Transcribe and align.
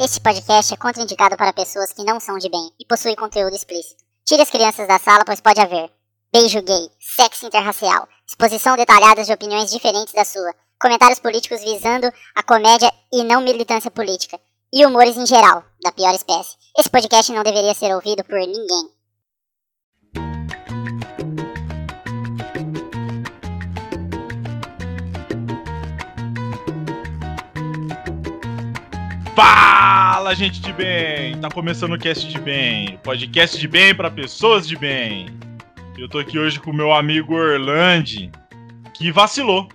Este 0.00 0.20
podcast 0.20 0.72
é 0.72 0.76
contraindicado 0.76 1.36
para 1.36 1.52
pessoas 1.52 1.92
que 1.92 2.04
não 2.04 2.20
são 2.20 2.38
de 2.38 2.48
bem 2.48 2.70
e 2.78 2.86
possui 2.86 3.16
conteúdo 3.16 3.56
explícito. 3.56 4.04
Tire 4.24 4.42
as 4.42 4.48
crianças 4.48 4.86
da 4.86 4.96
sala, 4.96 5.24
pois 5.24 5.40
pode 5.40 5.60
haver 5.60 5.90
beijo 6.32 6.62
gay, 6.62 6.88
sexo 7.00 7.46
interracial, 7.46 8.06
exposição 8.24 8.76
detalhada 8.76 9.24
de 9.24 9.32
opiniões 9.32 9.72
diferentes 9.72 10.14
da 10.14 10.24
sua, 10.24 10.54
comentários 10.80 11.18
políticos 11.18 11.62
visando 11.62 12.12
a 12.36 12.42
comédia 12.44 12.92
e 13.12 13.24
não 13.24 13.40
militância 13.40 13.90
política, 13.90 14.38
e 14.72 14.86
humores 14.86 15.16
em 15.16 15.26
geral, 15.26 15.64
da 15.82 15.90
pior 15.90 16.14
espécie. 16.14 16.54
Esse 16.78 16.88
podcast 16.88 17.32
não 17.32 17.42
deveria 17.42 17.74
ser 17.74 17.92
ouvido 17.92 18.22
por 18.22 18.38
ninguém. 18.38 18.98
Fala, 29.34 29.87
gente 30.34 30.60
de 30.60 30.72
bem! 30.72 31.38
Tá 31.38 31.48
começando 31.48 31.94
o 31.94 31.98
Cast 31.98 32.28
de 32.28 32.38
Bem, 32.38 32.98
podcast 33.02 33.58
de 33.58 33.66
bem 33.66 33.94
para 33.94 34.10
pessoas 34.10 34.68
de 34.68 34.76
bem. 34.76 35.26
Eu 35.96 36.08
tô 36.08 36.18
aqui 36.18 36.38
hoje 36.38 36.60
com 36.60 36.70
o 36.70 36.74
meu 36.74 36.92
amigo 36.92 37.34
Orlando, 37.34 38.30
que 38.94 39.10
vacilou. 39.10 39.68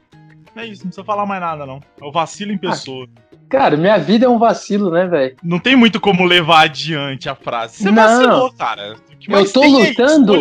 É 0.56 0.66
isso, 0.66 0.84
não 0.84 0.90
precisa 0.90 1.04
falar 1.04 1.26
mais 1.26 1.42
nada, 1.42 1.66
não. 1.66 1.80
É 2.00 2.06
o 2.06 2.12
vacilo 2.12 2.52
em 2.52 2.58
pessoa. 2.58 3.08
Cara, 3.50 3.76
minha 3.76 3.98
vida 3.98 4.26
é 4.26 4.30
um 4.30 4.38
vacilo, 4.38 4.92
né, 4.92 5.08
velho? 5.08 5.36
Não 5.44 5.60
tem 5.60 5.76
muito 5.76 6.00
como 6.00 6.24
levar 6.24 6.62
adiante 6.66 7.28
a 7.28 7.36
frase. 7.36 7.78
Você 7.78 7.92
Não. 7.92 7.96
vacilou, 7.96 8.54
cara. 8.54 8.96
Mais 9.28 9.48
Eu 9.48 9.54
tô 9.54 9.64
é 9.64 9.68
lutando. 9.68 10.34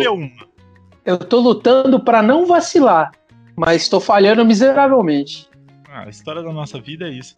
Eu 1.05 1.17
tô 1.17 1.39
lutando 1.39 1.99
pra 1.99 2.21
não 2.21 2.45
vacilar, 2.45 3.11
mas 3.55 3.89
tô 3.89 3.99
falhando 3.99 4.45
miseravelmente. 4.45 5.49
Ah, 5.91 6.03
a 6.05 6.09
história 6.09 6.41
da 6.41 6.51
nossa 6.51 6.79
vida 6.79 7.07
é 7.07 7.11
isso. 7.11 7.35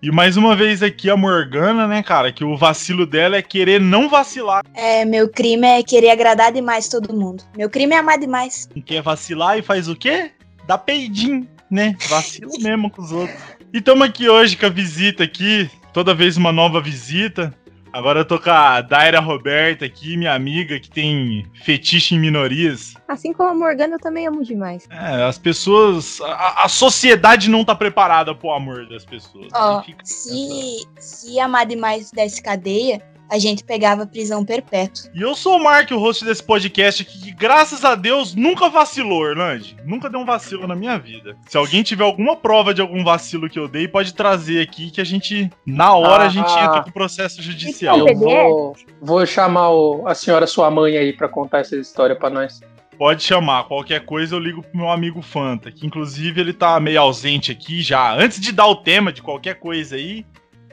E 0.00 0.12
mais 0.12 0.36
uma 0.36 0.54
vez 0.54 0.80
aqui 0.80 1.10
a 1.10 1.16
Morgana, 1.16 1.88
né, 1.88 2.04
cara, 2.04 2.32
que 2.32 2.44
o 2.44 2.56
vacilo 2.56 3.04
dela 3.04 3.36
é 3.36 3.42
querer 3.42 3.80
não 3.80 4.08
vacilar. 4.08 4.64
É, 4.72 5.04
meu 5.04 5.28
crime 5.28 5.66
é 5.66 5.82
querer 5.82 6.10
agradar 6.10 6.52
demais 6.52 6.88
todo 6.88 7.12
mundo. 7.12 7.42
Meu 7.56 7.68
crime 7.68 7.96
é 7.96 7.98
amar 7.98 8.16
demais. 8.16 8.68
Quem 8.72 8.80
quer 8.80 9.02
vacilar 9.02 9.58
e 9.58 9.62
faz 9.62 9.88
o 9.88 9.96
quê? 9.96 10.30
Dá 10.68 10.78
peidinho, 10.78 11.48
né? 11.68 11.96
Vacila 12.08 12.52
mesmo 12.62 12.88
com 12.88 13.02
os 13.02 13.10
outros. 13.10 13.36
E 13.72 13.80
tamo 13.80 14.04
aqui 14.04 14.28
hoje 14.28 14.56
com 14.56 14.66
a 14.66 14.70
visita 14.70 15.24
aqui, 15.24 15.68
toda 15.92 16.14
vez 16.14 16.36
uma 16.36 16.52
nova 16.52 16.80
visita. 16.80 17.52
Agora 17.92 18.20
eu 18.20 18.24
tô 18.24 18.38
com 18.38 18.50
a 18.50 18.80
Daira 18.80 19.20
Roberta 19.20 19.84
aqui, 19.84 20.16
minha 20.16 20.34
amiga, 20.34 20.78
que 20.78 20.90
tem 20.90 21.46
fetiche 21.64 22.14
em 22.14 22.18
minorias. 22.18 22.94
Assim 23.06 23.32
como 23.32 23.48
a 23.50 23.54
Morgana, 23.54 23.94
eu 23.94 24.00
também 24.00 24.26
amo 24.26 24.44
demais. 24.44 24.86
É, 24.90 25.24
as 25.24 25.38
pessoas. 25.38 26.20
A, 26.20 26.64
a 26.64 26.68
sociedade 26.68 27.48
não 27.48 27.64
tá 27.64 27.74
preparada 27.74 28.34
pro 28.34 28.50
amor 28.50 28.88
das 28.88 29.04
pessoas. 29.04 29.48
Ó, 29.54 29.82
se, 30.04 30.86
se 30.98 31.40
amar 31.40 31.66
demais 31.66 32.10
desse 32.10 32.42
cadeia, 32.42 33.02
a 33.30 33.38
gente 33.38 33.62
pegava 33.64 34.06
prisão 34.06 34.44
perpétua. 34.44 35.10
E 35.14 35.20
eu 35.22 35.34
sou 35.34 35.56
o 35.58 35.62
Mark, 35.62 35.90
o 35.90 35.98
host 35.98 36.24
desse 36.24 36.42
podcast 36.42 37.02
aqui, 37.02 37.20
que 37.20 37.30
graças 37.32 37.84
a 37.84 37.94
Deus 37.94 38.34
nunca 38.34 38.68
vacilou, 38.68 39.20
Orlando. 39.20 39.66
Nunca 39.84 40.08
deu 40.08 40.20
um 40.20 40.24
vacilo 40.24 40.66
na 40.66 40.74
minha 40.74 40.98
vida. 40.98 41.36
Se 41.48 41.56
alguém 41.56 41.82
tiver 41.82 42.04
alguma 42.04 42.36
prova 42.36 42.72
de 42.72 42.80
algum 42.80 43.02
vacilo 43.04 43.48
que 43.48 43.58
eu 43.58 43.68
dei, 43.68 43.86
pode 43.88 44.14
trazer 44.14 44.60
aqui 44.62 44.90
que 44.90 45.00
a 45.00 45.04
gente, 45.04 45.50
na 45.66 45.94
hora, 45.94 46.24
a 46.24 46.28
gente 46.28 46.50
Ah. 46.50 46.64
entra 46.64 46.82
com 46.82 46.90
processo 46.90 47.42
judicial. 47.42 47.96
Então, 47.98 48.08
Eu 48.08 48.18
vou, 48.18 48.76
vou 49.00 49.26
chamar 49.26 49.70
o- 49.70 50.06
a 50.06 50.14
senhora 50.14 50.46
sua 50.46 50.70
mãe 50.70 50.96
aí 50.96 51.12
pra 51.12 51.28
contar 51.28 51.58
essa 51.60 51.76
história 51.76 52.16
pra 52.16 52.30
nós. 52.30 52.60
Pode 52.98 53.22
chamar, 53.22 53.62
qualquer 53.64 54.04
coisa 54.04 54.34
eu 54.34 54.40
ligo 54.40 54.60
pro 54.60 54.76
meu 54.76 54.90
amigo 54.90 55.22
Fanta, 55.22 55.70
que 55.70 55.86
inclusive 55.86 56.40
ele 56.40 56.52
tá 56.52 56.80
meio 56.80 57.00
ausente 57.00 57.52
aqui 57.52 57.80
já. 57.80 58.12
Antes 58.12 58.40
de 58.40 58.50
dar 58.50 58.66
o 58.66 58.74
tema 58.74 59.12
de 59.12 59.22
qualquer 59.22 59.54
coisa 59.54 59.94
aí, 59.94 60.26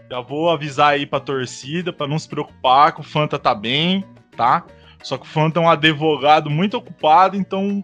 já 0.09 0.19
vou 0.21 0.49
avisar 0.49 0.93
aí 0.93 1.05
pra 1.05 1.19
torcida 1.19 1.91
pra 1.91 2.07
não 2.07 2.19
se 2.19 2.27
preocupar 2.29 2.93
que 2.93 3.01
o 3.01 3.03
Fanta 3.03 3.37
tá 3.39 3.53
bem, 3.55 4.03
tá? 4.35 4.63
Só 5.03 5.17
que 5.17 5.23
o 5.25 5.29
Fanta 5.29 5.59
é 5.59 5.63
um 5.63 5.69
advogado 5.69 6.49
muito 6.49 6.77
ocupado, 6.77 7.35
então 7.35 7.83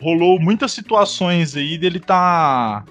rolou 0.00 0.38
muitas 0.40 0.72
situações 0.72 1.56
aí 1.56 1.76
dele 1.78 2.00
tá 2.00 2.84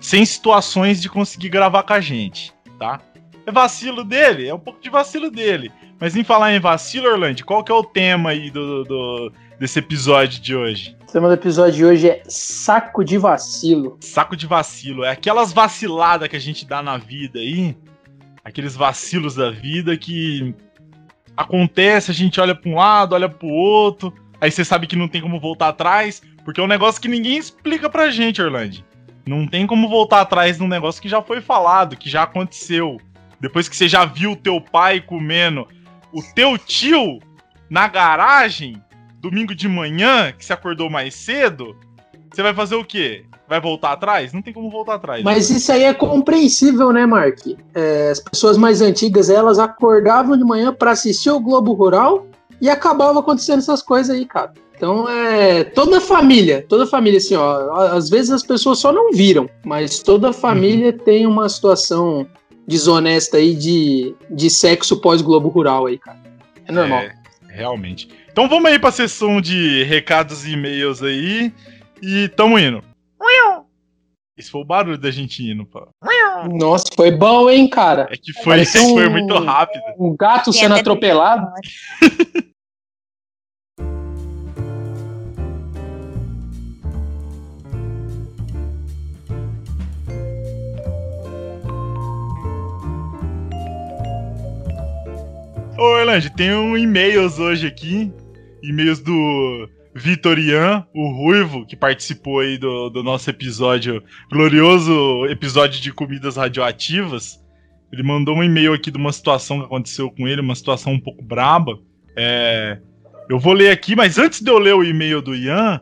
sem 0.00 0.24
situações 0.24 1.00
de 1.00 1.08
conseguir 1.08 1.48
gravar 1.48 1.82
com 1.84 1.92
a 1.94 2.00
gente, 2.00 2.52
tá? 2.78 3.00
É 3.46 3.52
vacilo 3.52 4.04
dele, 4.04 4.48
é 4.48 4.54
um 4.54 4.58
pouco 4.58 4.80
de 4.80 4.90
vacilo 4.90 5.30
dele. 5.30 5.70
Mas 6.00 6.16
em 6.16 6.24
falar 6.24 6.52
em 6.54 6.60
vacilo, 6.60 7.08
Orlando, 7.08 7.44
qual 7.44 7.62
que 7.62 7.70
é 7.70 7.74
o 7.74 7.84
tema 7.84 8.30
aí 8.30 8.50
do- 8.50 8.84
do, 8.84 9.32
desse 9.58 9.78
episódio 9.78 10.40
de 10.40 10.54
hoje. 10.56 10.96
O 11.08 11.12
tema 11.12 11.28
do 11.28 11.34
episódio 11.34 11.72
de 11.74 11.84
hoje 11.84 12.08
é 12.10 12.22
saco 12.26 13.04
de 13.04 13.16
vacilo. 13.16 13.96
Saco 14.00 14.36
de 14.36 14.46
vacilo. 14.46 15.04
É 15.04 15.10
aquelas 15.10 15.52
vaciladas 15.52 16.28
que 16.28 16.34
a 16.36 16.40
gente 16.40 16.66
dá 16.66 16.82
na 16.82 16.96
vida 16.96 17.38
aí. 17.38 17.76
Aqueles 18.44 18.76
vacilos 18.76 19.34
da 19.34 19.50
vida 19.50 19.96
que 19.96 20.54
acontece, 21.36 22.10
a 22.10 22.14
gente 22.14 22.40
olha 22.40 22.54
pra 22.54 22.70
um 22.70 22.76
lado, 22.76 23.14
olha 23.14 23.28
pro 23.28 23.48
outro. 23.48 24.12
Aí 24.40 24.50
você 24.50 24.64
sabe 24.64 24.86
que 24.86 24.96
não 24.96 25.08
tem 25.08 25.22
como 25.22 25.40
voltar 25.40 25.68
atrás, 25.68 26.22
porque 26.44 26.60
é 26.60 26.62
um 26.64 26.68
negócio 26.68 27.00
que 27.00 27.08
ninguém 27.08 27.38
explica 27.38 27.88
pra 27.88 28.10
gente, 28.10 28.42
Orlando. 28.42 28.84
Não 29.26 29.46
tem 29.46 29.66
como 29.66 29.88
voltar 29.88 30.20
atrás 30.20 30.58
num 30.58 30.68
negócio 30.68 31.00
que 31.00 31.08
já 31.08 31.22
foi 31.22 31.40
falado, 31.40 31.96
que 31.96 32.10
já 32.10 32.24
aconteceu. 32.24 33.00
Depois 33.40 33.68
que 33.68 33.76
você 33.76 33.88
já 33.88 34.04
viu 34.04 34.32
o 34.32 34.36
teu 34.36 34.60
pai 34.60 35.00
comendo 35.00 35.66
o 36.12 36.22
teu 36.34 36.56
tio 36.58 37.18
na 37.68 37.88
garagem, 37.88 38.80
domingo 39.20 39.54
de 39.54 39.68
manhã, 39.68 40.32
que 40.32 40.44
você 40.44 40.52
acordou 40.52 40.88
mais 40.88 41.14
cedo, 41.14 41.76
você 42.30 42.42
vai 42.42 42.54
fazer 42.54 42.74
o 42.74 42.84
quê? 42.84 43.24
Vai 43.54 43.60
voltar 43.60 43.92
atrás? 43.92 44.32
Não 44.32 44.42
tem 44.42 44.52
como 44.52 44.68
voltar 44.68 44.94
atrás. 44.94 45.22
Mas 45.22 45.48
isso 45.48 45.70
aí 45.70 45.84
é 45.84 45.94
compreensível, 45.94 46.92
né, 46.92 47.06
Mark? 47.06 47.38
É, 47.72 48.10
as 48.10 48.18
pessoas 48.18 48.56
mais 48.58 48.80
antigas, 48.80 49.30
elas 49.30 49.60
acordavam 49.60 50.36
de 50.36 50.42
manhã 50.42 50.74
pra 50.74 50.90
assistir 50.90 51.30
o 51.30 51.38
Globo 51.38 51.72
Rural 51.72 52.26
e 52.60 52.68
acabava 52.68 53.20
acontecendo 53.20 53.60
essas 53.60 53.80
coisas 53.80 54.16
aí, 54.16 54.26
cara. 54.26 54.52
Então 54.76 55.08
é 55.08 55.62
toda 55.62 56.00
família, 56.00 56.66
toda 56.68 56.84
família 56.84 57.18
assim, 57.18 57.36
ó, 57.36 57.76
às 57.92 58.10
vezes 58.10 58.32
as 58.32 58.42
pessoas 58.42 58.80
só 58.80 58.92
não 58.92 59.12
viram, 59.12 59.48
mas 59.64 60.00
toda 60.00 60.32
família 60.32 60.92
tem 60.92 61.24
uma 61.24 61.48
situação 61.48 62.26
desonesta 62.66 63.36
aí 63.36 63.54
de, 63.54 64.16
de 64.28 64.50
sexo 64.50 65.00
pós 65.00 65.22
Globo 65.22 65.48
Rural 65.48 65.86
aí, 65.86 65.96
cara. 65.96 66.18
É 66.66 66.72
normal. 66.72 67.02
É, 67.02 67.14
realmente. 67.50 68.08
Então 68.32 68.48
vamos 68.48 68.68
aí 68.68 68.80
pra 68.80 68.90
sessão 68.90 69.40
de 69.40 69.84
recados 69.84 70.44
e 70.44 70.54
e-mails 70.54 71.04
aí. 71.04 71.52
E 72.02 72.26
tamo 72.30 72.58
indo. 72.58 72.82
Esse 74.36 74.50
foi 74.50 74.62
o 74.62 74.64
barulho 74.64 74.98
da 74.98 75.10
gente 75.12 75.48
indo, 75.48 75.64
pô. 75.64 75.86
Nossa, 76.52 76.86
foi 76.96 77.12
bom, 77.12 77.48
hein, 77.48 77.68
cara? 77.70 78.08
É 78.10 78.16
que 78.16 78.32
foi, 78.32 78.60
um- 78.60 78.64
foi 78.94 79.08
muito 79.08 79.34
rápido. 79.38 79.82
Um 79.98 80.16
gato 80.16 80.52
sendo 80.52 80.74
atropelado. 80.74 81.46
Ô, 95.78 95.82
Orlando, 95.82 96.30
tem 96.30 96.52
um 96.54 96.76
e-mails 96.76 97.38
hoje 97.38 97.66
aqui. 97.66 98.12
E-mails 98.62 99.00
do 99.00 99.68
Vitorian, 99.94 100.84
o 100.92 101.08
Ruivo, 101.10 101.64
que 101.64 101.76
participou 101.76 102.40
aí 102.40 102.58
do, 102.58 102.90
do 102.90 103.02
nosso 103.02 103.30
episódio, 103.30 104.02
glorioso 104.30 105.26
episódio 105.26 105.80
de 105.80 105.92
comidas 105.92 106.36
radioativas. 106.36 107.40
Ele 107.92 108.02
mandou 108.02 108.36
um 108.36 108.42
e-mail 108.42 108.72
aqui 108.72 108.90
de 108.90 108.98
uma 108.98 109.12
situação 109.12 109.60
que 109.60 109.66
aconteceu 109.66 110.10
com 110.10 110.26
ele, 110.26 110.40
uma 110.40 110.56
situação 110.56 110.94
um 110.94 111.00
pouco 111.00 111.22
braba. 111.22 111.78
É, 112.16 112.80
eu 113.28 113.38
vou 113.38 113.52
ler 113.52 113.70
aqui, 113.70 113.94
mas 113.94 114.18
antes 114.18 114.40
de 114.40 114.50
eu 114.50 114.58
ler 114.58 114.74
o 114.74 114.82
e-mail 114.82 115.22
do 115.22 115.34
Ian, 115.34 115.80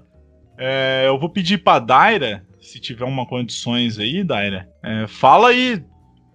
é, 0.59 1.05
eu 1.07 1.19
vou 1.19 1.31
pedir 1.31 1.59
pra 1.65 1.79
Daira, 1.79 2.47
se 2.61 2.79
tiver 2.79 3.05
uma 3.05 3.27
condições 3.27 3.99
aí, 3.99 4.23
Daira, 4.23 4.69
é, 4.85 5.07
fala 5.07 5.49
aí 5.49 5.83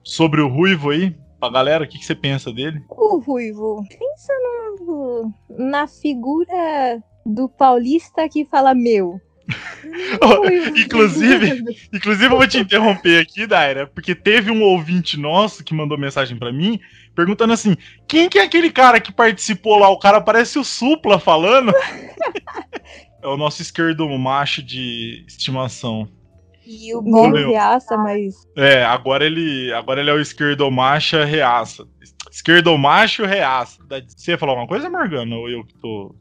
sobre 0.04 0.42
o 0.42 0.48
Ruivo 0.48 0.90
aí, 0.90 1.16
pra 1.40 1.52
galera, 1.52 1.84
o 1.84 1.88
que, 1.88 2.00
que 2.00 2.06
você 2.06 2.16
pensa 2.16 2.52
dele? 2.52 2.82
O 2.90 3.20
Ruivo, 3.20 3.84
pensa 3.88 4.34
no, 4.82 5.34
na 5.50 5.88
figura 5.88 7.02
do 7.28 7.50
paulista 7.50 8.28
que 8.30 8.46
fala 8.46 8.74
meu. 8.74 9.20
Inclusive, 10.78 11.64
Inclusive, 11.94 12.26
eu 12.26 12.38
vou 12.38 12.48
te 12.48 12.60
interromper 12.60 13.22
aqui, 13.22 13.48
Daira, 13.48 13.88
porque 13.88 14.14
teve 14.14 14.52
um 14.52 14.62
ouvinte 14.62 15.18
nosso 15.18 15.64
que 15.64 15.74
mandou 15.74 15.98
mensagem 15.98 16.38
pra 16.38 16.52
mim, 16.52 16.80
perguntando 17.16 17.54
assim: 17.54 17.76
quem 18.08 18.28
que 18.28 18.40
é 18.40 18.44
aquele 18.44 18.70
cara 18.70 19.00
que 19.00 19.12
participou 19.12 19.78
lá? 19.78 19.90
O 19.90 20.00
cara 20.00 20.20
parece 20.20 20.60
o 20.60 20.64
Supla 20.64 21.20
falando. 21.20 21.72
é 23.24 23.28
o 23.28 23.38
nosso 23.38 23.62
esquerdo 23.62 24.08
macho 24.18 24.62
de 24.62 25.24
estimação. 25.28 26.10
E 26.66 26.94
o 26.94 27.02
Bom 27.02 27.32
reaça, 27.32 27.96
mas 27.96 28.36
É, 28.54 28.84
agora 28.84 29.26
ele, 29.26 29.72
agora 29.72 30.02
ele 30.02 30.10
é 30.10 30.14
o 30.14 30.20
esquerdo 30.20 30.70
macho 30.70 31.16
reaça. 31.24 31.88
Esquerdo 32.30 32.78
macho 32.78 33.24
reaça. 33.26 33.82
Você 34.06 34.32
ia 34.32 34.38
falar 34.38 34.52
alguma 34.52 34.68
coisa, 34.68 34.90
Morgana? 34.90 35.34
Ou 35.38 35.50
eu 35.50 35.64
que 35.64 35.74
tô, 35.76 36.14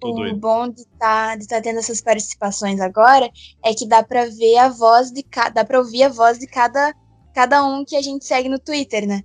tô 0.00 0.08
O 0.08 0.14
doido? 0.16 0.38
bom 0.38 0.68
de 0.68 0.80
estar 0.82 1.36
de 1.36 1.46
tá 1.46 1.60
tendo 1.60 1.78
essas 1.78 2.00
participações 2.00 2.80
agora 2.80 3.30
é 3.64 3.74
que 3.74 3.86
dá 3.86 4.02
pra 4.02 4.26
ver 4.26 4.56
a 4.58 4.68
voz 4.68 5.10
de 5.12 5.22
cada. 5.22 5.50
Dá 5.50 5.64
pra 5.64 5.78
ouvir 5.78 6.04
a 6.04 6.08
voz 6.08 6.38
de 6.38 6.46
cada, 6.46 6.94
cada 7.34 7.64
um 7.64 7.84
que 7.84 7.96
a 7.96 8.02
gente 8.02 8.24
segue 8.24 8.48
no 8.48 8.58
Twitter, 8.58 9.06
né? 9.06 9.22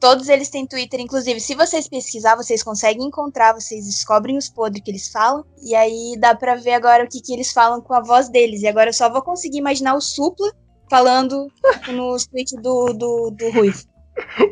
Todos 0.00 0.28
eles 0.28 0.48
têm 0.48 0.64
Twitter, 0.64 1.00
inclusive, 1.00 1.40
se 1.40 1.56
vocês 1.56 1.88
pesquisar, 1.88 2.36
vocês 2.36 2.62
conseguem 2.62 3.08
encontrar, 3.08 3.52
vocês 3.52 3.84
descobrem 3.84 4.36
os 4.36 4.48
podres 4.48 4.80
que 4.84 4.92
eles 4.92 5.08
falam, 5.08 5.44
e 5.60 5.74
aí 5.74 6.16
dá 6.20 6.36
pra 6.36 6.54
ver 6.54 6.74
agora 6.74 7.02
o 7.02 7.08
que, 7.08 7.20
que 7.20 7.32
eles 7.32 7.52
falam 7.52 7.80
com 7.80 7.94
a 7.94 8.00
voz 8.00 8.28
deles. 8.28 8.62
E 8.62 8.68
agora 8.68 8.90
eu 8.90 8.94
só 8.94 9.10
vou 9.10 9.22
conseguir 9.22 9.58
imaginar 9.58 9.94
o 9.94 10.00
Supla 10.00 10.52
falando 10.88 11.48
nos 11.92 12.26
tweets 12.28 12.54
do, 12.62 12.92
do, 12.92 13.30
do 13.32 13.50
Ruivo. 13.50 13.82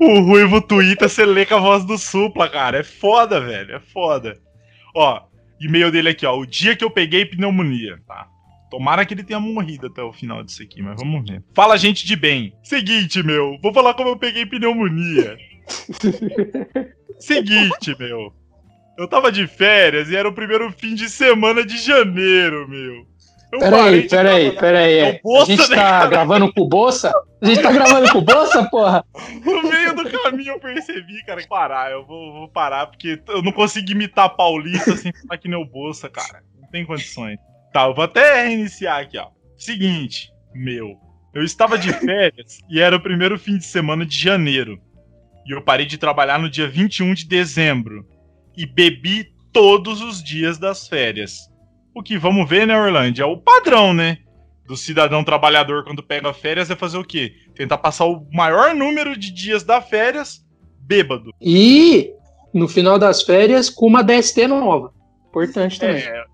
O 0.01 0.21
Ruivo 0.21 0.61
Twitter, 0.61 1.09
você 1.09 1.25
lê 1.25 1.47
com 1.47 1.55
a 1.55 1.61
voz 1.61 1.85
do 1.85 1.97
Supla, 1.97 2.49
cara. 2.49 2.81
É 2.81 2.85
foda, 2.85 3.41
velho. 3.41 3.77
É 3.77 3.81
foda. 3.81 4.37
Ó, 4.97 5.21
e-mail 5.61 5.91
dele 5.91 6.11
aqui, 6.11 6.27
ó. 6.27 6.37
O 6.37 6.47
dia 6.47 6.77
que 6.77 6.85
eu 6.85 6.91
peguei 6.91 7.25
pneumonia, 7.25 7.99
tá? 8.07 8.29
Tomara 8.71 9.05
que 9.07 9.15
ele 9.15 9.23
tenha 9.23 9.39
morrido 9.39 9.87
até 9.87 10.03
o 10.03 10.13
final 10.13 10.43
disso 10.43 10.63
aqui, 10.63 10.83
mas 10.83 11.01
vamos 11.01 11.29
ver. 11.29 11.43
Fala, 11.55 11.77
gente 11.77 12.05
de 12.05 12.17
bem. 12.17 12.53
Seguinte, 12.63 13.23
meu. 13.23 13.59
Vou 13.63 13.73
falar 13.73 13.95
como 13.95 14.11
eu 14.11 14.17
peguei 14.17 14.45
pneumonia. 14.45 15.39
Seguinte, 17.19 17.97
meu. 17.99 18.35
Eu 18.99 19.07
tava 19.07 19.31
de 19.31 19.47
férias 19.47 20.11
e 20.11 20.17
era 20.17 20.29
o 20.29 20.33
primeiro 20.33 20.73
fim 20.73 20.95
de 20.95 21.09
semana 21.09 21.65
de 21.65 21.77
janeiro, 21.77 22.69
meu. 22.69 23.07
Peraí, 23.59 24.09
peraí, 24.09 24.53
peraí. 24.53 24.99
É 24.99 25.21
o 25.23 25.29
Bolsa, 25.29 25.53
a 25.53 25.57
gente 25.57 25.71
né, 25.71 25.77
tá 25.77 25.83
cara? 25.83 26.07
gravando 26.09 26.53
com 26.53 26.61
o 26.63 26.69
Bolsa? 26.69 27.13
A 27.41 27.47
gente 27.47 27.63
tá 27.63 27.73
gravando 27.73 28.13
com 28.13 28.19
o 28.19 28.23
Bolsa, 28.23 28.65
porra? 28.65 29.05
No 29.45 29.63
meio 29.63 29.95
do 29.95 30.11
caminho 30.11 30.55
eu 30.55 30.61
percebi, 30.61 31.25
cara, 31.25 31.43
que 31.43 31.49
parar. 31.49 31.91
Eu 31.91 32.05
vou, 32.07 32.33
vou 32.33 32.49
parar 32.49 32.87
porque 32.87 33.21
eu 33.29 33.43
não 33.43 33.53
consigo 33.53 33.91
imitar 33.91 34.35
paulista 34.37 34.97
sem 34.97 35.13
falar 35.23 35.39
que 35.39 35.49
nem 35.49 35.61
o 35.61 35.65
Bolsa, 35.65 36.09
cara. 36.09 36.43
Não 36.61 36.69
tem 36.69 36.85
condições. 36.85 37.39
Tá, 37.73 37.87
eu 37.87 37.95
vou 37.95 38.05
até 38.05 38.45
reiniciar 38.45 39.01
aqui, 39.01 39.19
ó. 39.19 39.29
Seguinte, 39.57 40.31
meu. 40.55 40.97
Eu 41.35 41.43
estava 41.43 41.79
de 41.79 41.93
férias 41.93 42.59
e 42.69 42.81
era 42.81 42.97
o 42.97 43.01
primeiro 43.01 43.39
fim 43.39 43.59
de 43.59 43.65
semana 43.65 44.07
de 44.07 44.19
janeiro. 44.19 44.81
E 45.47 45.53
eu 45.53 45.63
parei 45.63 45.87
de 45.87 45.99
trabalhar 45.99 46.39
no 46.39 46.51
dia 46.51 46.69
21 46.69 47.15
de 47.15 47.27
dezembro. 47.27 48.07
E 48.57 48.67
bebi 48.67 49.33
todos 49.53 50.01
os 50.01 50.23
dias 50.23 50.59
das 50.59 50.89
férias. 50.89 51.51
O 51.97 52.03
que 52.03 52.19
vamos 52.19 52.47
ver, 52.47 52.67
né, 52.67 52.79
Orlando? 52.79 53.23
É 53.23 53.25
o 53.25 53.39
padrão, 53.39 53.95
né? 53.95 54.19
Do 54.67 54.77
cidadão 54.77 55.25
trabalhador 55.25 55.83
quando 55.83 56.03
pega 56.03 56.31
férias 56.35 56.71
é 56.71 56.77
fazer 56.77 56.99
o 56.99 57.05
quê? 57.05 57.33
Tentar 57.55 57.79
passar 57.79 58.05
o 58.05 58.29
maior 58.31 58.75
número 58.75 59.17
de 59.17 59.31
dias 59.33 59.63
da 59.63 59.81
férias 59.81 60.45
bêbado. 60.79 61.31
E 61.41 62.11
no 62.53 62.69
final 62.69 62.99
das 62.99 63.23
férias, 63.23 63.71
com 63.71 63.87
uma 63.87 64.03
DST 64.03 64.47
nova. 64.47 64.93
Importante 65.31 65.81
também. 65.81 66.03
É, 66.03 66.25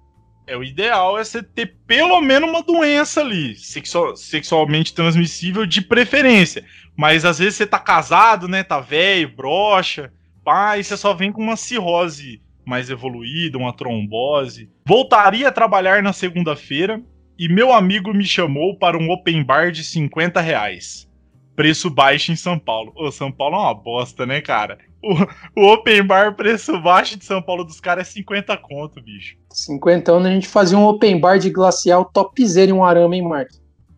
é 0.48 0.56
o 0.56 0.64
ideal 0.64 1.16
é 1.16 1.22
você 1.22 1.40
ter 1.40 1.76
pelo 1.86 2.20
menos 2.20 2.50
uma 2.50 2.62
doença 2.64 3.20
ali, 3.20 3.54
sexual- 3.54 4.16
sexualmente 4.16 4.92
transmissível 4.92 5.64
de 5.64 5.80
preferência. 5.80 6.64
Mas 6.96 7.24
às 7.24 7.38
vezes 7.38 7.54
você 7.54 7.66
tá 7.68 7.78
casado, 7.78 8.48
né? 8.48 8.64
Tá 8.64 8.80
velho, 8.80 9.32
brocha, 9.36 10.12
pá, 10.44 10.76
e 10.76 10.82
você 10.82 10.96
só 10.96 11.14
vem 11.14 11.30
com 11.30 11.40
uma 11.40 11.56
cirrose 11.56 12.42
mais 12.64 12.90
evoluída, 12.90 13.58
uma 13.58 13.72
trombose. 13.72 14.68
Voltaria 14.84 15.48
a 15.48 15.52
trabalhar 15.52 16.02
na 16.02 16.12
segunda-feira 16.12 17.00
e 17.38 17.48
meu 17.48 17.72
amigo 17.72 18.12
me 18.12 18.24
chamou 18.24 18.76
para 18.76 18.98
um 18.98 19.10
open 19.10 19.44
bar 19.44 19.70
de 19.70 19.84
50 19.84 20.40
reais. 20.40 21.08
Preço 21.54 21.88
baixo 21.88 22.32
em 22.32 22.36
São 22.36 22.58
Paulo. 22.58 22.92
Ô, 22.96 23.12
São 23.12 23.30
Paulo 23.30 23.54
é 23.54 23.60
uma 23.60 23.74
bosta, 23.74 24.26
né, 24.26 24.40
cara? 24.40 24.78
O, 25.00 25.60
o 25.60 25.72
open 25.72 26.02
bar 26.02 26.34
preço 26.34 26.80
baixo 26.80 27.16
de 27.16 27.24
São 27.24 27.40
Paulo 27.40 27.62
dos 27.62 27.80
caras 27.80 28.08
é 28.08 28.10
50 28.10 28.56
conto, 28.56 29.00
bicho. 29.00 29.36
50 29.50 30.10
anos 30.10 30.26
a 30.26 30.30
gente 30.32 30.48
fazia 30.48 30.76
um 30.76 30.84
open 30.84 31.20
bar 31.20 31.38
de 31.38 31.50
glacial 31.50 32.04
topzera 32.04 32.70
em 32.70 32.74
um 32.74 32.84
arame, 32.84 33.18
hein, 33.18 33.28
Mark? 33.28 33.50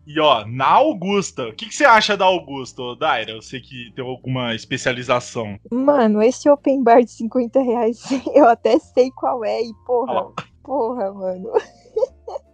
E 0.05 0.19
ó, 0.19 0.45
na 0.45 0.67
Augusta, 0.67 1.47
o 1.47 1.53
que, 1.53 1.65
que 1.65 1.73
você 1.73 1.83
acha 1.83 2.15
da 2.15 2.25
Augusta, 2.25 2.79
ô, 2.79 2.95
Daira? 2.95 3.31
Eu 3.31 3.41
sei 3.41 3.59
que 3.59 3.91
tem 3.95 4.05
alguma 4.05 4.53
especialização. 4.53 5.57
Mano, 5.71 6.21
esse 6.21 6.47
open 6.47 6.83
bar 6.83 7.03
de 7.03 7.09
50 7.09 7.59
reais, 7.59 8.03
eu 8.35 8.47
até 8.47 8.77
sei 8.77 9.09
qual 9.09 9.43
é, 9.43 9.63
e 9.63 9.73
porra, 9.83 10.31
porra, 10.65 11.13
mano. 11.13 11.51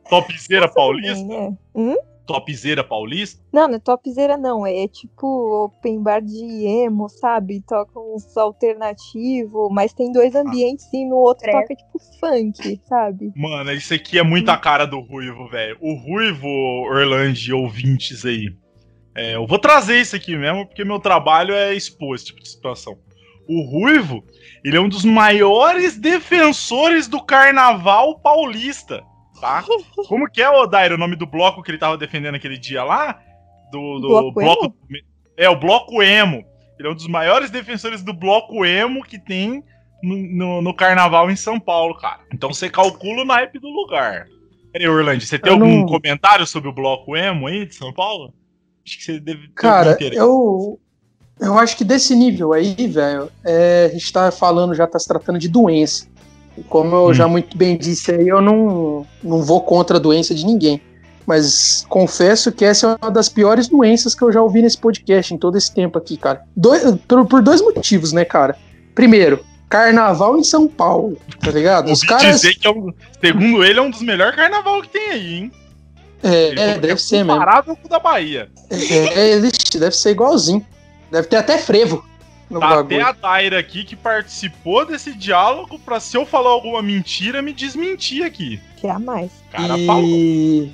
Topzera 0.09 0.67
Tudo 0.67 0.75
paulista? 0.75 1.15
bem, 1.15 1.25
né? 1.27 1.57
Hum? 1.73 1.95
Topzera 2.25 2.83
paulista? 2.83 3.41
Não, 3.51 3.67
não 3.67 3.75
é 3.75 3.79
topzera 3.79 4.37
não, 4.37 4.65
é 4.65 4.87
tipo 4.87 5.65
open 5.65 6.01
bar 6.01 6.21
de 6.21 6.65
emo, 6.65 7.09
sabe? 7.09 7.61
Toca 7.67 7.99
uns 7.99 8.37
alternativo, 8.37 9.69
mas 9.71 9.93
tem 9.93 10.11
dois 10.11 10.35
ambientes 10.35 10.87
e 10.93 11.05
no 11.05 11.15
outro 11.15 11.43
Credo. 11.43 11.61
toca 11.61 11.75
tipo 11.75 11.99
funk, 12.19 12.79
sabe? 12.87 13.31
Mano, 13.35 13.71
isso 13.73 13.93
aqui 13.93 14.19
é 14.19 14.23
muita 14.23 14.55
cara 14.57 14.85
do 14.85 14.99
Ruivo, 14.99 15.47
velho. 15.49 15.77
O 15.81 15.93
Ruivo, 15.95 16.47
Orlando 16.47 17.37
e 17.37 17.51
ouvintes 17.53 18.23
aí. 18.25 18.55
É, 19.15 19.35
eu 19.35 19.45
vou 19.45 19.59
trazer 19.59 19.99
isso 19.99 20.15
aqui 20.15 20.37
mesmo, 20.37 20.65
porque 20.65 20.85
meu 20.85 20.99
trabalho 20.99 21.53
é 21.53 21.73
expor 21.73 22.15
esse 22.15 22.25
tipo 22.25 22.39
de 22.39 22.47
situação. 22.49 22.97
O 23.53 23.63
Ruivo, 23.69 24.23
ele 24.63 24.77
é 24.77 24.79
um 24.79 24.87
dos 24.89 25.03
maiores 25.03 25.97
defensores 25.97 27.07
do 27.07 27.21
carnaval 27.23 28.19
paulista, 28.19 29.03
tá? 29.39 29.63
Como 30.07 30.29
que 30.29 30.41
é, 30.41 30.49
Odair, 30.49 30.93
o 30.93 30.97
nome 30.97 31.15
do 31.15 31.25
bloco 31.25 31.61
que 31.61 31.71
ele 31.71 31.77
tava 31.77 31.97
defendendo 31.97 32.35
aquele 32.35 32.57
dia 32.57 32.83
lá? 32.83 33.19
Do, 33.71 33.99
do 33.99 34.07
Bloco 34.07 34.31
bloco. 34.33 34.75
É, 35.37 35.49
o 35.49 35.59
Bloco 35.59 36.03
Emo. 36.03 36.43
Ele 36.77 36.87
é 36.87 36.91
um 36.91 36.95
dos 36.95 37.07
maiores 37.07 37.49
defensores 37.49 38.01
do 38.03 38.13
Bloco 38.13 38.65
Emo 38.65 39.03
que 39.03 39.17
tem 39.19 39.63
no, 40.03 40.15
no- 40.17 40.61
no 40.61 40.73
carnaval 40.73 41.29
em 41.31 41.35
São 41.35 41.59
Paulo, 41.59 41.95
cara. 41.95 42.19
Então 42.33 42.51
você 42.53 42.69
calcula 42.69 43.21
o 43.21 43.25
naipe 43.25 43.59
do 43.59 43.69
lugar. 43.69 44.27
Peraí, 44.73 44.87
Orlando, 44.89 45.21
você 45.21 45.37
tem 45.39 45.51
Eu 45.53 45.59
algum 45.61 45.79
não- 45.79 45.85
comentário 45.85 46.45
sobre 46.47 46.69
o 46.69 46.73
Bloco 46.73 47.15
Emo 47.15 47.47
aí 47.47 47.65
de 47.65 47.75
São 47.75 47.93
Paulo? 47.93 48.33
Acho 48.85 48.97
que 48.97 49.03
você 49.03 49.19
deve 49.19 49.47
ter 49.47 49.53
Cara, 49.53 49.97
eu, 50.13 50.79
eu 51.41 51.57
acho 51.57 51.75
que 51.75 51.83
desse 51.83 52.15
nível 52.15 52.53
aí, 52.53 52.75
velho, 52.87 53.29
é, 53.43 53.87
a 53.89 53.93
gente 53.93 54.13
tá 54.13 54.31
falando, 54.31 54.75
já 54.75 54.85
tá 54.85 54.99
se 54.99 55.07
tratando 55.07 55.39
de 55.39 55.49
doença. 55.49 56.05
E 56.57 56.61
como 56.63 56.95
eu 56.95 57.07
Hum. 57.07 57.13
já 57.13 57.27
muito 57.27 57.57
bem 57.57 57.77
disse 57.77 58.11
aí, 58.11 58.27
eu 58.27 58.41
não, 58.41 59.05
não 59.23 59.41
vou 59.41 59.61
contra 59.61 59.97
a 59.97 59.99
doença 59.99 60.35
de 60.35 60.45
ninguém. 60.45 60.79
Mas 61.25 61.85
confesso 61.87 62.51
que 62.51 62.65
essa 62.65 62.87
é 62.87 63.05
uma 63.05 63.11
das 63.11 63.29
piores 63.29 63.67
doenças 63.67 64.13
que 64.13 64.23
eu 64.23 64.31
já 64.31 64.41
ouvi 64.41 64.61
nesse 64.61 64.77
podcast 64.77 65.33
em 65.33 65.37
todo 65.37 65.57
esse 65.57 65.73
tempo 65.73 65.97
aqui, 65.97 66.17
cara. 66.17 66.43
Por, 67.07 67.25
por 67.25 67.41
dois 67.41 67.61
motivos, 67.61 68.11
né, 68.11 68.25
cara? 68.25 68.55
Primeiro, 68.93 69.43
carnaval 69.69 70.37
em 70.37 70.43
São 70.43 70.67
Paulo, 70.67 71.17
tá 71.39 71.51
ligado? 71.51 71.91
Os 71.91 72.01
caras. 72.03 72.41
dizer 72.41 72.55
que, 72.55 72.67
é 72.67 72.71
um, 72.71 72.91
segundo 73.23 73.63
ele, 73.63 73.79
é 73.79 73.81
um 73.81 73.89
dos 73.89 74.01
melhores 74.01 74.35
carnaval 74.35 74.81
que 74.81 74.89
tem 74.89 75.09
aí, 75.09 75.33
hein? 75.35 75.51
É, 76.23 76.71
é, 76.71 76.77
deve 76.77 77.01
ser 77.01 77.17
mesmo. 77.17 77.33
comparável 77.33 77.75
com 77.75 77.87
o 77.87 77.89
da 77.89 77.99
Bahia. 77.99 78.49
É, 78.69 79.33
é, 79.33 79.37
ixi, 79.37 79.79
deve 79.79 79.95
ser 79.95 80.11
igualzinho. 80.11 80.65
Deve 81.11 81.27
ter 81.27 81.37
até 81.37 81.57
frevo 81.57 82.05
no 82.49 82.59
Tá 82.59 82.67
bagulho. 82.67 83.01
até 83.01 83.09
a 83.09 83.11
Daira 83.11 83.59
aqui 83.59 83.83
que 83.83 83.95
participou 83.95 84.85
desse 84.85 85.13
diálogo 85.13 85.79
pra 85.79 85.99
se 85.99 86.17
eu 86.17 86.25
falar 86.25 86.49
alguma 86.49 86.81
mentira, 86.81 87.41
me 87.41 87.53
desmentir 87.53 88.23
aqui. 88.23 88.59
Que 88.77 88.87
é 88.87 88.91
a 88.91 88.99
mais. 88.99 89.31
O 89.31 89.51
cara 89.51 89.77
falou. 89.85 90.03
E... 90.03 90.71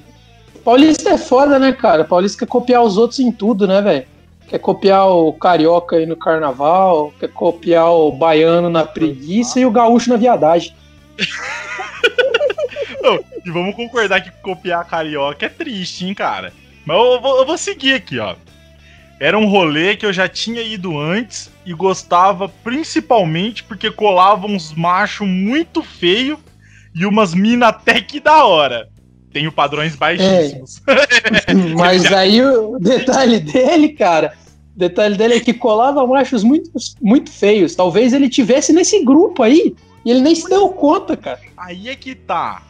Paulista 0.63 1.11
é 1.11 1.17
foda, 1.17 1.57
né, 1.57 1.71
cara? 1.71 2.03
Paulista 2.03 2.39
quer 2.39 2.49
copiar 2.49 2.83
os 2.83 2.97
outros 2.97 3.19
em 3.19 3.31
tudo, 3.31 3.67
né, 3.67 3.81
velho? 3.81 4.05
Quer 4.47 4.59
copiar 4.59 5.07
o 5.07 5.33
carioca 5.33 5.97
aí 5.97 6.05
no 6.05 6.15
carnaval, 6.15 7.13
quer 7.19 7.29
copiar 7.29 7.91
o 7.91 8.11
baiano 8.11 8.69
na 8.69 8.85
preguiça 8.85 9.59
e 9.59 9.65
o 9.65 9.71
gaúcho 9.71 10.09
na 10.09 10.17
viadagem. 10.17 10.73
E 13.45 13.49
vamos 13.49 13.75
concordar 13.75 14.19
que 14.19 14.29
copiar 14.41 14.83
carioca 14.85 15.45
é 15.45 15.49
triste, 15.49 16.05
hein, 16.05 16.13
cara. 16.13 16.51
Mas 16.85 16.97
eu 16.97 17.21
vou, 17.21 17.37
eu 17.37 17.45
vou 17.45 17.57
seguir 17.57 17.93
aqui, 17.93 18.19
ó. 18.19 18.35
Era 19.19 19.37
um 19.37 19.47
rolê 19.47 19.95
que 19.95 20.05
eu 20.05 20.13
já 20.13 20.27
tinha 20.27 20.61
ido 20.61 20.97
antes 20.97 21.49
e 21.65 21.73
gostava 21.73 22.47
principalmente 22.47 23.63
porque 23.63 23.89
colava 23.89 24.45
uns 24.45 24.73
machos 24.73 25.27
muito 25.27 25.81
feio 25.81 26.39
e 26.93 27.05
umas 27.05 27.33
mina 27.33 27.69
até 27.69 27.99
que 27.99 28.19
da 28.19 28.45
hora. 28.45 28.89
Tenho 29.31 29.51
padrões 29.51 29.95
baixíssimos. 29.95 30.81
Mas 31.77 32.11
aí 32.11 32.43
o 32.43 32.77
detalhe 32.79 33.39
dele, 33.39 33.89
cara, 33.89 34.33
o 34.75 34.79
detalhe 34.79 35.17
dele 35.17 35.35
é 35.35 35.39
que 35.39 35.53
colava 35.53 36.05
machos 36.05 36.43
muito, 36.43 36.71
muito 37.01 37.31
feios. 37.31 37.75
Talvez 37.75 38.13
ele 38.13 38.29
tivesse 38.29 38.71
nesse 38.71 39.03
grupo 39.03 39.41
aí 39.41 39.75
e 40.05 40.11
ele 40.11 40.21
nem 40.21 40.35
se 40.35 40.47
deu 40.47 40.69
conta, 40.69 41.17
cara. 41.17 41.39
Aí 41.57 41.89
é 41.89 41.95
que 41.95 42.13
tá. 42.13 42.61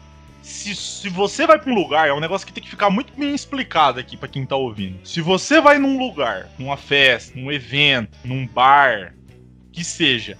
Se, 0.48 0.74
se 0.74 1.10
você 1.10 1.46
vai 1.46 1.58
pra 1.58 1.70
um 1.70 1.74
lugar, 1.74 2.08
é 2.08 2.12
um 2.12 2.20
negócio 2.20 2.46
que 2.46 2.52
tem 2.54 2.64
que 2.64 2.70
ficar 2.70 2.88
muito 2.88 3.12
bem 3.14 3.34
explicado 3.34 4.00
aqui 4.00 4.16
pra 4.16 4.26
quem 4.26 4.46
tá 4.46 4.56
ouvindo. 4.56 4.98
Se 5.06 5.20
você 5.20 5.60
vai 5.60 5.78
num 5.78 5.98
lugar, 5.98 6.48
numa 6.58 6.76
festa, 6.76 7.38
num 7.38 7.52
evento, 7.52 8.16
num 8.24 8.46
bar, 8.46 9.14
que 9.70 9.84
seja, 9.84 10.38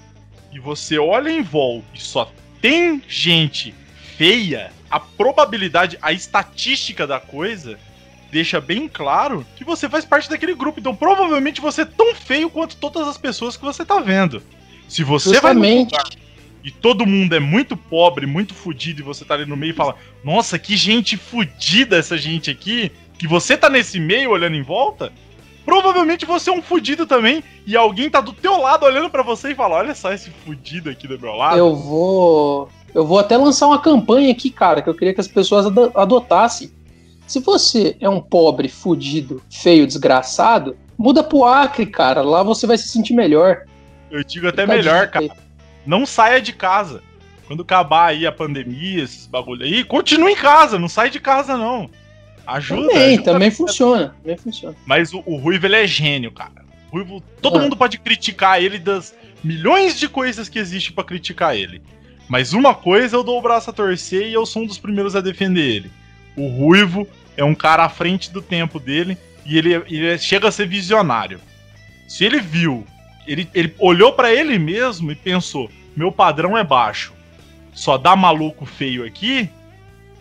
e 0.50 0.58
você 0.58 0.98
olha 0.98 1.28
em 1.28 1.42
volta 1.42 1.86
e 1.94 2.00
só 2.00 2.32
tem 2.60 3.02
gente 3.06 3.74
feia, 4.16 4.72
a 4.90 4.98
probabilidade, 4.98 5.98
a 6.00 6.10
estatística 6.10 7.06
da 7.06 7.20
coisa 7.20 7.78
deixa 8.32 8.62
bem 8.62 8.88
claro 8.88 9.46
que 9.56 9.64
você 9.64 9.90
faz 9.90 10.06
parte 10.06 10.30
daquele 10.30 10.54
grupo. 10.54 10.80
Então 10.80 10.96
provavelmente 10.96 11.60
você 11.60 11.82
é 11.82 11.84
tão 11.84 12.14
feio 12.14 12.48
quanto 12.48 12.76
todas 12.76 13.06
as 13.06 13.18
pessoas 13.18 13.58
que 13.58 13.64
você 13.64 13.84
tá 13.84 14.00
vendo. 14.00 14.42
Se 14.88 15.04
você 15.04 15.38
vai 15.38 15.52
num 15.52 15.62
Justamente. 15.62 15.92
lugar 15.92 16.27
e 16.64 16.70
todo 16.70 17.06
mundo 17.06 17.34
é 17.34 17.40
muito 17.40 17.76
pobre, 17.76 18.26
muito 18.26 18.54
fudido, 18.54 19.00
e 19.00 19.04
você 19.04 19.24
tá 19.24 19.34
ali 19.34 19.46
no 19.46 19.56
meio 19.56 19.70
e 19.70 19.76
fala: 19.76 19.94
Nossa, 20.24 20.58
que 20.58 20.76
gente 20.76 21.16
fudida 21.16 21.96
essa 21.96 22.16
gente 22.16 22.50
aqui, 22.50 22.90
que 23.18 23.26
você 23.26 23.56
tá 23.56 23.68
nesse 23.68 23.98
meio 24.00 24.30
olhando 24.30 24.56
em 24.56 24.62
volta, 24.62 25.12
provavelmente 25.64 26.26
você 26.26 26.50
é 26.50 26.52
um 26.52 26.62
fudido 26.62 27.06
também 27.06 27.42
e 27.66 27.76
alguém 27.76 28.10
tá 28.10 28.20
do 28.20 28.32
teu 28.32 28.60
lado 28.60 28.84
olhando 28.84 29.10
para 29.10 29.22
você 29.22 29.52
e 29.52 29.54
fala: 29.54 29.76
"Olha 29.76 29.94
só 29.94 30.12
esse 30.12 30.30
fudido 30.30 30.90
aqui 30.90 31.06
do 31.06 31.18
meu 31.18 31.34
lado". 31.34 31.58
Eu 31.58 31.74
vou 31.74 32.68
eu 32.94 33.06
vou 33.06 33.18
até 33.18 33.36
lançar 33.36 33.66
uma 33.66 33.80
campanha 33.80 34.32
aqui, 34.32 34.50
cara, 34.50 34.82
que 34.82 34.88
eu 34.88 34.94
queria 34.94 35.14
que 35.14 35.20
as 35.20 35.28
pessoas 35.28 35.66
adotassem. 35.94 36.70
Se 37.26 37.40
você 37.40 37.96
é 38.00 38.08
um 38.08 38.20
pobre, 38.20 38.68
fudido, 38.68 39.42
feio, 39.50 39.86
desgraçado, 39.86 40.76
muda 40.96 41.22
pro 41.22 41.44
Acre, 41.44 41.84
cara. 41.86 42.22
Lá 42.22 42.42
você 42.42 42.66
vai 42.66 42.78
se 42.78 42.88
sentir 42.88 43.12
melhor. 43.12 43.64
Eu 44.10 44.24
digo 44.24 44.48
até 44.48 44.66
melhor, 44.66 45.08
cara. 45.08 45.28
Não 45.88 46.04
saia 46.04 46.38
de 46.38 46.52
casa. 46.52 47.02
Quando 47.46 47.62
acabar 47.62 48.08
aí 48.08 48.26
a 48.26 48.30
pandemia, 48.30 49.02
esses 49.02 49.26
bagulho 49.26 49.64
aí, 49.64 49.82
continue 49.82 50.32
em 50.32 50.36
casa, 50.36 50.78
não 50.78 50.86
sai 50.86 51.08
de 51.08 51.18
casa 51.18 51.56
não. 51.56 51.88
Ajuda. 52.46 52.88
Também, 52.88 53.14
ajuda 53.14 53.22
também 53.22 53.50
funciona. 53.50 54.14
Também 54.22 54.36
funciona. 54.36 54.76
Mas 54.84 55.14
o, 55.14 55.22
o 55.24 55.36
Ruivo, 55.36 55.64
ele 55.64 55.76
é 55.76 55.86
gênio, 55.86 56.30
cara. 56.30 56.62
O 56.90 56.96
Ruivo, 56.96 57.22
todo 57.40 57.56
ah. 57.56 57.62
mundo 57.62 57.74
pode 57.74 57.96
criticar 57.96 58.62
ele 58.62 58.78
das 58.78 59.14
milhões 59.42 59.98
de 59.98 60.10
coisas 60.10 60.46
que 60.46 60.58
existe 60.58 60.92
para 60.92 61.04
criticar 61.04 61.56
ele. 61.56 61.80
Mas 62.28 62.52
uma 62.52 62.74
coisa 62.74 63.16
eu 63.16 63.24
dou 63.24 63.38
o 63.38 63.42
braço 63.42 63.70
a 63.70 63.72
torcer 63.72 64.26
e 64.26 64.34
eu 64.34 64.44
sou 64.44 64.64
um 64.64 64.66
dos 64.66 64.76
primeiros 64.76 65.16
a 65.16 65.22
defender 65.22 65.74
ele. 65.74 65.90
O 66.36 66.48
Ruivo 66.48 67.08
é 67.34 67.42
um 67.42 67.54
cara 67.54 67.86
à 67.86 67.88
frente 67.88 68.30
do 68.30 68.42
tempo 68.42 68.78
dele 68.78 69.16
e 69.46 69.56
ele, 69.56 69.72
ele 69.72 70.18
chega 70.18 70.48
a 70.48 70.52
ser 70.52 70.68
visionário. 70.68 71.40
Se 72.06 72.26
ele 72.26 72.40
viu, 72.40 72.84
ele, 73.26 73.48
ele 73.54 73.74
olhou 73.78 74.12
para 74.12 74.34
ele 74.34 74.58
mesmo 74.58 75.12
e 75.12 75.14
pensou: 75.14 75.70
meu 75.98 76.12
padrão 76.12 76.56
é 76.56 76.62
baixo, 76.62 77.12
só 77.74 77.98
dá 77.98 78.14
maluco 78.14 78.64
feio 78.64 79.04
aqui, 79.04 79.50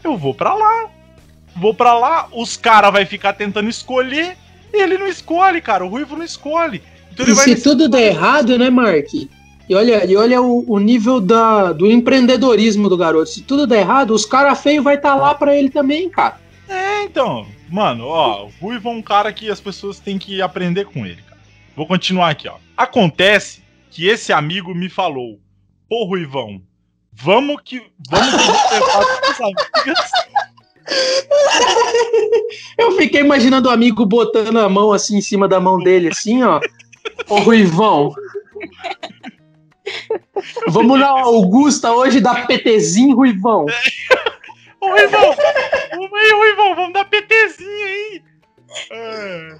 eu 0.03 0.17
vou 0.17 0.33
para 0.33 0.55
lá. 0.55 0.89
Vou 1.55 1.73
para 1.73 1.93
lá, 1.93 2.27
os 2.31 2.57
caras 2.57 2.91
vai 2.91 3.05
ficar 3.05 3.33
tentando 3.33 3.69
escolher, 3.69 4.37
e 4.73 4.81
ele 4.81 4.97
não 4.97 5.07
escolhe, 5.07 5.61
cara. 5.61 5.85
O 5.85 5.87
Ruivo 5.87 6.15
não 6.15 6.23
escolhe. 6.23 6.81
Então 7.11 7.25
e 7.25 7.35
se 7.35 7.61
tudo 7.61 7.87
der 7.87 8.07
errado, 8.07 8.57
né, 8.57 8.69
Mark? 8.69 9.07
E 9.13 9.75
olha, 9.75 10.05
e 10.05 10.15
olha 10.15 10.41
o, 10.41 10.63
o, 10.67 10.79
nível 10.79 11.19
da, 11.19 11.73
do 11.73 11.89
empreendedorismo 11.89 12.89
do 12.89 12.97
garoto. 12.97 13.29
Se 13.29 13.41
tudo 13.41 13.67
der 13.67 13.79
errado, 13.79 14.11
os 14.11 14.25
caras 14.25 14.61
feios 14.61 14.83
vai 14.83 14.95
estar 14.95 15.13
tá 15.13 15.15
lá 15.15 15.35
para 15.35 15.55
ele 15.55 15.69
também, 15.69 16.09
cara. 16.09 16.39
É, 16.69 17.03
então. 17.03 17.45
Mano, 17.69 18.05
ó, 18.05 18.45
o 18.45 18.51
Ruivo 18.61 18.89
é 18.89 18.91
um 18.91 19.01
cara 19.01 19.33
que 19.33 19.49
as 19.49 19.59
pessoas 19.59 19.99
têm 19.99 20.17
que 20.17 20.41
aprender 20.41 20.85
com 20.85 21.05
ele, 21.05 21.21
cara. 21.27 21.41
Vou 21.75 21.85
continuar 21.85 22.29
aqui, 22.29 22.47
ó. 22.47 22.55
Acontece 22.77 23.61
que 23.89 24.07
esse 24.07 24.31
amigo 24.31 24.73
me 24.73 24.89
falou: 24.89 25.39
Pô, 25.89 26.05
Ruivão, 26.05 26.61
vamos 27.13 27.61
que. 27.63 27.81
Vamos 28.09 28.31
que. 28.31 28.47
Eu 32.77 32.93
fiquei 32.93 33.21
imaginando 33.21 33.67
o 33.69 33.71
amigo 33.71 34.05
botando 34.05 34.57
a 34.57 34.69
mão 34.69 34.93
assim 34.93 35.17
em 35.17 35.21
cima 35.21 35.47
da 35.47 35.59
mão 35.59 35.77
dele, 35.79 36.09
assim, 36.09 36.43
ó. 36.43 36.59
Ô, 37.27 37.39
Ruivão. 37.39 38.13
Vamos 40.67 40.99
na 40.99 41.07
Augusta 41.07 41.91
hoje 41.91 42.19
dar 42.19 42.47
PTzinho, 42.47 43.15
Ruivão. 43.15 43.65
Ô, 44.81 44.89
Ruivão! 44.89 45.35
Vamos 45.91 46.13
aí, 46.13 46.31
Ruivão, 46.31 46.75
vamos 46.75 46.93
dar 46.93 47.05
PTzinho 47.05 47.85
aí. 47.85 48.21
É. 48.91 49.57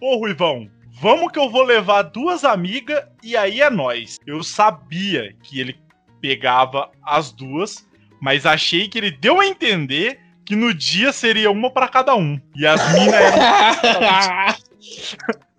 Ô, 0.00 0.18
Ruivão, 0.18 0.68
vamos 1.02 1.32
que 1.32 1.38
eu 1.38 1.50
vou 1.50 1.64
levar 1.64 2.02
duas 2.02 2.44
amigas 2.44 3.02
e 3.24 3.36
aí 3.36 3.60
é 3.60 3.68
nós. 3.68 4.18
Eu 4.24 4.44
sabia 4.44 5.34
que 5.42 5.58
ele 5.58 5.76
pegava 6.20 6.92
as 7.04 7.32
duas, 7.32 7.84
mas 8.20 8.46
achei 8.46 8.86
que 8.86 8.98
ele 8.98 9.10
deu 9.10 9.40
a 9.40 9.46
entender 9.46 10.20
que 10.44 10.54
no 10.54 10.72
dia 10.72 11.12
seria 11.12 11.50
uma 11.50 11.72
para 11.72 11.88
cada 11.88 12.14
um. 12.14 12.40
E 12.54 12.64
as 12.64 12.80
minas 12.92 13.14
eram. 13.14 14.54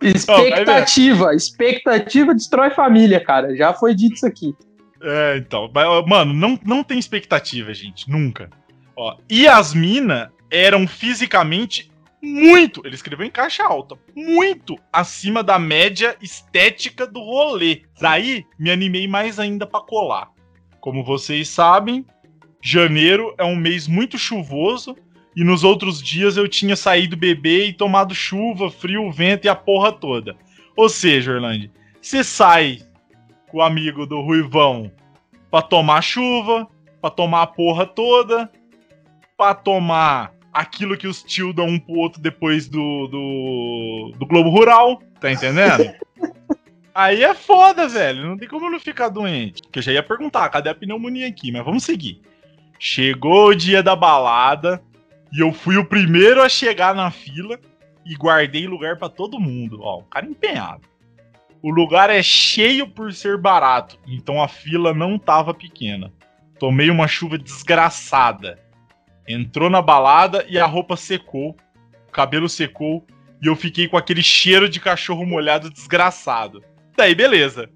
expectativa, 0.00 1.34
expectativa 1.34 2.34
destrói 2.34 2.70
família, 2.70 3.22
cara. 3.22 3.54
Já 3.54 3.74
foi 3.74 3.94
dito 3.94 4.14
isso 4.14 4.26
aqui. 4.26 4.54
É, 5.02 5.36
então. 5.36 5.70
Mano, 6.06 6.32
não, 6.32 6.58
não 6.64 6.82
tem 6.82 6.98
expectativa, 6.98 7.74
gente. 7.74 8.10
Nunca. 8.10 8.48
Ó, 8.96 9.14
e 9.28 9.46
as 9.46 9.74
minas 9.74 10.30
eram 10.50 10.86
fisicamente 10.86 11.90
muito, 12.24 12.80
ele 12.84 12.94
escreveu 12.94 13.26
em 13.26 13.30
caixa 13.30 13.62
alta, 13.62 13.96
muito 14.16 14.78
acima 14.92 15.42
da 15.42 15.58
média 15.58 16.16
estética 16.22 17.06
do 17.06 17.20
rolê. 17.20 17.82
Daí, 18.00 18.44
me 18.58 18.70
animei 18.70 19.06
mais 19.06 19.38
ainda 19.38 19.66
para 19.66 19.84
colar. 19.84 20.30
Como 20.80 21.04
vocês 21.04 21.48
sabem, 21.48 22.04
janeiro 22.62 23.34
é 23.38 23.44
um 23.44 23.54
mês 23.54 23.86
muito 23.86 24.18
chuvoso 24.18 24.96
e 25.36 25.44
nos 25.44 25.64
outros 25.64 26.02
dias 26.02 26.36
eu 26.36 26.48
tinha 26.48 26.76
saído 26.76 27.16
beber 27.16 27.68
e 27.68 27.72
tomado 27.72 28.14
chuva, 28.14 28.70
frio, 28.70 29.10
vento 29.10 29.44
e 29.44 29.48
a 29.48 29.54
porra 29.54 29.92
toda. 29.92 30.36
Ou 30.76 30.88
seja, 30.88 31.32
Orlando, 31.32 31.70
você 32.00 32.24
sai 32.24 32.80
com 33.50 33.58
o 33.58 33.62
amigo 33.62 34.06
do 34.06 34.20
Ruivão 34.20 34.90
pra 35.50 35.62
tomar 35.62 36.02
chuva, 36.02 36.68
pra 37.00 37.10
tomar 37.10 37.42
a 37.42 37.46
porra 37.46 37.86
toda, 37.86 38.50
pra 39.36 39.54
tomar 39.54 40.33
aquilo 40.54 40.96
que 40.96 41.08
os 41.08 41.22
tio 41.22 41.52
dão 41.52 41.66
um 41.66 41.78
pro 41.78 41.96
outro 41.96 42.22
depois 42.22 42.68
do, 42.68 43.08
do, 43.08 44.12
do 44.16 44.26
Globo 44.26 44.48
Rural, 44.48 45.02
tá 45.20 45.30
entendendo? 45.30 45.92
Aí 46.94 47.24
é 47.24 47.34
foda, 47.34 47.88
velho. 47.88 48.24
Não 48.24 48.38
tem 48.38 48.48
como 48.48 48.70
não 48.70 48.78
ficar 48.78 49.08
doente. 49.08 49.60
Que 49.70 49.80
eu 49.80 49.82
já 49.82 49.90
ia 49.90 50.02
perguntar, 50.02 50.48
cadê 50.48 50.70
a 50.70 50.74
pneumonia 50.74 51.26
aqui? 51.26 51.50
Mas 51.50 51.64
vamos 51.64 51.82
seguir. 51.82 52.22
Chegou 52.78 53.48
o 53.48 53.54
dia 53.54 53.82
da 53.82 53.96
balada, 53.96 54.80
e 55.32 55.40
eu 55.40 55.52
fui 55.52 55.76
o 55.76 55.84
primeiro 55.84 56.40
a 56.40 56.48
chegar 56.48 56.94
na 56.94 57.10
fila 57.10 57.58
e 58.06 58.14
guardei 58.14 58.68
lugar 58.68 58.96
para 58.96 59.08
todo 59.08 59.40
mundo. 59.40 59.80
Ó, 59.82 59.98
o 59.98 60.04
cara 60.04 60.24
empenhado. 60.24 60.82
O 61.60 61.70
lugar 61.70 62.10
é 62.10 62.22
cheio 62.22 62.86
por 62.86 63.12
ser 63.12 63.38
barato, 63.38 63.98
então 64.06 64.40
a 64.40 64.46
fila 64.46 64.94
não 64.94 65.18
tava 65.18 65.52
pequena. 65.52 66.12
Tomei 66.58 66.90
uma 66.90 67.08
chuva 67.08 67.36
desgraçada. 67.36 68.60
Entrou 69.26 69.70
na 69.70 69.80
balada 69.80 70.44
e 70.48 70.58
a 70.58 70.66
roupa 70.66 70.96
secou, 70.96 71.56
o 72.08 72.12
cabelo 72.12 72.48
secou 72.48 73.04
e 73.42 73.46
eu 73.46 73.56
fiquei 73.56 73.88
com 73.88 73.96
aquele 73.96 74.22
cheiro 74.22 74.68
de 74.68 74.80
cachorro 74.80 75.24
molhado 75.24 75.70
desgraçado. 75.70 76.62
Daí, 76.96 77.14
beleza. 77.14 77.68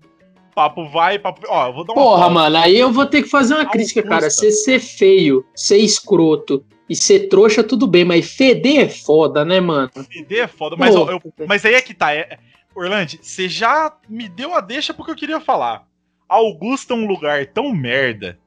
Papo 0.54 0.88
vai, 0.88 1.18
papo. 1.18 1.42
Ó, 1.48 1.68
eu 1.68 1.72
vou 1.72 1.84
dar 1.84 1.92
uma. 1.92 2.02
Porra, 2.02 2.30
mano, 2.30 2.56
aí 2.56 2.76
eu 2.76 2.92
vou 2.92 3.06
ter 3.06 3.22
que 3.22 3.28
fazer 3.28 3.54
uma 3.54 3.66
crítica, 3.66 4.02
cara. 4.02 4.28
Você 4.28 4.50
ser 4.50 4.80
feio, 4.80 5.46
ser 5.54 5.78
escroto 5.78 6.64
e 6.88 6.96
ser 6.96 7.28
trouxa, 7.28 7.62
tudo 7.62 7.86
bem, 7.86 8.04
mas 8.04 8.34
feder 8.34 8.80
é 8.80 8.88
foda, 8.88 9.44
né, 9.44 9.60
mano? 9.60 9.90
Feder 10.10 10.44
é 10.44 10.48
foda, 10.48 10.74
mas, 10.76 10.94
Pô, 10.94 11.10
eu, 11.10 11.20
mas 11.46 11.64
aí 11.64 11.74
é 11.74 11.80
que 11.80 11.94
tá. 11.94 12.12
É, 12.12 12.38
Orlando, 12.74 13.18
você 13.20 13.48
já 13.48 13.94
me 14.08 14.28
deu 14.28 14.54
a 14.54 14.60
deixa 14.60 14.94
porque 14.94 15.10
eu 15.10 15.16
queria 15.16 15.40
falar. 15.40 15.86
Augusta 16.28 16.92
é 16.92 16.96
um 16.96 17.06
lugar 17.06 17.46
tão 17.46 17.72
merda, 17.72 18.38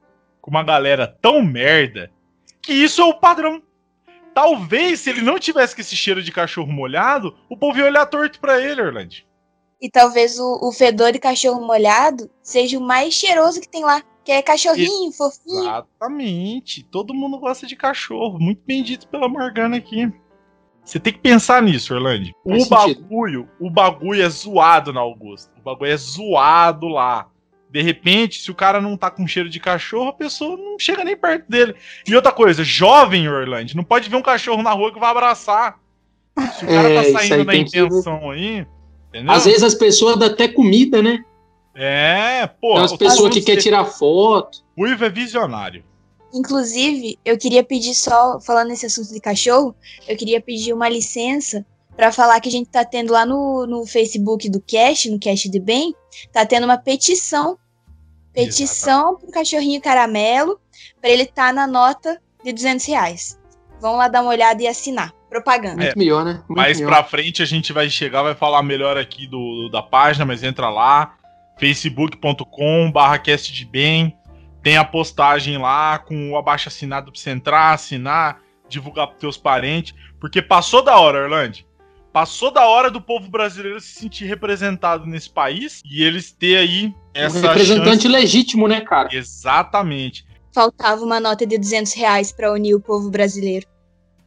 com 0.41 0.51
uma 0.51 0.63
galera 0.63 1.07
tão 1.07 1.41
merda, 1.41 2.11
que 2.61 2.73
isso 2.73 3.01
é 3.01 3.05
o 3.05 3.13
padrão. 3.13 3.61
Talvez, 4.33 5.01
se 5.01 5.09
ele 5.09 5.21
não 5.21 5.37
tivesse 5.37 5.75
com 5.75 5.81
esse 5.81 5.95
cheiro 5.95 6.23
de 6.23 6.31
cachorro 6.31 6.71
molhado, 6.71 7.35
o 7.49 7.57
povo 7.57 7.77
ia 7.77 7.85
olhar 7.85 8.05
torto 8.05 8.39
pra 8.39 8.61
ele, 8.61 8.81
Orlando. 8.81 9.15
E 9.81 9.89
talvez 9.89 10.39
o, 10.39 10.59
o 10.61 10.71
fedor 10.71 11.11
de 11.11 11.19
cachorro 11.19 11.65
molhado 11.65 12.29
seja 12.41 12.77
o 12.77 12.81
mais 12.81 13.13
cheiroso 13.13 13.59
que 13.59 13.67
tem 13.67 13.83
lá. 13.83 14.03
Que 14.23 14.31
é 14.31 14.41
cachorrinho, 14.41 15.09
e... 15.09 15.13
fofinho. 15.13 15.63
Exatamente. 15.63 16.83
Todo 16.83 17.13
mundo 17.13 17.39
gosta 17.39 17.65
de 17.65 17.75
cachorro. 17.75 18.39
Muito 18.39 18.61
bem 18.63 18.83
dito 18.83 19.07
pela 19.07 19.27
Morgana 19.27 19.77
aqui. 19.77 20.13
Você 20.85 20.99
tem 20.99 21.13
que 21.13 21.19
pensar 21.19 21.61
nisso, 21.63 21.93
Orlando. 21.93 22.29
O 22.45 22.65
bagulho, 22.67 23.49
o 23.59 23.69
bagulho 23.69 24.21
é 24.21 24.29
zoado 24.29 24.93
na 24.93 24.99
Augusta. 24.99 25.51
O 25.59 25.63
bagulho 25.63 25.91
é 25.91 25.97
zoado 25.97 26.87
lá. 26.87 27.30
De 27.71 27.81
repente, 27.81 28.41
se 28.41 28.51
o 28.51 28.55
cara 28.55 28.81
não 28.81 28.97
tá 28.97 29.09
com 29.09 29.25
cheiro 29.25 29.49
de 29.49 29.59
cachorro, 29.59 30.09
a 30.09 30.13
pessoa 30.13 30.57
não 30.57 30.77
chega 30.77 31.05
nem 31.05 31.15
perto 31.15 31.49
dele. 31.49 31.73
E 32.05 32.13
outra 32.13 32.31
coisa, 32.31 32.65
jovem 32.65 33.29
Orlando, 33.29 33.73
não 33.75 33.83
pode 33.83 34.09
ver 34.09 34.17
um 34.17 34.21
cachorro 34.21 34.61
na 34.61 34.73
rua 34.73 34.91
que 34.93 34.99
vai 34.99 35.09
abraçar. 35.09 35.79
Se 36.57 36.65
o 36.65 36.67
cara 36.67 36.83
tá 36.83 36.89
é, 36.89 37.11
tá 37.11 37.19
saindo 37.19 37.45
da 37.45 37.55
intenção 37.55 38.19
que... 38.19 38.29
aí, 38.31 38.67
entendeu? 39.07 39.31
Às 39.31 39.45
vezes 39.45 39.63
as 39.63 39.73
pessoas 39.73 40.17
dão 40.17 40.27
até 40.27 40.49
comida, 40.49 41.01
né? 41.01 41.23
É, 41.73 42.45
pô. 42.47 42.73
Tem 42.73 42.81
umas 42.81 42.97
pessoas 42.97 43.33
que 43.33 43.41
quer 43.41 43.55
tirar 43.55 43.85
foto. 43.85 44.59
Ruivo 44.77 45.05
é 45.05 45.09
visionário. 45.09 45.83
Inclusive, 46.33 47.17
eu 47.23 47.37
queria 47.37 47.63
pedir 47.63 47.93
só, 47.93 48.39
falando 48.41 48.69
nesse 48.69 48.85
assunto 48.85 49.13
de 49.13 49.19
cachorro, 49.19 49.75
eu 50.07 50.17
queria 50.17 50.41
pedir 50.41 50.73
uma 50.73 50.89
licença 50.89 51.65
para 51.95 52.11
falar 52.11 52.39
que 52.39 52.49
a 52.49 52.51
gente 52.51 52.69
tá 52.69 52.83
tendo 52.85 53.11
lá 53.11 53.25
no, 53.25 53.65
no 53.67 53.85
Facebook 53.85 54.49
do 54.49 54.61
Cash, 54.61 55.05
no 55.05 55.19
Cash 55.19 55.43
de 55.43 55.59
Bem, 55.59 55.93
tá 56.31 56.45
tendo 56.45 56.63
uma 56.63 56.77
petição. 56.77 57.57
Petição 58.33 59.17
pro 59.17 59.31
cachorrinho 59.31 59.81
caramelo, 59.81 60.59
para 60.99 61.09
ele 61.09 61.23
estar 61.23 61.47
tá 61.47 61.53
na 61.53 61.67
nota 61.67 62.21
de 62.43 62.53
200 62.53 62.85
reais. 62.85 63.39
Vão 63.79 63.95
lá 63.95 64.07
dar 64.07 64.21
uma 64.21 64.31
olhada 64.31 64.61
e 64.61 64.67
assinar. 64.67 65.13
Propaganda. 65.29 65.81
É, 65.81 65.85
Muito 65.85 65.99
melhor, 65.99 66.25
né? 66.25 66.33
Muito 66.33 66.57
mais 66.57 66.77
melhor. 66.77 66.91
pra 66.91 67.03
frente 67.03 67.41
a 67.41 67.45
gente 67.45 67.71
vai 67.71 67.89
chegar, 67.89 68.21
vai 68.21 68.35
falar 68.35 68.61
melhor 68.63 68.97
aqui 68.97 69.25
do, 69.27 69.69
da 69.69 69.81
página, 69.81 70.25
mas 70.25 70.43
entra 70.43 70.69
lá 70.69 71.15
facebook.com 71.57 72.91
barra 72.91 73.17
de 73.17 73.65
bem. 73.65 74.17
Tem 74.61 74.77
a 74.77 74.83
postagem 74.83 75.57
lá 75.57 75.97
com 75.99 76.31
o 76.31 76.37
abaixo 76.37 76.67
assinado 76.67 77.11
pra 77.11 77.19
você 77.19 77.31
entrar, 77.31 77.73
assinar, 77.73 78.41
divulgar 78.67 79.07
pros 79.07 79.19
teus 79.19 79.37
parentes. 79.37 79.95
Porque 80.19 80.41
passou 80.41 80.83
da 80.83 80.99
hora, 80.99 81.23
Orlando. 81.23 81.59
Passou 82.13 82.51
da 82.51 82.65
hora 82.65 82.91
do 82.91 82.99
povo 82.99 83.29
brasileiro 83.29 83.79
se 83.79 83.93
sentir 83.93 84.25
representado 84.25 85.05
nesse 85.05 85.29
país 85.29 85.81
e 85.89 86.03
eles 86.03 86.31
ter 86.31 86.57
aí 86.57 86.93
essa 87.13 87.37
um 87.37 87.41
representante 87.41 88.03
chance. 88.03 88.07
legítimo, 88.09 88.67
né, 88.67 88.81
cara? 88.81 89.09
Exatamente. 89.13 90.25
Faltava 90.53 91.03
uma 91.03 91.21
nota 91.21 91.45
de 91.45 91.57
200 91.57 91.93
reais 91.93 92.31
pra 92.33 92.51
unir 92.51 92.75
o 92.75 92.81
povo 92.81 93.09
brasileiro. 93.09 93.65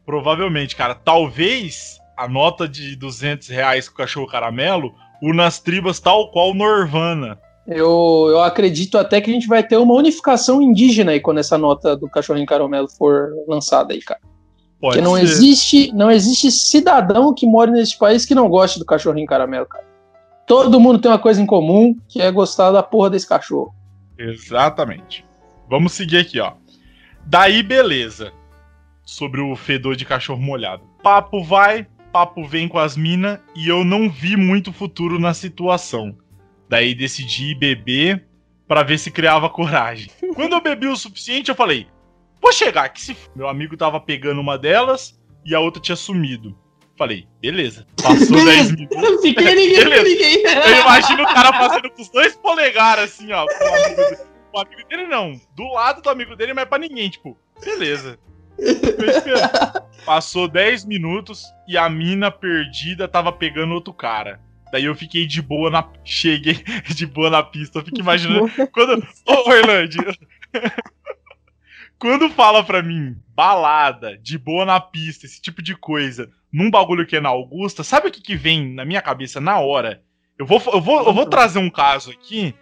Provavelmente, 0.03 0.75
cara. 0.75 0.95
Talvez 0.95 1.99
a 2.17 2.27
nota 2.27 2.67
de 2.67 2.95
200 2.95 3.49
reais 3.49 3.87
com 3.87 3.93
o 3.93 3.97
cachorro 3.97 4.27
caramelo 4.27 4.93
una 5.21 5.45
as 5.45 5.59
tribas 5.59 5.99
tal 5.99 6.31
qual 6.31 6.53
Norvana. 6.53 7.39
Eu, 7.67 8.27
eu 8.29 8.41
acredito 8.41 8.97
até 8.97 9.19
que 9.19 9.29
a 9.29 9.33
gente 9.33 9.47
vai 9.47 9.63
ter 9.63 9.77
uma 9.77 9.93
unificação 9.93 10.61
indígena 10.61 11.11
aí 11.11 11.19
quando 11.19 11.39
essa 11.39 11.57
nota 11.57 11.95
do 11.95 12.09
cachorrinho 12.09 12.45
caramelo 12.45 12.87
for 12.87 13.31
lançada 13.47 13.93
aí, 13.93 14.01
cara. 14.01 14.19
Pode 14.79 14.97
Porque 14.97 15.01
não 15.01 15.15
ser. 15.15 15.23
existe, 15.23 15.91
não 15.93 16.11
existe 16.11 16.51
cidadão 16.51 17.33
que 17.33 17.45
mora 17.45 17.71
nesse 17.71 17.97
país 17.97 18.25
que 18.25 18.35
não 18.35 18.49
goste 18.49 18.77
do 18.79 18.85
cachorrinho 18.85 19.25
caramelo, 19.25 19.65
cara. 19.65 19.85
Todo 20.45 20.79
mundo 20.79 20.99
tem 20.99 21.09
uma 21.09 21.17
coisa 21.17 21.41
em 21.41 21.45
comum, 21.45 21.97
que 22.07 22.21
é 22.21 22.29
gostar 22.31 22.71
da 22.71 22.83
porra 22.83 23.09
desse 23.09 23.27
cachorro. 23.27 23.73
Exatamente. 24.17 25.25
Vamos 25.69 25.93
seguir 25.93 26.17
aqui, 26.17 26.39
ó. 26.39 26.53
Daí, 27.25 27.63
beleza. 27.63 28.31
Sobre 29.03 29.41
o 29.41 29.55
fedor 29.55 29.95
de 29.95 30.05
cachorro 30.05 30.41
molhado. 30.41 30.83
Papo 31.01 31.43
vai, 31.43 31.87
papo 32.11 32.45
vem 32.45 32.67
com 32.67 32.77
as 32.77 32.95
minas 32.95 33.39
e 33.55 33.67
eu 33.67 33.83
não 33.83 34.09
vi 34.09 34.35
muito 34.35 34.71
futuro 34.73 35.19
na 35.19 35.33
situação. 35.33 36.15
Daí 36.69 36.93
decidi 36.95 37.55
beber 37.55 38.27
pra 38.67 38.83
ver 38.83 38.97
se 38.97 39.11
criava 39.11 39.49
coragem. 39.49 40.09
Quando 40.35 40.53
eu 40.53 40.61
bebi 40.61 40.87
o 40.87 40.95
suficiente, 40.95 41.49
eu 41.49 41.55
falei: 41.55 41.87
Vou 42.45 42.53
chegar, 42.53 42.87
que 42.89 43.01
se. 43.01 43.17
Meu 43.35 43.47
amigo 43.49 43.75
tava 43.75 43.99
pegando 43.99 44.39
uma 44.39 44.55
delas 44.55 45.19
e 45.43 45.55
a 45.55 45.59
outra 45.59 45.81
tinha 45.81 45.95
sumido. 45.95 46.55
Falei, 46.95 47.27
beleza. 47.41 47.87
Passou 47.99 48.37
10 48.45 48.71
minutos. 48.71 49.21
Fiquei 49.23 49.55
ninguém, 49.55 49.83
Beleza. 49.83 50.03
ninguém. 50.03 50.43
Eu 50.43 50.81
imagino 50.81 51.23
o 51.23 51.33
cara 51.33 51.51
fazendo 51.51 51.89
com 51.89 51.99
os 52.03 52.09
dois 52.09 52.35
polegares, 52.35 53.05
assim, 53.05 53.31
ó. 53.31 53.47
Pro 53.47 53.67
amigo, 53.73 53.95
dele. 53.95 54.17
Pro 54.51 54.61
amigo 54.61 54.87
dele, 54.87 55.07
não. 55.07 55.41
Do 55.55 55.67
lado 55.73 56.03
do 56.03 56.09
amigo 56.11 56.35
dele, 56.35 56.53
mas 56.53 56.65
pra 56.65 56.77
ninguém. 56.77 57.09
Tipo, 57.09 57.35
beleza. 57.63 58.19
Passou 60.05 60.47
10 60.47 60.85
minutos 60.85 61.45
e 61.67 61.79
a 61.79 61.89
mina 61.89 62.29
perdida 62.29 63.07
tava 63.07 63.31
pegando 63.31 63.73
outro 63.73 63.91
cara. 63.91 64.39
Daí 64.71 64.85
eu 64.85 64.93
fiquei 64.93 65.25
de 65.25 65.41
boa 65.41 65.71
na. 65.71 65.89
Cheguei 66.03 66.63
de 66.93 67.07
boa 67.07 67.31
na 67.31 67.41
pista. 67.41 67.79
Eu 67.79 67.83
fico 67.85 67.99
imaginando. 67.99 68.51
Quando. 68.71 69.03
Ô, 69.25 69.49
Orlando! 69.49 70.15
Quando 72.05 72.29
fala 72.29 72.63
pra 72.63 72.83
mim, 72.83 73.15
balada, 73.35 74.15
de 74.15 74.37
boa 74.37 74.63
na 74.63 74.79
pista, 74.79 75.25
esse 75.25 75.41
tipo 75.41 75.59
de 75.59 75.75
coisa, 75.75 76.29
num 76.53 76.69
bagulho 76.69 77.03
que 77.03 77.15
é 77.15 77.19
na 77.19 77.29
Augusta, 77.29 77.83
sabe 77.83 78.09
o 78.09 78.11
que, 78.11 78.21
que 78.21 78.35
vem 78.35 78.75
na 78.75 78.85
minha 78.85 79.01
cabeça 79.01 79.41
na 79.41 79.59
hora? 79.59 80.03
Eu 80.37 80.45
vou, 80.45 80.61
eu, 80.71 80.79
vou, 80.79 81.03
eu 81.03 81.11
vou 81.11 81.25
trazer 81.25 81.57
um 81.57 81.67
caso 81.67 82.11
aqui 82.11 82.53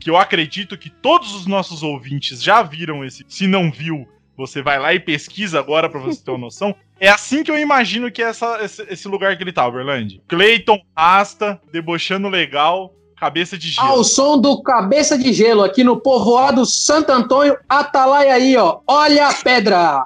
que 0.00 0.10
eu 0.10 0.16
acredito 0.16 0.76
que 0.76 0.90
todos 0.90 1.32
os 1.32 1.46
nossos 1.46 1.84
ouvintes 1.84 2.42
já 2.42 2.60
viram 2.60 3.04
esse. 3.04 3.24
Se 3.28 3.46
não 3.46 3.70
viu, 3.70 4.04
você 4.36 4.62
vai 4.62 4.80
lá 4.80 4.92
e 4.92 4.98
pesquisa 4.98 5.60
agora 5.60 5.88
pra 5.88 6.00
você 6.00 6.20
ter 6.20 6.32
uma 6.32 6.38
noção. 6.50 6.74
É 6.98 7.08
assim 7.08 7.44
que 7.44 7.52
eu 7.52 7.56
imagino 7.56 8.10
que 8.10 8.20
é 8.20 8.26
essa, 8.26 8.58
esse, 8.64 8.82
esse 8.90 9.06
lugar 9.06 9.36
que 9.36 9.44
ele 9.44 9.52
tá, 9.52 9.64
Overland. 9.64 10.20
Clayton 10.26 10.82
Rasta, 10.96 11.60
debochando 11.70 12.28
legal, 12.28 12.92
cabeça 13.18 13.58
de 13.58 13.70
gelo. 13.70 13.88
Ao 13.88 14.04
som 14.04 14.38
do 14.38 14.62
Cabeça 14.62 15.18
de 15.18 15.32
Gelo, 15.32 15.64
aqui 15.64 15.82
no 15.82 16.00
povoado 16.00 16.64
Santo 16.64 17.10
Antônio, 17.10 17.56
Atalaia 17.68 18.34
aí, 18.34 18.56
ó. 18.56 18.80
Olha 18.86 19.28
a 19.28 19.34
pedra! 19.34 20.04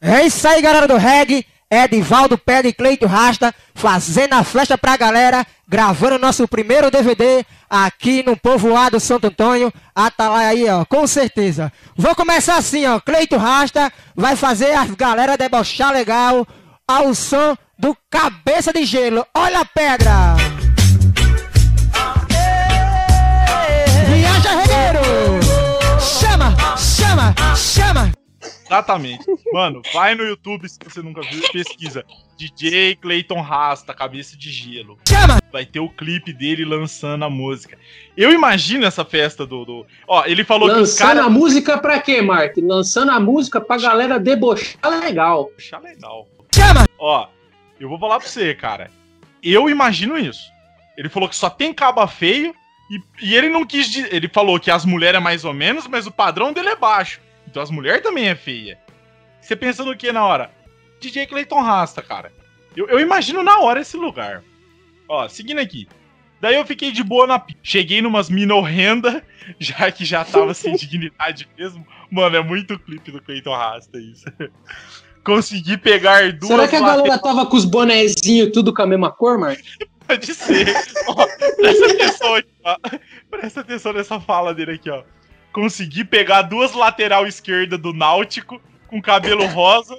É 0.00 0.24
isso 0.24 0.46
aí, 0.46 0.62
galera 0.62 0.86
do 0.88 0.96
reggae. 0.96 1.44
Edivaldo 1.72 2.36
Pé 2.36 2.62
e 2.64 2.72
Cleito 2.72 3.06
Rasta 3.06 3.54
fazendo 3.76 4.32
a 4.32 4.42
flecha 4.42 4.76
pra 4.76 4.96
galera, 4.96 5.46
gravando 5.68 6.18
nosso 6.18 6.48
primeiro 6.48 6.90
DVD 6.90 7.46
aqui 7.68 8.24
no 8.26 8.36
povoado 8.36 8.98
Santo 8.98 9.28
Antônio. 9.28 9.72
Atalaia 9.94 10.48
aí, 10.48 10.68
ó, 10.68 10.84
com 10.84 11.06
certeza. 11.06 11.72
Vou 11.96 12.12
começar 12.16 12.56
assim, 12.56 12.86
ó. 12.86 12.98
Cleito 12.98 13.36
Rasta 13.36 13.92
vai 14.16 14.34
fazer 14.34 14.72
as 14.72 14.90
galera 14.90 15.38
debochar 15.38 15.92
legal 15.92 16.44
ao 16.88 17.14
som 17.14 17.56
do 17.78 17.96
Cabeça 18.10 18.72
de 18.72 18.84
Gelo. 18.84 19.24
Olha 19.32 19.60
a 19.60 19.64
pedra! 19.64 20.59
Chama, 27.10 27.34
chama! 27.56 28.12
Exatamente. 28.64 29.24
Mano, 29.52 29.82
vai 29.92 30.14
no 30.14 30.22
YouTube 30.24 30.68
se 30.68 30.78
você 30.82 31.02
nunca 31.02 31.20
viu 31.22 31.40
e 31.44 31.52
pesquisa. 31.52 32.04
DJ 32.38 32.94
Clayton 32.96 33.40
Rasta, 33.40 33.92
cabeça 33.92 34.36
de 34.36 34.50
gelo. 34.50 34.96
Chama! 35.06 35.38
Vai 35.52 35.66
ter 35.66 35.80
o 35.80 35.88
clipe 35.88 36.32
dele 36.32 36.64
lançando 36.64 37.24
a 37.24 37.30
música. 37.30 37.76
Eu 38.16 38.32
imagino 38.32 38.86
essa 38.86 39.04
festa 39.04 39.44
do. 39.44 39.64
do- 39.64 39.86
Ó, 40.06 40.24
ele 40.24 40.44
falou 40.44 40.68
que 40.68 40.74
os 40.76 40.90
Lançando 40.90 41.08
caras. 41.08 41.26
a 41.26 41.28
música 41.28 41.78
pra 41.78 42.00
quê, 42.00 42.22
Mark? 42.22 42.54
Lançando 42.58 43.10
a 43.10 43.18
música 43.20 43.60
pra 43.60 43.76
galera 43.76 44.18
debochar 44.18 44.78
legal. 45.00 45.46
Puxa, 45.46 45.78
legal. 45.78 46.26
Chama! 46.54 46.86
Ó, 46.98 47.26
eu 47.78 47.88
vou 47.88 47.98
falar 47.98 48.18
pra 48.20 48.28
você, 48.28 48.54
cara. 48.54 48.90
Eu 49.42 49.68
imagino 49.68 50.16
isso. 50.16 50.48
Ele 50.96 51.08
falou 51.08 51.28
que 51.28 51.36
só 51.36 51.50
tem 51.50 51.74
caba 51.74 52.06
feio 52.06 52.54
e, 52.90 53.00
e 53.22 53.34
ele 53.36 53.48
não 53.48 53.64
quis. 53.64 53.88
di- 53.90 54.08
Ele 54.10 54.28
falou 54.28 54.58
que 54.58 54.70
as 54.70 54.84
mulheres 54.84 55.18
é 55.18 55.22
mais 55.22 55.44
ou 55.44 55.54
menos, 55.54 55.86
mas 55.86 56.06
o 56.06 56.10
padrão 56.10 56.52
dele 56.52 56.70
é 56.70 56.76
baixo. 56.76 57.20
Então 57.48 57.62
as 57.62 57.70
mulheres 57.70 58.02
também 58.02 58.28
é 58.28 58.34
feia. 58.34 58.78
Você 59.40 59.54
pensa 59.56 59.84
no 59.84 59.96
que 59.96 60.12
na 60.12 60.24
hora? 60.24 60.50
DJ 61.00 61.26
Clayton 61.26 61.60
Rasta, 61.62 62.02
cara. 62.02 62.32
Eu, 62.76 62.88
eu 62.88 63.00
imagino 63.00 63.42
na 63.42 63.58
hora 63.60 63.80
esse 63.80 63.96
lugar. 63.96 64.42
Ó, 65.08 65.28
seguindo 65.28 65.58
aqui. 65.60 65.88
Daí 66.40 66.54
eu 66.56 66.64
fiquei 66.66 66.90
de 66.92 67.02
boa 67.02 67.26
na 67.26 67.42
Cheguei 67.62 68.00
numas 68.00 68.30
mina 68.30 68.54
horrenda, 68.54 69.22
já 69.58 69.90
que 69.90 70.04
já 70.04 70.24
tava 70.24 70.54
sem 70.54 70.74
dignidade 70.76 71.48
mesmo. 71.58 71.86
Mano, 72.10 72.36
é 72.36 72.42
muito 72.42 72.78
clipe 72.78 73.10
do 73.12 73.20
Clayton 73.22 73.54
Rasta 73.54 73.98
isso. 73.98 74.24
Consegui 75.24 75.76
pegar 75.76 76.32
duas 76.32 76.48
Será 76.48 76.66
que 76.68 76.76
a 76.76 76.80
galera 76.80 77.18
tava 77.18 77.44
com 77.44 77.56
os 77.56 77.64
bonezinhos 77.66 78.50
tudo 78.52 78.72
com 78.72 78.80
a 78.82 78.86
mesma 78.86 79.10
cor, 79.12 79.38
Mark? 79.38 79.60
Pode 80.16 80.34
ser. 80.34 80.66
Ó, 81.06 81.26
presta 81.56 81.86
atenção 81.86 82.34
aqui, 82.34 82.48
ó. 82.64 82.76
Presta 83.30 83.60
atenção 83.60 83.92
nessa 83.92 84.20
fala 84.20 84.52
dele 84.52 84.72
aqui, 84.72 84.90
ó. 84.90 85.04
Consegui 85.52 86.04
pegar 86.04 86.42
duas 86.42 86.72
lateral 86.72 87.26
esquerda 87.26 87.78
do 87.78 87.92
Náutico 87.92 88.60
com 88.88 89.00
cabelo 89.00 89.46
rosa 89.46 89.96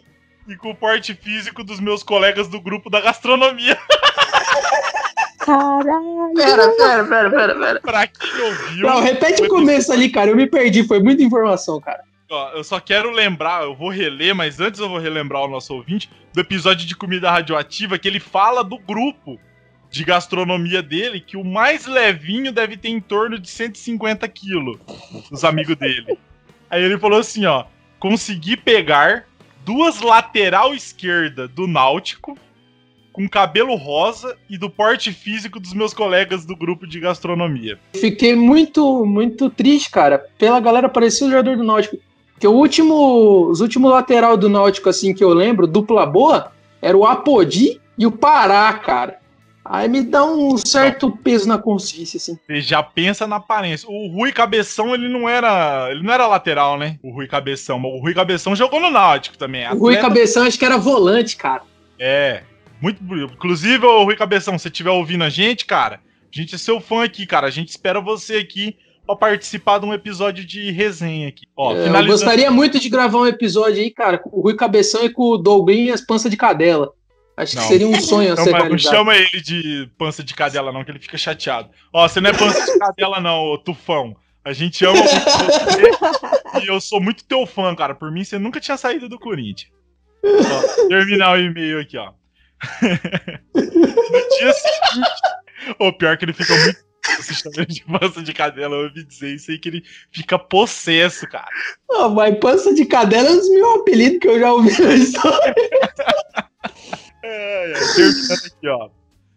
e 0.48 0.56
com 0.56 0.72
o 0.72 0.76
porte 0.76 1.14
físico 1.14 1.64
dos 1.64 1.80
meus 1.80 2.04
colegas 2.04 2.48
do 2.50 2.60
grupo 2.60 2.90
da 2.90 3.00
gastronomia. 3.00 3.78
Caralho. 5.40 6.34
Pera, 6.36 6.70
pera, 6.76 7.06
pera, 7.06 7.30
pera, 7.30 7.56
pera. 7.56 7.80
pra 7.82 8.08
quem 8.08 8.42
ouviu. 8.42 8.88
Não, 8.88 9.02
repete 9.02 9.44
o 9.44 9.48
começo 9.48 9.92
ali, 9.92 10.10
cara. 10.10 10.30
Eu 10.30 10.36
me 10.36 10.48
perdi, 10.48 10.84
foi 10.84 11.00
muita 11.00 11.24
informação, 11.24 11.80
cara. 11.80 12.04
Ó, 12.30 12.52
eu 12.52 12.64
só 12.64 12.80
quero 12.80 13.12
lembrar, 13.12 13.64
eu 13.64 13.76
vou 13.76 13.90
reler, 13.90 14.36
mas 14.36 14.60
antes 14.60 14.80
eu 14.80 14.88
vou 14.88 15.00
relembrar 15.00 15.42
o 15.42 15.48
nosso 15.50 15.74
ouvinte 15.74 16.10
do 16.34 16.40
episódio 16.40 16.86
de 16.88 16.96
comida 16.96 17.32
radioativa 17.32 17.98
que 17.98 18.08
ele 18.08 18.20
fala 18.20 18.64
do 18.64 18.78
grupo 18.78 19.40
de 19.92 20.06
gastronomia 20.06 20.82
dele, 20.82 21.20
que 21.20 21.36
o 21.36 21.44
mais 21.44 21.86
levinho 21.86 22.52
deve 22.52 22.78
ter 22.78 22.88
em 22.88 23.02
torno 23.02 23.38
de 23.38 23.50
150 23.50 24.26
quilos, 24.30 24.78
os 25.30 25.44
amigos 25.44 25.76
dele. 25.76 26.18
Aí 26.70 26.82
ele 26.82 26.98
falou 26.98 27.20
assim, 27.20 27.46
ó, 27.46 27.66
consegui 28.00 28.56
pegar 28.56 29.26
duas 29.66 30.00
lateral 30.00 30.74
esquerda 30.74 31.46
do 31.46 31.68
Náutico 31.68 32.38
com 33.12 33.28
cabelo 33.28 33.76
rosa 33.76 34.38
e 34.50 34.58
do 34.58 34.70
porte 34.70 35.12
físico 35.12 35.60
dos 35.60 35.74
meus 35.74 35.94
colegas 35.94 36.46
do 36.46 36.56
grupo 36.56 36.88
de 36.88 36.98
gastronomia. 36.98 37.78
Fiquei 37.94 38.34
muito, 38.34 39.06
muito 39.06 39.50
triste, 39.50 39.92
cara. 39.92 40.26
Pela 40.38 40.62
galera 40.62 40.88
parecia 40.88 41.28
o 41.28 41.30
jogador 41.30 41.58
do 41.58 41.64
Náutico. 41.64 41.98
Porque 42.32 42.48
o 42.48 42.54
último, 42.54 43.50
os 43.50 43.60
últimos 43.60 43.92
lateral 43.92 44.38
do 44.38 44.48
Náutico, 44.48 44.88
assim, 44.88 45.14
que 45.14 45.24
eu 45.24 45.34
lembro, 45.34 45.68
dupla 45.68 46.06
boa, 46.06 46.54
era 46.82 46.98
o 46.98 47.06
Apodi 47.06 47.82
e 47.98 48.08
o 48.08 48.12
Pará, 48.12 48.72
cara. 48.74 49.21
Aí 49.64 49.88
me 49.88 50.02
dá 50.02 50.26
um 50.26 50.58
certo 50.58 51.12
peso 51.12 51.48
na 51.48 51.58
consciência, 51.58 52.18
assim. 52.18 52.38
Você 52.48 52.62
já 52.62 52.82
pensa 52.82 53.28
na 53.28 53.36
aparência. 53.36 53.88
O 53.90 54.08
Rui 54.08 54.32
Cabeção, 54.32 54.94
ele 54.96 55.08
não 55.08 55.30
era. 55.30 55.90
Ele 55.92 56.02
não 56.02 56.12
era 56.14 56.26
lateral, 56.28 56.78
né? 56.80 56.98
O 57.04 57.14
Rui 57.14 57.28
Cabeção. 57.28 57.78
Mas 57.78 57.92
o 57.94 58.00
Rui 58.00 58.14
Cabeção 58.14 58.56
jogou 58.56 58.80
no 58.80 58.90
Náutico 58.90 59.38
também. 59.38 59.68
O 59.72 59.78
Rui 59.78 59.98
Cabeção 59.98 60.44
acho 60.44 60.58
que 60.58 60.66
era 60.66 60.78
volante, 60.78 61.36
cara. 61.38 61.62
É. 62.00 62.42
Muito 62.82 63.04
bonito. 63.04 63.34
Inclusive, 63.34 63.86
ô 63.86 64.04
Rui 64.04 64.16
Cabeção, 64.16 64.58
se 64.58 64.64
você 64.64 64.70
estiver 64.70 64.90
ouvindo 64.90 65.24
a 65.24 65.30
gente, 65.30 65.66
cara, 65.66 66.00
a 66.34 66.36
gente 66.36 66.56
é 66.56 66.58
seu 66.58 66.82
fã 66.82 67.04
aqui, 67.04 67.28
cara. 67.28 67.46
A 67.46 67.52
gente 67.52 67.70
espera 67.70 68.02
você 68.02 68.38
aqui 68.38 68.76
pra 69.06 69.16
participar 69.16 69.78
de 69.80 69.86
um 69.86 69.94
episódio 69.94 70.44
de 70.44 70.72
resenha 70.72 71.28
aqui. 71.28 71.44
Ó, 71.56 71.74
É, 71.74 71.80
eu 71.82 71.84
finalizando. 71.84 72.08
gostaria 72.12 72.50
muito 72.50 72.80
de 72.80 72.90
gravar 72.90 73.20
um 73.20 73.28
episódio 73.28 73.80
aí, 73.84 73.92
cara, 73.92 74.18
com 74.18 74.36
o 74.36 74.42
Rui 74.42 74.56
Cabeção 74.56 75.06
e 75.06 75.10
com 75.10 75.24
o 75.24 75.38
Douglas 75.38 76.02
Pança 76.02 76.28
de 76.28 76.36
Cadela. 76.38 76.92
Acho 77.42 77.56
Não. 77.56 77.64
que 77.64 77.68
seria 77.70 77.88
um 77.88 78.00
sonho 78.00 78.34
a 78.34 78.36
Não, 78.36 78.44
ser 78.44 78.52
mas 78.52 78.70
não 78.70 78.78
chama 78.78 79.16
ele 79.16 79.42
de 79.42 79.90
pança 79.98 80.24
de 80.24 80.32
cadela, 80.36 80.72
não, 80.72 80.84
que 80.84 80.92
ele 80.92 81.00
fica 81.00 81.18
chateado. 81.18 81.72
Ó, 81.92 82.08
você 82.08 82.22
não 82.22 82.30
é 82.30 82.34
pança 82.34 82.72
de 82.72 82.78
cadela, 82.78 83.20
não, 83.20 83.40
ô 83.46 83.58
Tufão. 83.58 84.16
A 84.46 84.54
gente 84.54 84.86
ama 84.86 84.94
muito 84.98 85.10
você 85.10 86.64
e 86.64 86.68
eu 86.68 86.80
sou 86.80 87.02
muito 87.02 87.24
teu 87.26 87.48
fã, 87.48 87.76
cara. 87.76 87.96
Por 87.96 88.12
mim, 88.12 88.24
você 88.24 88.38
nunca 88.38 88.60
tinha 88.60 88.78
saído 88.78 89.10
do 89.10 89.18
Corinthians. 89.18 89.72
Ó, 90.24 90.88
terminar 90.88 91.36
o 91.36 91.40
e-mail 91.40 91.80
aqui, 91.80 91.98
ó. 91.98 92.12
no 93.54 94.38
dia 94.38 94.54
seguinte. 94.54 95.10
O 95.80 95.92
pior 95.94 96.14
é 96.14 96.18
que 96.18 96.26
ele 96.26 96.34
fica 96.34 96.56
muito. 96.56 96.92
Se 97.22 97.34
chama 97.34 97.66
de 97.66 97.84
pança 97.84 98.22
de 98.22 98.34
cadela, 98.34 98.76
eu 98.76 98.84
ouvi 98.84 99.04
dizer 99.04 99.34
isso 99.34 99.50
aí 99.50 99.58
que 99.58 99.70
ele 99.70 99.84
fica 100.12 100.38
possesso, 100.38 101.28
cara. 101.28 101.50
Oh, 101.90 102.10
mas 102.10 102.38
pança 102.38 102.72
de 102.76 102.86
cadela 102.86 103.30
é 103.30 103.32
um 103.32 103.38
dos 103.38 103.50
meus 103.50 103.80
apelidos 103.80 104.20
que 104.20 104.28
eu 104.28 104.40
já 104.40 104.54
ouvi 104.54 104.80
na 104.80 104.94
história. 104.94 105.56
é, 107.24 107.72
é, 107.72 107.96
terminando 107.96 108.46
aqui, 108.46 108.68
ó. 108.68 108.90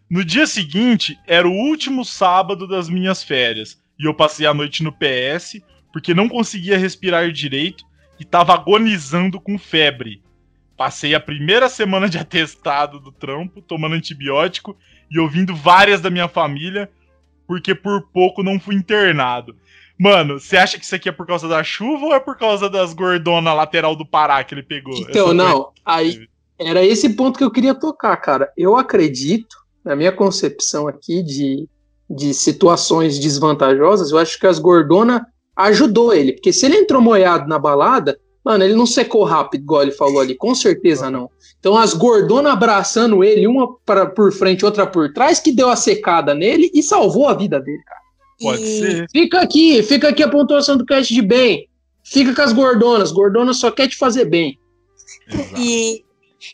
No 0.09 0.23
dia 0.23 0.45
seguinte, 0.45 1.19
era 1.25 1.47
o 1.47 1.51
último 1.51 2.05
sábado 2.05 2.67
das 2.67 2.87
minhas 2.87 3.23
férias. 3.23 3.81
E 3.99 4.07
eu 4.07 4.13
passei 4.13 4.45
a 4.45 4.53
noite 4.53 4.83
no 4.83 4.91
PS, 4.91 5.61
porque 5.91 6.13
não 6.13 6.29
conseguia 6.29 6.77
respirar 6.77 7.31
direito 7.31 7.83
e 8.19 8.25
tava 8.25 8.53
agonizando 8.53 9.39
com 9.39 9.57
febre. 9.57 10.21
Passei 10.77 11.15
a 11.15 11.19
primeira 11.19 11.69
semana 11.69 12.09
de 12.09 12.17
atestado 12.17 12.99
do 12.99 13.11
trampo, 13.11 13.61
tomando 13.61 13.95
antibiótico 13.95 14.77
e 15.09 15.17
ouvindo 15.19 15.55
várias 15.55 16.01
da 16.01 16.09
minha 16.09 16.27
família, 16.27 16.89
porque 17.47 17.73
por 17.73 18.09
pouco 18.09 18.43
não 18.43 18.59
fui 18.59 18.75
internado. 18.75 19.55
Mano, 19.97 20.39
você 20.39 20.57
acha 20.57 20.77
que 20.77 20.83
isso 20.83 20.93
aqui 20.93 21.07
é 21.07 21.11
por 21.11 21.25
causa 21.25 21.47
da 21.47 21.63
chuva 21.63 22.07
ou 22.07 22.13
é 22.13 22.19
por 22.19 22.37
causa 22.37 22.69
das 22.69 22.93
gordonas 22.93 23.55
lateral 23.55 23.95
do 23.95 24.05
Pará 24.05 24.43
que 24.43 24.53
ele 24.53 24.63
pegou? 24.63 24.93
Então, 24.97 25.33
não, 25.33 25.71
aí 25.85 26.27
era 26.59 26.83
esse 26.83 27.09
ponto 27.09 27.37
que 27.37 27.43
eu 27.43 27.51
queria 27.51 27.75
tocar, 27.75 28.15
cara. 28.17 28.51
Eu 28.57 28.77
acredito, 28.77 29.55
na 29.83 29.95
minha 29.95 30.11
concepção 30.11 30.87
aqui 30.87 31.21
de, 31.21 31.67
de 32.09 32.33
situações 32.33 33.19
desvantajosas, 33.19 34.11
eu 34.11 34.17
acho 34.17 34.39
que 34.39 34.47
as 34.47 34.59
gordonas 34.59 35.21
ajudou 35.55 36.13
ele, 36.13 36.33
porque 36.33 36.51
se 36.51 36.65
ele 36.65 36.75
entrou 36.75 37.01
moiado 37.01 37.47
na 37.47 37.57
balada, 37.57 38.19
Mano, 38.45 38.63
ele 38.63 38.75
não 38.75 38.85
secou 38.85 39.23
rápido, 39.23 39.63
igual 39.63 39.81
ele 39.81 39.91
falou 39.91 40.19
ali, 40.19 40.35
com 40.35 40.53
certeza 40.53 41.09
não. 41.09 41.31
Então 41.59 41.75
as 41.75 41.95
gordonas 41.95 42.53
abraçando 42.53 43.23
ele, 43.23 43.47
uma 43.47 43.75
pra, 43.83 44.05
por 44.05 44.31
frente, 44.31 44.63
outra 44.63 44.85
por 44.85 45.11
trás, 45.11 45.39
que 45.39 45.51
deu 45.51 45.67
a 45.67 45.75
secada 45.75 46.35
nele 46.35 46.69
e 46.71 46.83
salvou 46.83 47.27
a 47.27 47.33
vida 47.33 47.59
dele, 47.59 47.81
cara. 47.83 48.01
Pode 48.39 48.61
e... 48.61 48.79
ser. 48.79 49.07
Fica 49.11 49.41
aqui, 49.41 49.81
fica 49.81 50.09
aqui 50.09 50.21
a 50.21 50.29
pontuação 50.29 50.77
do 50.77 50.85
cast 50.85 51.11
de 51.11 51.23
bem. 51.23 51.67
Fica 52.03 52.35
com 52.35 52.41
as 52.43 52.53
gordonas, 52.53 53.11
gordonas 53.11 53.57
só 53.57 53.71
quer 53.71 53.87
te 53.87 53.97
fazer 53.97 54.25
bem. 54.25 54.59
Exato. 55.27 55.59
E 55.59 56.05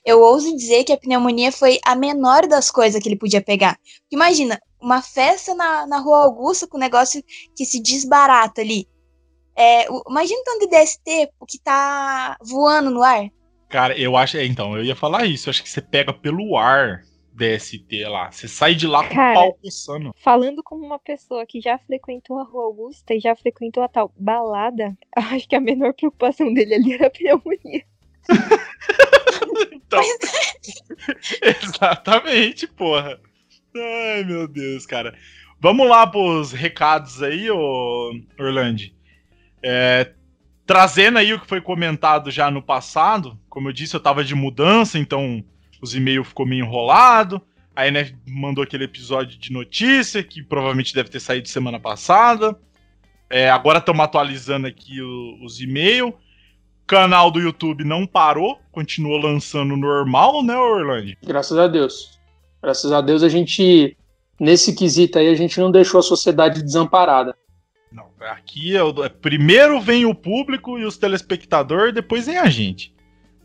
eu 0.05 0.21
ouso 0.21 0.55
dizer 0.55 0.83
que 0.83 0.93
a 0.93 0.97
pneumonia 0.97 1.51
foi 1.51 1.79
a 1.85 1.95
menor 1.95 2.47
das 2.47 2.69
coisas 2.71 3.01
que 3.01 3.09
ele 3.09 3.17
podia 3.17 3.41
pegar. 3.41 3.77
Imagina, 4.11 4.59
uma 4.81 5.01
festa 5.01 5.53
na, 5.53 5.85
na 5.85 5.99
Rua 5.99 6.23
Augusta 6.23 6.67
com 6.67 6.77
um 6.77 6.81
negócio 6.81 7.23
que 7.55 7.65
se 7.65 7.81
desbarata 7.81 8.61
ali. 8.61 8.87
É, 9.55 9.89
o, 9.91 10.03
imagina 10.09 10.39
o 10.39 10.43
tanto 10.43 10.67
de 10.67 10.77
DST 10.77 11.29
que 11.47 11.59
tá 11.63 12.37
voando 12.41 12.89
no 12.89 13.03
ar. 13.03 13.29
Cara, 13.69 13.97
eu 13.97 14.17
acho. 14.17 14.37
É, 14.37 14.45
então, 14.45 14.75
eu 14.75 14.83
ia 14.83 14.95
falar 14.95 15.25
isso. 15.25 15.47
Eu 15.47 15.51
acho 15.51 15.63
que 15.63 15.69
você 15.69 15.81
pega 15.81 16.11
pelo 16.13 16.57
ar 16.57 17.03
DST 17.33 18.03
lá. 18.05 18.31
Você 18.31 18.47
sai 18.47 18.75
de 18.75 18.85
lá 18.85 19.07
com 19.07 19.15
Cara, 19.15 19.31
o 19.31 19.43
pau 19.43 19.53
coçando. 19.61 20.13
Falando 20.17 20.61
como 20.61 20.85
uma 20.85 20.99
pessoa 20.99 21.45
que 21.45 21.61
já 21.61 21.77
frequentou 21.77 22.39
a 22.39 22.43
Rua 22.43 22.65
Augusta 22.65 23.13
e 23.13 23.19
já 23.19 23.35
frequentou 23.35 23.83
a 23.83 23.87
tal 23.87 24.11
balada, 24.17 24.95
acho 25.15 25.47
que 25.47 25.55
a 25.55 25.61
menor 25.61 25.93
preocupação 25.93 26.53
dele 26.53 26.75
ali 26.75 26.93
era 26.93 27.07
a 27.07 27.09
pneumonia. 27.09 27.85
então, 29.71 30.01
exatamente, 31.41 32.67
porra. 32.67 33.19
Ai, 33.75 34.23
meu 34.23 34.47
Deus, 34.47 34.85
cara. 34.85 35.15
Vamos 35.59 35.87
lá 35.87 36.07
pros 36.07 36.51
recados 36.51 37.21
aí, 37.21 37.49
ô 37.49 38.11
Orlando. 38.39 38.81
É, 39.63 40.11
trazendo 40.65 41.19
aí 41.19 41.33
o 41.33 41.39
que 41.39 41.47
foi 41.47 41.61
comentado 41.61 42.31
já 42.31 42.49
no 42.49 42.61
passado, 42.61 43.39
como 43.47 43.69
eu 43.69 43.73
disse, 43.73 43.95
eu 43.95 43.99
tava 43.99 44.23
de 44.23 44.33
mudança, 44.33 44.97
então 44.97 45.43
os 45.81 45.95
e-mails 45.95 46.27
ficou 46.27 46.45
meio 46.45 46.65
enrolado. 46.65 47.41
A 47.75 47.87
NF 47.87 48.15
mandou 48.27 48.63
aquele 48.63 48.85
episódio 48.85 49.37
de 49.37 49.51
notícia, 49.51 50.23
que 50.23 50.43
provavelmente 50.43 50.93
deve 50.93 51.09
ter 51.09 51.19
saído 51.19 51.47
semana 51.47 51.79
passada. 51.79 52.57
É, 53.29 53.49
agora 53.49 53.79
estamos 53.79 54.03
atualizando 54.03 54.67
aqui 54.67 55.01
o, 55.01 55.39
os 55.43 55.61
e-mails. 55.61 56.13
O 56.91 56.93
canal 56.93 57.31
do 57.31 57.39
YouTube 57.39 57.85
não 57.85 58.05
parou, 58.05 58.59
continuou 58.69 59.17
lançando 59.17 59.77
normal, 59.77 60.43
né, 60.43 60.57
Orlando? 60.57 61.13
Graças 61.25 61.57
a 61.57 61.65
Deus. 61.65 62.19
Graças 62.61 62.91
a 62.91 62.99
Deus 62.99 63.23
a 63.23 63.29
gente, 63.29 63.95
nesse 64.37 64.75
quesito 64.75 65.17
aí, 65.17 65.29
a 65.29 65.35
gente 65.35 65.57
não 65.57 65.71
deixou 65.71 66.01
a 66.01 66.03
sociedade 66.03 66.61
desamparada. 66.61 67.33
Não, 67.93 68.07
aqui 68.19 68.75
é 68.75 68.83
o, 68.83 69.05
é, 69.05 69.07
primeiro 69.07 69.79
vem 69.79 70.05
o 70.05 70.13
público 70.13 70.77
e 70.77 70.83
os 70.83 70.97
telespectadores, 70.97 71.93
depois 71.93 72.25
vem 72.25 72.37
a 72.37 72.49
gente. 72.49 72.93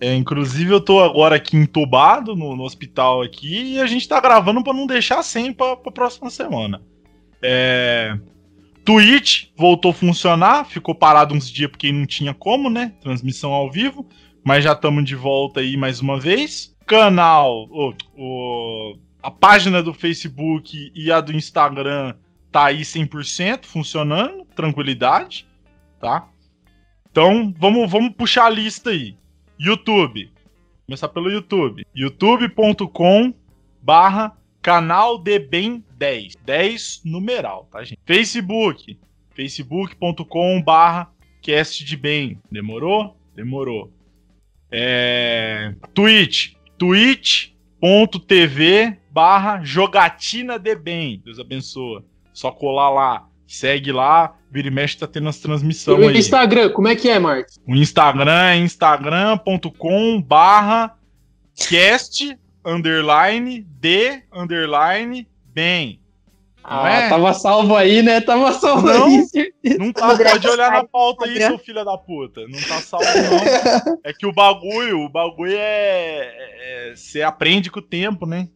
É, 0.01 0.13
inclusive 0.13 0.73
eu 0.73 0.81
tô 0.81 0.99
agora 1.01 1.37
aqui 1.37 1.57
entubado 1.57 2.35
no, 2.35 2.57
no 2.57 2.65
hospital 2.65 3.23
aqui 3.23 3.75
e 3.75 3.81
a 3.81 3.87
gente 3.87 4.09
tá 4.09 4.21
gravando 4.21 4.65
para 4.65 4.75
não 4.75 4.89
deixar 4.89 5.23
sem 5.23 5.53
pra, 5.53 5.77
pra 5.77 5.93
próxima 5.93 6.31
semana. 6.31 6.83
É, 7.41 8.13
Twitch 8.87 9.49
voltou 9.57 9.91
a 9.91 9.95
funcionar, 9.95 10.65
ficou 10.65 10.95
parado 10.95 11.35
uns 11.35 11.51
dias 11.51 11.69
porque 11.69 11.91
não 11.91 12.07
tinha 12.07 12.33
como, 12.33 12.71
né? 12.71 12.95
Transmissão 13.01 13.53
ao 13.53 13.69
vivo, 13.69 14.09
mas 14.45 14.63
já 14.63 14.73
estamos 14.73 15.05
de 15.05 15.17
volta 15.17 15.59
aí 15.59 15.77
mais 15.77 16.01
uma 16.01 16.21
vez. 16.21 16.73
Canal, 16.87 17.67
o, 17.69 17.93
o, 18.17 18.97
a 19.21 19.29
página 19.29 19.83
do 19.83 19.93
Facebook 19.93 20.93
e 20.95 21.11
a 21.11 21.21
do 21.21 21.35
Instagram 21.35 22.15
tá 22.53 22.67
aí 22.67 22.83
100% 22.83 23.65
funcionando, 23.65 24.45
tranquilidade, 24.55 25.49
tá? 26.01 26.29
Então, 27.11 27.53
vamos, 27.59 27.91
vamos 27.91 28.15
puxar 28.15 28.47
a 28.47 28.51
lista 28.51 28.91
aí. 28.91 29.17
YouTube. 29.59 30.31
Começar 30.87 31.09
pelo 31.09 31.29
YouTube. 31.29 31.85
youtube.com 31.93 33.35
barra 33.83 34.37
canal 34.67 35.17
de 35.17 35.39
bem 35.39 35.85
10. 35.97 36.35
10 36.45 37.03
numeral, 37.05 37.69
tá, 37.71 37.85
gente? 37.85 38.01
Facebook. 38.05 38.99
facebook.com 39.31 40.61
barra 40.61 41.09
cast 41.41 41.85
de 41.85 41.97
bem. 41.97 42.41
Demorou? 42.51 43.17
Demorou. 43.37 43.93
É... 44.69 45.73
Twitch. 45.95 46.55
twitch.tv 46.77 47.55
barra 49.09 49.63
jogatina 49.63 50.59
de 50.59 50.75
bem. 50.75 51.23
Deus 51.25 51.39
abençoe. 51.39 52.03
Só 52.33 52.51
colar 52.51 52.91
lá. 52.91 53.29
Segue 53.47 53.93
lá, 53.93 54.35
vira 54.51 54.67
e 54.67 54.71
mexe 54.73 54.99
tá 54.99 55.07
tendo 55.07 55.29
as 55.29 55.39
transmissões 55.39 56.01
aí. 56.01 56.07
o 56.09 56.19
Instagram, 56.19 56.71
como 56.71 56.89
é 56.89 56.97
que 56.97 57.09
é, 57.09 57.17
Marcos? 57.21 57.61
O 57.65 57.77
Instagram 57.77 58.49
é 58.49 58.57
instagram.com 58.57 60.21
barra 60.21 60.99
cast 61.55 62.37
underline 62.67 63.63
de 63.63 64.23
underline 64.33 65.27
bem. 65.55 66.01
Ah, 66.69 66.91
é? 66.91 67.09
tava 67.09 67.33
salvo 67.33 67.77
aí, 67.77 68.03
né? 68.03 68.21
Tava 68.21 68.53
salvo 68.53 68.89
não, 68.89 69.07
aí. 69.07 69.53
Não 69.79 69.93
tá, 69.93 70.17
pode 70.17 70.49
olhar 70.49 70.73
na 70.73 70.85
pauta 70.85 71.25
aí, 71.25 71.37
seu 71.37 71.59
filho 71.59 71.85
da 71.85 71.97
puta. 71.97 72.41
Não 72.49 72.61
tá 72.61 72.81
salvo, 72.81 73.07
não. 73.07 74.01
É 74.03 74.13
que 74.13 74.27
o 74.27 74.33
bagulho, 74.33 75.03
o 75.03 75.09
bagulho 75.09 75.55
é. 75.57 76.93
Você 76.93 77.21
é, 77.21 77.23
aprende 77.23 77.71
com 77.71 77.79
o 77.79 77.83
tempo, 77.83 78.27
né? 78.27 78.49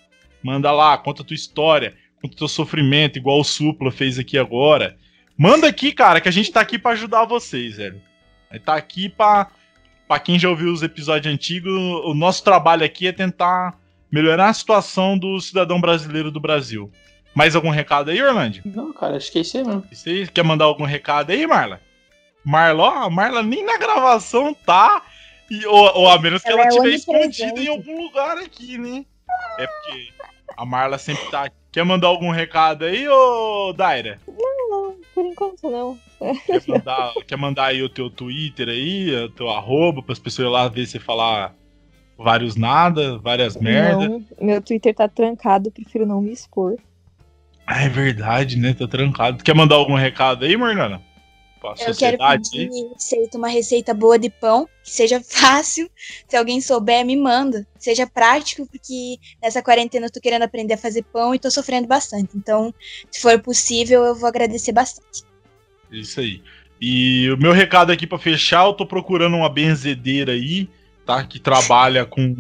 Manda 0.41 0.71
lá, 0.71 0.97
conta 0.97 1.21
a 1.21 1.25
tua 1.25 1.36
história, 1.36 1.97
conta 2.21 2.34
o 2.34 2.38
teu 2.38 2.47
sofrimento, 2.47 3.19
igual 3.19 3.41
o 3.41 3.43
Supla 3.43 3.91
fez 3.91 4.17
aqui 4.17 4.38
agora. 4.38 4.95
Manda 5.38 5.67
aqui, 5.67 5.91
cara, 5.91 6.21
que 6.21 6.30
a 6.30 6.32
gente 6.32 6.49
tá 6.49 6.62
aqui 6.62 6.80
para 6.80 6.91
ajudar 6.91 7.25
vocês, 7.25 7.75
velho. 7.75 8.02
Tá 8.65 8.75
aqui 8.75 9.10
pra, 9.10 9.52
pra 10.09 10.19
quem 10.19 10.39
já 10.39 10.49
ouviu 10.49 10.73
os 10.73 10.81
episódios 10.81 11.31
antigos, 11.31 11.71
o 11.71 12.15
nosso 12.15 12.43
trabalho 12.43 12.83
aqui 12.83 13.05
é 13.05 13.11
tentar 13.11 13.79
melhorar 14.11 14.49
a 14.49 14.53
situação 14.53 15.15
do 15.15 15.39
cidadão 15.39 15.79
brasileiro 15.79 16.31
do 16.31 16.39
Brasil. 16.39 16.91
Mais 17.35 17.55
algum 17.55 17.69
recado 17.69 18.09
aí, 18.09 18.19
Orlando? 18.19 18.59
Não, 18.65 18.91
cara, 18.91 19.17
acho 19.17 19.31
que 19.31 19.37
é 19.37 19.41
isso 19.41 19.55
aí 19.55 19.63
mesmo. 19.63 19.85
Você 19.91 20.25
quer 20.25 20.43
mandar 20.43 20.65
algum 20.65 20.83
recado 20.83 21.29
aí, 21.29 21.45
Marla? 21.45 21.79
Marla, 22.43 23.05
a 23.05 23.09
Marla 23.09 23.43
nem 23.43 23.63
na 23.63 23.77
gravação 23.77 24.51
tá. 24.51 25.03
E, 25.47 25.63
ou, 25.67 25.97
ou 25.97 26.09
a 26.09 26.19
menos 26.19 26.41
que 26.41 26.49
ela, 26.49 26.61
ela 26.63 26.69
é 26.69 26.75
tiver 26.75 26.95
escondida 26.95 27.61
em 27.61 27.67
algum 27.67 28.01
lugar 28.01 28.35
aqui, 28.39 28.79
né? 28.79 29.05
É 29.59 29.67
porque 29.67 30.09
a 30.57 30.65
Marla 30.65 30.97
sempre 30.97 31.29
tá. 31.29 31.51
Quer 31.71 31.85
mandar 31.85 32.07
algum 32.07 32.31
recado 32.31 32.83
aí, 32.83 33.07
ô 33.07 33.73
Daira? 33.73 34.19
Não, 34.27 34.58
por 35.19 35.25
enquanto 35.25 35.69
não. 35.69 35.99
Quer 36.45 36.63
mandar, 36.65 37.13
quer 37.27 37.38
mandar 37.38 37.65
aí 37.65 37.84
o 37.84 37.89
teu 37.89 38.10
Twitter 38.10 38.69
aí, 38.69 39.13
o 39.25 39.29
teu 39.29 39.49
arroba, 39.49 40.01
as 40.08 40.17
pessoas 40.17 40.47
ir 40.47 40.51
lá 40.51 40.67
ver 40.69 40.88
você 40.88 40.97
falar 40.97 41.53
vários 42.17 42.55
nada, 42.55 43.17
várias 43.17 43.58
merda. 43.58 44.08
Não, 44.08 44.23
meu 44.39 44.62
Twitter 44.62 44.95
tá 44.95 45.10
trancado, 45.10 45.71
prefiro 45.71 46.05
não 46.05 46.21
me 46.21 46.32
expor. 46.32 46.77
Ah, 47.67 47.84
é 47.84 47.89
verdade, 47.89 48.58
né? 48.58 48.73
Tá 48.73 48.88
trancado. 48.88 49.43
Quer 49.43 49.53
mandar 49.53 49.75
algum 49.75 49.95
recado 49.95 50.45
aí, 50.45 50.55
Morgana? 50.55 51.01
Eu 51.67 51.75
quero 51.75 51.93
sociedade 51.93 52.49
pedir 52.49 52.69
aí? 52.71 52.89
receita, 52.93 53.37
uma 53.37 53.49
receita 53.49 53.93
boa 53.93 54.17
de 54.17 54.29
pão, 54.29 54.67
que 54.83 54.91
seja 54.91 55.21
fácil. 55.27 55.89
Se 56.27 56.35
alguém 56.35 56.61
souber, 56.61 57.05
me 57.05 57.15
manda. 57.15 57.67
Seja 57.77 58.07
prático, 58.07 58.65
porque 58.67 59.17
nessa 59.41 59.61
quarentena 59.61 60.07
eu 60.07 60.11
tô 60.11 60.21
querendo 60.21 60.43
aprender 60.43 60.75
a 60.75 60.77
fazer 60.77 61.03
pão 61.03 61.35
e 61.35 61.39
tô 61.39 61.51
sofrendo 61.51 61.87
bastante. 61.87 62.29
Então, 62.35 62.73
se 63.11 63.21
for 63.21 63.39
possível, 63.41 64.03
eu 64.03 64.15
vou 64.15 64.27
agradecer 64.27 64.71
bastante. 64.71 65.23
Isso 65.91 66.19
aí. 66.19 66.41
E 66.81 67.29
o 67.31 67.37
meu 67.37 67.51
recado 67.51 67.91
aqui 67.91 68.07
pra 68.07 68.17
fechar, 68.17 68.65
eu 68.65 68.73
tô 68.73 68.85
procurando 68.85 69.35
uma 69.35 69.49
benzedeira 69.49 70.31
aí, 70.31 70.69
tá? 71.05 71.23
Que 71.25 71.39
trabalha 71.39 72.05
com 72.05 72.35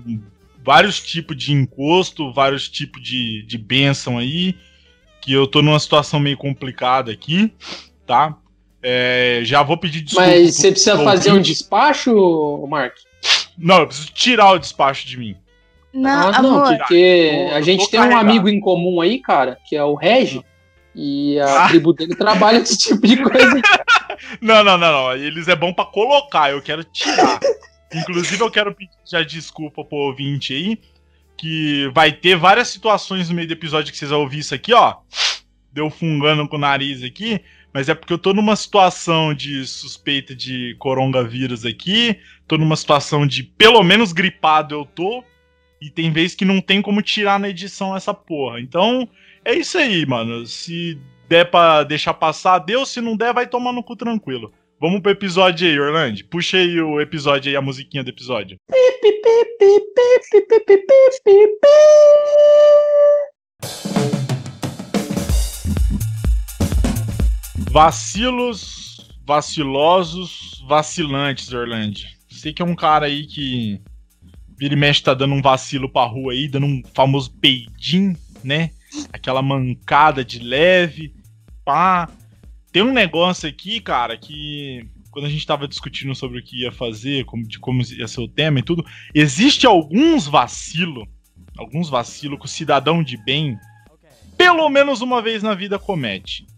vários 0.63 1.01
tipos 1.01 1.35
de 1.35 1.51
encosto, 1.51 2.31
vários 2.31 2.69
tipos 2.69 3.01
de, 3.01 3.43
de 3.43 3.57
bênção 3.57 4.17
aí. 4.17 4.55
Que 5.21 5.33
eu 5.33 5.45
tô 5.45 5.61
numa 5.61 5.79
situação 5.79 6.19
meio 6.19 6.37
complicada 6.37 7.11
aqui, 7.11 7.51
tá? 8.07 8.37
É, 8.81 9.41
já 9.43 9.61
vou 9.63 9.77
pedir 9.77 10.01
desculpa. 10.01 10.29
Mas 10.29 10.55
você 10.55 10.71
precisa 10.71 10.97
fazer 11.03 11.31
um 11.31 11.41
despacho, 11.41 12.65
Mark? 12.69 12.93
Não, 13.57 13.79
eu 13.79 13.87
preciso 13.87 14.11
tirar 14.13 14.51
o 14.53 14.59
despacho 14.59 15.05
de 15.07 15.17
mim. 15.17 15.35
Não, 15.93 16.29
Ah, 16.29 16.41
não, 16.41 16.63
amor. 16.63 16.77
porque 16.77 17.49
a 17.51 17.59
eu 17.59 17.63
gente 17.63 17.83
tô 17.85 17.89
tem 17.91 17.99
um 17.99 18.03
carregado. 18.03 18.29
amigo 18.29 18.47
em 18.47 18.59
comum 18.59 19.01
aí, 19.01 19.19
cara, 19.19 19.57
que 19.67 19.75
é 19.75 19.83
o 19.83 19.95
Regi, 19.95 20.41
e 20.95 21.39
a 21.39 21.65
Ah. 21.65 21.67
tribo 21.67 21.91
dele 21.93 22.15
trabalha 22.15 22.57
esse 22.59 22.77
tipo 22.77 23.05
de 23.05 23.17
coisa. 23.17 23.61
Não, 24.41 24.63
não, 24.65 24.77
não, 24.77 24.91
não. 24.91 25.13
Eles 25.15 25.47
é 25.47 25.55
bom 25.55 25.71
pra 25.73 25.85
colocar, 25.85 26.51
eu 26.51 26.61
quero 26.61 26.83
tirar. 26.83 27.39
Inclusive, 27.93 28.41
eu 28.43 28.51
quero 28.51 28.75
pedir 28.75 28.91
já 29.09 29.23
desculpa 29.23 29.83
pro 29.83 29.97
ouvinte 29.97 30.53
aí, 30.53 30.77
que 31.37 31.89
vai 31.93 32.11
ter 32.11 32.35
várias 32.35 32.67
situações 32.67 33.29
no 33.29 33.35
meio 33.35 33.47
do 33.47 33.53
episódio 33.53 33.91
que 33.93 33.97
vocês 33.97 34.11
vão 34.11 34.19
ouvir 34.19 34.39
isso 34.39 34.53
aqui, 34.53 34.73
ó. 34.73 34.95
Deu 35.71 35.89
fungando 35.89 36.47
com 36.49 36.57
o 36.57 36.59
nariz 36.59 37.01
aqui, 37.01 37.39
mas 37.73 37.89
é 37.89 37.95
porque 37.95 38.13
eu 38.13 38.17
tô 38.17 38.33
numa 38.33 38.55
situação 38.55 39.33
de 39.33 39.65
suspeita 39.65 40.35
de 40.35 40.75
coronavírus 40.79 41.65
aqui, 41.65 42.19
tô 42.47 42.57
numa 42.57 42.75
situação 42.75 43.25
de 43.27 43.43
pelo 43.43 43.83
menos 43.83 44.11
gripado 44.11 44.75
eu 44.75 44.85
tô, 44.85 45.23
e 45.81 45.89
tem 45.89 46.11
vezes 46.11 46.35
que 46.35 46.45
não 46.45 46.59
tem 46.59 46.81
como 46.81 47.01
tirar 47.01 47.39
na 47.39 47.49
edição 47.49 47.95
essa 47.95 48.13
porra. 48.13 48.59
Então, 48.59 49.07
é 49.45 49.55
isso 49.55 49.77
aí, 49.77 50.05
mano. 50.05 50.45
Se 50.45 50.99
der 51.27 51.49
pra 51.49 51.83
deixar 51.83 52.13
passar, 52.13 52.59
deu. 52.59 52.85
Se 52.85 52.99
não 52.99 53.15
der, 53.15 53.33
vai 53.33 53.47
tomar 53.47 53.71
no 53.71 53.83
cu 53.83 53.95
tranquilo. 53.95 54.51
Vamos 54.79 55.01
pro 55.01 55.11
episódio 55.11 55.67
aí, 55.67 55.79
Orlando. 55.79 56.23
Puxa 56.25 56.57
aí 56.57 56.81
o 56.81 56.99
episódio 56.99 57.49
aí, 57.49 57.55
a 57.55 57.61
musiquinha 57.61 58.03
do 58.03 58.09
episódio. 58.09 58.57
Vacilos, 67.71 68.97
vacilosos, 69.23 70.65
vacilantes, 70.67 71.53
Orlando. 71.53 71.99
Sei 72.27 72.51
que 72.51 72.63
é 72.63 72.65
um 72.65 72.75
cara 72.75 73.05
aí 73.05 73.27
que 73.27 73.79
vira 74.57 74.73
e 74.73 74.77
mexe 74.77 75.03
tá 75.03 75.13
dando 75.13 75.35
um 75.35 75.41
vacilo 75.41 75.87
pra 75.87 76.03
rua 76.03 76.33
aí, 76.33 76.47
dando 76.47 76.65
um 76.65 76.81
famoso 76.95 77.31
peidinho, 77.39 78.17
né? 78.43 78.71
Aquela 79.13 79.43
mancada 79.43 80.25
de 80.25 80.39
leve, 80.39 81.13
pá. 81.63 82.09
Tem 82.71 82.81
um 82.81 82.91
negócio 82.91 83.47
aqui, 83.47 83.79
cara, 83.79 84.17
que 84.17 84.83
quando 85.11 85.25
a 85.25 85.29
gente 85.29 85.45
tava 85.45 85.67
discutindo 85.67 86.15
sobre 86.15 86.39
o 86.39 86.43
que 86.43 86.63
ia 86.63 86.71
fazer, 86.71 87.23
como, 87.25 87.47
de 87.47 87.59
como 87.59 87.83
ia 87.83 88.07
ser 88.07 88.21
o 88.21 88.27
tema 88.27 88.59
e 88.59 88.63
tudo, 88.63 88.83
existe 89.13 89.67
alguns 89.67 90.25
vacilo, 90.25 91.07
alguns 91.55 91.87
vacilos 91.87 92.39
que 92.39 92.45
o 92.45 92.49
cidadão 92.49 93.03
de 93.03 93.15
bem, 93.15 93.59
pelo 94.35 94.67
menos 94.69 95.01
uma 95.01 95.21
vez 95.21 95.43
na 95.43 95.53
vida 95.53 95.77
comete. 95.77 96.48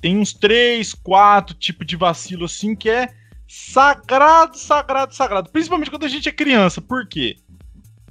Tem 0.00 0.16
uns 0.16 0.32
três, 0.32 0.94
quatro 0.94 1.54
tipos 1.54 1.86
de 1.86 1.96
vacilo 1.96 2.44
assim 2.44 2.74
que 2.74 2.88
é 2.88 3.08
sagrado, 3.48 4.56
sagrado, 4.56 5.14
sagrado. 5.14 5.50
Principalmente 5.50 5.90
quando 5.90 6.04
a 6.04 6.08
gente 6.08 6.28
é 6.28 6.32
criança. 6.32 6.80
Por 6.80 7.06
quê? 7.08 7.36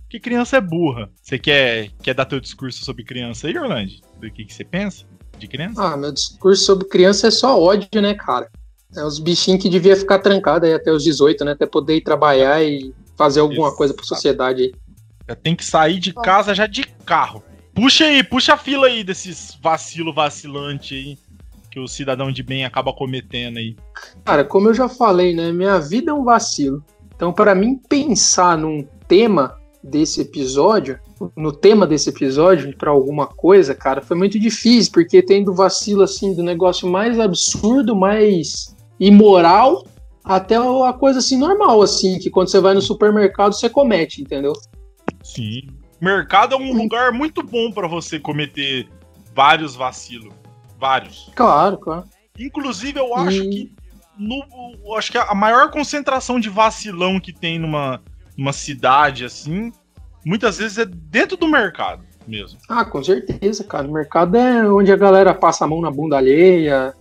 Porque 0.02 0.20
criança 0.20 0.58
é 0.58 0.62
burra. 0.62 1.10
Você 1.22 1.38
quer, 1.38 1.92
quer 2.02 2.14
dar 2.14 2.26
teu 2.26 2.40
discurso 2.40 2.84
sobre 2.84 3.04
criança 3.04 3.48
aí, 3.48 3.58
Orlando? 3.58 3.92
Do 4.20 4.32
que, 4.32 4.46
que 4.46 4.54
você 4.54 4.64
pensa 4.64 5.06
de 5.38 5.48
criança? 5.48 5.82
Ah, 5.82 5.96
meu 5.96 6.12
discurso 6.12 6.64
sobre 6.64 6.88
criança 6.88 7.28
é 7.28 7.32
só 7.32 7.62
ódio, 7.62 8.02
né, 8.02 8.14
cara? 8.14 8.50
É 8.96 9.04
os 9.04 9.20
bichinhos 9.20 9.62
que 9.62 9.70
devia 9.70 9.96
ficar 9.96 10.20
trancado 10.20 10.66
aí 10.66 10.74
até 10.74 10.92
os 10.92 11.04
18, 11.04 11.44
né? 11.46 11.52
Até 11.52 11.66
poder 11.66 11.98
ir 11.98 12.02
trabalhar 12.02 12.64
e 12.64 12.94
fazer 13.18 13.42
alguma 13.42 13.68
Isso, 13.68 13.78
coisa 13.78 13.94
pra 13.94 14.06
sociedade 14.06 14.64
aí. 14.64 14.74
Já 15.28 15.36
tem 15.36 15.56
que 15.56 15.66
sair 15.66 16.00
de 16.00 16.14
casa 16.14 16.56
já 16.56 16.66
de 16.68 16.84
carro. 17.06 17.44
Puxa 17.76 18.06
aí, 18.06 18.24
puxa 18.24 18.54
a 18.54 18.58
fila 18.58 18.88
aí 18.88 19.04
desses 19.04 19.58
vacilo 19.62 20.14
vacilante 20.14 20.96
aí 20.96 21.18
que 21.78 21.80
o 21.80 21.88
cidadão 21.88 22.32
de 22.32 22.42
bem 22.42 22.66
acaba 22.66 22.92
cometendo 22.92 23.58
aí. 23.58 23.76
Cara, 24.26 24.44
como 24.44 24.70
eu 24.70 24.74
já 24.74 24.90
falei, 24.90 25.36
né? 25.36 25.52
Minha 25.52 25.80
vida 25.80 26.10
é 26.10 26.14
um 26.14 26.24
vacilo. 26.24 26.84
Então, 27.16 27.32
para 27.32 27.54
mim 27.54 27.80
pensar 27.88 28.58
num 28.58 28.84
tema 29.08 29.60
desse 29.84 30.22
episódio, 30.22 31.00
no 31.36 31.52
tema 31.52 31.86
desse 31.86 32.10
episódio, 32.10 32.76
para 32.76 32.90
alguma 32.90 33.28
coisa, 33.28 33.76
cara, 33.76 34.02
foi 34.02 34.18
muito 34.18 34.40
difícil, 34.40 34.92
porque 34.92 35.22
tem 35.22 35.44
do 35.44 35.54
vacilo, 35.54 36.02
assim, 36.02 36.34
do 36.34 36.42
negócio 36.42 36.90
mais 36.90 37.20
absurdo, 37.20 37.96
mais 37.96 38.76
imoral, 39.00 39.86
até 40.24 40.56
a 40.56 40.94
coisa, 40.94 41.20
assim, 41.20 41.38
normal, 41.38 41.82
assim, 41.82 42.18
que 42.20 42.30
quando 42.30 42.50
você 42.50 42.60
vai 42.60 42.74
no 42.74 42.82
supermercado 42.82 43.54
você 43.54 43.70
comete, 43.70 44.22
entendeu? 44.22 44.54
Sim. 45.24 45.62
Mercado 46.02 46.56
é 46.56 46.58
um 46.58 46.74
lugar 46.74 47.12
muito 47.12 47.42
bom 47.44 47.72
pra 47.72 47.88
você 47.88 48.20
cometer 48.20 48.88
vários 49.34 49.76
vacilos. 49.76 50.34
Vários. 50.80 51.32
Claro, 51.36 51.78
claro. 51.78 52.04
Inclusive, 52.38 53.00
eu 53.00 53.16
acho 53.16 53.44
E- 53.44 53.50
que. 53.50 53.72
No, 54.18 54.44
acho 54.98 55.12
que 55.12 55.18
a 55.18 55.36
maior 55.36 55.70
concentração 55.70 56.40
de 56.40 56.50
vacilão 56.50 57.20
que 57.20 57.32
tem 57.32 57.60
numa, 57.60 58.02
numa 58.36 58.52
cidade 58.52 59.24
assim, 59.24 59.72
muitas 60.26 60.58
vezes 60.58 60.80
é 60.80 60.86
dentro 60.86 61.38
do 61.38 61.48
mercado 61.48 62.04
mesmo. 62.28 62.58
Ah, 62.68 62.84
com 62.84 63.04
certeza, 63.04 63.64
cara. 63.64 63.88
O 63.88 63.92
mercado 63.94 64.36
é 64.36 64.68
onde 64.72 64.92
a 64.92 64.96
galera 64.96 65.36
passa 65.36 65.66
a 65.66 65.68
mão 65.68 65.82
na 65.82 65.92
bunda 65.92 66.18
alheia, 66.18 66.96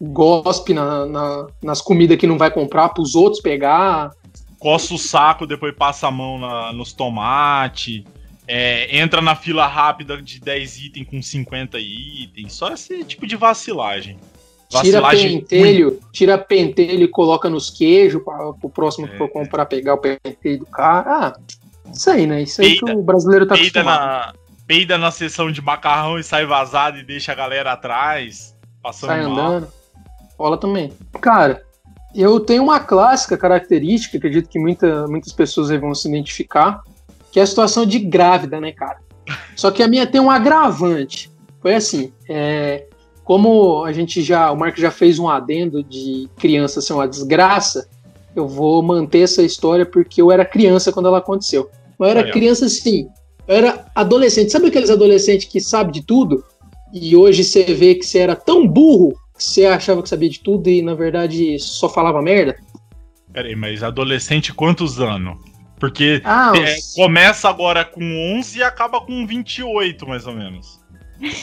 gospe 0.00 0.72
na- 0.72 1.04
na- 1.06 1.46
nas 1.62 1.80
comidas 1.82 2.16
que 2.16 2.26
não 2.26 2.38
vai 2.38 2.50
comprar 2.50 2.88
pros 2.90 3.14
outros 3.14 3.42
pegar. 3.42 4.10
Coça 4.58 4.94
o 4.94 4.98
saco, 4.98 5.46
depois 5.46 5.74
passa 5.76 6.08
a 6.08 6.10
mão 6.10 6.38
na- 6.38 6.72
nos 6.72 6.94
tomates. 6.94 8.02
É, 8.46 8.96
entra 8.98 9.20
na 9.22 9.34
fila 9.34 9.66
rápida 9.66 10.20
de 10.20 10.40
10 10.40 10.78
itens 10.78 11.08
com 11.08 11.20
50 11.22 11.78
itens. 11.78 12.52
Só 12.52 12.72
esse 12.72 13.02
tipo 13.04 13.26
de 13.26 13.36
vacilagem. 13.36 14.18
Tira 14.68 15.00
Vacilagem 15.00 15.40
pentelho, 15.40 16.00
tira 16.12 16.36
pentelho 16.38 17.04
e 17.04 17.08
coloca 17.08 17.48
nos 17.48 17.70
queijos 17.70 18.22
para 18.24 18.48
o 18.48 18.70
próximo 18.70 19.06
que 19.06 19.14
É. 19.14 19.18
for 19.18 19.28
comprar 19.28 19.66
pegar 19.66 19.94
o 19.94 19.98
pentelho 19.98 20.58
do 20.60 20.66
cara. 20.66 21.28
Ah, 21.28 21.36
isso 21.92 22.10
aí, 22.10 22.26
né? 22.26 22.42
Isso 22.42 22.60
aí 22.60 22.70
Peida- 22.70 22.86
que 22.86 22.92
o 22.98 23.02
brasileiro 23.02 23.46
tá 23.46 23.54
peida 23.54 23.80
acostumado. 23.80 24.26
na, 24.26 24.34
peida 24.66 24.98
na 24.98 25.10
sessão 25.12 25.52
de 25.52 25.60
macarrão 25.62 26.18
e 26.18 26.24
sai 26.24 26.44
vazado 26.44 26.98
e 26.98 27.04
deixa 27.04 27.30
a 27.30 27.34
galera 27.36 27.72
atrás, 27.72 28.56
passando 28.82 29.10
Sai 29.10 29.26
mal. 29.26 29.30
andando. 29.38 29.68
Rola 30.36 30.56
também. 30.58 30.92
Cara, 31.20 31.62
eu 32.14 32.40
tenho 32.40 32.64
uma 32.64 32.80
clássica 32.80 33.36
característica, 33.38 34.16
acredito 34.16 34.48
que 34.48 34.58
muita, 34.58 35.06
muitas 35.06 35.32
pessoas 35.32 35.70
aí 35.70 35.78
vão 35.78 35.94
se 35.94 36.08
identificar, 36.08 36.82
que 37.34 37.40
é 37.40 37.42
a 37.42 37.46
situação 37.46 37.84
de 37.84 37.98
grávida, 37.98 38.60
né, 38.60 38.70
cara? 38.70 38.98
Só 39.56 39.72
que 39.72 39.82
a 39.82 39.88
minha 39.88 40.06
tem 40.06 40.20
um 40.20 40.30
agravante. 40.30 41.32
Foi 41.60 41.74
assim, 41.74 42.12
é, 42.28 42.86
como 43.24 43.84
a 43.84 43.92
gente 43.92 44.22
já, 44.22 44.52
o 44.52 44.56
Marco 44.56 44.80
já 44.80 44.92
fez 44.92 45.18
um 45.18 45.28
adendo 45.28 45.82
de 45.82 46.28
criança 46.36 46.80
ser 46.80 46.92
uma 46.92 47.08
desgraça, 47.08 47.88
eu 48.36 48.46
vou 48.46 48.80
manter 48.84 49.22
essa 49.22 49.42
história 49.42 49.84
porque 49.84 50.22
eu 50.22 50.30
era 50.30 50.44
criança 50.44 50.92
quando 50.92 51.06
ela 51.06 51.18
aconteceu. 51.18 51.68
Eu 51.98 52.06
era 52.06 52.30
criança 52.30 52.66
assim, 52.66 53.08
eu 53.48 53.56
era 53.56 53.84
adolescente. 53.96 54.52
Sabe 54.52 54.68
aqueles 54.68 54.90
adolescentes 54.90 55.48
que 55.48 55.60
sabem 55.60 55.90
de 55.90 56.02
tudo? 56.02 56.44
E 56.92 57.16
hoje 57.16 57.42
você 57.42 57.64
vê 57.64 57.96
que 57.96 58.06
você 58.06 58.20
era 58.20 58.36
tão 58.36 58.64
burro 58.64 59.12
que 59.36 59.42
você 59.42 59.66
achava 59.66 60.00
que 60.04 60.08
sabia 60.08 60.30
de 60.30 60.38
tudo 60.38 60.70
e 60.70 60.80
na 60.80 60.94
verdade 60.94 61.58
só 61.58 61.88
falava 61.88 62.22
merda? 62.22 62.56
Pera 63.32 63.48
aí, 63.48 63.56
mas 63.56 63.82
adolescente 63.82 64.54
quantos 64.54 65.00
anos? 65.00 65.53
Porque 65.78 66.22
Ah, 66.24 66.52
é, 66.56 66.76
começa 66.94 67.48
agora 67.48 67.84
com 67.84 68.00
11 68.38 68.58
e 68.58 68.62
acaba 68.62 69.00
com 69.00 69.26
28, 69.26 70.06
mais 70.08 70.26
ou 70.26 70.34
menos. 70.34 70.80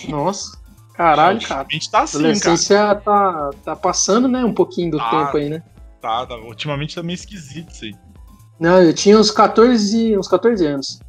nossa. 0.07 0.59
Caralho, 0.93 1.41
cara. 1.41 1.65
A 1.69 1.73
gente 1.73 1.89
tá 1.89 1.99
A 1.99 2.03
assim, 2.03 2.17
cara. 2.17 2.27
adolescência 2.29 2.95
tá, 2.95 3.49
tá 3.65 3.75
passando, 3.75 4.27
né, 4.27 4.43
um 4.43 4.53
pouquinho 4.53 4.91
do 4.91 4.99
Ah. 4.99 5.09
tempo 5.09 5.37
aí, 5.37 5.49
né? 5.49 5.63
Tá, 6.01 6.25
tá, 6.25 6.35
ultimamente 6.37 6.95
tá 6.95 7.03
meio 7.03 7.15
esquisito 7.15 7.71
isso 7.71 7.85
aí. 7.85 7.93
Não, 8.59 8.81
eu 8.81 8.93
tinha 8.93 9.17
uns 9.17 9.31
14, 9.31 10.17
uns 10.17 10.27
14 10.27 10.65
anos. 10.65 10.99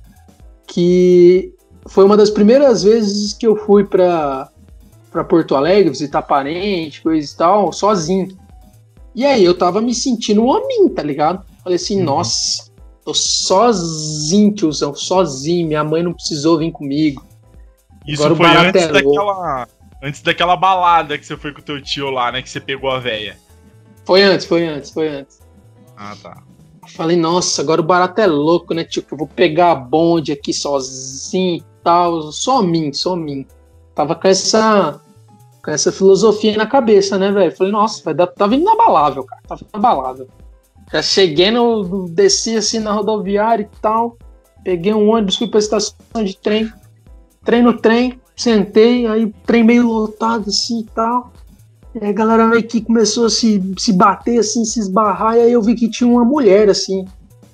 Que 0.67 1.53
foi 1.87 2.05
uma 2.05 2.17
das 2.17 2.31
primeiras 2.31 2.83
vezes 2.83 3.35
que 3.35 3.47
eu 3.47 3.57
fui 3.57 3.85
pra, 3.85 4.49
pra 5.11 5.25
Porto 5.25 5.55
Alegre 5.55 5.91
visitar 5.91 6.23
parente, 6.23 7.03
coisa 7.03 7.31
e 7.33 7.37
tal, 7.37 7.73
sozinho. 7.73 8.29
E 9.15 9.27
aí 9.27 9.45
eu 9.45 9.53
tava 9.57 9.81
me 9.83 9.95
sentindo 9.95 10.43
um 10.43 10.47
homem, 10.49 10.89
tá 10.89 11.03
ligado? 11.03 11.45
Falei 11.63 11.77
assim, 11.77 11.99
Uhum. 11.99 12.05
nossa, 12.05 12.71
Tô 13.05 13.13
sozinho, 13.13 14.53
tiozão, 14.53 14.95
sozinho. 14.95 15.67
Minha 15.67 15.83
mãe 15.83 16.03
não 16.03 16.13
precisou 16.13 16.59
vir 16.59 16.71
comigo. 16.71 17.27
Isso 18.07 18.25
Agora 18.25 18.37
foi 18.37 18.67
antes 18.67 18.83
é 18.83 18.89
daquela. 18.89 19.69
Antes 20.03 20.23
daquela 20.23 20.57
balada 20.57 21.17
que 21.17 21.25
você 21.25 21.37
foi 21.37 21.53
com 21.53 21.61
o 21.61 21.63
teu 21.63 21.81
tio 21.81 22.11
lá, 22.11 22.33
né? 22.33 22.43
Que 22.43 22.51
você 22.51 22.61
pegou 22.61 22.91
a 22.91 22.99
véia. 22.99 23.37
Foi 24.05 24.23
antes, 24.23 24.47
foi 24.47 24.67
antes, 24.67 24.91
foi 24.91 25.09
antes. 25.09 25.41
Ah, 25.97 26.17
tá. 26.21 26.43
Falei, 26.89 27.17
nossa, 27.17 27.63
agora 27.63 27.81
o 27.81 27.85
barato 27.85 28.21
é 28.21 28.27
louco, 28.27 28.75
né? 28.75 28.85
Que 28.85 28.99
eu 28.99 29.17
vou 29.17 29.29
pegar 29.29 29.71
a 29.71 29.77
bonde 29.77 30.33
aqui 30.33 30.53
sozinho 30.53 31.59
e 31.59 31.65
tal. 31.85 32.33
Só 32.33 32.63
mim, 32.63 32.93
só 32.93 33.15
mim. 33.15 33.47
Tava 33.95 34.15
com 34.15 34.27
essa. 34.27 35.01
Com 35.65 35.71
essa 35.71 35.93
filosofia 35.93 36.57
na 36.57 36.67
cabeça, 36.67 37.17
né, 37.17 37.31
velho? 37.31 37.57
Falei, 37.57 37.73
nossa, 37.73 38.03
vai 38.03 38.13
dar, 38.13 38.27
tá 38.27 38.49
vindo 38.49 38.63
inabalável, 38.63 39.23
cara. 39.23 39.43
Tá 39.47 39.55
vindo 39.55 39.69
inabalável. 39.73 40.29
Já 40.93 41.03
cheguei 41.03 41.51
no. 41.51 42.09
Desci 42.09 42.57
assim 42.57 42.79
na 42.79 42.93
rodoviária 42.93 43.63
e 43.63 43.81
tal. 43.81 44.17
Peguei 44.65 44.93
um 44.93 45.11
ônibus, 45.11 45.37
fui 45.37 45.49
pra 45.49 45.59
estação 45.59 45.97
de 46.23 46.37
trem. 46.37 46.71
Trem 47.45 47.63
no 47.63 47.77
trem, 47.77 48.21
sentei, 48.37 49.07
aí 49.07 49.33
trem 49.45 49.65
meio 49.65 49.89
lotado 49.89 50.49
assim 50.49 50.81
e 50.81 50.85
tal. 50.85 51.33
E 51.95 52.07
a 52.07 52.13
galera 52.13 52.47
meio 52.47 52.63
que 52.63 52.81
começou 52.81 53.27
a 53.27 53.31
se, 53.31 53.61
se 53.77 53.93
bater, 53.93 54.39
assim, 54.39 54.65
se 54.65 54.81
esbarrar, 54.81 55.37
e 55.37 55.41
aí 55.41 55.53
eu 55.53 55.61
vi 55.61 55.75
que 55.75 55.91
tinha 55.91 56.09
uma 56.09 56.25
mulher, 56.25 56.71
assim, 56.71 57.05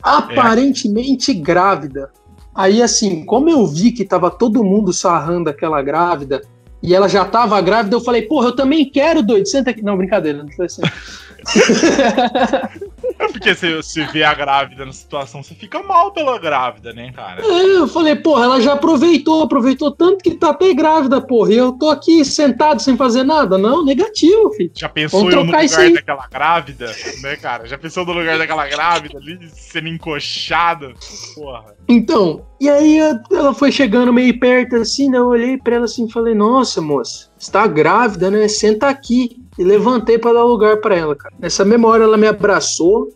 aparentemente 0.01 1.35
grávida. 1.35 2.11
Aí, 2.55 2.81
assim, 2.81 3.25
como 3.25 3.49
eu 3.51 3.67
vi 3.67 3.91
que 3.91 4.05
tava 4.05 4.31
todo 4.31 4.63
mundo 4.63 4.93
sarrando 4.93 5.51
aquela 5.51 5.83
grávida, 5.83 6.43
e 6.81 6.95
ela 6.95 7.09
já 7.09 7.25
tava 7.25 7.61
grávida, 7.61 7.97
eu 7.97 8.01
falei, 8.01 8.23
porra, 8.23 8.49
eu 8.49 8.57
também 8.57 8.89
quero, 8.89 9.23
doido, 9.23 9.49
senta 9.49 9.71
aqui. 9.71 9.83
Não, 9.83 9.97
brincadeira, 9.97 10.43
não 10.43 10.53
foi 10.53 10.67
assim. 10.67 10.83
É 13.19 13.29
porque 13.33 13.55
você, 13.55 13.77
você 13.77 14.05
vê 14.07 14.25
a 14.25 14.35
grávida 14.35 14.85
na 14.85 14.93
situação, 14.93 15.43
você 15.43 15.55
fica 15.55 15.83
mal 15.83 16.13
pela 16.13 16.39
grávida, 16.39 16.93
né, 16.93 17.13
cara? 17.13 17.43
É, 17.43 17.79
eu 17.79 17.89
falei, 17.89 18.17
porra, 18.17 18.45
ela 18.45 18.61
já 18.61 18.73
aproveitou, 18.73 19.43
aproveitou 19.43 19.91
tanto 19.93 20.23
que 20.23 20.35
tá 20.35 20.51
até 20.51 20.75
grávida, 20.75 21.21
porra, 21.21 21.53
e 21.53 21.57
eu 21.57 21.73
tô 21.73 21.91
aqui 21.91 22.25
sentado 22.25 22.81
sem 22.81 22.97
fazer 22.97 23.25
nada. 23.25 23.57
Não, 23.57 23.85
negativo, 23.85 24.51
filho. 24.53 24.71
Já 24.75 24.89
pensou 24.89 25.21
Vamos 25.21 25.35
eu 25.35 25.45
no 25.45 25.47
lugar 25.47 25.93
daquela 25.93 26.27
grávida, 26.29 26.95
né, 27.23 27.37
cara? 27.37 27.67
Já 27.67 27.79
pensou 27.79 28.05
no 28.05 28.13
lugar 28.13 28.39
daquela 28.39 28.67
grávida 28.67 29.19
ali, 29.19 29.39
sendo 29.53 29.89
encoxada? 29.89 30.93
Porra. 31.35 31.77
Então, 31.89 32.45
e 32.61 32.69
aí 32.69 32.99
ela 33.31 33.55
foi 33.55 33.73
chegando 33.73 34.13
meio 34.13 34.39
perto 34.39 34.77
assim, 34.77 35.09
né? 35.09 35.19
Eu 35.19 35.29
olhei 35.29 35.57
pra 35.57 35.77
ela 35.77 35.85
assim 35.85 36.07
e 36.07 36.13
falei, 36.13 36.35
nossa, 36.35 36.81
moça, 36.81 37.31
você 37.39 37.51
tá 37.51 37.67
grávida, 37.67 38.31
né? 38.31 38.49
Senta 38.49 38.89
aqui. 38.89 39.48
E 39.59 39.65
levantei 39.65 40.19
pra 40.19 40.33
dar 40.33 40.45
lugar 40.45 40.77
pra 40.79 40.95
ela, 40.95 41.17
cara. 41.17 41.35
Nessa 41.39 41.65
memória 41.65 42.05
ela 42.05 42.17
me 42.17 42.29
abraçou, 42.29 43.13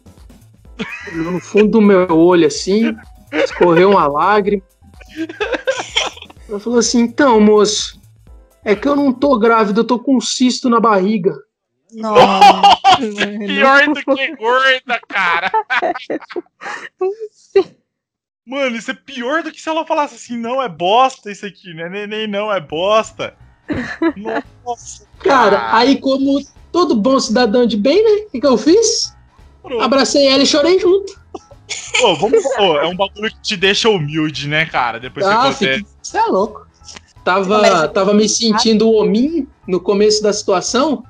no 1.13 1.41
fundo 1.41 1.69
do 1.69 1.81
meu 1.81 2.11
olho 2.11 2.47
assim, 2.47 2.97
escorreu 3.33 3.91
uma 3.91 4.09
lágrima. 4.09 4.63
Ela 6.49 6.59
falou 6.59 6.81
assim, 6.81 7.01
então, 7.01 7.41
moço, 7.41 8.01
é 8.65 8.75
que 8.75 8.89
eu 8.89 8.97
não 8.97 9.13
tô 9.13 9.39
grávida, 9.39 9.81
eu 9.81 9.85
tô 9.85 9.99
com 9.99 10.17
um 10.17 10.21
cisto 10.21 10.69
na 10.69 10.81
barriga. 10.81 11.33
Nossa. 11.93 12.81
Pior 13.47 13.87
do 13.87 14.17
que 14.17 14.37
gorda, 14.37 15.01
cara. 15.09 15.51
Mano, 18.45 18.77
isso 18.77 18.91
é 18.91 18.95
pior 18.95 19.45
do 19.45 19.53
que 19.53 19.61
se 19.61 19.69
ela 19.69 19.87
falasse 19.87 20.17
assim, 20.17 20.37
não, 20.37 20.61
é 20.61 20.69
bosta 20.69 21.31
isso 21.31 21.47
aqui, 21.47 21.73
né? 21.75 21.89
Neném 21.89 22.27
não, 22.27 22.53
é 22.53 22.59
bosta. 22.59 23.37
Nossa, 24.65 25.05
Cara, 25.21 25.77
aí 25.77 25.99
como 26.01 26.41
todo 26.71 26.95
bom 26.95 27.19
cidadão 27.21 27.67
de 27.67 27.77
bem, 27.77 28.03
né? 28.03 28.25
O 28.27 28.31
que, 28.31 28.41
que 28.41 28.47
eu 28.47 28.59
fiz? 28.59 29.15
pronto. 29.63 29.83
Abracei 29.83 30.27
ela 30.27 30.43
e 30.43 30.47
chorei 30.47 30.79
junto. 30.79 31.21
Pô, 32.01 32.17
vamos, 32.17 32.43
pô, 32.57 32.79
é 32.79 32.87
um 32.87 32.97
bagulho 32.97 33.31
que 33.31 33.41
te 33.41 33.57
deixa 33.57 33.89
humilde, 33.89 34.49
né, 34.49 34.67
cara? 34.67 34.99
Depois 34.99 35.25
que 35.25 35.33
Ah, 35.33 35.45
acontece. 35.45 35.87
Você 36.03 36.19
é 36.19 36.25
louco. 36.25 36.67
Tava, 37.25 37.89
tava 37.89 38.13
me 38.13 38.29
sentindo 38.29 38.91
hominho 38.91 39.47
no 39.67 39.81
começo 39.81 40.23
da 40.23 40.33
situação. 40.33 41.05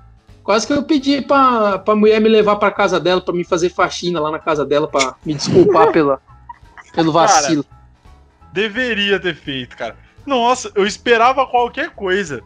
Quase 0.44 0.66
que 0.66 0.72
eu 0.72 0.82
pedi 0.82 1.22
pra, 1.22 1.78
pra 1.78 1.96
mulher 1.96 2.20
me 2.20 2.28
levar 2.28 2.56
pra 2.56 2.70
casa 2.70 3.00
dela, 3.00 3.20
pra 3.20 3.32
me 3.32 3.44
fazer 3.44 3.70
faxina 3.70 4.20
lá 4.20 4.30
na 4.30 4.38
casa 4.38 4.64
dela, 4.64 4.86
pra 4.86 5.14
me 5.24 5.34
desculpar 5.34 5.90
pela, 5.92 6.20
pelo 6.92 7.12
vacilo. 7.12 7.64
Deveria 8.52 9.18
ter 9.18 9.34
feito, 9.34 9.76
cara. 9.76 9.96
Nossa, 10.26 10.70
eu 10.74 10.87
esperava 10.87 11.46
qualquer 11.46 11.90
coisa. 11.90 12.42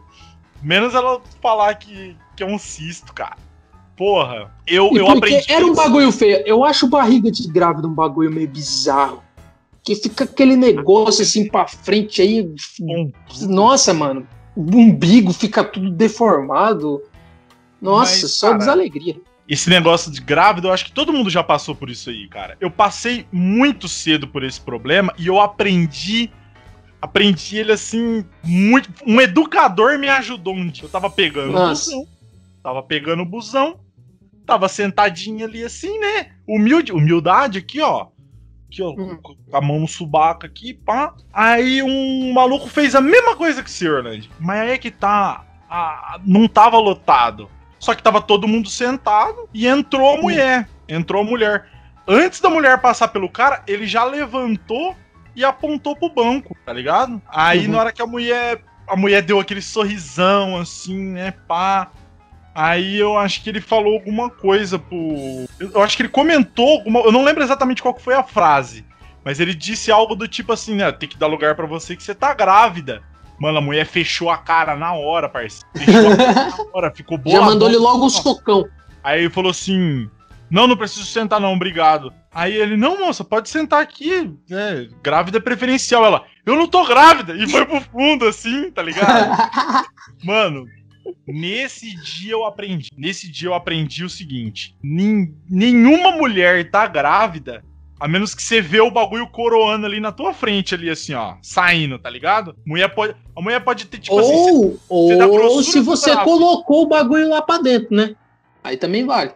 Menos 0.61 0.95
ela 0.95 1.21
falar 1.41 1.75
que, 1.75 2.15
que 2.35 2.43
é 2.43 2.45
um 2.45 2.57
cisto, 2.57 3.13
cara. 3.13 3.37
Porra, 3.95 4.51
eu, 4.65 4.91
E 4.93 4.97
eu 4.97 5.09
aprendi. 5.09 5.51
era 5.51 5.65
um 5.65 5.73
bagulho 5.73 6.11
feio. 6.11 6.43
Eu 6.45 6.63
acho 6.63 6.87
barriga 6.87 7.31
de 7.31 7.47
grávida 7.47 7.87
um 7.87 7.93
bagulho 7.93 8.31
meio 8.31 8.47
bizarro. 8.47 9.23
Que 9.83 9.95
fica 9.95 10.23
aquele 10.25 10.55
negócio 10.55 11.23
assim 11.23 11.47
pra 11.47 11.67
frente 11.67 12.21
aí. 12.21 12.47
Nossa, 13.41 13.93
mano. 13.93 14.27
O 14.55 14.61
umbigo 14.61 15.31
fica 15.33 15.63
tudo 15.63 15.89
deformado. 15.89 17.01
Nossa, 17.81 18.23
Mas, 18.23 18.31
só 18.33 18.47
cara, 18.47 18.59
desalegria. 18.59 19.15
Esse 19.47 19.69
negócio 19.69 20.11
de 20.11 20.19
grávida, 20.19 20.67
eu 20.67 20.73
acho 20.73 20.85
que 20.85 20.91
todo 20.91 21.13
mundo 21.13 21.29
já 21.29 21.41
passou 21.41 21.73
por 21.73 21.89
isso 21.89 22.09
aí, 22.09 22.27
cara. 22.27 22.57
Eu 22.59 22.69
passei 22.69 23.25
muito 23.31 23.87
cedo 23.87 24.27
por 24.27 24.43
esse 24.43 24.59
problema 24.59 25.13
e 25.17 25.27
eu 25.27 25.39
aprendi. 25.39 26.29
Aprendi 27.01 27.57
ele 27.57 27.71
assim, 27.71 28.25
muito. 28.43 28.89
Um 29.05 29.21
educador 29.21 29.97
me 29.99 30.09
ajudou 30.09 30.53
um 30.55 30.67
dia. 30.67 30.85
Eu 30.85 30.89
tava 30.89 31.09
pegando 31.09 31.55
o 31.57 31.67
busão. 31.69 32.07
Tava 32.63 32.81
pegando 32.83 33.21
o 33.21 33.25
busão. 33.25 33.79
Tava 34.45 34.67
sentadinho 34.69 35.45
ali 35.45 35.63
assim, 35.63 35.99
né? 35.99 36.31
Humilde, 36.47 36.91
humildade 36.91 37.59
aqui, 37.59 37.81
ó. 37.81 38.07
Aqui, 38.69 38.81
ó, 38.81 38.89
Uhum. 38.91 39.17
com 39.17 39.35
a 39.55 39.61
mão 39.61 39.79
no 39.79 39.87
subaco 39.87 40.45
aqui, 40.45 40.73
pá. 40.73 41.13
Aí 41.31 41.83
um 41.83 42.33
maluco 42.33 42.67
fez 42.67 42.95
a 42.95 43.01
mesma 43.01 43.35
coisa 43.35 43.61
que 43.63 43.85
o 43.87 43.93
Orlando. 43.93 44.27
Mas 44.39 44.59
aí 44.61 44.71
é 44.71 44.77
que 44.77 44.89
tá. 44.91 45.43
a- 45.69 46.19
não 46.25 46.47
tava 46.47 46.77
lotado. 46.77 47.49
Só 47.77 47.93
que 47.93 48.01
tava 48.01 48.21
todo 48.21 48.47
mundo 48.47 48.69
sentado 48.69 49.49
e 49.53 49.67
entrou 49.67 50.15
a 50.17 50.21
mulher. 50.21 50.67
Entrou 50.87 51.21
a 51.21 51.25
mulher. 51.25 51.67
Antes 52.07 52.39
da 52.39 52.49
mulher 52.49 52.79
passar 52.81 53.09
pelo 53.09 53.29
cara, 53.29 53.61
ele 53.67 53.85
já 53.85 54.05
levantou 54.05 54.95
e 55.37 55.45
apontou 55.45 55.95
pro 55.95 56.09
banco, 56.09 56.57
tá 56.65 56.73
ligado? 56.73 57.21
Aí 57.29 57.65
Uhum. 57.67 57.73
na 57.73 57.79
hora 57.79 57.91
que 57.93 58.01
a 58.01 58.07
mulher. 58.07 58.59
A 58.87 58.95
mulher 58.95 59.21
deu 59.21 59.39
aquele 59.39 59.61
sorrisão, 59.61 60.57
assim, 60.57 60.97
né? 60.97 61.31
Pá. 61.47 61.91
Aí 62.55 62.97
eu 62.97 63.17
acho 63.17 63.43
que 63.43 63.49
ele 63.49 63.61
falou 63.61 63.93
alguma 63.93 64.29
coisa 64.29 64.79
pro. 64.79 65.45
Eu 65.59 65.83
acho 65.83 65.95
que 65.95 66.01
ele 66.03 66.09
comentou 66.09 66.77
alguma. 66.79 67.01
Eu 67.01 67.11
não 67.11 67.23
lembro 67.23 67.43
exatamente 67.43 67.81
qual 67.83 67.97
foi 67.99 68.15
a 68.15 68.23
frase. 68.23 68.83
Mas 69.23 69.39
ele 69.39 69.53
disse 69.53 69.91
algo 69.91 70.15
do 70.15 70.27
tipo 70.27 70.53
assim, 70.53 70.73
né? 70.75 70.91
Tem 70.91 71.07
que 71.07 71.17
dar 71.17 71.27
lugar 71.27 71.53
pra 71.55 71.67
você 71.67 71.95
que 71.95 72.01
você 72.01 72.15
tá 72.15 72.33
grávida. 72.33 73.03
Mano, 73.39 73.57
a 73.59 73.61
mulher 73.61 73.85
fechou 73.85 74.29
a 74.31 74.37
cara 74.37 74.75
na 74.75 74.93
hora, 74.93 75.29
parceiro. 75.29 75.67
Fechou 75.77 76.11
a 76.13 76.15
cara 76.17 76.33
na 76.49 76.57
hora, 76.73 76.91
ficou 76.95 77.17
boa. 77.17 77.35
Já 77.35 77.41
mandou-lhe 77.45 77.77
logo 77.77 78.05
um 78.05 78.09
socão. 78.09 78.65
Aí 79.03 79.19
ele 79.21 79.29
falou 79.29 79.51
assim: 79.51 80.09
Não, 80.49 80.65
não 80.67 80.77
preciso 80.77 81.05
sentar, 81.05 81.39
não, 81.41 81.53
obrigado. 81.53 82.13
Aí 82.33 82.53
ele, 82.55 82.77
não, 82.77 82.99
moça, 82.99 83.23
pode 83.23 83.49
sentar 83.49 83.81
aqui. 83.81 84.31
É, 84.49 84.87
grávida 85.03 85.37
é 85.37 85.41
preferencial. 85.41 86.05
Ela, 86.05 86.23
eu 86.45 86.55
não 86.55 86.67
tô 86.67 86.85
grávida. 86.85 87.33
E 87.35 87.47
foi 87.49 87.65
pro 87.65 87.81
fundo, 87.81 88.25
assim, 88.25 88.71
tá 88.71 88.81
ligado? 88.81 89.35
Mano, 90.23 90.65
nesse 91.27 91.95
dia 92.01 92.31
eu 92.33 92.45
aprendi. 92.45 92.89
Nesse 92.97 93.29
dia 93.31 93.49
eu 93.49 93.53
aprendi 93.53 94.03
o 94.03 94.09
seguinte: 94.09 94.75
nin- 94.81 95.33
nenhuma 95.49 96.11
mulher 96.13 96.69
tá 96.71 96.87
grávida. 96.87 97.63
A 97.99 98.07
menos 98.07 98.35
que 98.35 98.43
você 98.43 98.61
vê 98.61 98.79
o 98.79 98.91
bagulho 98.91 99.27
coroando 99.27 99.87
ali 99.87 99.99
na 99.99 100.11
tua 100.11 100.31
frente, 100.31 100.75
ali, 100.75 100.87
assim, 100.87 101.15
ó, 101.15 101.33
saindo, 101.41 101.97
tá 101.97 102.07
ligado? 102.11 102.55
Mulher 102.63 102.89
pode, 102.93 103.15
a 103.35 103.41
mulher 103.41 103.59
pode 103.61 103.85
ter, 103.87 103.97
tipo 103.97 104.19
assim, 104.19 104.77
ou 104.87 105.07
você 105.07 105.15
dá 105.17 105.25
ou 105.25 105.33
grossura 105.35 105.63
se 105.63 105.79
do 105.79 105.83
você 105.85 106.15
colocou 106.23 106.83
o 106.83 106.87
bagulho 106.87 107.27
lá 107.27 107.41
pra 107.41 107.57
dentro, 107.57 107.95
né? 107.95 108.15
Aí 108.63 108.77
também 108.77 109.03
vale. 109.03 109.31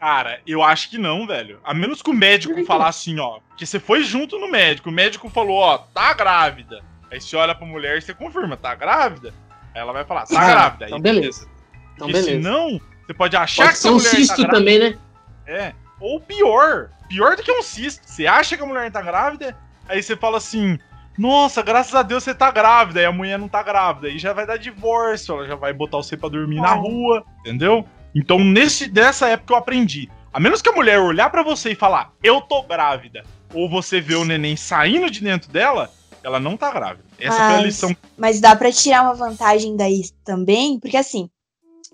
Cara, 0.00 0.40
eu 0.46 0.62
acho 0.62 0.88
que 0.88 0.96
não, 0.96 1.26
velho. 1.26 1.60
A 1.62 1.74
menos 1.74 2.00
que 2.00 2.08
o 2.10 2.14
médico 2.14 2.64
falar 2.64 2.88
assim, 2.88 3.18
ó. 3.20 3.38
Que 3.56 3.66
você 3.66 3.78
foi 3.78 4.02
junto 4.02 4.38
no 4.38 4.48
médico. 4.50 4.88
O 4.88 4.92
médico 4.92 5.28
falou, 5.28 5.58
ó, 5.58 5.76
tá 5.78 6.14
grávida. 6.14 6.82
Aí 7.12 7.20
você 7.20 7.36
olha 7.36 7.54
pra 7.54 7.66
mulher 7.66 7.98
e 7.98 8.00
você 8.00 8.14
confirma, 8.14 8.56
tá 8.56 8.74
grávida? 8.74 9.34
Aí 9.74 9.80
ela 9.80 9.92
vai 9.92 10.04
falar, 10.04 10.26
tá 10.26 10.40
Ah, 10.40 10.46
grávida. 10.46 10.84
Aí 10.86 10.90
então 10.90 11.00
beleza. 11.00 11.46
Então 11.94 12.06
Porque 12.08 12.12
beleza. 12.14 12.30
senão, 12.30 12.80
você 13.06 13.12
pode 13.12 13.36
achar 13.36 13.64
Pode 13.64 13.74
que 13.74 13.78
ser 13.80 13.88
a 13.88 13.90
um 13.90 13.94
mulher 13.96 14.10
tá 14.10 14.16
cisto 14.16 14.36
grávida. 14.36 14.58
também, 14.58 14.78
né? 14.78 14.98
É. 15.46 15.74
Ou 16.00 16.18
pior. 16.18 16.88
Pior 17.08 17.36
do 17.36 17.42
que 17.42 17.52
um 17.52 17.62
cisto. 17.62 18.00
Você 18.06 18.26
acha 18.26 18.56
que 18.56 18.62
a 18.62 18.66
mulher 18.66 18.90
tá 18.90 19.02
grávida, 19.02 19.54
aí 19.86 20.02
você 20.02 20.16
fala 20.16 20.38
assim. 20.38 20.78
Nossa, 21.18 21.60
graças 21.60 21.94
a 21.94 22.02
Deus 22.02 22.24
você 22.24 22.32
tá 22.34 22.50
grávida, 22.50 23.02
e 23.02 23.04
a 23.04 23.12
mulher 23.12 23.38
não 23.38 23.48
tá 23.48 23.62
grávida. 23.62 24.06
Aí 24.06 24.18
já 24.18 24.32
vai 24.32 24.46
dar 24.46 24.56
divórcio, 24.56 25.34
ela 25.34 25.46
já 25.46 25.54
vai 25.56 25.72
botar 25.74 25.98
você 25.98 26.16
pra 26.16 26.30
dormir 26.30 26.60
na 26.62 26.70
Ah. 26.70 26.74
rua, 26.74 27.22
entendeu? 27.40 27.86
Então, 28.14 28.38
nesse, 28.38 28.90
nessa 28.90 29.28
época 29.28 29.52
eu 29.54 29.58
aprendi. 29.58 30.08
A 30.32 30.38
menos 30.38 30.62
que 30.62 30.68
a 30.68 30.72
mulher 30.72 31.00
olhar 31.00 31.28
pra 31.30 31.42
você 31.42 31.72
e 31.72 31.74
falar, 31.74 32.12
eu 32.22 32.40
tô 32.40 32.62
grávida, 32.62 33.24
ou 33.52 33.68
você 33.68 34.00
vê 34.00 34.14
o 34.14 34.24
neném 34.24 34.56
saindo 34.56 35.10
de 35.10 35.20
dentro 35.20 35.50
dela, 35.50 35.90
ela 36.22 36.38
não 36.38 36.56
tá 36.56 36.70
grávida. 36.70 37.04
Essa 37.18 37.36
foi 37.36 37.44
a 37.44 37.48
Mas- 37.56 37.64
lição. 37.64 37.96
Mas 38.16 38.40
dá 38.40 38.54
pra 38.54 38.70
tirar 38.72 39.02
uma 39.02 39.14
vantagem 39.14 39.76
daí 39.76 40.02
também, 40.24 40.78
porque 40.78 40.96
assim, 40.96 41.28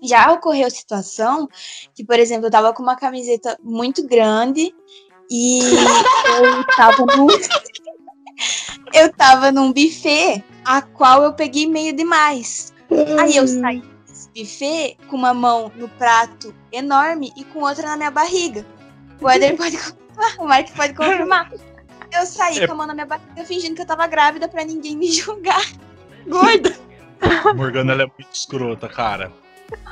já 0.03 0.31
ocorreu 0.31 0.69
situação 0.69 1.47
que, 1.95 2.05
por 2.05 2.19
exemplo, 2.19 2.45
eu 2.47 2.51
tava 2.51 2.73
com 2.73 2.83
uma 2.83 2.95
camiseta 2.95 3.57
muito 3.63 4.05
grande 4.07 4.73
E 5.29 5.59
eu 6.39 6.63
tava 6.77 7.05
num. 7.17 7.27
eu 8.93 9.11
tava 9.13 9.51
num 9.51 9.73
buffet 9.73 10.43
a 10.63 10.81
qual 10.81 11.23
eu 11.23 11.33
peguei 11.33 11.67
meio 11.67 11.93
demais. 11.93 12.73
Aí 13.19 13.35
eu 13.35 13.47
saí 13.47 13.81
buffet 14.37 14.97
com 15.07 15.15
uma 15.15 15.33
mão 15.33 15.71
no 15.75 15.87
prato 15.89 16.53
enorme 16.71 17.31
e 17.35 17.43
com 17.43 17.59
outra 17.59 17.87
na 17.87 17.97
minha 17.97 18.11
barriga. 18.11 18.65
O 19.21 19.29
Eder 19.29 19.55
pode 19.57 19.77
confirmar, 19.77 20.35
o 20.39 20.45
Mark 20.47 20.69
pode 20.75 20.93
confirmar. 20.93 21.51
Eu 22.13 22.25
saí 22.25 22.59
É. 22.59 22.67
com 22.67 22.73
a 22.73 22.75
mão 22.75 22.87
na 22.87 22.93
minha 22.93 23.05
barriga 23.05 23.43
fingindo 23.45 23.75
que 23.75 23.81
eu 23.81 23.85
tava 23.87 24.07
grávida 24.07 24.47
pra 24.47 24.63
ninguém 24.63 24.95
me 24.95 25.11
julgar. 25.11 25.61
Gorda. 26.27 26.75
Morgana 27.55 27.93
ela 27.93 28.03
é 28.03 28.05
muito 28.05 28.27
escrota, 28.33 28.87
cara. 28.87 29.31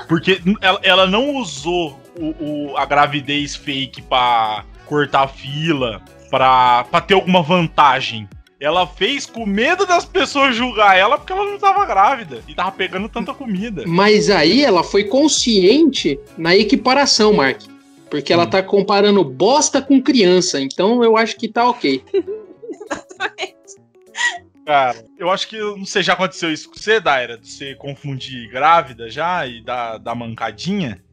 Porque 0.07 0.41
ela, 0.61 0.79
ela 0.83 1.07
não 1.07 1.35
usou 1.35 1.99
o, 2.17 2.71
o- 2.71 2.77
a 2.77 2.85
gravidez 2.85 3.55
fake 3.55 4.01
pra 4.03 4.63
cortar 4.85 5.23
a 5.23 5.27
fila, 5.27 6.01
pra, 6.29 6.83
pra 6.85 7.01
ter 7.01 7.13
alguma 7.15 7.41
vantagem. 7.41 8.29
Ela 8.66 8.88
fez 8.88 9.28
com 9.28 9.45
medo 9.45 9.86
das 9.86 10.05
pessoas 10.05 10.55
julgar 10.55 10.97
ela 10.97 11.20
porque 11.20 11.32
ela 11.32 11.45
não 11.45 11.59
tava 11.59 11.86
grávida 11.86 12.41
e 12.47 12.55
tava 12.55 12.72
pegando 12.72 13.07
tanta 13.07 13.32
comida. 13.32 13.84
Mas 13.86 14.28
aí 14.28 14.66
ela 14.66 14.84
foi 14.84 15.03
consciente 15.03 16.20
na 16.36 16.55
equiparação, 16.55 17.32
Mark. 17.32 17.61
Porque 18.09 18.34
ela 18.34 18.47
tá 18.47 18.63
comparando 18.63 19.24
bosta 19.24 19.84
com 19.84 20.01
criança. 20.01 20.59
Então 20.59 21.03
eu 21.03 21.16
acho 21.16 21.38
que 21.38 21.47
tá 21.47 21.70
ok. 21.70 22.03
Cara, 24.66 25.05
eu 25.20 25.30
acho 25.30 25.47
que 25.47 25.59
não 25.59 25.86
sei, 25.86 26.01
já 26.01 26.13
aconteceu 26.13 26.51
isso 26.51 26.68
com 26.68 26.76
você, 26.76 26.99
Daira? 26.99 27.38
De 27.38 27.47
você 27.47 27.76
confundir 27.76 28.49
grávida 28.49 29.11
já 29.11 29.45
e 29.45 29.63
dar, 29.63 29.99
dar 29.99 30.16
mancadinha? 30.16 31.03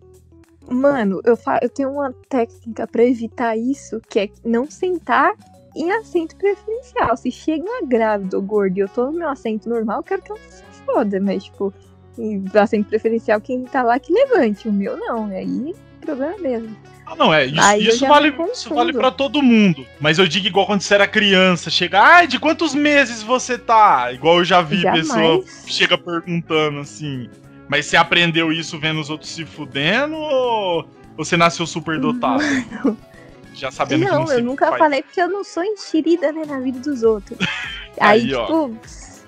Mano, 0.71 1.21
eu, 1.23 1.37
fa 1.37 1.61
eu 1.61 1.69
tenho 1.69 1.91
uma 1.91 2.15
técnica 2.31 2.87
pra 2.87 3.05
evitar 3.05 3.59
isso, 3.59 4.01
que 4.09 4.21
é 4.21 4.31
não 4.43 4.71
sentar 4.71 5.35
em 5.75 5.91
assento 5.93 6.37
preferencial. 6.37 7.17
Se 7.17 7.31
chega 7.31 7.65
uma 7.65 7.87
grávida 7.87 8.37
ou 8.37 8.43
gorda 8.43 8.79
e 8.79 8.83
eu 8.83 8.89
tô 8.89 9.07
no 9.07 9.19
meu 9.19 9.29
assento 9.29 9.69
normal, 9.69 9.99
eu 9.99 10.03
quero 10.03 10.23
que 10.23 10.31
ela 10.31 10.41
se 10.49 10.63
foda, 10.85 11.21
mas, 11.21 11.45
tipo, 11.45 11.73
em 12.19 12.45
assento 12.55 12.89
preferencial, 12.89 13.41
quem 13.41 13.65
tá 13.65 13.83
lá 13.83 13.99
que 13.99 14.13
levante. 14.13 14.69
O 14.69 14.73
meu 14.73 14.97
não, 14.97 15.27
aí 15.27 15.75
problema 16.01 16.37
mesmo. 16.39 16.77
Ah, 17.07 17.17
não, 17.17 17.33
é. 17.33 17.47
Isso, 17.47 17.79
isso 17.79 18.07
vale, 18.07 18.35
isso 18.53 18.75
vale 18.75 18.93
pra 18.93 19.11
todo 19.11 19.43
mundo. 19.43 19.87
Mas 20.01 20.19
eu 20.19 20.27
digo 20.27 20.47
igual 20.47 20.67
quando 20.67 20.81
você 20.81 20.95
era 20.95 21.07
criança. 21.07 21.71
Chega, 21.71 22.01
ai, 22.01 22.27
de 22.27 22.39
quantos 22.39 22.75
meses 22.75 23.23
você 23.23 23.57
tá? 23.57 24.13
Igual 24.13 24.39
eu 24.39 24.45
já 24.45 24.61
vi 24.61 24.81
Jamais. 24.81 25.07
pessoa 25.07 25.45
chega 25.67 25.97
perguntando 25.97 26.81
assim. 26.81 27.29
Mas 27.69 27.87
você 27.87 27.97
aprendeu 27.97 28.53
isso 28.53 28.79
vendo 28.79 29.01
os 29.01 29.09
outros 29.09 29.31
se 29.31 29.45
fudendo 29.45 30.15
ou 30.15 30.87
você 31.17 31.37
nasceu 31.37 31.67
super 31.67 31.99
dotado? 31.99 32.43
Já 33.55 33.71
sabendo 33.71 34.05
que 34.05 34.11
não, 34.11 34.21
não 34.21 34.27
se 34.27 34.35
eu 34.35 34.43
nunca 34.43 34.67
faz. 34.69 34.79
falei 34.79 35.03
porque 35.03 35.21
eu 35.21 35.29
não 35.29 35.45
sou 35.45 35.63
enxerida 35.63 36.33
né, 36.33 36.43
na 36.47 36.61
vida 36.61 36.79
dos 36.79 37.03
outros. 37.03 37.39
Aí, 38.01 38.23
Aí, 38.23 38.35
ó. 38.35 38.47
tipo, 38.47 38.79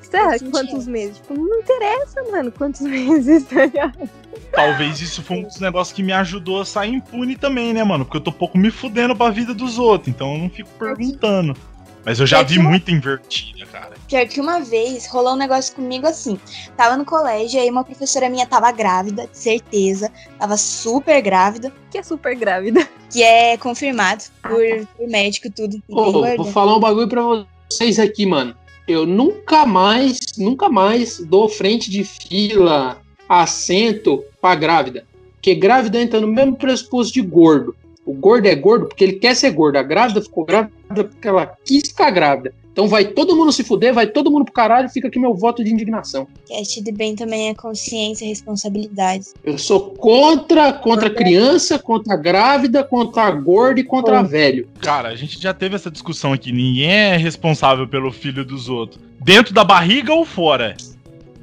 será 0.01 0.39
quantos 0.51 0.87
meses? 0.87 1.19
Tipo, 1.19 1.35
não 1.35 1.59
interessa, 1.61 2.23
mano, 2.31 2.51
quantos 2.51 2.81
meses, 2.87 3.45
tá 3.45 3.67
ligado? 3.67 4.09
Talvez 4.53 5.01
isso 5.01 5.23
foi 5.23 5.39
um 5.39 5.43
dos 5.43 5.61
negócios 5.61 5.95
que 5.95 6.03
me 6.03 6.13
ajudou 6.13 6.61
a 6.61 6.65
sair 6.65 6.95
impune 6.95 7.37
também, 7.37 7.75
né, 7.75 7.83
mano? 7.83 8.05
Porque 8.05 8.19
eu 8.19 8.23
tô 8.23 8.33
pouco 8.33 8.57
me 8.57 8.71
fudendo 8.71 9.15
pra 9.15 9.31
vida 9.31 9.53
dos 9.53 9.79
outros, 9.79 10.09
então 10.09 10.33
eu 10.33 10.39
não 10.39 10.51
fico 10.51 10.71
perguntando. 10.79 11.57
Mas 12.05 12.21
eu 12.21 12.27
já 12.27 12.41
É 12.41 12.45
vi 12.45 12.59
uma- 12.59 12.69
muita 12.71 12.91
invertida, 12.91 13.65
cara. 13.67 13.95
Pior 14.09 14.27
que 14.27 14.41
uma 14.41 14.61
vez 14.61 15.07
rolou 15.07 15.33
um 15.33 15.37
negócio 15.37 15.75
comigo 15.75 16.07
assim. 16.07 16.39
Tava 16.77 16.97
no 16.97 17.05
colégio, 17.05 17.61
aí 17.61 17.71
uma 17.71 17.83
professora 17.85 18.29
minha 18.29 18.47
tava 18.47 18.71
grávida, 18.73 19.27
de 19.27 19.39
certeza. 19.39 20.11
Tava 20.39 20.57
super 20.57 21.21
grávida, 21.23 21.73
Que 21.91 21.99
é 21.99 22.03
super 22.03 22.37
grávida. 22.37 22.87
que 23.11 23.23
é 23.23 23.57
confirmado 23.57 24.25
por, 24.43 24.61
por 24.97 25.09
médico 25.09 25.51
tudo. 25.51 25.77
E 25.77 25.83
Ô, 25.95 26.13
vou 26.37 26.45
falar 26.47 26.77
um 26.77 26.81
bagulho 26.81 27.09
pra 27.09 27.23
vocês 27.71 27.99
aqui, 27.99 28.27
mano. 28.27 28.55
Eu 28.87 29.07
nunca 29.07 29.65
mais, 29.65 30.19
nunca 30.37 30.69
mais 30.69 31.19
dou 31.21 31.49
frente 31.49 31.91
de 31.91 32.05
fila, 32.05 33.01
assento 33.27 34.23
pra 34.43 34.55
grávida. 34.55 35.07
Porque 35.35 35.55
grávida 35.55 36.01
entra 36.01 36.21
no 36.21 36.27
mesmo 36.29 36.57
pressuposto 36.57 37.15
de 37.15 37.23
gordo. 37.23 37.75
O 38.05 38.13
gordo 38.13 38.47
é 38.47 38.55
gordo 38.55 38.87
porque 38.87 39.05
ele 39.05 39.15
quer 39.15 39.35
ser 39.35 39.51
gordo. 39.53 39.77
A 39.77 39.83
grávida 39.83 40.21
ficou 40.21 40.45
grávida 40.45 40.74
porque 41.03 41.27
ela 41.27 41.47
quis 41.65 41.89
ficar 41.89 42.11
grávida. 42.11 42.53
Então 42.75 42.89
vai 42.89 43.05
todo 43.05 43.37
mundo 43.37 43.53
se 43.53 43.63
fuder, 43.63 43.95
vai 43.95 44.09
todo 44.09 44.33
mundo 44.33 44.45
pro 44.45 44.53
caralho, 44.53 44.89
fica 44.89 45.07
aqui 45.07 45.17
meu 45.17 45.33
voto 45.33 45.63
de 45.63 45.73
indignação. 45.73 46.27
Cast 46.49 46.83
de 46.83 46.91
bem 46.91 47.15
também 47.15 47.49
é 47.49 47.55
consciência 47.55 48.25
e 48.25 48.29
responsabilidade. 48.29 49.27
Eu 49.45 49.57
sou 49.57 49.91
contra, 49.91 50.73
contra 50.73 51.09
criança, 51.09 51.79
contra 51.79 52.17
grávida, 52.17 52.83
contra 52.83 53.31
gordo 53.31 53.79
e 53.79 53.85
contra 53.85 54.25
velho. 54.25 54.69
Cara, 54.81 55.11
a 55.11 55.15
gente 55.15 55.41
já 55.41 55.55
teve 55.55 55.77
essa 55.77 55.89
discussão 55.89 56.33
aqui. 56.33 56.51
Ninguém 56.51 56.91
é 56.91 57.17
responsável 57.17 57.87
pelo 57.87 58.11
filho 58.11 58.45
dos 58.45 58.69
outros. 58.69 59.01
Dentro 59.21 59.55
da 59.55 59.63
barriga 59.63 60.13
ou 60.13 60.25
fora? 60.25 60.77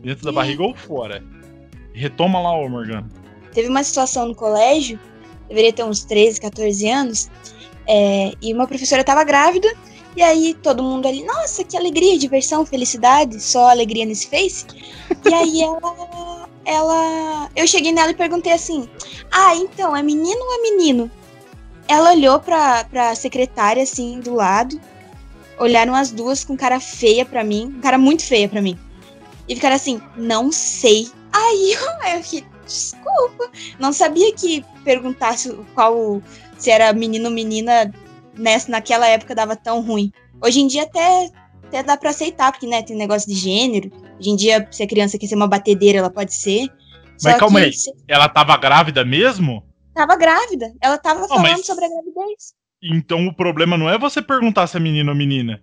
Dentro 0.03 0.25
da 0.25 0.33
barriga 0.33 0.63
ou 0.63 0.75
fora? 0.75 1.23
Retoma 1.93 2.41
lá, 2.41 2.53
ô 2.57 2.67
Morgana. 2.67 3.07
Teve 3.53 3.69
uma 3.69 3.83
situação 3.83 4.27
no 4.27 4.35
colégio, 4.35 4.99
deveria 5.47 5.71
ter 5.71 5.85
uns 5.85 6.03
13, 6.03 6.41
14 6.41 6.89
anos, 6.89 7.29
é, 7.87 8.33
e 8.41 8.53
uma 8.53 8.67
professora 8.67 9.03
tava 9.03 9.23
grávida, 9.23 9.67
e 10.15 10.21
aí 10.21 10.53
todo 10.61 10.83
mundo 10.83 11.07
ali, 11.07 11.23
nossa, 11.23 11.63
que 11.63 11.77
alegria, 11.77 12.17
diversão, 12.17 12.65
felicidade, 12.65 13.41
só 13.41 13.69
alegria 13.69 14.05
nesse 14.05 14.27
face. 14.27 14.65
E 15.29 15.33
aí 15.33 15.61
ela, 15.61 16.49
ela, 16.65 17.49
eu 17.55 17.65
cheguei 17.65 17.91
nela 17.91 18.11
e 18.11 18.15
perguntei 18.15 18.51
assim, 18.51 18.89
ah, 19.31 19.55
então, 19.55 19.95
é 19.95 20.03
menino 20.03 20.39
ou 20.39 20.53
é 20.53 20.61
menino? 20.61 21.11
Ela 21.87 22.11
olhou 22.11 22.39
pra, 22.39 22.83
pra 22.85 23.15
secretária, 23.15 23.83
assim, 23.83 24.19
do 24.19 24.33
lado, 24.33 24.79
olharam 25.57 25.95
as 25.95 26.11
duas 26.11 26.43
com 26.43 26.57
cara 26.57 26.79
feia 26.79 27.25
pra 27.25 27.43
mim, 27.43 27.79
cara 27.81 27.97
muito 27.97 28.23
feia 28.25 28.49
pra 28.49 28.61
mim. 28.61 28.77
E 29.47 29.55
ficaram 29.55 29.75
assim, 29.75 30.01
não 30.15 30.51
sei. 30.51 31.09
Aí 31.31 31.73
eu, 31.73 32.15
eu 32.17 32.23
fiquei, 32.23 32.45
desculpa. 32.65 33.49
Não 33.79 33.93
sabia 33.93 34.33
que 34.33 34.63
perguntasse 34.83 35.53
qual 35.73 36.21
se 36.61 36.69
era 36.71 36.93
menino 36.93 37.25
ou 37.25 37.31
menina 37.31 37.91
nessa, 38.37 38.71
naquela 38.71 39.07
época 39.07 39.35
dava 39.35 39.55
tão 39.55 39.81
ruim. 39.81 40.11
Hoje 40.43 40.59
em 40.61 40.67
dia 40.67 40.83
até, 40.83 41.29
até 41.65 41.83
dá 41.83 41.97
pra 41.97 42.09
aceitar, 42.11 42.51
porque 42.51 42.67
né, 42.67 42.81
tem 42.81 42.95
negócio 42.95 43.27
de 43.27 43.35
gênero. 43.35 43.91
Hoje 44.19 44.29
em 44.29 44.35
dia, 44.35 44.67
se 44.71 44.83
a 44.83 44.87
criança 44.87 45.17
quer 45.17 45.27
ser 45.27 45.35
uma 45.35 45.47
batedeira, 45.47 45.99
ela 45.99 46.09
pode 46.09 46.33
ser. 46.33 46.67
Mas 47.23 47.37
calma 47.37 47.59
que 47.59 47.65
aí. 47.67 47.73
se- 47.73 47.93
Ela 48.07 48.27
tava 48.29 48.55
grávida 48.57 49.03
mesmo? 49.05 49.63
Tava 49.93 50.15
grávida. 50.15 50.71
Ela 50.81 50.97
tava 50.97 51.27
falando 51.27 51.43
mas- 51.43 51.65
sobre 51.65 51.85
a 51.85 51.89
gravidez. 51.89 52.53
Então 52.83 53.27
o 53.27 53.35
problema 53.35 53.77
não 53.77 53.89
é 53.89 53.97
você 53.97 54.21
perguntar 54.21 54.65
se 54.67 54.75
é 54.77 54.79
menino 54.79 55.11
ou 55.11 55.15
menina. 55.15 55.61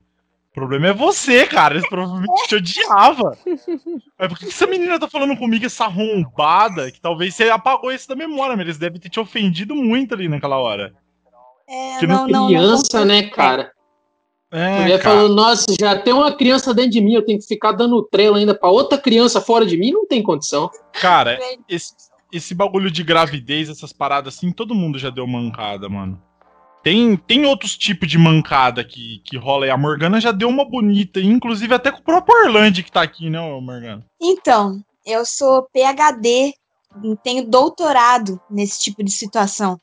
O 0.58 0.60
problema 0.60 0.88
é 0.88 0.92
você, 0.92 1.46
cara. 1.46 1.74
Eles 1.74 1.88
provavelmente 1.88 2.48
te 2.48 2.56
odiava. 2.56 3.38
Mas 4.18 4.28
por 4.28 4.38
que 4.38 4.46
essa 4.46 4.66
menina 4.66 4.98
tá 4.98 5.08
falando 5.08 5.36
comigo, 5.36 5.64
essa 5.64 5.84
arrombada, 5.84 6.90
que 6.90 7.00
talvez 7.00 7.34
você 7.34 7.48
apagou 7.48 7.92
isso 7.92 8.08
da 8.08 8.16
memória, 8.16 8.56
mas 8.56 8.66
eles 8.66 8.78
devem 8.78 9.00
ter 9.00 9.08
te 9.08 9.20
ofendido 9.20 9.74
muito 9.74 10.14
ali 10.14 10.28
naquela 10.28 10.58
hora. 10.58 10.92
É, 11.68 11.98
Que 11.98 12.06
não, 12.06 12.26
não, 12.26 12.40
não, 12.40 12.46
criança, 12.48 13.04
né, 13.04 13.22
cara? 13.30 13.70
É, 14.50 14.80
mulher 14.80 15.00
cara. 15.00 15.14
falou, 15.14 15.28
nossa, 15.28 15.66
já 15.78 15.96
tem 15.96 16.12
uma 16.12 16.34
criança 16.34 16.74
dentro 16.74 16.92
de 16.92 17.00
mim, 17.00 17.14
eu 17.14 17.24
tenho 17.24 17.38
que 17.38 17.46
ficar 17.46 17.72
dando 17.72 18.02
trela 18.02 18.38
ainda 18.38 18.54
pra 18.54 18.70
outra 18.70 18.98
criança 18.98 19.40
fora 19.40 19.64
de 19.64 19.76
mim, 19.76 19.92
não 19.92 20.06
tem 20.06 20.22
condição. 20.22 20.70
Cara, 20.92 21.38
esse, 21.68 21.94
esse 22.32 22.54
bagulho 22.54 22.90
de 22.90 23.04
gravidez, 23.04 23.68
essas 23.68 23.92
paradas 23.92 24.34
assim, 24.34 24.50
todo 24.50 24.74
mundo 24.74 24.98
já 24.98 25.10
deu 25.10 25.26
mancada, 25.26 25.88
mano. 25.88 26.20
Tem, 26.88 27.18
tem 27.18 27.44
outros 27.44 27.76
tipos 27.76 28.08
de 28.08 28.16
mancada 28.16 28.82
que, 28.82 29.20
que 29.22 29.36
rola 29.36 29.66
aí. 29.66 29.70
A 29.70 29.76
Morgana 29.76 30.18
já 30.18 30.32
deu 30.32 30.48
uma 30.48 30.64
bonita, 30.64 31.20
inclusive 31.20 31.74
até 31.74 31.92
com 31.92 31.98
o 31.98 32.02
próprio 32.02 32.34
Orlando 32.46 32.82
que 32.82 32.90
tá 32.90 33.02
aqui, 33.02 33.28
né, 33.28 33.38
Morgana? 33.60 34.06
Então, 34.18 34.80
eu 35.04 35.22
sou 35.26 35.68
PhD, 35.70 36.54
tenho 37.22 37.46
doutorado 37.46 38.40
nesse 38.50 38.80
tipo 38.80 39.04
de 39.04 39.10
situação, 39.10 39.78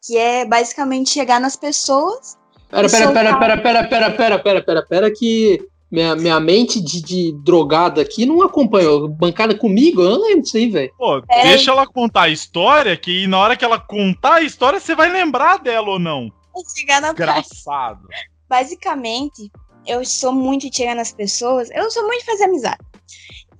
que 0.00 0.16
é 0.16 0.44
basicamente 0.44 1.10
chegar 1.10 1.40
nas 1.40 1.56
pessoas. 1.56 2.38
Pera, 2.70 2.88
pera, 2.88 3.12
pera, 3.12 3.36
pera, 3.36 3.58
pera, 3.58 3.88
pera, 3.88 4.10
pera, 4.12 4.38
pera, 4.38 4.62
pera, 4.62 4.86
pera, 4.86 5.10
que 5.10 5.58
minha, 5.90 6.14
minha 6.14 6.38
mente 6.38 6.80
de, 6.80 7.02
de 7.02 7.32
drogada 7.42 8.00
aqui 8.00 8.24
não 8.24 8.42
acompanhou. 8.42 9.08
Bancada 9.08 9.56
comigo, 9.56 10.02
eu 10.02 10.10
não 10.10 10.22
lembro 10.22 10.42
disso 10.42 10.56
aí, 10.56 10.70
velho. 10.70 10.92
Pô, 10.96 11.20
É. 11.28 11.48
deixa 11.48 11.72
ela 11.72 11.84
contar 11.84 12.22
a 12.22 12.28
história, 12.28 12.96
que 12.96 13.10
aí 13.10 13.26
na 13.26 13.40
hora 13.40 13.56
que 13.56 13.64
ela 13.64 13.80
contar 13.80 14.34
a 14.34 14.42
história, 14.42 14.78
você 14.78 14.94
vai 14.94 15.10
lembrar 15.10 15.58
dela 15.58 15.90
ou 15.90 15.98
não. 15.98 16.30
Chegar 16.76 17.00
na. 17.00 17.10
Engraçado. 17.10 18.06
Basicamente, 18.48 19.50
eu 19.86 20.04
sou 20.04 20.32
muito 20.32 20.70
de 20.70 20.76
chegar 20.76 20.94
nas 20.94 21.12
pessoas, 21.12 21.68
eu 21.70 21.90
sou 21.90 22.06
muito 22.06 22.20
de 22.20 22.26
fazer 22.26 22.44
amizade. 22.44 22.78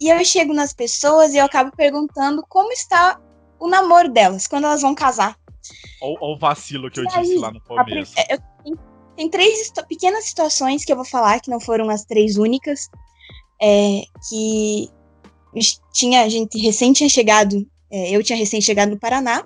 E 0.01 0.09
eu 0.09 0.24
chego 0.24 0.53
nas 0.53 0.72
pessoas 0.72 1.34
e 1.34 1.38
eu 1.38 1.45
acabo 1.45 1.70
perguntando 1.76 2.45
como 2.49 2.72
está 2.72 3.18
o 3.59 3.68
namoro 3.68 4.09
delas, 4.11 4.47
quando 4.47 4.64
elas 4.64 4.82
vão 4.82 4.95
casar. 4.95 5.36
Olha 6.03 6.18
o 6.20 6.38
vacilo 6.38 6.90
que 6.90 7.01
eu 7.01 7.05
E 7.05 7.07
disse 7.09 7.18
aí, 7.18 7.38
lá 7.38 7.51
no 7.51 7.61
começo. 7.61 8.12
é, 8.18 8.34
eu- 8.34 8.38
tem, 8.62 8.74
tem 9.16 9.30
três 9.30 9.72
pequenas 9.88 10.24
situações 10.24 10.84
que 10.84 10.92
eu 10.92 10.97
vou 10.97 11.05
falar, 11.05 11.40
que 11.40 11.51
não 11.51 11.61
foram 11.61 11.88
as 11.90 12.05
três 12.05 12.36
únicas, 12.36 12.88
é, 13.62 14.03
que 14.28 14.90
tinha, 15.92 16.22
a 16.22 16.28
gente 16.28 16.59
recém 16.59 16.92
tinha 16.92 17.09
chegado, 17.09 17.66
é, 17.90 18.11
eu 18.11 18.22
tinha 18.22 18.36
recém 18.38 18.61
chegado 18.61 18.90
no 18.90 18.99
Paraná, 18.99 19.45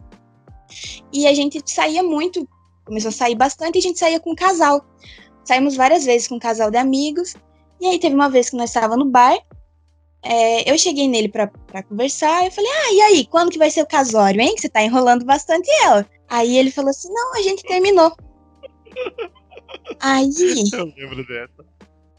e 1.13 1.27
a 1.27 1.35
gente 1.35 1.63
saía 1.67 2.03
muito 2.03 2.49
começou 2.89 3.11
a 3.11 3.13
sair 3.13 3.35
bastante 3.35 3.77
e 3.77 3.79
a 3.79 3.83
gente 3.83 3.99
saía 3.99 4.19
com 4.21 4.33
um 4.33 4.35
casal. 4.35 4.85
Saímos 5.45 5.77
várias 5.77 6.05
vezes 6.05 6.27
com 6.29 6.35
um 6.37 6.39
casal 6.41 6.71
de 6.71 6.77
amigos. 6.79 7.35
E 7.81 7.87
aí 7.87 7.99
teve 7.99 8.15
uma 8.15 8.29
vez 8.29 8.51
que 8.51 8.57
nós 8.57 8.71
estávamos 8.71 9.05
no 9.05 9.11
bar. 9.11 9.39
é, 10.23 10.71
eu 10.71 10.77
cheguei 10.77 11.07
nele 11.09 11.29
pra, 11.29 11.47
pra 11.47 11.83
conversar. 11.83 12.45
Eu 12.45 12.51
falei, 12.51 12.71
ah, 12.71 12.93
e 12.93 13.01
aí, 13.03 13.27
quando 13.27 13.51
que 13.51 13.59
vai 13.59 13.71
ser 13.71 13.83
o 13.83 13.87
casório, 13.87 14.41
hein? 14.41 14.55
Que 14.55 14.63
você 14.63 14.69
tá 14.69 14.83
enrolando 14.83 15.25
bastante 15.25 15.69
ela. 15.85 16.05
Aí 16.29 16.57
ele 16.59 16.71
falou 16.71 16.91
assim: 16.91 17.09
não, 17.13 17.35
a 17.35 17.43
gente 17.43 17.63
terminou. 17.63 18.13
Aí 20.01 20.29
Eu 20.73 20.85
lembro 20.97 21.27
dessa. 21.27 21.65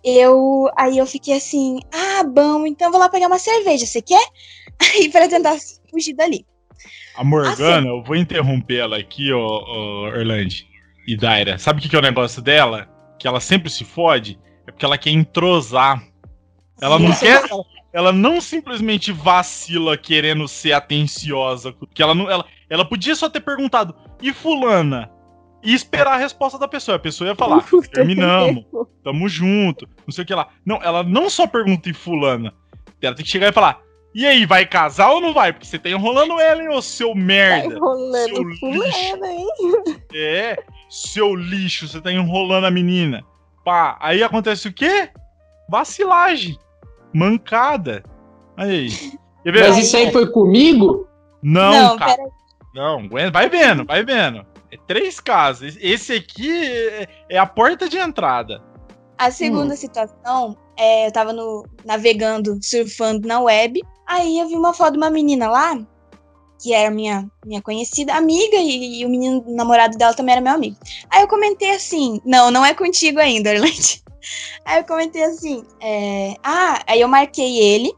eu, 0.03 0.69
aí 0.77 0.97
eu 0.97 1.05
fiquei 1.05 1.35
assim, 1.35 1.79
ah, 1.91 2.23
bom, 2.23 2.65
então 2.65 2.91
vou 2.91 2.99
lá 2.99 3.09
pegar 3.09 3.27
uma 3.27 3.39
cerveja, 3.39 3.85
você 3.85 4.01
quer? 4.01 4.25
Aí 4.79 5.09
pra 5.09 5.27
tentar 5.27 5.57
fugir 5.89 6.13
dali. 6.13 6.45
A 7.15 7.23
Morgana, 7.23 7.87
eu 7.87 8.03
vou 8.03 8.15
interromper 8.15 8.77
ela 8.77 8.97
aqui, 8.97 9.31
ó, 9.33 9.39
ó 9.39 10.07
Orlando 10.07 10.53
e 11.07 11.17
Daira. 11.17 11.57
Sabe 11.57 11.79
o 11.79 11.81
que, 11.81 11.89
que 11.89 11.95
é 11.95 11.99
o 11.99 12.03
negócio 12.03 12.41
dela? 12.41 12.87
Que 13.17 13.27
ela 13.27 13.39
sempre 13.39 13.69
se 13.69 13.83
fode? 13.83 14.39
É 14.67 14.71
porque 14.71 14.85
ela 14.85 14.97
quer 14.97 15.09
entrosar. 15.09 16.03
Ela 16.81 16.99
não 16.99 17.11
quer. 17.13 17.43
Ela 17.91 18.11
não 18.11 18.39
simplesmente 18.39 19.11
vacila 19.11 19.97
querendo 19.97 20.47
ser 20.47 20.73
atenciosa. 20.73 21.73
Porque 21.73 22.01
ela 22.01 22.13
não. 22.13 22.29
Ela, 22.29 22.45
ela 22.69 22.85
podia 22.85 23.15
só 23.15 23.27
ter 23.27 23.41
perguntado, 23.41 23.95
e 24.21 24.31
fulana? 24.31 25.09
E 25.63 25.73
esperar 25.73 26.13
a 26.13 26.17
resposta 26.17 26.57
da 26.57 26.67
pessoa. 26.67 26.95
A 26.95 26.99
pessoa 26.99 27.29
ia 27.29 27.35
falar, 27.35 27.65
terminamos, 27.91 28.63
tamo 29.03 29.27
junto, 29.27 29.89
não 30.05 30.13
sei 30.13 30.23
o 30.23 30.27
que 30.27 30.33
lá. 30.33 30.49
Não, 30.63 30.81
ela 30.81 31.03
não 31.03 31.29
só 31.29 31.47
pergunta 31.47 31.89
e 31.89 31.93
fulana. 31.93 32.53
Ela 33.01 33.15
tem 33.15 33.25
que 33.25 33.31
chegar 33.31 33.49
e 33.49 33.53
falar, 33.53 33.81
e 34.13 34.25
aí, 34.25 34.45
vai 34.45 34.65
casar 34.65 35.11
ou 35.11 35.21
não 35.21 35.33
vai? 35.33 35.53
Porque 35.53 35.67
você 35.67 35.77
tá 35.77 35.89
enrolando 35.89 36.39
ela, 36.39 36.61
hein, 36.61 36.69
ô 36.69 36.81
seu 36.81 37.09
Tá 37.09 37.15
merda. 37.15 37.75
enrolando 37.75 38.29
seu 38.33 38.55
fulana, 38.59 39.27
hein? 39.27 39.47
É, 40.13 40.57
seu 40.89 41.35
lixo, 41.35 41.87
você 41.87 42.01
tá 42.01 42.11
enrolando 42.11 42.65
a 42.65 42.71
menina. 42.71 43.23
Pá, 43.63 43.97
aí 43.99 44.23
acontece 44.23 44.67
o 44.67 44.73
quê? 44.73 45.09
Vacilagem. 45.69 46.57
Mancada. 47.13 48.03
Aí. 48.57 48.89
Mas 49.45 49.77
isso 49.77 49.95
aí 49.95 50.11
foi 50.11 50.27
comigo? 50.31 51.07
Não, 51.41 51.71
Não, 51.71 51.97
cara. 51.97 52.15
peraí. 52.15 52.29
Não, 52.73 52.99
aguenta. 52.99 53.31
vai 53.31 53.49
vendo, 53.49 53.85
vai 53.85 54.03
vendo. 54.03 54.45
É 54.71 54.77
três 54.87 55.19
casos. 55.19 55.77
Esse 55.79 56.13
aqui 56.13 56.51
é, 56.67 57.07
é 57.29 57.37
a 57.37 57.45
porta 57.45 57.89
de 57.89 57.97
entrada. 57.97 58.61
A 59.17 59.31
segunda 59.31 59.75
situação, 59.75 60.55
é, 60.77 61.07
eu 61.07 61.11
tava 61.11 61.33
no, 61.33 61.65
navegando, 61.83 62.57
surfando 62.61 63.27
na 63.27 63.39
web. 63.41 63.81
Aí 64.09 64.39
eu 64.39 64.47
vi 64.47 64.55
uma 64.55 64.73
foto 64.73 64.93
de 64.93 64.97
uma 64.97 65.11
menina 65.11 65.47
lá, 65.47 65.77
que 66.59 66.73
era 66.73 66.89
minha, 66.89 67.29
minha 67.45 67.61
conhecida 67.61 68.15
amiga, 68.15 68.57
e, 68.57 69.01
e 69.01 69.05
o 69.05 69.09
menino 69.09 69.43
o 69.45 69.55
namorado 69.55 69.95
dela 69.99 70.15
também 70.15 70.33
era 70.33 70.41
meu 70.41 70.53
amigo. 70.53 70.75
Aí 71.11 71.21
eu 71.21 71.27
comentei 71.27 71.69
assim: 71.75 72.19
não, 72.25 72.49
não 72.49 72.65
é 72.65 72.73
contigo 72.73 73.19
ainda, 73.19 73.51
Orlando. 73.53 74.09
Aí 74.65 74.79
eu 74.79 74.83
comentei 74.83 75.23
assim: 75.23 75.63
é, 75.79 76.33
ah, 76.43 76.81
aí 76.87 77.01
eu 77.01 77.07
marquei 77.07 77.59
ele, 77.59 77.93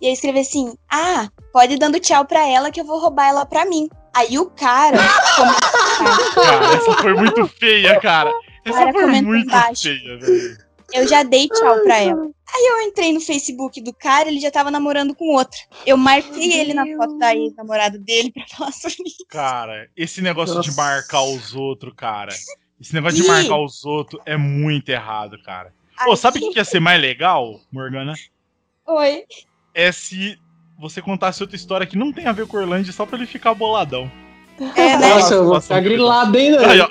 e 0.00 0.08
eu 0.08 0.12
escrevi 0.12 0.40
assim: 0.40 0.74
ah, 0.90 1.28
pode 1.52 1.74
ir 1.74 1.78
dando 1.78 2.00
tchau 2.00 2.24
pra 2.24 2.44
ela 2.44 2.72
que 2.72 2.80
eu 2.80 2.84
vou 2.84 2.98
roubar 2.98 3.28
ela 3.28 3.46
pra 3.46 3.64
mim. 3.64 3.88
Aí 4.14 4.38
o 4.38 4.46
cara 4.50 4.98
Cara, 6.34 6.74
essa 6.74 6.92
foi 7.00 7.14
muito 7.14 7.46
feia, 7.46 7.98
cara. 8.00 8.32
Essa 8.64 8.78
Cara, 8.78 8.92
foi 8.92 9.06
muito 9.22 9.46
embaixo. 9.46 9.82
feia, 9.84 10.18
velho. 10.18 10.58
Eu 10.92 11.08
já 11.08 11.22
dei 11.22 11.48
tchau 11.48 11.80
pra 11.82 11.98
ela. 11.98 12.22
Aí 12.54 12.66
eu 12.66 12.80
entrei 12.82 13.12
no 13.12 13.20
Facebook 13.20 13.80
do 13.80 13.94
cara, 13.94 14.28
ele 14.28 14.38
já 14.38 14.50
tava 14.50 14.70
namorando 14.70 15.14
com 15.14 15.34
outra. 15.34 15.58
Eu 15.86 15.96
marquei 15.96 16.52
ele 16.52 16.74
na 16.74 16.84
foto 16.96 17.16
da 17.18 17.34
ex-namorada 17.34 17.98
dele 17.98 18.30
pra 18.30 18.44
falar 18.54 18.72
sobre 18.72 19.04
isso. 19.06 19.24
Cara, 19.28 19.88
esse 19.96 20.20
negócio 20.20 20.60
de 20.60 20.68
Nossa. 20.68 20.82
marcar 20.82 21.22
os 21.22 21.54
outros, 21.54 21.94
cara. 21.96 22.32
Esse 22.80 22.94
negócio 22.94 23.16
de 23.16 23.24
Ih. 23.24 23.28
marcar 23.28 23.58
os 23.58 23.84
outros 23.84 24.20
é 24.26 24.36
muito 24.36 24.90
errado, 24.90 25.40
cara. 25.42 25.72
Pô, 26.04 26.16
sabe 26.16 26.38
o 26.40 26.50
que 26.50 26.58
ia 26.58 26.64
ser 26.64 26.80
mais 26.80 27.00
legal, 27.00 27.60
Morgana? 27.70 28.14
Oi. 28.86 29.24
É 29.72 29.90
se 29.92 30.38
você 30.78 31.00
contasse 31.00 31.42
outra 31.42 31.56
história 31.56 31.86
que 31.86 31.96
não 31.96 32.12
tem 32.12 32.26
a 32.26 32.32
ver 32.32 32.46
com 32.46 32.56
o 32.56 32.60
Orlando 32.60 32.92
só 32.92 33.06
pra 33.06 33.16
ele 33.16 33.26
ficar 33.26 33.54
boladão. 33.54 34.10
É, 34.76 34.96
né? 34.98 35.14
Nossa, 35.14 35.34
eu 35.34 35.46
vou 35.46 35.60
ficar 35.60 35.80
grilado 35.80 36.36
ainda. 36.36 36.68
Aí, 36.68 36.80
ó. 36.80 36.88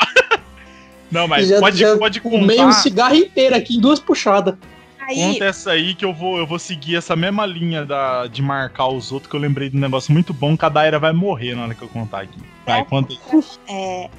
Não, 1.12 1.28
mas 1.28 1.48
já, 1.48 1.60
pode, 1.60 1.78
já 1.78 1.98
pode 1.98 2.22
contar. 2.22 2.66
um 2.68 2.72
cigarro 2.72 3.16
inteiro 3.16 3.56
aqui 3.56 3.76
em 3.76 3.82
duas 3.82 4.00
puxadas. 4.00 4.56
Aí, 5.00 5.34
Conta 5.34 5.46
essa 5.46 5.72
aí 5.72 5.94
que 5.94 6.06
eu 6.06 6.14
vou, 6.14 6.38
eu 6.38 6.48
vou 6.48 6.58
seguir 6.58 6.96
essa 6.96 7.16
mesma 7.16 7.46
linha 7.46 7.86
da, 7.86 8.28
de 8.28 8.42
marcar 8.42 8.88
os 8.88 9.12
outros, 9.12 9.30
que 9.30 9.36
eu 9.36 9.42
lembrei 9.42 9.70
de 9.70 9.76
um 9.76 9.80
negócio 9.80 10.14
muito 10.14 10.34
bom, 10.34 10.56
que 10.56 10.64
a 10.64 10.70
Daira 10.70 11.00
vai 11.00 11.12
morrer 11.12 11.54
na 11.56 11.64
hora 11.64 11.74
que 11.76 11.82
eu 11.82 11.88
contar 11.90 12.22
aqui. 12.22 12.40
Vai, 12.66 12.86
conta 12.86 13.12
aí. 13.12 13.20
é, 13.68 14.10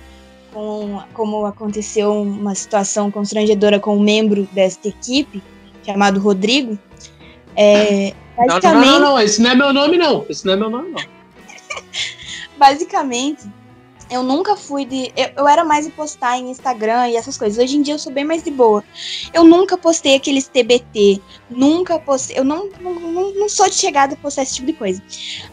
com- 0.53 1.01
como 1.14 1.47
aconteceu 1.47 2.12
uma 2.20 2.55
situação 2.55 3.11
constrangedora 3.11 3.80
com 3.80 3.97
um 3.97 4.03
membro 4.03 4.47
desta 4.53 4.88
equipe, 4.88 5.43
chamado 5.86 6.20
Rodrigo, 6.20 6.78
é, 7.57 8.12
Não, 8.36 8.47
não, 8.47 8.47
basicamente, 8.49 8.86
não, 8.86 9.01
não, 9.01 9.20
esse 9.20 9.40
não 9.40 9.51
é 9.51 9.55
meu 9.55 9.72
nome, 9.72 9.97
não. 9.97 10.26
Esse 10.28 10.45
não 10.45 10.53
é 10.53 10.57
meu 10.57 10.68
nome, 10.68 10.90
não. 10.90 11.01
basicamente, 12.59 13.43
eu 14.12 14.22
nunca 14.22 14.56
fui 14.56 14.84
de. 14.84 15.10
Eu, 15.16 15.30
eu 15.38 15.48
era 15.48 15.64
mais 15.64 15.86
de 15.86 15.92
postar 15.92 16.38
em 16.38 16.50
Instagram 16.50 17.08
e 17.08 17.16
essas 17.16 17.38
coisas. 17.38 17.62
Hoje 17.62 17.76
em 17.76 17.82
dia 17.82 17.94
eu 17.94 17.98
sou 17.98 18.12
bem 18.12 18.24
mais 18.24 18.42
de 18.42 18.50
boa. 18.50 18.84
Eu 19.32 19.42
nunca 19.42 19.78
postei 19.78 20.14
aqueles 20.16 20.46
TBT. 20.46 21.20
Nunca 21.50 21.98
postei. 21.98 22.38
Eu 22.38 22.44
não, 22.44 22.68
não, 22.80 22.94
não, 22.94 23.34
não 23.34 23.48
sou 23.48 23.68
de 23.68 23.74
chegada 23.74 24.14
a 24.14 24.16
postar 24.16 24.42
esse 24.42 24.56
tipo 24.56 24.66
de 24.66 24.74
coisa. 24.74 25.02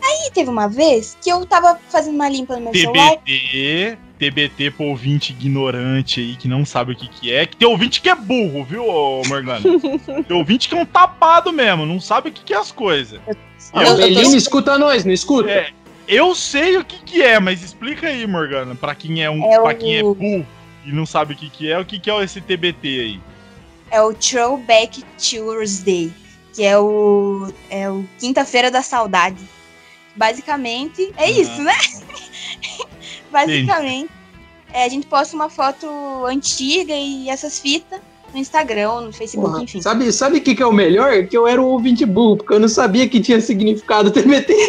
Aí 0.03 0.29
teve 0.33 0.49
uma 0.49 0.67
vez 0.67 1.17
que 1.21 1.29
eu 1.29 1.45
tava 1.45 1.79
fazendo 1.89 2.15
uma 2.15 2.27
limpa 2.27 2.55
no 2.57 2.63
meu 2.63 2.73
celular. 2.73 3.17
TBT, 3.17 3.97
TBT 4.19 4.71
pro 4.71 4.85
ouvinte 4.87 5.31
ignorante 5.31 6.19
aí, 6.19 6.35
que 6.35 6.47
não 6.47 6.65
sabe 6.65 6.91
o 6.91 6.95
que 6.95 7.07
que 7.07 7.33
é. 7.33 7.45
Que 7.45 7.55
tem 7.55 7.67
ouvinte 7.67 8.01
que 8.01 8.09
é 8.09 8.15
burro, 8.15 8.65
viu, 8.65 8.83
Morgana? 9.27 9.61
tem 10.27 10.37
ouvinte 10.37 10.67
que 10.67 10.75
é 10.75 10.81
um 10.81 10.85
tapado 10.85 11.53
mesmo, 11.53 11.85
não 11.85 12.01
sabe 12.01 12.29
o 12.29 12.31
que 12.31 12.43
que 12.43 12.53
é 12.53 12.57
as 12.57 12.71
coisas. 12.71 13.19
Ah, 13.73 13.83
Eu- 13.83 14.29
o 14.31 14.35
escuta 14.35 14.77
nós, 14.77 15.05
não 15.05 15.13
escuta? 15.13 15.49
É, 15.49 15.71
eu 16.09 16.33
sei 16.35 16.77
o 16.77 16.83
que 16.83 16.97
que 17.03 17.21
é, 17.21 17.39
mas 17.39 17.61
explica 17.63 18.07
aí, 18.07 18.25
Morgana, 18.27 18.75
pra 18.75 18.93
quem 18.95 19.23
é 19.23 19.29
um, 19.29 19.43
É 19.43 19.59
o- 19.59 19.75
quem 19.75 19.97
é 19.97 20.01
burro 20.01 20.45
e 20.85 20.91
não 20.91 21.05
sabe 21.05 21.33
o 21.33 21.37
que 21.37 21.49
que 21.49 21.71
é, 21.71 21.79
o 21.79 21.85
que 21.85 21.99
que 21.99 22.09
é 22.09 22.23
esse 22.23 22.41
TBT 22.41 22.87
aí? 22.99 23.21
É 23.91 24.01
o 24.01 24.13
Throwback 24.13 25.03
Tuesday, 25.17 26.11
que 26.53 26.63
é 26.63 26.77
o, 26.77 27.51
é 27.69 27.89
o 27.89 28.05
Quinta-feira 28.19 28.69
da 28.69 28.81
Saudade. 28.81 29.43
Basicamente, 30.15 31.13
é 31.17 31.25
Ah. 31.25 31.29
isso, 31.31 31.61
né? 31.63 31.73
Basicamente, 33.31 34.09
é, 34.73 34.83
a 34.83 34.89
gente 34.89 35.07
posta 35.07 35.35
uma 35.35 35.49
foto 35.49 35.87
antiga 36.25 36.93
e 36.93 37.29
essas 37.29 37.59
fitas 37.59 37.99
no 38.33 38.39
Instagram, 38.39 38.89
ou 38.91 39.01
no 39.01 39.13
Facebook, 39.13 39.51
Porra, 39.51 39.63
enfim. 39.63 39.81
sabe 39.81 40.11
sabe 40.11 40.37
o 40.37 40.41
que, 40.41 40.55
que 40.55 40.63
é 40.63 40.65
o 40.65 40.71
melhor? 40.71 41.25
Que 41.27 41.37
eu 41.37 41.47
era 41.47 41.61
um 41.61 41.65
ouvinte 41.65 42.05
burro, 42.05 42.37
porque 42.37 42.53
eu 42.53 42.59
não 42.59 42.67
sabia 42.67 43.07
que 43.07 43.19
tinha 43.19 43.39
significado 43.41 44.11
TBT. 44.11 44.53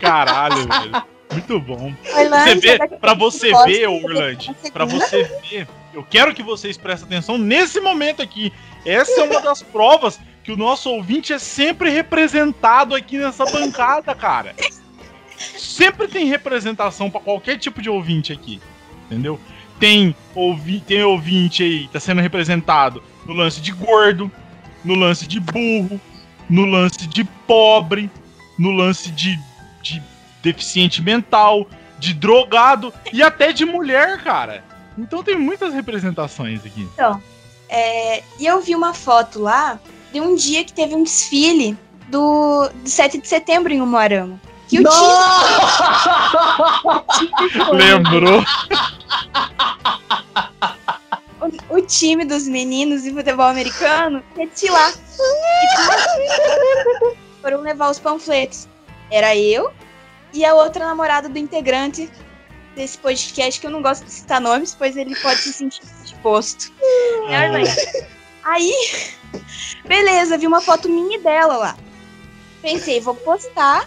Caralho, 0.00 0.56
velho. 0.68 1.02
Muito 1.32 1.60
bom. 1.60 1.92
Orlando, 2.16 2.44
Você 2.44 2.54
vê, 2.56 2.88
pra 2.88 3.14
você 3.14 3.50
ver, 3.66 3.88
na 3.88 4.54
pra 4.72 4.86
segunda? 4.86 5.06
você 5.06 5.24
ver, 5.50 5.68
eu 5.92 6.04
quero 6.08 6.34
que 6.34 6.42
vocês 6.42 6.76
prestem 6.76 7.06
atenção 7.08 7.38
nesse 7.38 7.80
momento 7.80 8.22
aqui. 8.22 8.52
Essa 8.84 9.22
é 9.22 9.24
uma 9.24 9.40
das 9.40 9.62
provas 9.62 10.20
que 10.44 10.52
o 10.52 10.56
nosso 10.56 10.90
ouvinte 10.90 11.32
é 11.32 11.38
sempre 11.38 11.90
representado 11.90 12.94
aqui 12.94 13.18
nessa 13.18 13.44
bancada, 13.46 14.14
cara. 14.14 14.54
Sempre 15.36 16.06
tem 16.06 16.26
representação 16.26 17.10
pra 17.10 17.20
qualquer 17.20 17.58
tipo 17.58 17.82
de 17.82 17.90
ouvinte 17.90 18.32
aqui, 18.32 18.60
entendeu? 19.06 19.40
Tem, 19.84 20.16
ouvi 20.34 20.80
tem 20.80 21.04
ouvinte 21.04 21.62
aí, 21.62 21.88
tá 21.88 22.00
sendo 22.00 22.22
representado 22.22 23.02
no 23.26 23.34
lance 23.34 23.60
de 23.60 23.70
gordo, 23.70 24.32
no 24.82 24.94
lance 24.94 25.28
de 25.28 25.38
burro, 25.38 26.00
no 26.48 26.64
lance 26.64 27.06
de 27.06 27.22
pobre, 27.22 28.10
no 28.58 28.70
lance 28.70 29.10
de, 29.10 29.38
de 29.82 30.02
deficiente 30.42 31.02
mental, 31.02 31.66
de 31.98 32.14
drogado 32.14 32.94
e 33.12 33.22
até 33.22 33.52
de 33.52 33.66
mulher, 33.66 34.24
cara. 34.24 34.64
Então 34.96 35.22
tem 35.22 35.36
muitas 35.36 35.74
representações 35.74 36.64
aqui. 36.64 36.88
É, 37.68 38.22
e 38.40 38.46
eu 38.46 38.62
vi 38.62 38.74
uma 38.74 38.94
foto 38.94 39.38
lá 39.38 39.78
de 40.10 40.18
um 40.18 40.34
dia 40.34 40.64
que 40.64 40.72
teve 40.72 40.94
um 40.94 41.02
desfile 41.02 41.76
do, 42.08 42.70
do 42.82 42.88
7 42.88 43.20
de 43.20 43.28
setembro 43.28 43.70
em 43.70 43.82
Umuarama. 43.82 44.40
Que 44.68 44.80
o 44.80 44.84
time, 47.12 47.38
Lembrou? 47.72 48.42
o, 51.40 51.76
o 51.76 51.82
time 51.82 52.24
dos 52.24 52.48
meninos 52.48 53.02
de 53.02 53.12
futebol 53.12 53.46
americano 53.46 54.22
ia. 54.36 54.92
E 56.18 57.16
foram 57.42 57.60
levar 57.60 57.90
os 57.90 57.98
panfletos. 57.98 58.68
Era 59.10 59.36
eu 59.36 59.70
e 60.32 60.44
a 60.44 60.54
outra 60.54 60.86
namorada 60.86 61.28
do 61.28 61.38
integrante 61.38 62.10
desse 62.74 62.98
podcast, 62.98 63.60
que 63.60 63.66
eu 63.66 63.70
não 63.70 63.82
gosto 63.82 64.04
de 64.04 64.10
citar 64.10 64.40
nomes, 64.40 64.74
pois 64.74 64.96
ele 64.96 65.14
pode 65.16 65.40
se 65.40 65.52
sentir 65.52 65.82
exposto. 66.04 66.72
É 67.28 67.36
Arlene. 67.36 67.68
Aí, 68.42 68.72
beleza, 69.86 70.36
vi 70.36 70.46
uma 70.46 70.60
foto 70.60 70.88
minha 70.88 71.16
e 71.16 71.20
dela 71.20 71.56
lá. 71.56 71.76
Pensei, 72.64 72.98
vou 72.98 73.14
postar. 73.14 73.86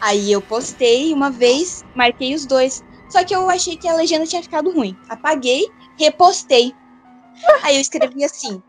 Aí 0.00 0.32
eu 0.32 0.42
postei 0.42 1.12
uma 1.12 1.30
vez, 1.30 1.84
marquei 1.94 2.34
os 2.34 2.44
dois. 2.44 2.82
Só 3.08 3.22
que 3.22 3.32
eu 3.32 3.48
achei 3.48 3.76
que 3.76 3.86
a 3.86 3.94
legenda 3.94 4.26
tinha 4.26 4.42
ficado 4.42 4.72
ruim. 4.72 4.96
Apaguei, 5.08 5.68
repostei. 5.96 6.74
Aí 7.62 7.76
eu 7.76 7.80
escrevi 7.80 8.24
assim, 8.24 8.60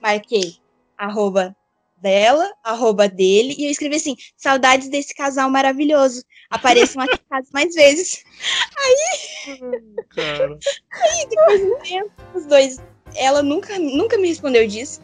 marquei 0.00 0.58
arroba 0.96 1.56
dela, 1.96 2.48
arroba 2.62 3.08
dele, 3.08 3.56
e 3.58 3.64
eu 3.64 3.72
escrevi 3.72 3.96
assim, 3.96 4.14
saudades 4.36 4.88
desse 4.88 5.12
casal 5.12 5.50
maravilhoso. 5.50 6.22
Apareçam 6.50 7.02
aqui 7.02 7.14
em 7.14 7.28
casa 7.28 7.48
mais 7.52 7.74
vezes. 7.74 8.22
Cara. 10.14 10.56
Aí 10.92 11.26
depois 11.28 11.60
de 11.60 11.66
um 11.66 11.78
tempo, 11.80 12.12
os 12.32 12.46
dois, 12.46 12.78
ela 13.14 13.42
nunca, 13.42 13.78
nunca 13.78 14.16
me 14.18 14.28
respondeu 14.28 14.66
disso. 14.66 15.00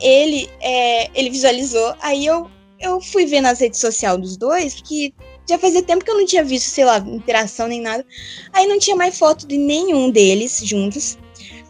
Ele, 0.00 0.48
é, 0.60 1.10
ele 1.18 1.30
visualizou, 1.30 1.94
aí 2.00 2.24
eu, 2.24 2.48
eu 2.78 3.00
fui 3.00 3.26
ver 3.26 3.40
nas 3.40 3.58
redes 3.58 3.80
sociais 3.80 4.18
dos 4.18 4.36
dois, 4.36 4.74
porque 4.76 5.12
já 5.48 5.58
fazia 5.58 5.82
tempo 5.82 6.04
que 6.04 6.10
eu 6.10 6.16
não 6.16 6.26
tinha 6.26 6.44
visto, 6.44 6.68
sei 6.68 6.84
lá, 6.84 6.98
interação 6.98 7.66
nem 7.68 7.80
nada. 7.80 8.04
Aí 8.52 8.66
não 8.66 8.78
tinha 8.78 8.94
mais 8.94 9.18
foto 9.18 9.46
de 9.46 9.56
nenhum 9.56 10.10
deles 10.10 10.60
juntos. 10.62 11.18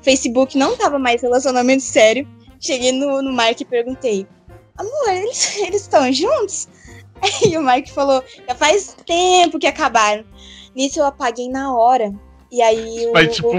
Facebook 0.02 0.59
não 0.59 0.76
tava 0.76 0.98
mais 0.98 1.22
relacionamento 1.22 1.82
sério. 1.82 2.26
Cheguei 2.61 2.92
no, 2.92 3.22
no 3.22 3.32
Mark 3.32 3.61
e 3.61 3.64
perguntei: 3.64 4.26
Amor, 4.76 5.11
eles 5.11 5.56
eles 5.59 5.82
estão 5.82 6.12
juntos? 6.12 6.68
Aí 7.22 7.56
o 7.56 7.62
Mark 7.62 7.88
falou: 7.88 8.22
Já 8.46 8.54
faz 8.54 8.96
tempo 9.06 9.59
que 9.59 9.66
acabaram. 9.66 10.24
Nisso 10.74 10.98
eu 10.98 11.04
apaguei 11.04 11.48
na 11.48 11.74
hora. 11.76 12.12
E 12.51 12.62
aí 12.62 13.07
o, 13.07 13.12
Mas, 13.12 13.36
tipo, 13.36 13.51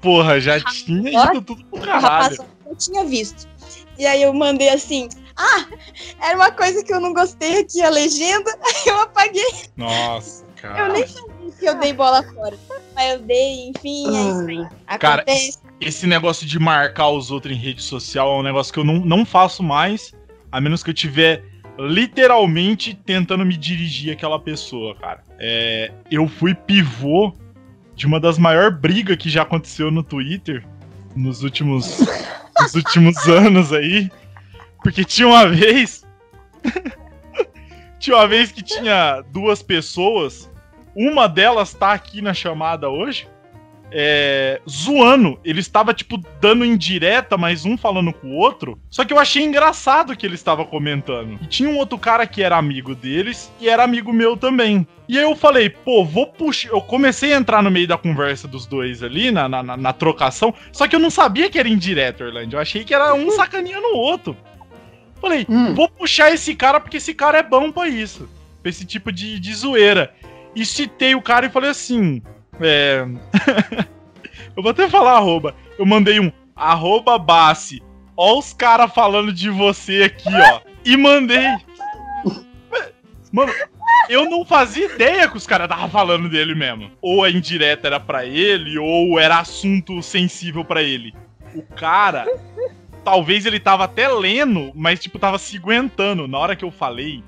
porra, 0.00 0.40
já 0.40 0.60
tinha 0.60 1.10
ido 1.32 1.42
tudo 1.42 1.64
pro 1.66 1.78
o 1.78 1.82
caralho. 1.82 2.02
rapaz 2.02 2.38
eu 2.66 2.76
tinha 2.76 3.04
visto. 3.04 3.46
E 3.98 4.06
aí 4.06 4.22
eu 4.22 4.32
mandei 4.32 4.70
assim: 4.70 5.08
Ah, 5.36 5.66
era 6.20 6.36
uma 6.36 6.50
coisa 6.50 6.82
que 6.82 6.92
eu 6.92 7.00
não 7.00 7.12
gostei 7.12 7.58
aqui, 7.60 7.82
a 7.82 7.90
legenda. 7.90 8.50
Aí 8.64 8.82
eu 8.86 9.00
apaguei. 9.00 9.52
Nossa, 9.76 10.44
Eu 10.44 10.54
cara. 10.62 10.92
nem 10.92 11.06
sabia 11.06 11.50
que 11.58 11.66
eu 11.68 11.78
dei 11.78 11.92
bola 11.92 12.22
fora. 12.34 12.56
Mas 12.94 13.12
eu 13.12 13.18
dei, 13.20 13.68
enfim, 13.68 14.06
é 14.16 14.30
isso 14.30 14.48
aí. 14.48 14.98
Cara, 14.98 15.22
Acontece. 15.22 15.58
Esse 15.80 16.06
negócio 16.06 16.46
de 16.46 16.58
marcar 16.58 17.08
os 17.10 17.30
outros 17.30 17.54
em 17.54 17.58
rede 17.58 17.82
social 17.82 18.34
é 18.36 18.38
um 18.38 18.42
negócio 18.42 18.72
que 18.72 18.78
eu 18.78 18.84
não, 18.84 18.94
não 19.00 19.24
faço 19.26 19.62
mais, 19.62 20.12
a 20.50 20.60
menos 20.60 20.82
que 20.82 20.90
eu 20.90 20.94
tiver 20.94 21.42
literalmente 21.78 22.94
tentando 22.94 23.44
me 23.44 23.56
dirigir 23.56 24.12
àquela 24.12 24.38
pessoa, 24.38 24.94
cara. 24.96 25.22
É, 25.38 25.90
eu 26.10 26.28
fui 26.28 26.54
pivô 26.54 27.32
de 28.02 28.06
uma 28.08 28.18
das 28.18 28.36
maiores 28.36 28.76
brigas 28.80 29.16
que 29.16 29.30
já 29.30 29.42
aconteceu 29.42 29.88
no 29.88 30.02
Twitter 30.02 30.66
nos 31.14 31.44
últimos, 31.44 32.00
nos 32.60 32.74
últimos 32.74 33.16
anos 33.28 33.72
aí. 33.72 34.10
Porque 34.82 35.04
tinha 35.04 35.28
uma 35.28 35.46
vez. 35.46 36.04
tinha 38.00 38.16
uma 38.16 38.26
vez 38.26 38.50
que 38.50 38.60
tinha 38.60 39.22
duas 39.30 39.62
pessoas. 39.62 40.50
Uma 40.96 41.28
delas 41.28 41.72
tá 41.74 41.92
aqui 41.92 42.20
na 42.20 42.34
chamada 42.34 42.88
hoje 42.88 43.28
é, 43.94 44.60
zoando. 44.68 45.38
Ele 45.44 45.60
estava, 45.60 45.92
tipo, 45.94 46.18
dando 46.40 46.64
indireta, 46.64 47.36
mas 47.36 47.64
um 47.64 47.76
falando 47.76 48.12
com 48.12 48.28
o 48.28 48.36
outro. 48.36 48.78
Só 48.90 49.04
que 49.04 49.12
eu 49.12 49.18
achei 49.18 49.42
engraçado 49.44 50.16
que 50.16 50.24
ele 50.26 50.34
estava 50.34 50.64
comentando. 50.64 51.38
E 51.42 51.46
tinha 51.46 51.68
um 51.68 51.76
outro 51.76 51.98
cara 51.98 52.26
que 52.26 52.42
era 52.42 52.56
amigo 52.56 52.94
deles 52.94 53.52
e 53.60 53.68
era 53.68 53.84
amigo 53.84 54.12
meu 54.12 54.36
também. 54.36 54.86
E 55.08 55.18
aí 55.18 55.24
eu 55.24 55.36
falei, 55.36 55.68
pô, 55.68 56.04
vou 56.04 56.26
puxar. 56.26 56.70
Eu 56.70 56.80
comecei 56.80 57.32
a 57.34 57.36
entrar 57.36 57.62
no 57.62 57.70
meio 57.70 57.86
da 57.86 57.98
conversa 57.98 58.48
dos 58.48 58.64
dois 58.66 59.02
ali, 59.02 59.30
na, 59.30 59.48
na, 59.48 59.62
na- 59.62 59.92
trocação. 59.92 60.54
Só 60.72 60.88
que 60.88 60.96
eu 60.96 61.00
não 61.00 61.10
sabia 61.10 61.50
que 61.50 61.58
era 61.58 61.68
indireto, 61.68 62.24
Orlando. 62.24 62.56
Eu 62.56 62.60
achei 62.60 62.82
que 62.84 62.94
era 62.94 63.12
um 63.14 63.30
sacaninhando 63.30 63.88
o 63.88 63.96
outro. 63.98 64.36
Falei, 65.20 65.46
Hum. 65.48 65.74
vou 65.74 65.88
puxar 65.88 66.32
esse 66.32 66.54
cara 66.54 66.80
porque 66.80 66.96
esse 66.96 67.14
cara 67.14 67.38
é 67.38 67.42
bom 67.42 67.70
pra 67.70 67.88
isso. 67.88 68.28
Pra 68.62 68.70
esse 68.70 68.84
tipo 68.84 69.12
de, 69.12 69.38
de 69.38 69.54
zoeira. 69.54 70.12
E 70.54 70.64
citei 70.64 71.14
o 71.14 71.22
cara 71.22 71.46
e 71.46 71.50
falei 71.50 71.70
assim. 71.70 72.22
É. 72.62 73.06
eu 74.56 74.62
vou 74.62 74.70
até 74.70 74.88
falar 74.88 75.16
arroba. 75.16 75.54
Eu 75.78 75.86
mandei 75.86 76.20
um 76.20 76.30
arroba 76.54 77.18
Bassi. 77.18 77.82
Ó 78.16 78.38
os 78.38 78.52
caras 78.52 78.92
falando 78.92 79.32
de 79.32 79.50
você 79.50 80.04
aqui, 80.04 80.28
ó. 80.28 80.60
E 80.84 80.96
mandei. 80.96 81.46
Mano, 83.32 83.52
eu 84.08 84.28
não 84.28 84.44
fazia 84.44 84.92
ideia 84.94 85.28
que 85.28 85.36
os 85.36 85.46
caras 85.46 85.64
estavam 85.64 85.88
falando 85.88 86.28
dele 86.28 86.54
mesmo. 86.54 86.90
Ou 87.00 87.24
a 87.24 87.30
indireta 87.30 87.86
era 87.86 87.98
pra 87.98 88.26
ele, 88.26 88.78
ou 88.78 89.18
era 89.18 89.38
assunto 89.38 90.02
sensível 90.02 90.64
pra 90.64 90.82
ele. 90.82 91.14
O 91.54 91.62
cara. 91.62 92.26
Talvez 93.04 93.46
ele 93.46 93.58
tava 93.58 93.84
até 93.84 94.06
lendo, 94.06 94.70
mas 94.74 95.00
tipo, 95.00 95.18
tava 95.18 95.38
se 95.38 95.56
aguentando. 95.56 96.28
Na 96.28 96.38
hora 96.38 96.54
que 96.54 96.64
eu 96.64 96.70
falei, 96.70 97.24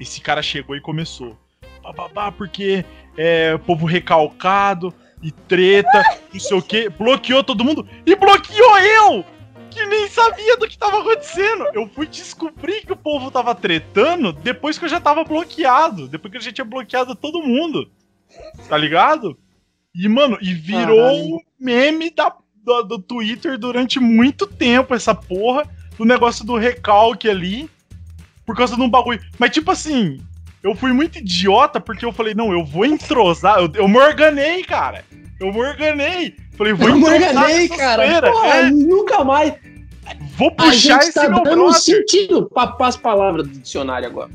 esse 0.00 0.20
cara 0.20 0.42
chegou 0.42 0.74
e 0.74 0.80
começou. 0.80 1.36
Bababá, 1.82 2.32
porque 2.32 2.84
é 3.18 3.58
povo 3.58 3.84
recalcado 3.84 4.94
e 5.20 5.32
treta, 5.32 6.02
não 6.32 6.38
sei 6.38 6.56
o 6.56 6.62
que. 6.62 6.88
Bloqueou 6.88 7.42
todo 7.42 7.64
mundo 7.64 7.86
e 8.06 8.14
bloqueou 8.14 8.78
eu! 8.78 9.24
Que 9.70 9.84
nem 9.86 10.08
sabia 10.08 10.56
do 10.56 10.68
que 10.68 10.78
tava 10.78 11.00
acontecendo. 11.00 11.66
Eu 11.74 11.88
fui 11.88 12.06
descobrir 12.06 12.86
que 12.86 12.92
o 12.92 12.96
povo 12.96 13.30
tava 13.30 13.54
tretando 13.54 14.32
depois 14.32 14.78
que 14.78 14.84
eu 14.84 14.88
já 14.88 15.00
tava 15.00 15.24
bloqueado. 15.24 16.08
Depois 16.08 16.30
que 16.30 16.38
eu 16.38 16.42
já 16.42 16.52
tinha 16.52 16.64
bloqueado 16.64 17.14
todo 17.14 17.42
mundo. 17.42 17.90
Tá 18.68 18.78
ligado? 18.78 19.36
E, 19.94 20.08
mano, 20.08 20.38
e 20.40 20.54
virou 20.54 20.96
Caralho. 20.96 21.34
um 21.34 21.38
meme 21.60 22.10
da, 22.10 22.34
do, 22.64 22.82
do 22.82 22.98
Twitter 22.98 23.58
durante 23.58 24.00
muito 24.00 24.46
tempo 24.46 24.94
essa 24.94 25.14
porra 25.14 25.68
do 25.98 26.04
negócio 26.04 26.46
do 26.46 26.56
recalque 26.56 27.28
ali. 27.28 27.68
Por 28.46 28.56
causa 28.56 28.74
de 28.74 28.80
um 28.82 28.88
bagulho. 28.88 29.20
Mas, 29.38 29.50
tipo 29.50 29.70
assim, 29.70 30.18
eu 30.62 30.74
fui 30.74 30.92
muito 30.92 31.18
idiota 31.18 31.80
porque 31.80 32.04
eu 32.04 32.12
falei, 32.12 32.34
não, 32.34 32.52
eu 32.52 32.64
vou 32.64 32.84
entrosar. 32.84 33.58
Eu, 33.58 33.70
eu 33.74 33.88
me 33.88 33.98
organei, 33.98 34.62
cara. 34.64 35.04
Eu 35.40 35.52
me 35.52 35.60
organei. 35.60 36.34
Falei, 36.56 36.72
vou 36.72 36.88
Eu 36.88 36.96
me 36.96 37.00
entrosar 37.02 37.28
organei, 37.36 37.68
nessa 37.68 37.76
cara. 37.76 38.32
Porra, 38.32 38.48
É, 38.56 38.70
nunca 38.70 39.24
mais. 39.24 39.54
vou 40.36 40.48
A 40.48 40.50
puxar 40.52 40.72
gente 40.72 41.02
esse 41.02 41.12
tá 41.14 41.28
meu 41.28 41.42
dando 41.42 41.56
brother. 41.64 41.80
sentido 41.80 42.48
pra, 42.52 42.74
as 42.80 42.96
palavras 42.96 43.46
do 43.46 43.58
dicionário 43.58 44.08
agora. 44.08 44.30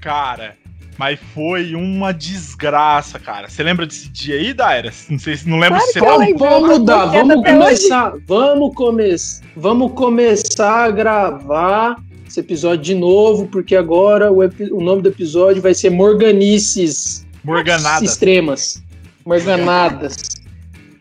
Cara, 0.00 0.56
mas 0.96 1.18
foi 1.32 1.76
uma 1.76 2.12
desgraça, 2.12 3.20
cara. 3.20 3.48
Você 3.48 3.62
lembra 3.62 3.86
desse 3.86 4.08
dia 4.08 4.34
aí, 4.34 4.52
Daira? 4.52 4.92
Não 5.08 5.18
sei 5.18 5.36
se 5.36 5.48
não 5.48 5.58
lembro 5.58 5.78
Claro 5.78 5.92
se 5.92 6.00
você 6.00 6.18
lembro. 6.18 6.38
Vamos 6.38 6.68
mudar, 6.78 7.06
vamos 7.06 7.36
começar, 7.44 8.12
vamos 8.26 8.74
começar, 8.74 9.46
vamos 9.56 9.92
começar 9.92 10.84
a 10.86 10.90
gravar 10.90 11.96
esse 12.28 12.40
episódio 12.40 12.84
de 12.84 12.94
novo, 12.94 13.46
porque 13.48 13.74
agora 13.74 14.30
o, 14.32 14.38
o 14.72 14.80
nome 14.82 15.02
do 15.02 15.08
episódio 15.08 15.60
vai 15.62 15.74
ser 15.74 15.90
Morganices 15.90 17.26
Morganadas. 17.44 18.02
Extremas. 18.10 18.82
Morganadas. 19.24 20.36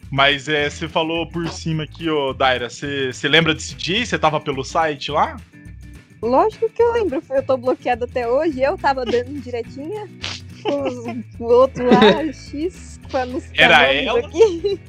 Mas 0.09 0.47
é, 0.47 0.69
você 0.69 0.87
falou 0.87 1.27
por 1.27 1.47
cima 1.49 1.83
aqui, 1.83 2.09
ô 2.09 2.33
Daira. 2.33 2.69
Você, 2.69 3.11
você 3.11 3.27
lembra 3.27 3.53
desse 3.53 3.75
dia? 3.75 4.05
Você 4.05 4.17
tava 4.17 4.39
pelo 4.39 4.63
site 4.63 5.11
lá? 5.11 5.37
Lógico 6.21 6.69
que 6.69 6.81
eu 6.81 6.93
lembro, 6.93 7.21
eu 7.29 7.43
tô 7.43 7.57
bloqueado 7.57 8.05
até 8.05 8.27
hoje, 8.27 8.61
eu 8.61 8.75
tava 8.77 9.05
dando 9.05 9.33
direitinha 9.41 10.07
com 10.63 10.81
os- 10.81 11.05
o 11.39 11.43
outro 11.43 11.85
lá, 11.85 12.21
o 12.21 12.33
X, 12.33 12.99
não 13.13 13.39
citar 13.39 13.53
Era 13.53 13.93
ela? 13.93 14.19
aqui. 14.19 14.79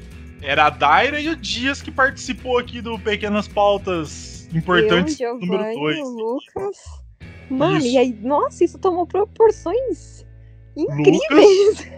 Era 0.41 0.65
a 0.67 0.69
Daira 0.69 1.19
e 1.19 1.29
o 1.29 1.35
Dias 1.35 1.81
que 1.81 1.91
participou 1.91 2.57
aqui 2.57 2.81
do 2.81 2.97
Pequenas 2.97 3.47
Pautas 3.47 4.38
Importantes 4.53 5.19
eu, 5.19 5.33
número 5.39 5.63
Giovanni, 5.63 5.75
2. 5.75 5.99
o 5.99 6.09
Lucas. 6.09 6.77
Mano, 7.49 7.77
Isso. 7.77 7.87
e 7.87 7.97
aí, 7.97 8.17
nossa, 8.21 8.63
isso 8.63 8.77
tomou 8.77 9.05
proporções 9.07 10.25
incríveis. 10.77 11.91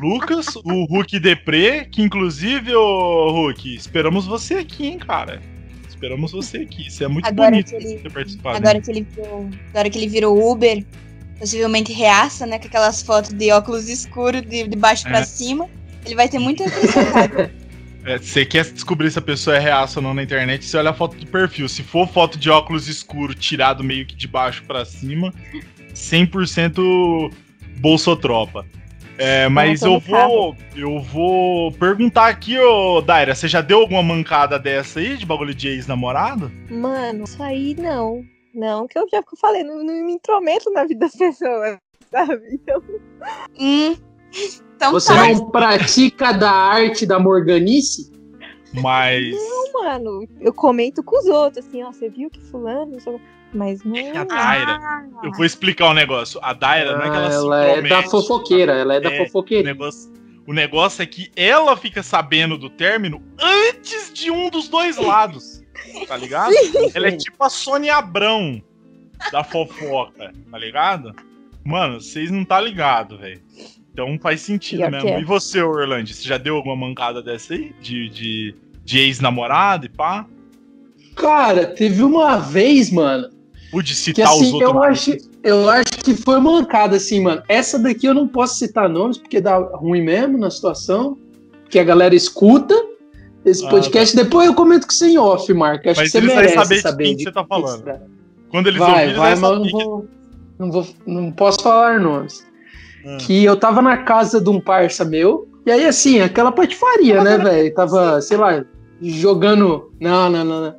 Lucas, 0.00 0.46
o 0.56 0.84
Hulk 0.84 1.18
Depré, 1.18 1.84
que 1.84 2.02
inclusive, 2.02 2.74
ô 2.74 3.30
Hulk, 3.32 3.74
esperamos 3.74 4.26
você 4.26 4.54
aqui, 4.54 4.86
hein, 4.86 4.98
cara. 4.98 5.40
Esperamos 5.88 6.30
você 6.32 6.58
aqui. 6.58 6.86
Isso 6.86 7.02
é 7.02 7.08
muito 7.08 7.26
Agora 7.26 7.50
bonito 7.50 7.70
que 7.70 7.74
ele- 7.76 7.96
de 7.96 8.02
ter 8.02 8.12
participado. 8.12 8.56
Agora 8.56 8.80
que 8.80 8.90
ele 8.90 9.02
virou, 9.02 9.48
agora 9.70 9.90
que 9.90 9.98
ele 9.98 10.06
virou 10.08 10.50
Uber, 10.52 10.84
possivelmente 11.38 11.92
reaça, 11.92 12.46
né? 12.46 12.58
Com 12.58 12.66
aquelas 12.66 13.02
fotos 13.02 13.30
de 13.32 13.50
óculos 13.50 13.88
escuros 13.88 14.42
de, 14.42 14.68
de 14.68 14.76
baixo 14.76 15.06
É. 15.08 15.10
pra 15.10 15.24
cima. 15.24 15.68
Ele 16.06 16.14
vai 16.14 16.28
ter 16.28 16.38
muito 16.38 16.62
a 16.62 16.66
acrescentar. 16.66 17.50
É, 18.04 18.18
você 18.18 18.44
quer 18.44 18.64
descobrir 18.64 19.10
se 19.10 19.18
a 19.18 19.22
pessoa 19.22 19.56
é 19.56 19.58
reaça 19.58 19.98
ou 19.98 20.02
não 20.02 20.14
na 20.14 20.22
internet, 20.22 20.64
você 20.64 20.76
olha 20.76 20.90
a 20.90 20.94
foto 20.94 21.16
do 21.16 21.26
perfil. 21.26 21.68
Se 21.68 21.82
for 21.82 22.08
foto 22.08 22.38
de 22.38 22.48
óculos 22.48 22.88
escuro 22.88 23.34
tirado 23.34 23.82
meio 23.84 24.06
que 24.06 24.14
de 24.14 24.26
baixo 24.26 24.64
pra 24.64 24.84
cima, 24.84 25.32
100% 25.92 27.32
bolsotropa. 27.80 28.64
É, 29.18 29.48
mas 29.48 29.82
eu 29.82 29.98
vou, 29.98 30.56
eu 30.76 31.00
vou 31.00 31.72
perguntar 31.72 32.28
aqui, 32.28 32.56
ô 32.56 33.00
Daira, 33.00 33.34
você 33.34 33.48
já 33.48 33.60
deu 33.60 33.80
alguma 33.80 34.00
mancada 34.00 34.60
dessa 34.60 35.00
aí 35.00 35.16
de 35.16 35.26
bagulho 35.26 35.52
de 35.52 35.66
ex-namorado? 35.66 36.52
Mano, 36.70 37.24
isso 37.24 37.42
aí 37.42 37.74
não. 37.76 38.24
Não, 38.54 38.86
que 38.86 38.96
eu 38.96 39.06
já 39.10 39.20
falei, 39.40 39.64
não, 39.64 39.82
não 39.84 40.06
me 40.06 40.12
intrometo 40.12 40.70
na 40.70 40.84
vida 40.84 41.00
das 41.00 41.16
pessoas, 41.16 41.78
sabe? 42.10 42.42
Então, 42.52 42.80
hum. 43.58 43.96
Então 44.76 44.92
Você 44.92 45.12
tá. 45.12 45.26
não 45.28 45.50
pratica 45.50 46.32
da 46.32 46.50
arte 46.50 47.04
da 47.06 47.18
Morganice? 47.18 48.12
Mas 48.74 49.34
mano, 49.72 50.26
eu 50.40 50.52
comento 50.52 51.02
com 51.02 51.18
os 51.18 51.26
outros, 51.26 51.64
assim, 51.66 51.82
ó, 51.82 51.90
você 51.92 52.08
viu 52.08 52.28
que 52.30 52.40
fulano, 52.40 52.92
não 52.92 53.14
o. 53.14 53.20
Mas 53.54 53.82
não. 53.82 53.96
É 53.96 54.14
a 54.14 54.24
Daira, 54.24 54.78
eu 55.24 55.32
vou 55.32 55.44
explicar 55.46 55.88
um 55.88 55.94
negócio. 55.94 56.38
A 56.42 56.52
Daira 56.52 56.96
não 56.98 57.02
é 57.02 57.10
que 57.10 57.16
ela, 57.16 57.26
Ah, 57.26 57.30
se 57.30 57.36
ela 57.38 57.64
é 57.64 57.82
da 57.82 58.02
fofoqueira, 58.02 58.72
ela 58.74 58.94
é 58.94 59.00
da 59.00 59.10
É, 59.10 59.22
O 59.22 59.24
fofoqueira. 59.24 59.64
negócio, 59.64 60.12
o 60.46 60.52
negócio 60.52 61.00
é 61.02 61.06
que 61.06 61.30
ela 61.34 61.74
fica 61.78 62.02
sabendo 62.02 62.58
do 62.58 62.68
término 62.68 63.22
antes 63.40 64.12
de 64.12 64.30
um 64.30 64.50
dos 64.50 64.68
dois 64.68 64.98
lados. 64.98 65.62
Tá 66.06 66.16
ligado? 66.16 66.52
Ela 66.94 67.08
é 67.08 67.12
tipo 67.12 67.42
a 67.42 67.48
Sônia 67.48 67.96
Abrão 67.96 68.62
da 69.32 69.42
fofoca, 69.42 70.30
tá 70.50 70.58
ligado? 70.58 71.14
Mano, 71.64 72.00
vocês 72.02 72.30
não 72.30 72.44
tá 72.44 72.60
ligado, 72.60 73.16
velho. 73.16 73.40
Então 73.92 74.18
faz 74.20 74.40
sentido 74.42 74.78
Pior 74.78 74.90
mesmo. 74.90 75.06
que 75.08 75.14
é. 75.14 75.20
E 75.20 75.24
você, 75.24 75.60
Orlando, 75.62 76.08
você 76.08 76.26
já 76.28 76.38
deu 76.38 76.56
alguma 76.56 76.76
mancada 76.76 77.22
dessa 77.22 77.54
aí? 77.54 77.72
De, 77.80 78.08
de, 78.08 78.54
de 78.84 78.98
ex-namorado 78.98 79.86
e 79.86 79.88
pá? 79.88 80.26
Cara, 81.16 81.66
teve 81.66 82.02
uma 82.02 82.36
vez, 82.38 82.92
mano, 82.92 83.28
Ou 83.72 83.82
de 83.82 83.92
que 83.92 83.98
citar 83.98 84.32
os 84.32 84.40
assim, 84.42 84.52
outros. 84.52 84.70
eu 84.72 84.82
acho, 84.82 85.16
eu 85.42 85.68
acho 85.68 85.98
que 86.04 86.14
foi 86.14 86.38
mancada, 86.40 86.96
assim, 86.96 87.20
mano. 87.20 87.42
Essa 87.48 87.76
daqui 87.78 88.06
eu 88.06 88.14
não 88.14 88.28
posso 88.28 88.56
citar 88.58 88.88
nomes, 88.88 89.18
porque 89.18 89.40
dá 89.40 89.58
ruim 89.58 90.02
mesmo 90.02 90.38
na 90.38 90.50
situação. 90.50 91.18
Que 91.68 91.78
a 91.78 91.84
galera 91.84 92.14
escuta 92.14 92.74
esse 93.44 93.66
Ah, 93.66 93.68
podcast. 93.68 94.16
Depois 94.16 94.46
eu 94.46 94.54
comento 94.54 94.86
com 94.86 94.92
você 94.92 95.08
em 95.08 95.18
off, 95.18 95.52
Marco. 95.52 95.90
Acho 95.90 96.00
Mas 96.00 96.12
que 96.12 96.20
você 96.20 96.26
merece 96.26 96.54
saber 96.54 96.74
de 96.76 96.80
saber 96.82 97.04
quem 97.04 97.16
que 97.16 97.22
você 97.24 97.32
tá 97.32 97.44
falando. 97.44 97.76
Extra. 97.88 98.06
Quando 98.48 98.68
eles 98.68 98.78
Vai, 98.78 98.90
ouvirem, 98.90 99.14
vai, 99.16 99.30
eles 99.32 99.40
mas 99.40 99.50
vão 99.50 99.52
eu 99.52 99.58
não 99.58 99.70
vou, 99.70 100.06
não 100.58 100.70
vou. 100.70 100.86
Não 101.04 101.32
posso 101.32 101.60
falar 101.62 102.00
nomes. 102.00 102.46
Ah. 103.04 103.16
Que 103.18 103.44
eu 103.44 103.56
tava 103.56 103.80
na 103.82 103.98
casa 103.98 104.40
de 104.40 104.50
um 104.50 104.60
parça 104.60 105.04
meu. 105.04 105.48
E 105.66 105.70
aí, 105.70 105.84
assim, 105.84 106.20
aquela 106.20 106.50
patifaria, 106.50 107.22
né, 107.22 107.36
velho? 107.38 107.74
Tava, 107.74 108.20
sei 108.20 108.36
lá, 108.36 108.64
jogando. 109.00 109.92
Não, 110.00 110.30
não, 110.30 110.44
não, 110.44 110.60
não. 110.62 110.74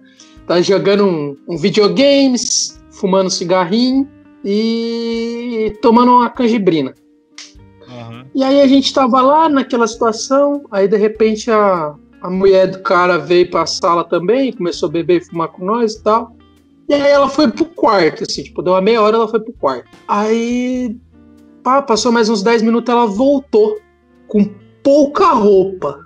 Tava 0.47 0.61
jogando 0.63 1.05
um, 1.05 1.37
um 1.47 1.57
videogames, 1.57 2.79
fumando 2.91 3.27
um 3.27 3.29
cigarrinho 3.29 4.07
e 4.43 5.77
tomando 5.81 6.11
uma 6.11 6.29
canjibrina. 6.29 6.93
Aham. 7.87 8.25
E 8.33 8.43
aí 8.43 8.61
a 8.61 8.67
gente 8.67 8.93
tava 8.93 9.21
lá 9.21 9.49
naquela 9.49 9.87
situação, 9.87 10.63
aí 10.71 10.87
de 10.87 10.97
repente 10.97 11.51
a, 11.51 11.93
a 12.21 12.29
mulher 12.29 12.67
do 12.67 12.79
cara 12.79 13.17
veio 13.17 13.49
pra 13.49 13.65
sala 13.65 14.03
também, 14.03 14.53
começou 14.53 14.89
a 14.89 14.91
beber 14.91 15.21
e 15.21 15.25
fumar 15.25 15.49
com 15.49 15.65
nós 15.65 15.93
e 15.93 16.03
tal. 16.03 16.35
E 16.87 16.93
aí 16.93 17.11
ela 17.11 17.29
foi 17.29 17.47
pro 17.47 17.65
quarto, 17.65 18.23
assim, 18.23 18.43
tipo, 18.43 18.63
deu 18.63 18.73
uma 18.73 18.81
meia 18.81 19.01
hora 19.01 19.15
ela 19.15 19.27
foi 19.27 19.39
pro 19.39 19.53
quarto. 19.53 19.87
Aí, 20.07 20.97
pá, 21.63 21.81
passou 21.81 22.11
mais 22.11 22.29
uns 22.29 22.43
10 22.43 22.61
minutos, 22.61 22.91
ela 22.91 23.05
voltou 23.05 23.79
com 24.27 24.49
pouca 24.83 25.31
roupa. 25.33 25.99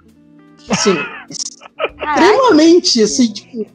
Assim, 0.69 0.95
extremamente, 1.29 3.01
assim, 3.01 3.31
tipo, 3.31 3.65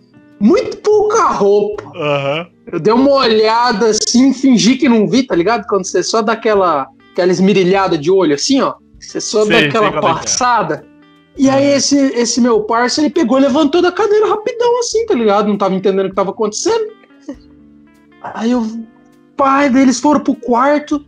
muito 0.41 0.77
pouca 0.79 1.29
roupa. 1.29 1.85
Aham. 1.97 2.47
Eu 2.71 2.79
dei 2.79 2.93
uma 2.93 3.13
olhada 3.13 3.87
assim, 3.87 4.33
fingi 4.35 4.77
que 4.77 4.89
não 4.89 5.09
vi, 5.09 5.23
tá 5.23 5.35
ligado? 5.35 5.67
Quando 5.67 5.87
você 5.87 6.03
só 6.03 6.21
dá 6.21 6.35
aquela, 6.35 6.87
aquela 7.13 7.33
esmirilhada 7.33 7.97
de 7.97 8.11
olho, 8.11 8.35
assim, 8.35 8.61
ó. 8.61 8.75
Você 9.01 9.21
só 9.21 9.45
Sei, 9.45 9.53
dá 9.53 9.67
aquela 9.69 9.91
qual 9.91 10.13
é 10.13 10.17
é. 10.17 10.21
passada. 10.21 10.85
E 11.37 11.49
aí 11.49 11.67
esse, 11.73 11.97
esse 12.15 12.41
meu 12.41 12.63
parceiro, 12.65 13.07
ele 13.07 13.15
pegou 13.15 13.39
e 13.39 13.43
levantou 13.43 13.81
da 13.81 13.93
cadeira 13.93 14.29
rapidão, 14.29 14.81
assim, 14.81 15.07
tá 15.07 15.15
ligado? 15.15 15.49
Não 15.49 15.57
tava 15.57 15.75
entendendo 15.75 16.07
o 16.07 16.09
que 16.11 16.17
tava 16.17 16.31
acontecendo. 16.31 16.93
Aí 18.23 18.51
eu... 18.51 18.67
Pai 19.37 19.71
deles 19.71 20.01
foram 20.01 20.21
pro 20.21 20.35
quarto. 20.35 21.07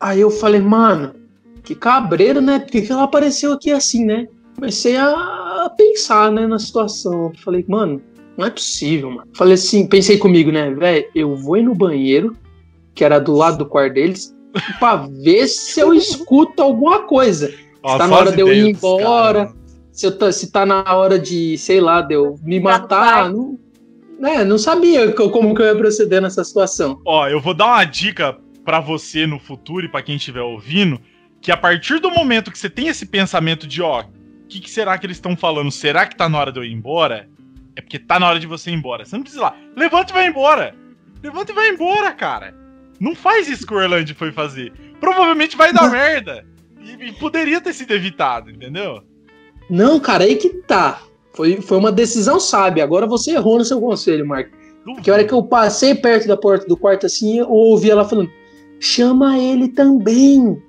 Aí 0.00 0.20
eu 0.20 0.30
falei, 0.30 0.60
mano, 0.60 1.14
que 1.62 1.74
cabreiro, 1.74 2.40
né? 2.40 2.58
Por 2.58 2.70
que, 2.70 2.90
ela 2.90 3.02
apareceu 3.02 3.52
aqui 3.52 3.70
assim, 3.70 4.04
né? 4.04 4.26
Comecei 4.54 4.96
a, 4.96 5.70
pensar, 5.76 6.32
né, 6.32 6.46
na 6.46 6.58
situação. 6.58 7.32
Falei, 7.44 7.64
mano, 7.68 8.00
não 8.36 8.46
é 8.46 8.50
possível, 8.50 9.10
mano. 9.10 9.28
Falei 9.34 9.54
assim, 9.54 9.86
pensei 9.86 10.16
comigo, 10.16 10.50
né, 10.50 10.70
velho, 10.70 11.06
eu 11.14 11.36
vou 11.36 11.56
ir 11.58 11.62
no 11.62 11.74
banheiro, 11.74 12.36
que 12.94 13.04
era 13.04 13.18
do 13.18 13.34
lado 13.34 13.58
do 13.58 13.66
quarto 13.66 13.94
deles, 13.94 14.34
pra 14.78 14.96
ver 14.96 15.46
se 15.46 15.80
eu 15.80 15.92
escuto 15.92 16.62
alguma 16.62 17.00
coisa. 17.00 17.52
Ó, 17.82 17.98
tá 17.98 18.04
só 18.04 18.10
na 18.10 18.16
hora 18.16 18.32
de 18.32 18.40
eu 18.40 18.52
ir 18.52 18.70
embora. 18.70 19.52
Se, 19.92 20.06
eu 20.06 20.16
tá, 20.16 20.32
se 20.32 20.50
tá 20.50 20.64
na 20.64 20.82
hora 20.94 21.18
de, 21.18 21.58
sei 21.58 21.80
lá, 21.80 22.00
de 22.00 22.14
eu 22.14 22.38
me 22.42 22.58
no 22.58 22.64
matar. 22.64 23.30
Não, 23.30 23.58
né, 24.18 24.44
não 24.44 24.58
sabia 24.58 25.12
como 25.12 25.54
que 25.54 25.62
eu 25.62 25.66
ia 25.66 25.76
proceder 25.76 26.22
nessa 26.22 26.42
situação. 26.42 27.00
Ó, 27.04 27.28
eu 27.28 27.40
vou 27.40 27.54
dar 27.54 27.66
uma 27.66 27.84
dica 27.84 28.36
pra 28.64 28.80
você 28.80 29.26
no 29.26 29.38
futuro 29.38 29.86
e 29.86 29.88
pra 29.88 30.02
quem 30.02 30.16
estiver 30.16 30.42
ouvindo, 30.42 31.00
que 31.40 31.50
a 31.50 31.56
partir 31.56 32.00
do 32.00 32.10
momento 32.10 32.50
que 32.50 32.58
você 32.58 32.68
tem 32.68 32.88
esse 32.88 33.06
pensamento 33.06 33.66
de, 33.66 33.80
ó, 33.82 34.02
o 34.02 34.46
que, 34.48 34.60
que 34.60 34.70
será 34.70 34.98
que 34.98 35.06
eles 35.06 35.16
estão 35.16 35.36
falando? 35.36 35.70
Será 35.70 36.06
que 36.06 36.16
tá 36.16 36.28
na 36.28 36.38
hora 36.38 36.52
de 36.52 36.58
eu 36.58 36.64
ir 36.64 36.72
embora? 36.72 37.28
É 37.76 37.80
porque 37.80 37.98
tá 37.98 38.18
na 38.18 38.28
hora 38.28 38.38
de 38.38 38.46
você 38.46 38.70
ir 38.70 38.74
embora. 38.74 39.04
Você 39.04 39.16
não 39.16 39.22
precisa 39.22 39.42
ir 39.42 39.44
lá. 39.44 39.56
Levanta 39.76 40.12
e 40.12 40.14
vai 40.14 40.26
embora. 40.26 40.74
Levanta 41.22 41.52
e 41.52 41.54
vai 41.54 41.68
embora, 41.68 42.12
cara. 42.12 42.54
Não 42.98 43.14
faz 43.14 43.48
isso 43.48 43.66
que 43.66 43.72
o 43.72 43.76
Orlando 43.76 44.14
foi 44.14 44.32
fazer. 44.32 44.72
Provavelmente 45.00 45.56
vai 45.56 45.72
dar 45.72 45.90
merda. 45.90 46.44
E, 46.82 47.08
e 47.08 47.12
poderia 47.12 47.60
ter 47.60 47.72
sido 47.72 47.92
evitado, 47.92 48.50
entendeu? 48.50 49.02
Não, 49.68 49.98
cara, 50.00 50.24
aí 50.24 50.36
que 50.36 50.50
tá. 50.50 51.02
Foi, 51.32 51.60
foi 51.60 51.78
uma 51.78 51.92
decisão 51.92 52.40
sábia. 52.40 52.84
Agora 52.84 53.06
você 53.06 53.32
errou 53.32 53.58
no 53.58 53.64
seu 53.64 53.80
conselho, 53.80 54.26
Marco. 54.26 54.50
Porque 54.84 55.10
a 55.10 55.14
hora 55.14 55.24
que 55.24 55.32
eu 55.32 55.42
passei 55.42 55.94
perto 55.94 56.26
da 56.26 56.36
porta 56.36 56.66
do 56.66 56.76
quarto 56.76 57.06
assim, 57.06 57.38
eu 57.38 57.48
ouvi 57.48 57.90
ela 57.90 58.04
falando: 58.04 58.30
chama 58.80 59.38
ele 59.38 59.68
também. 59.68 60.60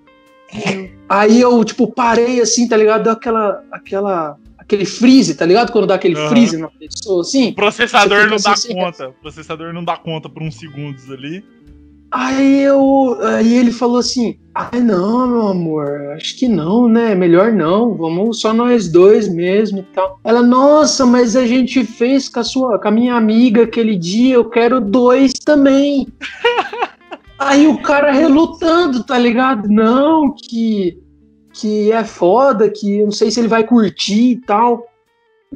Aí 1.09 1.41
eu, 1.41 1.64
tipo, 1.64 1.88
parei 1.88 2.41
assim, 2.41 2.68
tá 2.68 2.78
ligado? 2.78 3.03
Deu 3.03 3.14
aquela. 3.14 3.64
aquela 3.72 4.38
aquele 4.57 4.86
freeze, 4.86 5.36
tá 5.36 5.45
ligado? 5.45 5.72
Quando 5.72 5.88
dá 5.88 5.95
aquele 5.95 6.16
Aham. 6.16 6.30
freeze 6.30 6.57
na 6.57 6.70
pessoa 6.70 7.22
assim. 7.22 7.49
O 7.49 7.55
processador 7.55 8.24
Você 8.24 8.30
não 8.30 8.38
dá 8.38 8.51
assim, 8.53 8.74
conta. 8.74 9.09
O 9.09 9.14
processador 9.14 9.74
não 9.74 9.84
dá 9.84 9.97
conta 9.97 10.30
por 10.30 10.41
uns 10.41 10.55
segundos 10.55 11.09
ali. 11.12 11.43
Aí 12.09 12.64
eu. 12.64 13.18
Aí 13.22 13.53
ele 13.53 13.72
falou 13.72 13.97
assim: 13.97 14.38
Ai, 14.53 14.82
não, 14.82 15.28
meu 15.28 15.47
amor, 15.47 16.12
acho 16.16 16.38
que 16.38 16.47
não, 16.47 16.89
né? 16.89 17.16
Melhor 17.16 17.53
não, 17.53 17.95
vamos 17.95 18.41
só 18.41 18.53
nós 18.53 18.89
dois 18.89 19.30
mesmo 19.30 19.80
e 19.80 19.84
tal. 19.93 20.20
Ela, 20.24 20.43
nossa, 20.43 21.05
mas 21.05 21.38
a 21.38 21.47
gente 21.47 21.86
fez 21.86 22.28
com 22.28 22.41
a 22.41 22.43
sua, 22.43 22.78
com 22.78 22.88
a 22.89 22.91
minha 22.91 23.16
amiga 23.16 23.64
aquele 23.64 23.95
dia, 23.95 24.36
eu 24.36 24.45
quero 24.45 24.82
dois 24.82 25.32
também. 25.34 26.07
Aí 27.44 27.68
o 27.68 27.82
cara 27.82 28.12
relutando, 28.12 29.04
tá 29.04 29.18
ligado? 29.18 29.68
Não, 29.68 30.32
que, 30.32 31.00
que 31.52 31.92
é 31.92 32.04
foda, 32.04 32.70
que 32.70 33.00
eu 33.00 33.06
não 33.06 33.12
sei 33.12 33.32
se 33.32 33.39
ele 33.39 33.48
vai 33.48 33.64
curtir 33.64 34.34
e 34.34 34.42
tal. 34.42 34.86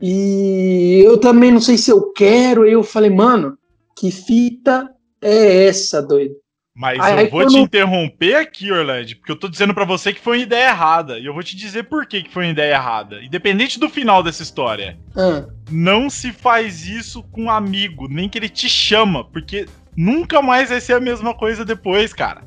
E 0.02 1.04
eu 1.06 1.20
também 1.20 1.52
não 1.52 1.62
sei 1.62 1.78
se 1.78 1.92
eu 1.92 2.12
quero. 2.12 2.64
Aí 2.64 2.72
eu 2.72 2.82
falei, 2.82 3.12
mano, 3.12 3.56
que 3.96 4.10
fita 4.10 4.90
é 5.22 5.68
essa, 5.68 6.02
doido? 6.02 6.34
Mas 6.76 7.00
Aí- 7.00 7.26
eu 7.26 7.32
vou 7.32 7.46
te 7.46 7.58
interromper 7.58 8.36
aqui, 8.36 8.72
Orlando, 8.72 9.16
porque 9.18 9.32
eu 9.32 9.40
tô 9.40 9.48
dizendo 9.48 9.74
pra 9.74 9.86
você 9.86 10.12
que 10.12 10.20
foi 10.20 10.38
uma 10.38 10.44
ideia 10.44 10.70
errada. 10.70 11.20
E 11.20 11.26
eu 11.28 11.36
vou 11.36 11.44
te 11.44 11.56
dizer 11.56 11.84
por 11.84 12.08
que, 12.08 12.24
que 12.24 12.34
foi 12.34 12.46
uma 12.46 12.52
ideia 12.52 12.74
errada. 12.74 13.24
Independente 13.24 13.80
do 13.80 13.88
final 13.88 14.24
dessa 14.24 14.42
história. 14.42 14.98
Ah. 15.16 15.46
Não 15.72 16.10
se 16.10 16.34
faz 16.34 16.88
isso 16.88 17.22
com 17.32 17.44
um 17.44 17.52
amigo, 17.52 18.08
nem 18.10 18.28
que 18.28 18.40
ele 18.40 18.50
te 18.50 18.68
chama, 18.68 19.24
porque 19.24 19.68
nunca 19.96 20.42
mais 20.42 20.70
vai 20.70 20.82
ser 20.82 20.94
a 20.94 21.00
mesma 21.00 21.34
coisa 21.34 21.64
depois, 21.66 22.14
cara. 22.14 22.42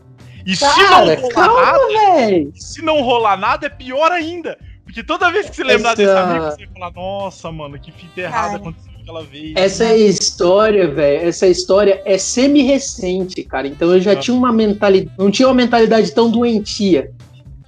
E 0.46 0.56
se 0.56 0.64
não 0.64 0.74
Cara, 0.74 1.14
rolar 1.16 1.30
calma, 1.34 1.92
nada, 1.92 2.50
se 2.54 2.82
não 2.82 3.02
rolar 3.02 3.36
nada, 3.36 3.66
é 3.66 3.68
pior 3.68 4.10
ainda. 4.12 4.56
Porque 4.84 5.02
toda 5.02 5.30
vez 5.30 5.50
que 5.50 5.56
você 5.56 5.62
lembrar 5.64 5.92
Essa- 5.92 5.96
desse 6.02 6.16
amigo, 6.18 6.44
você 6.46 6.64
vai 6.66 6.74
falar, 6.74 6.92
nossa, 6.92 7.52
mano, 7.52 7.78
que 7.78 7.92
fita 7.92 8.20
errada 8.22 8.46
Cara. 8.46 8.56
aconteceu 8.56 8.92
aquela 9.02 9.22
vez. 9.24 9.52
Essa 9.54 9.94
história, 9.94 10.88
velho, 10.90 11.28
essa 11.28 11.46
história 11.46 12.00
é 12.06 12.16
semi-recente, 12.16 13.42
cara. 13.44 13.66
Então 13.66 13.92
eu 13.92 14.00
já 14.00 14.12
Ah. 14.12 14.16
tinha 14.16 14.34
uma 14.36 14.52
mentalidade. 14.52 15.14
Não 15.18 15.30
tinha 15.30 15.46
uma 15.48 15.54
mentalidade 15.54 16.10
tão 16.12 16.30
doentia. 16.30 17.10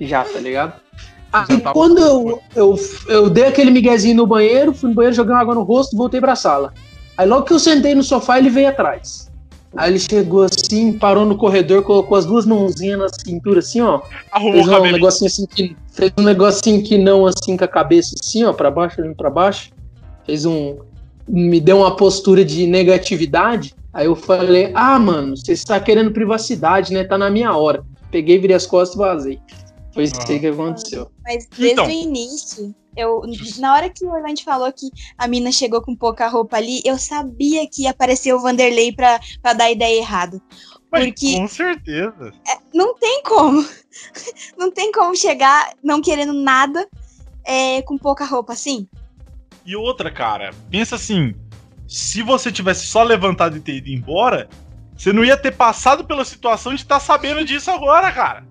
Já, 0.01 0.25
tá 0.25 0.39
ligado? 0.41 0.81
Aí 1.33 1.61
tá- 1.61 1.73
quando 1.73 1.99
eu, 1.99 2.43
eu, 2.57 2.75
eu 3.09 3.31
dei 3.31 3.45
aquele 3.45 3.71
miguezinho 3.71 4.17
no 4.17 4.27
banheiro, 4.27 4.73
fui 4.73 4.89
no 4.89 4.95
banheiro, 4.95 5.15
joguei 5.15 5.33
uma 5.35 5.41
água 5.41 5.55
no 5.55 5.63
rosto, 5.63 5.97
voltei 5.97 6.21
pra 6.21 6.35
sala. 6.35 6.73
Aí 7.17 7.27
logo 7.27 7.45
que 7.45 7.53
eu 7.53 7.59
sentei 7.59 7.95
no 7.95 8.03
sofá, 8.03 8.39
ele 8.39 8.49
veio 8.51 8.69
atrás. 8.71 9.30
Aí 9.77 9.91
ele 9.93 10.01
chegou 10.01 10.43
assim, 10.43 10.93
parou 10.93 11.25
no 11.25 11.37
corredor, 11.37 11.83
colocou 11.85 12.17
as 12.19 12.27
duas 12.27 12.45
mãozinhas 12.45 12.99
na 12.99 13.09
cintura, 13.09 13.61
assim, 13.61 13.81
ó. 13.81 14.03
Arrumou 14.33 14.55
Fez 14.55 14.67
o 14.67 14.71
um 14.71 14.73
cabelo. 14.75 14.93
negocinho 14.95 15.27
assim 15.29 15.47
que. 15.47 15.77
Fez 15.93 16.13
um 16.19 16.23
negocinho 16.23 16.83
que 16.83 16.99
não 16.99 17.25
assim 17.27 17.57
com 17.57 17.65
a 17.65 17.69
cabeça, 17.69 18.15
assim, 18.21 18.43
ó, 18.45 18.53
pra 18.53 18.71
baixo, 18.71 19.01
olhando 19.01 19.15
pra 19.15 19.31
baixo. 19.31 19.71
Fez 20.27 20.45
um. 20.45 20.79
Me 21.29 21.61
deu 21.61 21.79
uma 21.79 21.95
postura 21.95 22.45
de 22.45 22.67
negatividade. 22.67 23.75
Aí 23.93 24.07
eu 24.07 24.17
falei, 24.17 24.71
ah, 24.75 24.99
mano, 24.99 25.37
você 25.37 25.53
está 25.53 25.79
querendo 25.79 26.11
privacidade, 26.13 26.93
né? 26.93 27.05
Tá 27.05 27.17
na 27.17 27.31
minha 27.31 27.55
hora. 27.57 27.85
Peguei, 28.11 28.39
virei 28.39 28.57
as 28.57 28.67
costas 28.67 28.97
e 28.97 28.99
vazei. 28.99 29.39
Foi 29.95 30.05
isso 30.05 30.15
Ah. 30.21 30.25
que 30.25 30.47
aconteceu. 30.47 31.09
Mas 31.25 31.47
desde 31.57 31.73
Então. 31.75 31.87
o 31.87 31.91
início, 31.91 32.75
eu, 32.97 33.23
na 33.59 33.75
hora 33.75 33.89
que 33.89 34.05
o 34.05 34.11
Orlando 34.11 34.43
falou 34.43 34.73
que 34.73 34.91
a 35.17 35.29
mina 35.29 35.53
chegou 35.53 35.81
com 35.83 35.95
pouca 35.95 36.29
roupa 36.29 36.57
ali, 36.57 36.81
eu 36.85 36.99
sabia 36.99 37.69
que 37.69 37.83
ia 37.83 37.91
aparecer 37.91 38.33
o 38.35 38.41
Vanderlei 38.41 38.93
pra, 38.93 39.21
pra 39.43 39.53
dar 39.53 39.71
ideia 39.71 39.99
errada. 39.99 40.41
Porque- 40.91 41.37
Com 41.37 41.47
certeza. 41.49 42.33
Não 42.75 42.95
tem 42.99 43.23
como. 43.23 43.65
Não 44.59 44.71
tem 44.71 44.93
como 44.93 45.17
chegar 45.17 45.73
não 45.83 46.01
querendo 46.01 46.33
nada 46.33 46.87
é, 47.45 47.83
com 47.83 47.99
pouca 47.99 48.25
roupa 48.25 48.53
assim. 48.53 48.89
E 49.65 49.75
outra, 49.75 50.11
cara, 50.11 50.51
pensa 50.71 50.97
assim: 50.97 51.35
se 51.89 52.23
você 52.23 52.53
tivesse 52.53 52.87
só 52.87 53.03
levantado 53.03 53.57
e 53.57 53.61
ter 53.61 53.77
ido 53.77 53.89
embora, 53.89 54.49
você 54.97 55.13
não 55.13 55.25
ia 55.25 55.37
ter 55.37 55.53
passado 55.53 56.05
pela 56.05 56.25
situação 56.25 56.75
de 56.75 56.83
estar 56.83 56.97
tá 56.97 57.01
sabendo 57.01 57.45
disso 57.45 57.71
agora, 57.71 58.13
cara. 58.13 58.47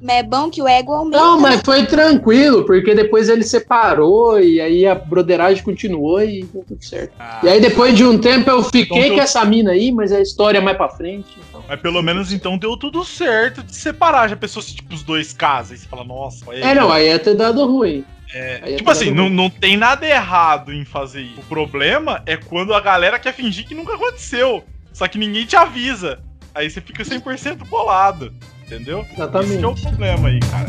Mas 0.00 0.16
é 0.16 0.22
bom 0.22 0.48
que 0.50 0.62
o 0.62 0.66
ego 0.68 0.92
aumenta. 0.92 1.18
Não, 1.18 1.40
mas 1.40 1.60
foi 1.64 1.84
tranquilo, 1.86 2.64
porque 2.64 2.94
depois 2.94 3.28
ele 3.28 3.42
separou 3.42 4.40
e 4.40 4.60
aí 4.60 4.86
a 4.86 4.94
broderagem 4.94 5.62
continuou 5.62 6.22
e 6.22 6.42
deu 6.44 6.64
tudo 6.66 6.82
certo. 6.84 7.12
Ah, 7.18 7.40
E 7.42 7.48
aí 7.48 7.60
depois 7.60 7.94
de 7.94 8.04
um 8.04 8.18
tempo 8.18 8.48
eu 8.50 8.62
fiquei 8.64 8.82
Então, 8.82 9.16
com 9.16 9.20
essa 9.22 9.44
mina 9.44 9.72
aí, 9.72 9.92
mas 9.92 10.10
a 10.12 10.20
história 10.20 10.58
é 10.58 10.60
mais 10.60 10.76
pra 10.76 10.88
frente. 10.88 11.36
então. 11.48 11.62
Mas 11.68 11.80
pelo 11.80 12.02
menos 12.02 12.32
então 12.32 12.56
deu 12.56 12.76
tudo 12.76 13.04
certo 13.04 13.62
de 13.62 13.74
separar. 13.74 14.28
Já 14.28 14.36
pensou 14.36 14.62
se 14.62 14.74
tipo 14.74 14.94
os 14.94 15.02
dois 15.02 15.32
casam 15.32 15.76
e 15.76 15.78
você 15.78 15.86
fala, 15.86 16.04
nossa, 16.04 16.50
aí, 16.50 16.62
É, 16.62 16.74
não, 16.74 16.90
aí 16.90 17.06
ia 17.08 17.18
ter 17.18 17.34
dado 17.34 17.66
ruim. 17.66 18.04
É, 18.32 18.72
é 18.72 18.76
tipo 18.76 18.90
assim, 18.90 19.10
não, 19.10 19.28
não 19.28 19.50
tem 19.50 19.76
nada 19.76 20.06
errado 20.06 20.72
em 20.72 20.84
fazer 20.84 21.22
isso. 21.22 21.40
O 21.40 21.44
problema 21.44 22.22
é 22.26 22.36
quando 22.36 22.72
a 22.72 22.80
galera 22.80 23.18
quer 23.18 23.34
fingir 23.34 23.66
que 23.66 23.74
nunca 23.74 23.94
aconteceu. 23.94 24.62
Só 24.92 25.06
que 25.08 25.18
ninguém 25.18 25.44
te 25.44 25.56
avisa. 25.56 26.20
Aí 26.54 26.68
você 26.70 26.80
fica 26.80 27.02
100% 27.04 27.64
bolado. 27.68 28.32
Entendeu? 28.70 29.04
Exatamente. 29.12 29.54
Esse 29.54 29.64
é 29.64 29.66
o 29.66 29.74
problema 29.74 30.28
aí, 30.28 30.38
cara. 30.38 30.66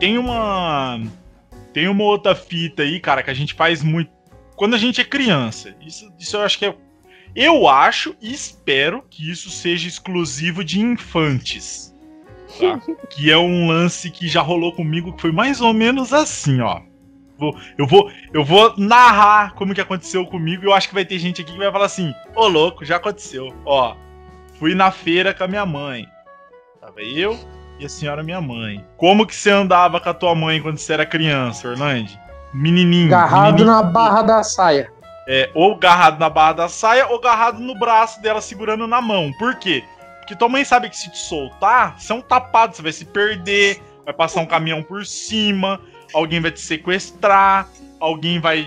Tem 0.00 0.18
uma. 0.18 1.00
Tem 1.72 1.86
uma 1.86 2.02
outra 2.02 2.34
fita 2.34 2.82
aí, 2.82 2.98
cara, 2.98 3.22
que 3.22 3.30
a 3.30 3.34
gente 3.34 3.54
faz 3.54 3.84
muito. 3.84 4.10
Quando 4.56 4.74
a 4.74 4.78
gente 4.78 5.00
é 5.00 5.04
criança. 5.04 5.76
Isso, 5.80 6.12
isso 6.18 6.36
eu 6.36 6.42
acho 6.42 6.58
que 6.58 6.66
é. 6.66 6.74
Eu 7.32 7.68
acho 7.68 8.16
e 8.20 8.32
espero 8.32 9.04
que 9.08 9.30
isso 9.30 9.48
seja 9.48 9.86
exclusivo 9.86 10.64
de 10.64 10.80
infantes. 10.80 11.94
Tá? 12.58 12.80
que 13.10 13.30
é 13.30 13.38
um 13.38 13.68
lance 13.68 14.10
que 14.10 14.26
já 14.26 14.42
rolou 14.42 14.72
comigo, 14.72 15.12
que 15.12 15.20
foi 15.20 15.30
mais 15.30 15.60
ou 15.60 15.72
menos 15.72 16.12
assim, 16.12 16.60
ó. 16.60 16.80
Vou- 17.38 17.56
eu, 17.76 17.86
vou, 17.86 18.10
eu 18.32 18.44
vou 18.44 18.74
narrar 18.78 19.54
como 19.54 19.74
que 19.74 19.80
aconteceu 19.80 20.24
comigo 20.26 20.64
e 20.64 20.66
eu 20.66 20.72
acho 20.74 20.88
que 20.88 20.94
vai 20.94 21.04
ter 21.04 21.18
gente 21.18 21.42
aqui 21.42 21.52
que 21.52 21.58
vai 21.58 21.70
falar 21.70 21.86
assim: 21.86 22.14
Ô 22.34 22.46
louco, 22.48 22.84
já 22.84 22.96
aconteceu. 22.96 23.54
Ó, 23.64 23.94
fui 24.58 24.74
na 24.74 24.90
feira 24.90 25.34
com 25.34 25.44
a 25.44 25.48
minha 25.48 25.66
mãe. 25.66 26.06
Tava 26.80 27.02
eu 27.02 27.38
e 27.78 27.84
a 27.84 27.88
senhora 27.88 28.22
minha 28.22 28.40
mãe. 28.40 28.84
Como 28.96 29.26
que 29.26 29.34
você 29.34 29.50
andava 29.50 30.00
com 30.00 30.08
a 30.08 30.14
tua 30.14 30.34
mãe 30.34 30.60
quando 30.62 30.78
você 30.78 30.92
era 30.94 31.04
criança, 31.04 31.68
Orlando? 31.68 32.10
Menininho. 32.54 33.08
Agarrado 33.14 33.54
menininho. 33.54 33.66
na 33.66 33.82
barra 33.82 34.22
da 34.22 34.42
saia. 34.42 34.90
É, 35.28 35.50
ou 35.54 35.74
agarrado 35.74 36.18
na 36.20 36.30
barra 36.30 36.52
da 36.52 36.68
saia 36.68 37.06
ou 37.08 37.18
agarrado 37.18 37.58
no 37.58 37.76
braço 37.78 38.22
dela 38.22 38.40
segurando 38.40 38.86
na 38.86 39.02
mão. 39.02 39.32
Por 39.38 39.56
quê? 39.56 39.82
Porque 40.20 40.36
tua 40.36 40.48
mãe 40.48 40.64
sabe 40.64 40.88
que 40.88 40.96
se 40.96 41.10
te 41.10 41.18
soltar, 41.18 42.00
você 42.00 42.12
é 42.12 42.14
um 42.14 42.20
tapado, 42.20 42.74
você 42.74 42.82
vai 42.82 42.92
se 42.92 43.04
perder, 43.04 43.82
vai 44.04 44.14
passar 44.14 44.40
um 44.40 44.46
caminhão 44.46 44.82
por 44.82 45.04
cima, 45.04 45.80
alguém 46.14 46.40
vai 46.40 46.50
te 46.50 46.60
sequestrar, 46.60 47.68
alguém 48.00 48.40
vai 48.40 48.66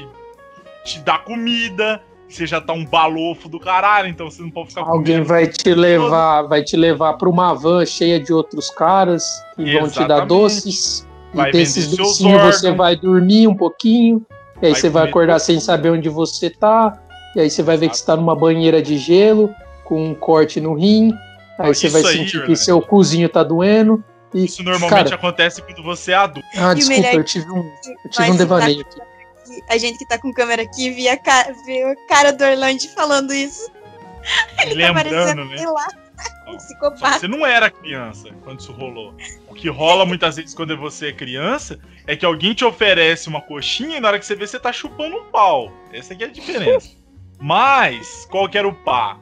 te 0.86 1.00
dar 1.00 1.24
comida, 1.24 2.02
você 2.28 2.46
já 2.46 2.62
tá 2.62 2.74
um 2.74 2.86
balofo 2.86 3.50
do 3.50 3.60
caralho, 3.60 4.08
então 4.08 4.30
você 4.30 4.42
não 4.42 4.52
pode 4.52 4.70
ficar 4.70 4.82
Alguém 4.82 5.24
vai 5.24 5.48
te 5.48 5.74
levar, 5.74 6.44
vai 6.44 6.64
te 6.64 6.78
levar 6.78 7.14
para 7.14 7.28
uma 7.30 7.54
van 7.54 7.86
cheia 7.86 8.20
de 8.20 8.32
outros 8.32 8.70
caras 8.70 9.24
que 9.56 9.64
vão 9.80 9.90
te 9.90 9.96
dar 10.00 10.06
Exatamente. 10.06 10.28
doces. 10.28 11.08
Vai 11.34 11.50
e 11.50 11.52
desses 11.54 11.96
docinhos 11.96 12.42
você 12.42 12.72
vai 12.72 12.96
dormir 12.96 13.48
um 13.48 13.56
pouquinho. 13.56 14.26
E 14.62 14.66
aí 14.68 14.72
Vai 14.74 14.82
você 14.82 14.90
vai 14.90 15.08
acordar 15.08 15.36
tudo. 15.36 15.46
sem 15.46 15.60
saber 15.60 15.90
onde 15.92 16.10
você 16.10 16.50
tá. 16.50 17.02
E 17.36 17.40
aí 17.40 17.50
você 17.50 17.62
vai 17.64 17.78
ver 17.78 17.90
que 17.90 17.98
você 17.98 18.06
tá 18.06 18.16
numa 18.16 18.36
banheira 18.36 18.82
de 18.82 18.98
gelo, 18.98 19.50
com 19.86 20.10
um 20.10 20.16
corte 20.16 20.60
no 20.60 20.74
rim. 20.74 21.14
Aí 21.58 21.74
você 21.74 21.88
Isso 21.88 22.02
vai 22.02 22.12
aí, 22.12 22.18
sentir 22.18 22.32
que 22.32 22.38
Orlando. 22.40 22.56
seu 22.58 22.82
cozinho 22.82 23.30
tá 23.30 23.44
doendo. 23.44 24.04
E, 24.34 24.46
Isso 24.46 24.64
normalmente 24.64 25.04
cara, 25.04 25.16
acontece 25.16 25.62
quando 25.62 25.84
você 25.84 26.12
é 26.12 26.16
adulto. 26.16 26.48
ah, 26.56 26.74
desculpa, 26.74 27.08
eu 27.08 27.24
tive 27.24 27.52
um, 27.52 27.72
eu 28.06 28.12
tive 28.12 28.32
um 28.32 28.36
devaneio 28.36 28.82
aqui. 28.82 29.00
A 29.68 29.78
gente 29.78 29.98
que 29.98 30.08
tá 30.08 30.18
com 30.20 30.32
câmera 30.32 30.62
aqui 30.62 30.92
via 30.92 31.14
a 31.14 31.18
cara, 31.18 31.54
vê 31.66 31.84
a 31.84 31.96
cara 32.08 32.32
do 32.32 32.44
Orlando 32.44 32.88
falando 32.90 33.34
isso. 33.34 33.70
Ele 34.62 34.82
tá 34.82 34.88
Lembrando, 34.88 34.94
parecendo, 34.94 35.46
né? 35.46 35.58
sei 35.58 35.68
lá, 35.68 35.88
um 36.48 36.58
psicopata. 36.58 37.20
você 37.20 37.28
não 37.28 37.46
era 37.46 37.70
criança 37.70 38.30
quando 38.44 38.60
isso 38.60 38.72
rolou. 38.72 39.14
O 39.48 39.54
que 39.54 39.70
rola 39.70 40.06
muitas 40.06 40.36
vezes 40.36 40.54
quando 40.54 40.78
você 40.78 41.08
é 41.08 41.14
criança 41.14 41.80
é 42.06 42.16
que 42.16 42.26
alguém 42.26 42.54
te 42.54 42.66
oferece 42.66 43.28
uma 43.28 43.42
coxinha 43.42 43.98
e 43.98 44.00
na 44.00 44.10
hora 44.10 44.20
que 44.20 44.26
você 44.26 44.36
vê, 44.36 44.46
você 44.46 44.60
tá 44.60 44.72
chupando 44.72 45.18
um 45.18 45.26
pau. 45.26 45.72
Essa 45.92 46.14
aqui 46.14 46.24
é 46.24 46.28
a 46.28 46.32
diferença. 46.32 46.90
Mas, 47.40 48.28
qual 48.30 48.50
que 48.50 48.58
era 48.58 48.68
o 48.68 48.74
pá? 48.74 49.18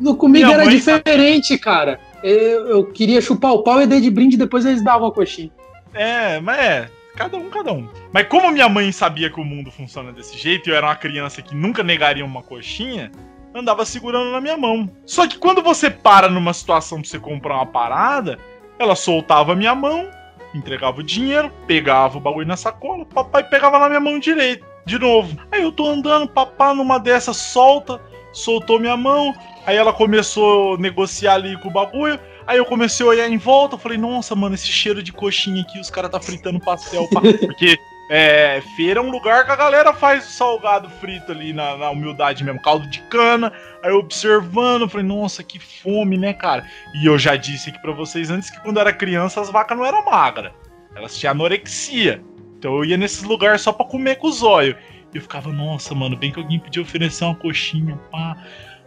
No 0.00 0.16
comigo 0.16 0.50
era 0.50 0.66
diferente, 0.66 1.58
cara. 1.58 2.00
Eu, 2.22 2.66
eu 2.66 2.86
queria 2.86 3.20
chupar 3.20 3.52
o 3.52 3.62
pau 3.62 3.80
e 3.80 3.86
dei 3.86 4.00
de 4.00 4.10
brinde 4.10 4.36
depois 4.36 4.64
eles 4.64 4.82
davam 4.82 5.08
a 5.08 5.12
coxinha. 5.12 5.50
É, 5.94 6.40
mas 6.40 6.58
é, 6.58 6.90
cada 7.16 7.36
um, 7.36 7.48
cada 7.48 7.72
um. 7.72 7.88
Mas 8.12 8.26
como 8.28 8.50
minha 8.50 8.68
mãe 8.68 8.90
sabia 8.92 9.30
que 9.30 9.40
o 9.40 9.44
mundo 9.44 9.70
funciona 9.70 10.12
desse 10.12 10.36
jeito 10.36 10.68
e 10.68 10.72
eu 10.72 10.76
era 10.76 10.86
uma 10.86 10.96
criança 10.96 11.42
que 11.42 11.54
nunca 11.54 11.82
negaria 11.82 12.24
uma 12.24 12.42
coxinha, 12.42 13.10
andava 13.54 13.84
segurando 13.84 14.30
na 14.30 14.40
minha 14.40 14.56
mão. 14.56 14.90
Só 15.04 15.26
que 15.26 15.38
quando 15.38 15.62
você 15.62 15.90
para 15.90 16.28
numa 16.28 16.52
situação 16.52 17.00
pra 17.00 17.08
você 17.08 17.18
comprar 17.18 17.56
uma 17.56 17.66
parada, 17.66 18.38
ela 18.78 18.94
soltava 18.94 19.52
a 19.52 19.56
minha 19.56 19.74
mão, 19.74 20.08
entregava 20.54 21.00
o 21.00 21.02
dinheiro, 21.02 21.52
pegava 21.66 22.18
o 22.18 22.20
bagulho 22.20 22.46
na 22.46 22.56
sacola, 22.56 23.04
papai 23.04 23.44
pegava 23.44 23.78
na 23.78 23.88
minha 23.88 24.00
mão 24.00 24.18
direito, 24.18 24.64
de 24.84 24.98
novo. 24.98 25.36
Aí 25.50 25.62
eu 25.62 25.72
tô 25.72 25.86
andando, 25.86 26.28
papá 26.28 26.74
numa 26.74 26.98
dessas 26.98 27.36
solta, 27.36 28.00
soltou 28.32 28.78
minha 28.78 28.96
mão, 28.96 29.34
aí 29.66 29.76
ela 29.76 29.92
começou 29.92 30.74
a 30.74 30.78
negociar 30.78 31.34
ali 31.34 31.58
com 31.60 31.68
o 31.68 31.72
bagulho, 31.72 32.18
Aí 32.48 32.56
eu 32.56 32.64
comecei 32.64 33.04
a 33.04 33.08
olhar 33.10 33.28
em 33.28 33.36
volta, 33.36 33.76
falei, 33.76 33.98
nossa, 33.98 34.34
mano, 34.34 34.54
esse 34.54 34.68
cheiro 34.68 35.02
de 35.02 35.12
coxinha 35.12 35.60
aqui, 35.60 35.78
os 35.78 35.90
caras 35.90 36.10
tá 36.10 36.18
fritando 36.18 36.58
pastel. 36.58 37.06
Porque 37.12 37.76
é, 38.10 38.62
feira 38.74 39.00
é 39.00 39.02
um 39.02 39.10
lugar 39.10 39.44
que 39.44 39.52
a 39.52 39.56
galera 39.56 39.92
faz 39.92 40.26
o 40.26 40.30
salgado 40.30 40.88
frito 40.88 41.30
ali 41.30 41.52
na, 41.52 41.76
na 41.76 41.90
humildade 41.90 42.42
mesmo, 42.42 42.62
caldo 42.62 42.88
de 42.88 43.00
cana. 43.02 43.52
Aí 43.82 43.90
eu 43.90 43.98
observando, 43.98 44.88
falei, 44.88 45.04
nossa, 45.04 45.42
que 45.42 45.58
fome, 45.58 46.16
né, 46.16 46.32
cara? 46.32 46.66
E 46.94 47.04
eu 47.04 47.18
já 47.18 47.36
disse 47.36 47.68
aqui 47.68 47.78
pra 47.82 47.92
vocês 47.92 48.30
antes 48.30 48.48
que 48.48 48.58
quando 48.62 48.78
eu 48.78 48.80
era 48.80 48.94
criança 48.94 49.42
as 49.42 49.50
vacas 49.50 49.76
não 49.76 49.84
eram 49.84 50.02
magras, 50.06 50.52
elas 50.96 51.18
tinham 51.18 51.32
anorexia. 51.32 52.24
Então 52.58 52.76
eu 52.76 52.84
ia 52.86 52.96
nesses 52.96 53.24
lugares 53.24 53.60
só 53.60 53.74
pra 53.74 53.84
comer 53.84 54.16
com 54.16 54.26
os 54.26 54.42
olhos. 54.42 54.74
Eu 55.14 55.22
ficava, 55.22 55.50
nossa, 55.50 55.94
mano, 55.94 56.16
bem 56.16 56.30
que 56.30 56.38
alguém 56.38 56.60
podia 56.60 56.82
oferecer 56.82 57.24
uma 57.24 57.34
coxinha, 57.34 57.98
pá. 58.10 58.36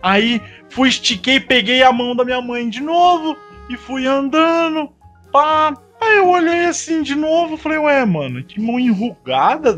Aí 0.01 0.41
fui, 0.69 0.89
estiquei, 0.89 1.39
peguei 1.39 1.83
a 1.83 1.91
mão 1.91 2.15
da 2.15 2.23
minha 2.23 2.41
mãe 2.41 2.69
de 2.69 2.81
novo 2.81 3.35
e 3.69 3.77
fui 3.77 4.05
andando, 4.05 4.91
pá. 5.31 5.73
Aí 5.99 6.17
eu 6.17 6.27
olhei 6.27 6.65
assim 6.65 7.03
de 7.03 7.15
novo, 7.15 7.57
falei, 7.57 7.77
ué, 7.77 8.05
mano, 8.05 8.43
que 8.43 8.59
mão 8.59 8.79
enrugada. 8.79 9.77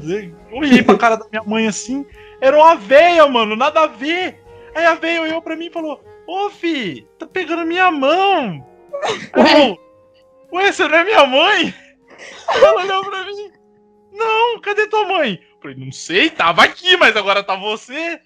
Eu 0.52 0.58
olhei 0.58 0.82
pra 0.82 0.98
cara 0.98 1.18
da 1.18 1.28
minha 1.30 1.44
mãe 1.44 1.68
assim, 1.68 2.06
era 2.40 2.58
uma 2.58 2.76
véia, 2.76 3.28
mano, 3.28 3.56
nada 3.56 3.82
a 3.82 3.88
ver. 3.88 4.42
Aí 4.76 4.86
a 4.86 4.96
véia 4.96 5.22
olhou 5.22 5.42
pra 5.42 5.56
mim 5.56 5.66
e 5.68 5.72
falou, 5.72 6.02
ô 6.28 6.50
fi, 6.50 7.06
tá 7.20 7.28
pegando 7.28 7.66
minha 7.66 7.92
mão. 7.92 8.66
Aí 9.34 9.78
ué, 10.54 10.72
você 10.72 10.88
não 10.88 10.98
é 10.98 11.04
minha 11.04 11.26
mãe? 11.26 11.74
Ela 12.48 12.84
olhou 12.84 13.06
pra 13.06 13.26
mim, 13.26 13.52
não, 14.14 14.62
cadê 14.62 14.88
tua 14.88 15.06
mãe? 15.08 15.40
Eu 15.64 15.72
falei, 15.72 15.78
não 15.78 15.92
sei, 15.94 16.30
tava 16.30 16.64
aqui, 16.64 16.98
mas 16.98 17.16
agora 17.16 17.42
tá 17.42 17.56
você. 17.56 18.20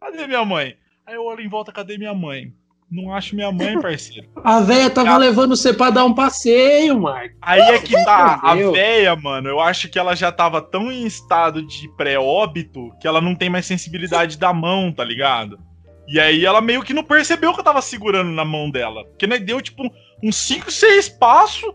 Cadê 0.00 0.26
minha 0.26 0.42
mãe? 0.42 0.74
Aí 1.06 1.14
eu 1.14 1.24
olho 1.24 1.42
em 1.42 1.48
volta, 1.48 1.70
cadê 1.70 1.98
minha 1.98 2.14
mãe? 2.14 2.50
Não 2.90 3.12
acho 3.12 3.36
minha 3.36 3.52
mãe, 3.52 3.78
parceiro. 3.78 4.26
A 4.42 4.60
véia 4.60 4.88
tava 4.88 5.08
Cara. 5.08 5.18
levando 5.18 5.54
você 5.54 5.74
pra 5.74 5.90
dar 5.90 6.06
um 6.06 6.14
passeio, 6.14 6.98
Marco. 6.98 7.36
Aí 7.42 7.60
é 7.60 7.78
que 7.78 7.92
tá, 8.04 8.40
a 8.42 8.54
véia, 8.54 9.14
mano, 9.14 9.50
eu 9.50 9.60
acho 9.60 9.90
que 9.90 9.98
ela 9.98 10.16
já 10.16 10.32
tava 10.32 10.62
tão 10.62 10.90
em 10.90 11.04
estado 11.04 11.62
de 11.62 11.86
pré-óbito 11.90 12.90
que 12.98 13.06
ela 13.06 13.20
não 13.20 13.34
tem 13.34 13.50
mais 13.50 13.66
sensibilidade 13.66 14.38
da 14.38 14.54
mão, 14.54 14.90
tá 14.90 15.04
ligado? 15.04 15.60
E 16.06 16.18
aí 16.18 16.46
ela 16.46 16.62
meio 16.62 16.82
que 16.82 16.94
não 16.94 17.04
percebeu 17.04 17.52
que 17.52 17.60
eu 17.60 17.64
tava 17.64 17.82
segurando 17.82 18.30
na 18.30 18.46
mão 18.46 18.70
dela. 18.70 19.04
Porque 19.04 19.26
né, 19.26 19.38
deu, 19.38 19.60
tipo, 19.60 19.82
uns 20.22 20.36
5, 20.36 20.70
6 20.70 21.10
passos 21.10 21.74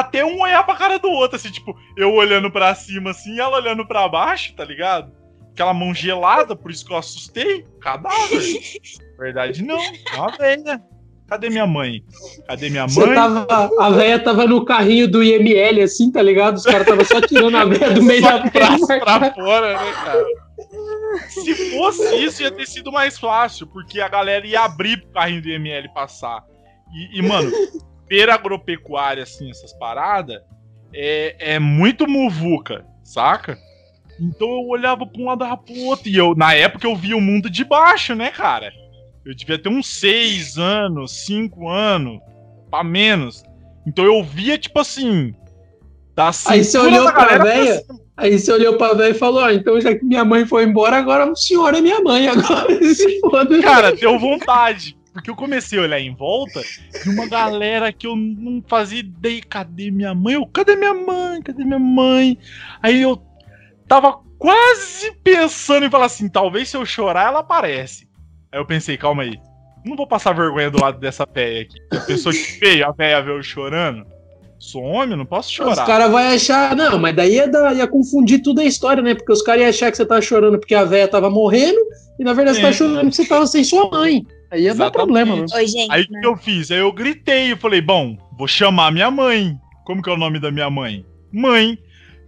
até 0.00 0.22
um 0.22 0.40
olhar 0.42 0.62
pra 0.64 0.74
cara 0.76 0.98
do 0.98 1.08
outro, 1.08 1.36
assim, 1.36 1.50
tipo, 1.50 1.74
eu 1.96 2.12
olhando 2.12 2.50
pra 2.50 2.74
cima 2.74 3.10
assim 3.12 3.34
e 3.34 3.40
ela 3.40 3.56
olhando 3.56 3.86
pra 3.86 4.06
baixo, 4.06 4.54
tá 4.54 4.62
ligado? 4.62 5.10
Aquela 5.52 5.72
mão 5.72 5.94
gelada, 5.94 6.54
por 6.54 6.70
isso 6.70 6.84
que 6.84 6.92
eu 6.92 6.98
assustei. 6.98 7.64
Cadáver. 7.80 8.60
Verdade 9.18 9.62
não, 9.64 9.80
é 9.80 10.16
uma 10.16 10.36
velha. 10.36 10.82
Cadê 11.26 11.48
minha 11.48 11.66
mãe? 11.66 12.04
Cadê 12.46 12.68
minha 12.68 12.86
Você 12.86 13.04
mãe? 13.04 13.14
tava, 13.14 13.70
a 13.80 13.90
véia 13.90 14.18
tava 14.22 14.46
no 14.46 14.64
carrinho 14.66 15.08
do 15.08 15.24
IML, 15.24 15.82
assim, 15.82 16.12
tá 16.12 16.20
ligado? 16.22 16.56
Os 16.56 16.64
caras 16.64 16.86
tava 16.86 17.02
só 17.04 17.20
tirando 17.20 17.56
a 17.56 17.64
véia 17.64 17.90
do 17.90 18.02
meio 18.02 18.20
Só 18.22 18.30
da 18.38 18.40
pra, 18.42 18.50
perna. 18.50 18.86
pra 19.00 19.34
fora, 19.34 19.72
né, 19.82 19.92
cara? 19.92 20.24
Se 21.30 21.54
fosse 21.70 22.16
isso, 22.16 22.42
ia 22.42 22.50
ter 22.50 22.66
sido 22.66 22.92
mais 22.92 23.18
fácil, 23.18 23.66
porque 23.66 24.00
a 24.00 24.08
galera 24.08 24.46
ia 24.46 24.60
abrir 24.60 25.00
pro 25.00 25.12
carrinho 25.12 25.42
do 25.42 25.48
IML 25.48 25.88
passar. 25.94 26.44
E, 26.94 27.18
e, 27.18 27.22
mano, 27.22 27.50
feira 28.08 28.34
agropecuária, 28.34 29.22
assim, 29.22 29.50
essas 29.50 29.72
paradas, 29.72 30.40
é, 30.92 31.54
é 31.54 31.58
muito 31.58 32.08
muvuca, 32.08 32.84
saca? 33.04 33.58
Então 34.18 34.48
eu 34.48 34.66
olhava 34.68 35.06
pra 35.06 35.20
um 35.20 35.26
lado 35.26 35.44
e 35.44 35.56
pro 35.56 35.84
outro. 35.84 36.08
E 36.08 36.16
eu, 36.16 36.34
na 36.34 36.54
época, 36.54 36.86
eu 36.86 36.96
via 36.96 37.16
o 37.16 37.20
mundo 37.20 37.50
de 37.50 37.64
baixo, 37.64 38.14
né, 38.14 38.30
cara? 38.30 38.72
Eu 39.24 39.34
devia 39.34 39.58
ter 39.58 39.68
uns 39.68 39.86
seis 39.98 40.56
anos, 40.56 41.24
cinco 41.24 41.68
anos, 41.68 42.20
pra 42.70 42.82
menos. 42.82 43.42
Então 43.86 44.04
eu 44.04 44.22
via, 44.22 44.56
tipo 44.56 44.78
assim. 44.80 45.34
Da 46.14 46.30
Aí 46.46 46.64
você 46.64 46.78
olhou 46.78 47.12
pra 47.12 47.44
cima. 47.44 48.06
Aí 48.16 48.38
você 48.38 48.50
olhou 48.50 48.78
pra 48.78 48.94
velho 48.94 49.14
e 49.14 49.18
falou: 49.18 49.42
Ó, 49.42 49.50
então 49.50 49.78
já 49.80 49.94
que 49.94 50.04
minha 50.04 50.24
mãe 50.24 50.46
foi 50.46 50.64
embora, 50.64 50.96
agora 50.96 51.30
o 51.30 51.36
senhor 51.36 51.74
é 51.74 51.80
minha 51.80 52.00
mãe. 52.00 52.26
Agora 52.26 52.72
se 52.94 53.20
foda. 53.20 53.60
Cara, 53.60 53.94
deu 53.94 54.18
vontade. 54.18 54.96
Porque 55.16 55.30
eu 55.30 55.36
comecei 55.36 55.78
a 55.78 55.82
olhar 55.82 55.98
em 56.00 56.14
volta 56.14 56.60
e 57.04 57.08
uma 57.08 57.26
galera 57.26 57.92
que 57.92 58.06
eu 58.06 58.14
não 58.14 58.62
fazia 58.66 59.00
ideia. 59.00 59.40
Cadê 59.48 59.90
minha 59.90 60.14
mãe? 60.14 60.34
Eu, 60.34 60.46
cadê 60.46 60.76
minha 60.76 60.92
mãe? 60.94 61.40
Cadê 61.42 61.64
minha 61.64 61.78
mãe? 61.78 62.38
Aí 62.82 63.00
eu 63.02 63.20
tava 63.88 64.18
quase 64.38 65.12
pensando 65.24 65.86
em 65.86 65.90
falar 65.90 66.06
assim: 66.06 66.28
talvez 66.28 66.68
se 66.68 66.76
eu 66.76 66.84
chorar, 66.84 67.28
ela 67.28 67.40
aparece. 67.40 68.06
Aí 68.52 68.60
eu 68.60 68.66
pensei, 68.66 68.96
calma 68.96 69.22
aí. 69.22 69.34
Não 69.84 69.96
vou 69.96 70.06
passar 70.06 70.32
vergonha 70.32 70.70
do 70.70 70.80
lado 70.80 70.98
dessa 70.98 71.26
véia 71.32 71.62
aqui. 71.62 71.76
A 71.92 72.00
pessoa 72.00 72.32
que 72.34 72.58
veio, 72.60 72.86
a 72.86 72.92
véia 72.92 73.22
veio 73.22 73.42
chorando. 73.42 74.04
Sou 74.58 74.82
homem, 74.82 75.16
não 75.16 75.26
posso 75.26 75.48
Os 75.50 75.54
chorar. 75.54 75.86
caras 75.86 76.10
vão 76.10 76.18
achar. 76.18 76.74
Não, 76.74 76.98
mas 76.98 77.14
daí 77.14 77.34
ia, 77.34 77.46
dar- 77.46 77.74
ia 77.76 77.86
confundir 77.86 78.40
tudo 78.42 78.60
a 78.60 78.64
história, 78.64 79.02
né? 79.02 79.14
Porque 79.14 79.30
os 79.32 79.42
caras 79.42 79.60
iam 79.60 79.68
achar 79.70 79.90
que 79.90 79.96
você 79.96 80.04
tava 80.06 80.20
chorando 80.22 80.58
porque 80.58 80.74
a 80.74 80.82
véia 80.84 81.06
tava 81.06 81.28
morrendo, 81.30 81.78
e 82.18 82.24
na 82.24 82.32
verdade 82.32 82.56
você 82.58 82.62
É. 82.64 82.66
tá 82.66 82.72
chorando 82.72 83.00
porque 83.00 83.12
você 83.16 83.26
tava 83.26 83.46
sem 83.46 83.62
sua 83.62 83.88
mãe. 83.90 84.26
Aí 84.50 84.62
ia 84.62 84.74
dar 84.74 84.90
problema, 84.90 85.34
mano. 85.34 85.48
Oi, 85.54 85.66
gente. 85.66 85.90
Aí 85.90 86.02
o 86.02 86.08
que 86.08 86.26
eu 86.26 86.36
fiz? 86.36 86.70
Aí 86.70 86.78
eu 86.78 86.92
gritei, 86.92 87.52
eu 87.52 87.56
falei, 87.56 87.80
bom, 87.80 88.16
vou 88.36 88.46
chamar 88.46 88.92
minha 88.92 89.10
mãe. 89.10 89.58
Como 89.84 90.02
que 90.02 90.10
é 90.10 90.12
o 90.12 90.18
nome 90.18 90.38
da 90.38 90.50
minha 90.50 90.70
mãe? 90.70 91.04
Mãe! 91.32 91.78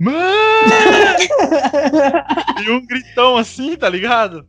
Mãe! 0.01 0.15
e 2.65 2.71
um 2.71 2.85
gritão 2.87 3.37
assim, 3.37 3.77
tá 3.77 3.89
ligado? 3.89 4.47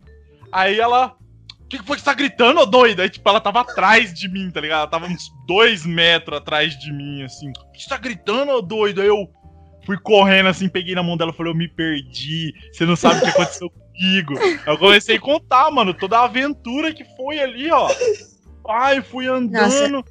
Aí 0.52 0.80
ela. 0.80 1.16
O 1.62 1.68
que, 1.70 1.78
que 1.78 1.86
foi 1.86 1.98
que 1.98 2.02
você 2.02 2.10
tá 2.10 2.16
gritando, 2.16 2.62
ô 2.62 2.66
doida? 2.66 3.04
Aí, 3.04 3.10
tipo, 3.10 3.28
ela 3.30 3.40
tava 3.40 3.62
atrás 3.62 4.12
de 4.12 4.28
mim, 4.28 4.50
tá 4.50 4.60
ligado? 4.60 4.80
Ela 4.80 4.88
tava 4.88 5.06
uns 5.06 5.30
dois 5.46 5.86
metros 5.86 6.38
atrás 6.38 6.78
de 6.80 6.92
mim, 6.92 7.24
assim. 7.24 7.50
O 7.50 7.72
que 7.72 7.84
você 7.84 7.90
tá 7.90 7.98
gritando, 7.98 8.54
ô 8.54 8.62
doido? 8.62 9.02
Aí 9.02 9.08
eu 9.08 9.30
fui 9.86 9.98
correndo 9.98 10.50
assim, 10.50 10.68
peguei 10.68 10.96
na 10.96 11.04
mão 11.04 11.16
dela 11.16 11.32
e 11.32 11.36
falei, 11.36 11.52
eu 11.52 11.58
me 11.58 11.68
perdi. 11.68 12.54
Você 12.72 12.86
não 12.86 12.96
sabe 12.96 13.20
o 13.20 13.22
que 13.22 13.30
aconteceu 13.30 13.72
eu 14.66 14.78
comecei 14.78 15.18
a 15.18 15.20
contar, 15.20 15.70
mano, 15.72 15.94
toda 15.94 16.20
a 16.20 16.24
aventura 16.24 16.94
que 16.94 17.04
foi 17.16 17.40
ali, 17.40 17.70
ó. 17.72 17.90
Ai, 18.68 19.02
fui 19.02 19.28
andando 19.28 20.04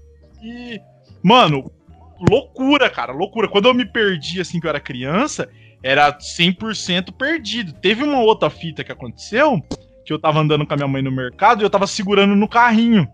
e. 0.42 0.80
Mano, 1.22 1.70
loucura, 2.28 2.90
cara, 2.90 3.12
loucura. 3.12 3.48
Quando 3.48 3.66
eu 3.66 3.74
me 3.74 3.84
perdi 3.84 4.40
assim 4.40 4.60
que 4.60 4.66
eu 4.66 4.70
era 4.70 4.80
criança, 4.80 5.48
era 5.82 6.12
100% 6.16 7.12
perdido. 7.12 7.72
Teve 7.72 8.02
uma 8.02 8.20
outra 8.20 8.50
fita 8.50 8.84
que 8.84 8.92
aconteceu, 8.92 9.60
que 10.04 10.12
eu 10.12 10.18
tava 10.18 10.40
andando 10.40 10.66
com 10.66 10.74
a 10.74 10.76
minha 10.76 10.88
mãe 10.88 11.02
no 11.02 11.12
mercado 11.12 11.62
e 11.62 11.64
eu 11.64 11.70
tava 11.70 11.86
segurando 11.86 12.34
no 12.34 12.48
carrinho. 12.48 13.06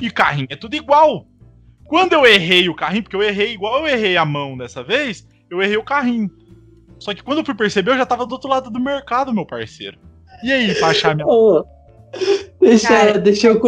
E 0.00 0.10
carrinho 0.10 0.48
é 0.50 0.56
tudo 0.56 0.74
igual. 0.74 1.26
Quando 1.86 2.12
eu 2.12 2.26
errei 2.26 2.68
o 2.68 2.74
carrinho, 2.74 3.02
porque 3.02 3.16
eu 3.16 3.22
errei 3.22 3.52
igual 3.52 3.80
eu 3.80 3.88
errei 3.88 4.16
a 4.16 4.24
mão 4.24 4.56
dessa 4.56 4.82
vez, 4.82 5.26
eu 5.50 5.62
errei 5.62 5.76
o 5.76 5.82
carrinho. 5.82 6.30
Só 6.98 7.14
que 7.14 7.22
quando 7.22 7.38
eu 7.38 7.44
fui 7.44 7.54
perceber, 7.54 7.92
eu 7.92 7.98
já 7.98 8.06
tava 8.06 8.26
do 8.26 8.32
outro 8.32 8.48
lado 8.48 8.70
do 8.70 8.80
mercado, 8.80 9.32
meu 9.32 9.46
parceiro. 9.46 9.98
E 10.42 10.52
aí, 10.52 10.74
pra 10.74 10.88
achar 10.88 11.14
minha. 11.14 11.26
Deixa, 12.60 12.88
Cara. 12.88 13.18
deixa 13.18 13.48
eu. 13.48 13.60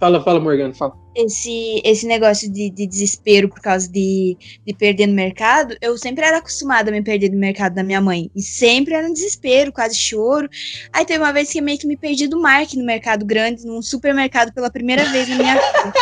Fala, 0.00 0.22
fala, 0.22 0.38
Morgana, 0.38 0.72
fala. 0.72 0.94
esse, 1.12 1.82
esse 1.84 2.06
negócio 2.06 2.48
de, 2.52 2.70
de 2.70 2.86
desespero 2.86 3.48
por 3.48 3.60
causa 3.60 3.90
de, 3.90 4.36
de 4.64 4.72
perder 4.72 5.08
no 5.08 5.14
mercado, 5.14 5.76
eu 5.80 5.98
sempre 5.98 6.24
era 6.24 6.38
acostumada 6.38 6.88
a 6.88 6.92
me 6.92 7.02
perder 7.02 7.32
no 7.32 7.38
mercado 7.38 7.74
da 7.74 7.82
minha 7.82 8.00
mãe. 8.00 8.30
E 8.34 8.40
sempre 8.40 8.94
era 8.94 9.08
um 9.08 9.12
desespero, 9.12 9.72
quase 9.72 9.96
choro. 9.96 10.48
Aí 10.92 11.04
teve 11.04 11.18
uma 11.18 11.32
vez 11.32 11.50
que 11.50 11.58
eu 11.58 11.64
meio 11.64 11.78
que 11.78 11.86
me 11.86 11.96
perdi 11.96 12.28
do 12.28 12.40
Mark 12.40 12.74
no 12.74 12.84
mercado 12.84 13.24
grande, 13.24 13.66
num 13.66 13.82
supermercado 13.82 14.52
pela 14.52 14.70
primeira 14.70 15.04
vez 15.06 15.28
na 15.28 15.36
minha 15.36 15.54
vida. 15.54 15.92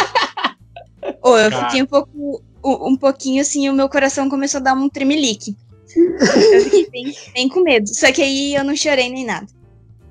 Ô, 1.23 1.39
eu 1.39 1.51
Cara. 1.51 1.65
fiquei 1.65 1.83
um 1.83 1.87
pouco, 1.87 2.43
um 2.63 2.89
um 2.89 2.97
pouquinho 2.97 3.41
assim, 3.41 3.69
o 3.71 3.73
meu 3.73 3.89
coração 3.89 4.29
começou 4.29 4.59
a 4.59 4.65
dar 4.65 4.75
um 4.75 4.89
tremelique. 4.89 5.57
Eu 5.95 6.61
fiquei 6.63 6.89
bem, 6.91 7.15
bem 7.35 7.49
com 7.49 7.61
medo. 7.63 7.87
Só 7.89 8.11
que 8.13 8.23
aí 8.23 8.55
eu 8.55 8.65
não 8.65 8.75
chorei 8.77 9.09
nem 9.09 9.25
nada. 9.25 9.47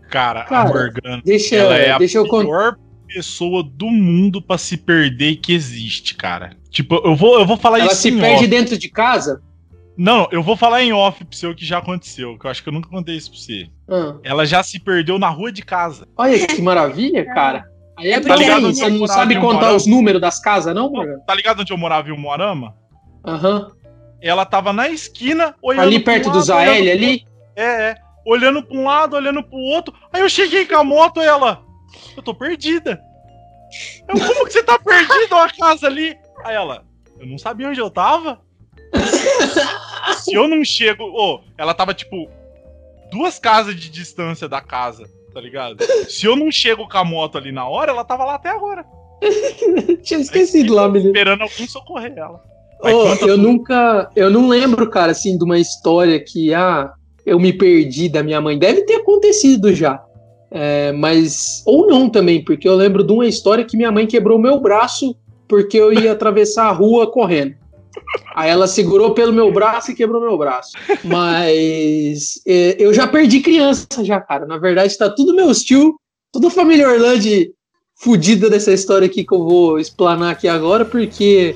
Cara, 0.10 0.44
Cara, 0.46 0.70
a 0.70 0.74
Morgana. 0.74 1.22
Deixa, 1.26 1.56
Ela 1.56 1.78
é 1.78 1.92
a 1.92 1.98
deixa 1.98 2.24
pior 2.24 2.78
pessoa 3.08 3.64
do 3.64 3.88
mundo 3.88 4.42
pra 4.42 4.58
se 4.58 4.78
perder 4.78 5.38
que 5.38 5.54
existe, 5.54 6.16
cara. 6.16 6.56
Tipo, 6.70 6.96
eu 7.06 7.16
vou, 7.16 7.40
eu 7.40 7.46
vou 7.46 7.58
falar 7.58 7.80
Ela 7.80 7.92
isso 7.92 8.02
se 8.02 8.10
em 8.10 8.20
perde 8.20 8.36
off. 8.44 8.48
dentro 8.48 8.78
de 8.78 8.90
casa? 8.90 9.42
Não, 9.98 10.28
eu 10.32 10.44
vou 10.44 10.58
falar 10.58 10.84
em 10.84 10.92
off 10.92 11.24
pro 11.24 11.38
seu 11.38 11.56
que 11.56 11.66
já 11.66 11.78
aconteceu, 11.78 12.38
que 12.38 12.46
eu 12.46 12.52
acho 12.52 12.62
que 12.62 12.68
eu 12.68 12.74
nunca 12.74 12.90
contei 12.90 13.16
isso 13.16 13.32
pra 13.32 13.40
você. 13.40 13.68
Ah, 13.90 14.16
Ela 14.24 14.46
já 14.46 14.62
se 14.62 14.80
perdeu 14.80 15.18
na 15.18 15.30
rua 15.30 15.52
de 15.52 15.62
casa. 15.64 16.06
olha 16.18 16.46
que 16.46 16.62
maravilha, 16.62 17.26
cara. 17.34 17.64
Aí 17.98 18.08
é, 18.10 18.16
É 18.16 18.18
hein? 18.18 18.24
ligado 18.38 18.62
Você 18.74 18.84
onde 18.86 18.96
não 18.96 19.02
eu 19.04 19.08
sabe 19.08 19.40
contar 19.40 19.74
os 19.74 19.88
números 19.88 20.20
das 20.20 20.40
casas, 20.40 20.76
não, 20.76 20.92
Morgana? 20.92 21.20
Tá 21.26 21.34
ligado 21.34 21.62
onde 21.62 21.72
eu 21.72 21.78
morava 21.78 22.10
em 22.10 22.12
Umuarama? 22.12 22.76
Aham. 23.26 23.72
Ela 24.22 24.46
tava 24.46 24.74
na 24.74 24.90
esquina, 24.90 25.56
olhando 25.62 25.84
Ali 25.84 26.00
pra 26.00 26.14
um 26.14 26.16
perto 26.16 26.32
do 26.32 26.42
Zael 26.42 26.72
olhando 26.72 26.92
ali? 26.92 27.26
É, 27.56 27.90
é. 27.90 27.96
Olhando 28.26 28.64
pra 28.64 28.78
um 28.78 28.86
lado, 28.86 29.16
olhando 29.16 29.44
pro 29.44 29.58
outro. 29.58 29.94
Aí 30.12 30.22
eu 30.22 30.30
cheguei 30.30 30.66
com 30.66 30.76
a 30.76 30.84
moto 30.84 31.22
e 31.22 31.26
ela. 31.26 31.64
Eu 32.18 32.24
tô 32.24 32.34
perdida. 32.34 33.00
Eu, 34.08 34.20
como 34.20 34.46
que 34.46 34.54
você 34.54 34.64
tá 34.64 34.80
perdido 34.80 35.36
a 35.36 35.50
casa 35.50 35.88
ali? 35.88 36.18
Aí 36.44 36.56
ela. 36.56 36.84
Eu 37.20 37.28
não 37.28 37.38
sabia 37.38 37.70
onde 37.70 37.80
eu 37.80 37.90
tava. 37.90 38.42
Se 40.18 40.34
eu 40.34 40.48
não 40.48 40.64
chego. 40.64 41.04
Ô, 41.04 41.42
ela 41.58 41.74
tava 41.74 41.94
tipo. 41.94 42.30
Duas 43.12 43.38
casas 43.38 43.76
de 43.76 43.90
distância 43.90 44.50
da 44.50 44.60
casa, 44.60 45.08
tá 45.34 45.40
ligado? 45.40 45.78
Se 46.10 46.26
eu 46.26 46.36
não 46.36 46.52
chego 46.52 46.90
com 46.90 46.98
a 46.98 47.04
moto 47.04 47.38
ali 47.38 47.52
na 47.52 47.68
hora, 47.68 47.92
ela 47.92 48.04
tava 48.04 48.26
lá 48.26 48.36
até 48.36 48.50
agora. 48.50 48.84
Tinha 50.04 50.20
esquecido 50.20 50.74
lá, 50.74 50.90
menino. 50.90 51.12
Esperando 51.12 51.44
alguém 51.44 51.68
socorrer 51.68 52.14
ela. 52.18 52.44
Conta 52.92 53.26
eu 53.26 53.38
nunca. 53.38 54.10
Eu 54.16 54.30
não 54.30 54.48
lembro, 54.48 54.90
cara, 54.90 55.12
assim, 55.12 55.38
de 55.38 55.44
uma 55.44 55.60
história 55.60 56.20
que, 56.20 56.54
ah, 56.54 56.92
eu 57.26 57.40
me 57.40 57.52
perdi 57.52 58.10
da 58.10 58.24
minha 58.24 58.40
mãe. 58.40 58.58
Deve 58.58 58.84
ter 58.84 58.96
acontecido 58.96 59.74
já. 59.74 60.04
É, 60.52 60.92
mas. 60.92 61.64
Ou 61.66 61.88
não 61.88 62.10
também, 62.10 62.44
porque 62.44 62.68
eu 62.68 62.76
lembro 62.76 63.04
de 63.04 63.12
uma 63.12 63.26
história 63.26 63.66
que 63.66 63.78
minha 63.78 63.92
mãe 63.92 64.06
quebrou 64.06 64.40
meu 64.40 64.60
braço 64.60 65.16
porque 65.48 65.78
eu 65.78 65.94
ia 65.94 66.12
atravessar 66.12 66.66
a 66.66 66.72
rua 66.72 67.12
correndo. 67.12 67.56
Aí 68.36 68.50
ela 68.50 68.68
segurou 68.68 69.14
pelo 69.14 69.32
meu 69.32 69.52
braço 69.52 69.92
e 69.92 69.96
quebrou 69.96 70.22
meu 70.22 70.38
braço. 70.38 70.72
Mas 71.04 72.42
é, 72.46 72.76
eu 72.80 72.94
já 72.94 73.08
perdi 73.08 73.40
criança 73.40 74.04
já, 74.04 74.20
cara. 74.20 74.46
Na 74.46 74.58
verdade, 74.58 74.98
tá 74.98 75.10
tudo 75.10 75.36
meus 75.36 75.64
tio, 75.64 75.96
toda 76.32 76.48
a 76.48 76.52
família 76.52 76.90
Orlando 76.90 77.20
fudida 77.98 78.50
dessa 78.50 78.74
história 78.74 79.06
aqui 79.06 79.24
que 79.24 79.34
eu 79.34 79.44
vou 79.44 79.80
explanar 79.80 80.32
aqui 80.32 80.48
agora, 80.48 80.84
porque 80.84 81.56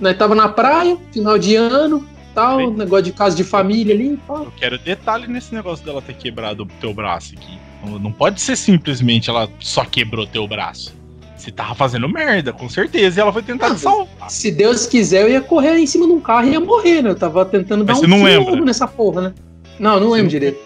nós 0.00 0.16
tava 0.16 0.34
na 0.34 0.48
praia, 0.48 0.96
final 1.12 1.38
de 1.38 1.54
ano, 1.56 2.06
tal, 2.34 2.56
Bem. 2.58 2.70
negócio 2.72 3.04
de 3.04 3.12
casa 3.12 3.36
de 3.36 3.44
família 3.44 3.94
ali, 3.94 4.18
tal. 4.26 4.44
Eu 4.44 4.52
quero 4.56 4.78
detalhe 4.78 5.26
nesse 5.28 5.54
negócio 5.54 5.84
dela 5.84 6.02
ter 6.02 6.14
quebrado 6.14 6.64
o 6.64 6.66
teu 6.80 6.92
braço 6.92 7.34
aqui. 7.36 7.58
Não, 8.00 8.10
pode 8.10 8.40
ser 8.40 8.56
simplesmente 8.56 9.28
ela 9.28 9.48
só 9.60 9.84
quebrou 9.84 10.26
teu 10.26 10.46
braço. 10.48 10.94
Você 11.36 11.50
tava 11.50 11.74
fazendo 11.74 12.08
merda, 12.08 12.52
com 12.54 12.68
certeza, 12.70 13.18
e 13.18 13.22
ela 13.22 13.30
foi 13.32 13.42
tentar 13.42 13.68
Não, 13.68 13.74
te 13.76 13.82
salvar. 13.82 14.30
Se 14.30 14.50
Deus 14.50 14.86
quiser, 14.86 15.22
eu 15.22 15.28
ia 15.28 15.42
correr 15.42 15.76
em 15.78 15.86
cima 15.86 16.06
de 16.06 16.12
um 16.12 16.20
carro 16.20 16.48
e 16.48 16.52
ia 16.52 16.60
morrer, 16.60 17.02
né? 17.02 17.10
Eu 17.10 17.14
tava 17.14 17.44
tentando 17.44 17.84
dar 17.84 17.92
Mas 17.92 18.02
um 18.02 18.06
você 18.08 18.36
não 18.38 18.44
fogo 18.46 18.64
nessa 18.64 18.88
porra, 18.88 19.20
né? 19.20 19.34
Não, 19.78 20.00
não 20.00 20.08
Você 20.08 20.14
lembro 20.14 20.22
não- 20.22 20.28
direito. 20.28 20.58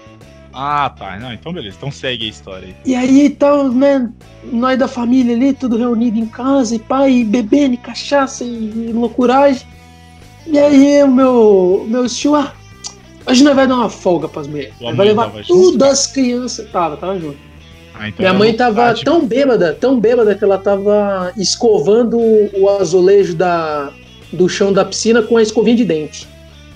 Ah, 0.61 0.91
tá. 0.91 1.17
Não, 1.21 1.33
então 1.33 1.53
beleza. 1.53 1.77
Então 1.77 1.93
segue 1.93 2.27
a 2.27 2.29
história 2.29 2.67
aí. 2.67 2.75
E 2.85 2.93
aí, 2.97 3.31
tal, 3.31 3.69
né? 3.69 4.11
Nós 4.43 4.77
da 4.77 4.89
família 4.89 5.37
ali, 5.37 5.53
tudo 5.53 5.79
reunido 5.79 6.19
em 6.19 6.27
casa, 6.27 6.75
e 6.75 6.81
pai, 6.81 7.13
e 7.13 7.25
bebendo, 7.25 7.75
e 7.75 7.77
cachaça, 7.77 8.43
e, 8.43 8.89
e 8.89 8.93
loucuragem. 8.93 9.65
E 10.49 10.59
aí, 10.59 11.01
o 11.05 11.09
meu, 11.09 11.87
meu 11.89 12.09
tio, 12.09 12.35
ah, 12.35 12.53
hoje 13.25 13.45
nós 13.45 13.55
vai 13.55 13.69
dar 13.69 13.77
uma 13.77 13.89
folga 13.89 14.27
pras 14.27 14.49
mulheres. 14.49 14.75
Vai 14.81 15.07
levar 15.07 15.31
tudo 15.47 15.85
as 15.85 16.09
crianças. 16.09 16.69
Tava, 16.73 16.97
tava 16.97 17.21
junto. 17.21 17.39
Ah, 17.95 18.09
então 18.09 18.19
Minha 18.19 18.35
mãe 18.35 18.53
tava 18.53 18.81
vontade. 18.83 19.05
tão 19.05 19.25
bêbada, 19.25 19.73
tão 19.75 20.01
bêbada 20.01 20.35
que 20.35 20.43
ela 20.43 20.59
tava 20.59 21.33
escovando 21.37 22.19
o 22.19 22.69
azulejo 22.69 23.37
da, 23.37 23.93
do 24.33 24.49
chão 24.49 24.73
da 24.73 24.85
piscina 24.85 25.23
com 25.23 25.37
a 25.37 25.43
escovinha 25.43 25.77
de 25.77 25.85
dente. 25.85 26.27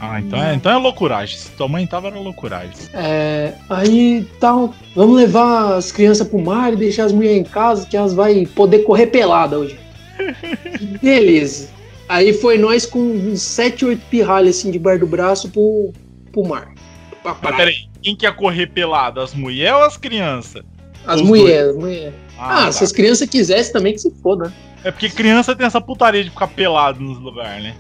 Ah, 0.04 0.18
então 0.18 0.42
é, 0.42 0.52
então 0.52 0.72
é 0.72 0.76
loucuragem. 0.76 1.38
Se 1.38 1.48
tua 1.52 1.68
mãe 1.68 1.86
tava, 1.86 2.08
era 2.08 2.18
loucuragem. 2.18 2.72
É, 2.92 3.54
aí 3.70 4.26
tal, 4.40 4.74
vamos 4.96 5.14
levar 5.14 5.76
as 5.76 5.92
crianças 5.92 6.26
pro 6.26 6.40
mar 6.40 6.72
e 6.72 6.76
deixar 6.76 7.04
as 7.04 7.12
mulheres 7.12 7.38
em 7.38 7.44
casa 7.44 7.86
que 7.86 7.96
elas 7.96 8.12
vão 8.12 8.44
poder 8.46 8.80
correr 8.80 9.06
pelada 9.06 9.60
hoje. 9.60 9.78
Beleza. 11.00 11.70
Aí 12.08 12.32
foi 12.32 12.58
nós 12.58 12.84
com 12.84 12.98
uns 12.98 13.42
7, 13.42 13.84
8 13.84 14.02
pirralhas 14.10 14.58
assim 14.58 14.72
debaixo 14.72 15.00
do 15.00 15.06
braço 15.06 15.48
pro, 15.48 15.92
pro 16.32 16.44
mar. 16.48 16.74
Pra 17.22 17.36
Mas 17.40 17.56
peraí, 17.56 17.76
quem 18.02 18.16
quer 18.16 18.34
correr 18.34 18.66
pelado? 18.66 19.20
As 19.20 19.32
mulheres 19.32 19.74
ou 19.74 19.84
as 19.84 19.96
crianças? 19.96 20.64
As 21.06 21.22
mulheres, 21.22 21.70
as 21.70 21.76
mulheres. 21.76 22.14
Ah, 22.36 22.64
tá. 22.64 22.72
se 22.72 22.82
as 22.82 22.90
crianças 22.90 23.28
quisessem 23.28 23.72
também 23.72 23.92
que 23.92 24.00
se 24.00 24.10
foda, 24.20 24.48
né? 24.48 24.52
É 24.82 24.90
porque 24.90 25.08
criança 25.08 25.54
tem 25.54 25.64
essa 25.64 25.80
putaria 25.80 26.24
de 26.24 26.30
ficar 26.30 26.48
pelado 26.48 27.00
nos 27.00 27.20
lugares, 27.20 27.62
né? 27.62 27.76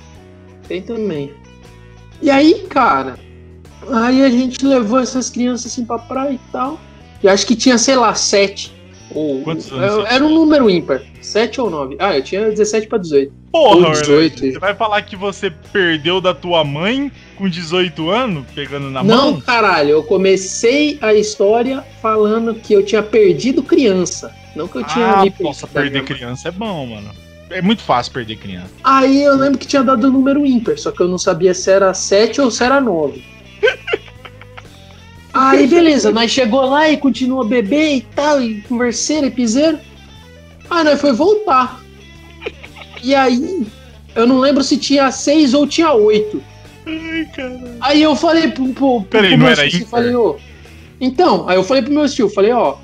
Tem 0.68 0.80
também. 0.80 1.32
E 2.22 2.30
aí, 2.30 2.66
cara, 2.68 3.18
aí 3.90 4.24
a 4.24 4.30
gente 4.30 4.64
levou 4.64 5.00
essas 5.00 5.28
crianças 5.28 5.72
assim 5.72 5.84
pra 5.84 5.98
praia 5.98 6.34
e 6.34 6.40
tal. 6.52 6.80
E 7.22 7.28
acho 7.28 7.46
que 7.46 7.56
tinha, 7.56 7.76
sei 7.78 7.96
lá, 7.96 8.14
sete. 8.14 8.72
Ou, 9.14 9.42
Quantos 9.42 9.70
anos 9.72 9.94
você 10.06 10.14
Era 10.14 10.24
um 10.24 10.34
número 10.34 10.70
ímpar. 10.70 11.02
7 11.20 11.60
ou 11.60 11.70
9. 11.70 11.96
Ah, 11.98 12.16
eu 12.16 12.22
tinha 12.22 12.48
17 12.48 12.86
pra 12.86 12.98
18. 12.98 13.32
Porra, 13.52 13.68
Ou 13.68 13.76
Orlando, 13.76 14.00
18. 14.00 14.38
Você 14.52 14.58
vai 14.58 14.74
falar 14.74 15.02
que 15.02 15.14
você 15.14 15.50
perdeu 15.50 16.20
da 16.20 16.34
tua 16.34 16.64
mãe 16.64 17.12
com 17.36 17.48
18 17.48 18.10
anos, 18.10 18.44
pegando 18.54 18.90
na 18.90 19.02
Não, 19.02 19.32
mão? 19.32 19.40
caralho, 19.40 19.90
eu 19.90 20.02
comecei 20.02 20.98
a 21.00 21.14
história 21.14 21.84
falando 22.00 22.54
que 22.54 22.72
eu 22.72 22.84
tinha 22.84 23.02
perdido 23.02 23.62
criança. 23.62 24.34
Não 24.56 24.66
que 24.66 24.78
eu 24.78 24.84
tinha 24.84 25.06
ah, 25.06 25.24
me 25.24 25.32
nossa, 25.40 25.66
perdido 25.66 25.92
da 25.94 26.00
perder 26.00 26.04
criança 26.04 26.48
é 26.48 26.50
bom, 26.50 26.86
mano. 26.86 27.10
É 27.52 27.62
muito 27.62 27.82
fácil 27.82 28.12
perder 28.12 28.36
criança. 28.36 28.70
Aí 28.82 29.22
eu 29.22 29.36
lembro 29.36 29.58
que 29.58 29.66
tinha 29.66 29.82
dado 29.82 30.08
o 30.08 30.10
número 30.10 30.44
ímpar, 30.46 30.78
só 30.78 30.90
que 30.90 31.00
eu 31.00 31.08
não 31.08 31.18
sabia 31.18 31.54
se 31.54 31.70
era 31.70 31.92
7 31.92 32.40
ou 32.40 32.50
se 32.50 32.64
era 32.64 32.80
9. 32.80 33.24
Aí 35.34 35.66
beleza, 35.66 36.10
nós 36.10 36.30
chegou 36.30 36.66
lá 36.66 36.90
e 36.90 36.96
continua 36.98 37.44
beber 37.44 37.96
e 37.96 38.00
tal, 38.02 38.42
e 38.42 38.60
converseiro 38.62 39.26
e 39.26 39.30
piseiro. 39.30 39.78
Aí 40.68 40.84
nós 40.84 41.00
foi 41.00 41.12
voltar. 41.12 41.82
E 43.02 43.14
aí, 43.14 43.66
eu 44.14 44.26
não 44.26 44.38
lembro 44.38 44.62
se 44.62 44.76
tinha 44.76 45.10
6 45.10 45.54
ou 45.54 45.66
tinha 45.66 45.92
8. 45.92 46.42
Ai, 46.86 47.28
caralho. 47.34 47.76
Aí 47.80 48.02
eu 48.02 48.14
falei 48.14 48.48
pro, 48.48 48.64
pro, 48.66 49.00
pro, 49.00 49.02
Peraí, 49.04 49.30
pro 49.30 49.38
não 49.38 49.46
meu 49.46 49.52
era 49.52 49.68
tio, 49.68 49.86
falei, 49.86 50.14
ô. 50.14 50.36
Então, 51.00 51.48
aí 51.48 51.56
eu 51.56 51.64
falei 51.64 51.82
pro 51.82 51.92
meu 51.92 52.08
tio, 52.08 52.28
falei, 52.28 52.52
ó, 52.52 52.76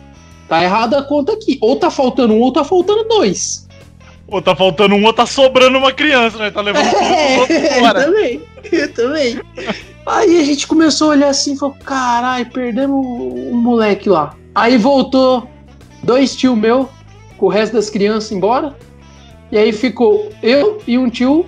tá 0.49 0.63
errada 0.63 0.99
a 0.99 1.03
conta 1.03 1.33
aqui. 1.33 1.59
Ou 1.61 1.77
tá 1.77 1.91
faltando 1.91 2.35
um, 2.35 2.41
ou 2.41 2.53
tá 2.53 2.65
faltando 2.65 3.05
dois. 3.05 3.68
Ou 4.31 4.43
tá 4.43 4.55
faltando 4.55 4.95
um 4.95 5.05
ou 5.05 5.13
tá 5.13 5.25
sobrando 5.25 5.79
uma 5.79 5.93
criança, 5.93 6.37
né? 6.39 6.51
Tá 6.51 6.61
levando 6.61 6.91
tudo 6.91 7.03
É, 7.03 7.39
eu 7.79 7.81
fora. 7.81 8.05
também, 8.05 8.43
eu 8.71 8.93
também. 8.93 9.41
Aí 10.07 10.41
a 10.41 10.45
gente 10.45 10.67
começou 10.67 11.09
a 11.09 11.11
olhar 11.13 11.29
assim 11.29 11.55
e 11.55 11.59
falou, 11.59 11.75
caralho, 11.85 12.47
perdemos 12.51 13.05
o 13.07 13.57
moleque 13.57 14.09
lá. 14.09 14.35
Aí 14.55 14.77
voltou 14.77 15.49
dois 16.03 16.37
tio 16.37 16.55
meu, 16.55 16.89
com 17.39 17.47
o 17.47 17.49
resto 17.49 17.73
das 17.73 17.89
crianças 17.89 18.31
embora. 18.31 18.77
E 19.51 19.57
aí 19.57 19.73
ficou 19.73 20.31
eu 20.43 20.83
e 20.87 20.99
um 20.99 21.09
tio 21.09 21.47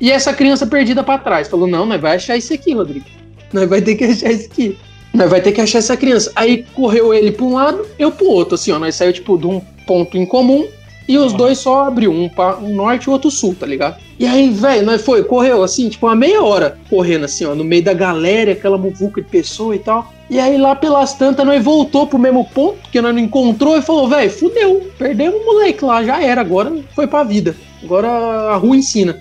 e 0.00 0.12
essa 0.12 0.32
criança 0.32 0.66
perdida 0.66 1.02
pra 1.02 1.18
trás. 1.18 1.48
Falou, 1.48 1.66
não, 1.66 1.84
nós 1.84 2.00
vai 2.00 2.14
achar 2.14 2.36
isso 2.36 2.54
aqui, 2.54 2.74
Rodrigo. 2.74 3.06
Nós 3.52 3.68
vai 3.68 3.82
ter 3.82 3.96
que 3.96 4.04
achar 4.04 4.30
isso 4.30 4.46
aqui. 4.46 4.78
Nós 5.12 5.28
vai 5.28 5.40
ter 5.40 5.50
que 5.50 5.60
achar 5.60 5.78
essa 5.78 5.96
criança. 5.96 6.30
Aí 6.36 6.64
correu 6.74 7.12
ele 7.12 7.32
pra 7.32 7.44
um 7.44 7.54
lado, 7.54 7.84
eu 7.98 8.12
pro 8.12 8.26
outro, 8.26 8.54
assim, 8.54 8.70
ó. 8.70 8.78
Nós 8.78 8.94
saiu, 8.94 9.12
tipo, 9.12 9.36
de 9.36 9.46
um 9.48 9.60
ponto 9.84 10.16
em 10.16 10.24
comum 10.24 10.68
e 11.08 11.16
os 11.16 11.32
dois 11.32 11.56
só 11.58 11.88
abriu, 11.88 12.12
um, 12.12 12.28
pra, 12.28 12.58
um 12.58 12.74
norte 12.74 13.04
e 13.04 13.08
o 13.08 13.12
outro 13.12 13.30
sul, 13.30 13.56
tá 13.58 13.66
ligado? 13.66 13.96
E 14.18 14.26
aí, 14.26 14.50
velho, 14.50 14.84
nós 14.84 15.02
foi, 15.02 15.24
correu 15.24 15.62
assim, 15.62 15.88
tipo, 15.88 16.06
uma 16.06 16.14
meia 16.14 16.42
hora 16.42 16.76
correndo 16.90 17.24
assim, 17.24 17.46
ó, 17.46 17.54
no 17.54 17.64
meio 17.64 17.82
da 17.82 17.94
galera, 17.94 18.52
aquela 18.52 18.76
muvuca 18.76 19.22
de 19.22 19.28
pessoa 19.28 19.74
e 19.74 19.78
tal. 19.78 20.12
E 20.28 20.38
aí 20.38 20.58
lá 20.58 20.76
pelas 20.76 21.14
tantas 21.14 21.46
nós 21.46 21.64
voltou 21.64 22.06
pro 22.06 22.18
mesmo 22.18 22.44
ponto, 22.44 22.78
porque 22.82 23.00
nós 23.00 23.14
não 23.14 23.22
encontrou 23.22 23.78
e 23.78 23.82
falou, 23.82 24.06
velho, 24.06 24.30
fudeu, 24.30 24.90
perdemos 24.98 25.40
o 25.40 25.44
moleque 25.46 25.82
lá, 25.82 26.04
já 26.04 26.22
era, 26.22 26.42
agora 26.42 26.76
foi 26.94 27.06
pra 27.06 27.24
vida. 27.24 27.56
Agora 27.82 28.08
a 28.08 28.56
rua 28.56 28.76
ensina. 28.76 29.18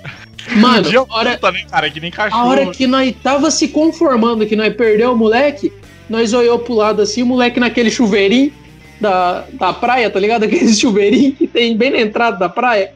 Mano, 0.56 0.90
Dia 0.90 0.98
a 0.98 1.06
hora, 1.08 1.34
puta, 1.34 1.52
né, 1.52 1.60
cara? 1.70 1.88
Que 1.88 2.00
nem 2.00 2.10
a 2.10 2.16
cachorro. 2.16 2.48
hora 2.48 2.66
que 2.66 2.86
nós 2.86 3.14
tava 3.22 3.50
se 3.50 3.68
conformando 3.68 4.44
que 4.44 4.56
nós 4.56 4.74
perdeu 4.74 5.12
o 5.12 5.16
moleque, 5.16 5.72
nós 6.06 6.34
olhou 6.34 6.58
pro 6.58 6.74
lado 6.74 7.00
assim, 7.00 7.22
o 7.22 7.26
moleque 7.26 7.58
naquele 7.58 7.90
chuveirinho 7.90 8.52
da, 9.00 9.46
da 9.52 9.72
praia, 9.72 10.10
tá 10.10 10.20
ligado? 10.20 10.44
Aquele 10.44 10.72
chuveirinho 10.72 11.34
que 11.34 11.46
tem 11.46 11.76
bem 11.76 11.90
na 11.90 12.00
entrada 12.00 12.36
da 12.36 12.48
praia. 12.48 12.94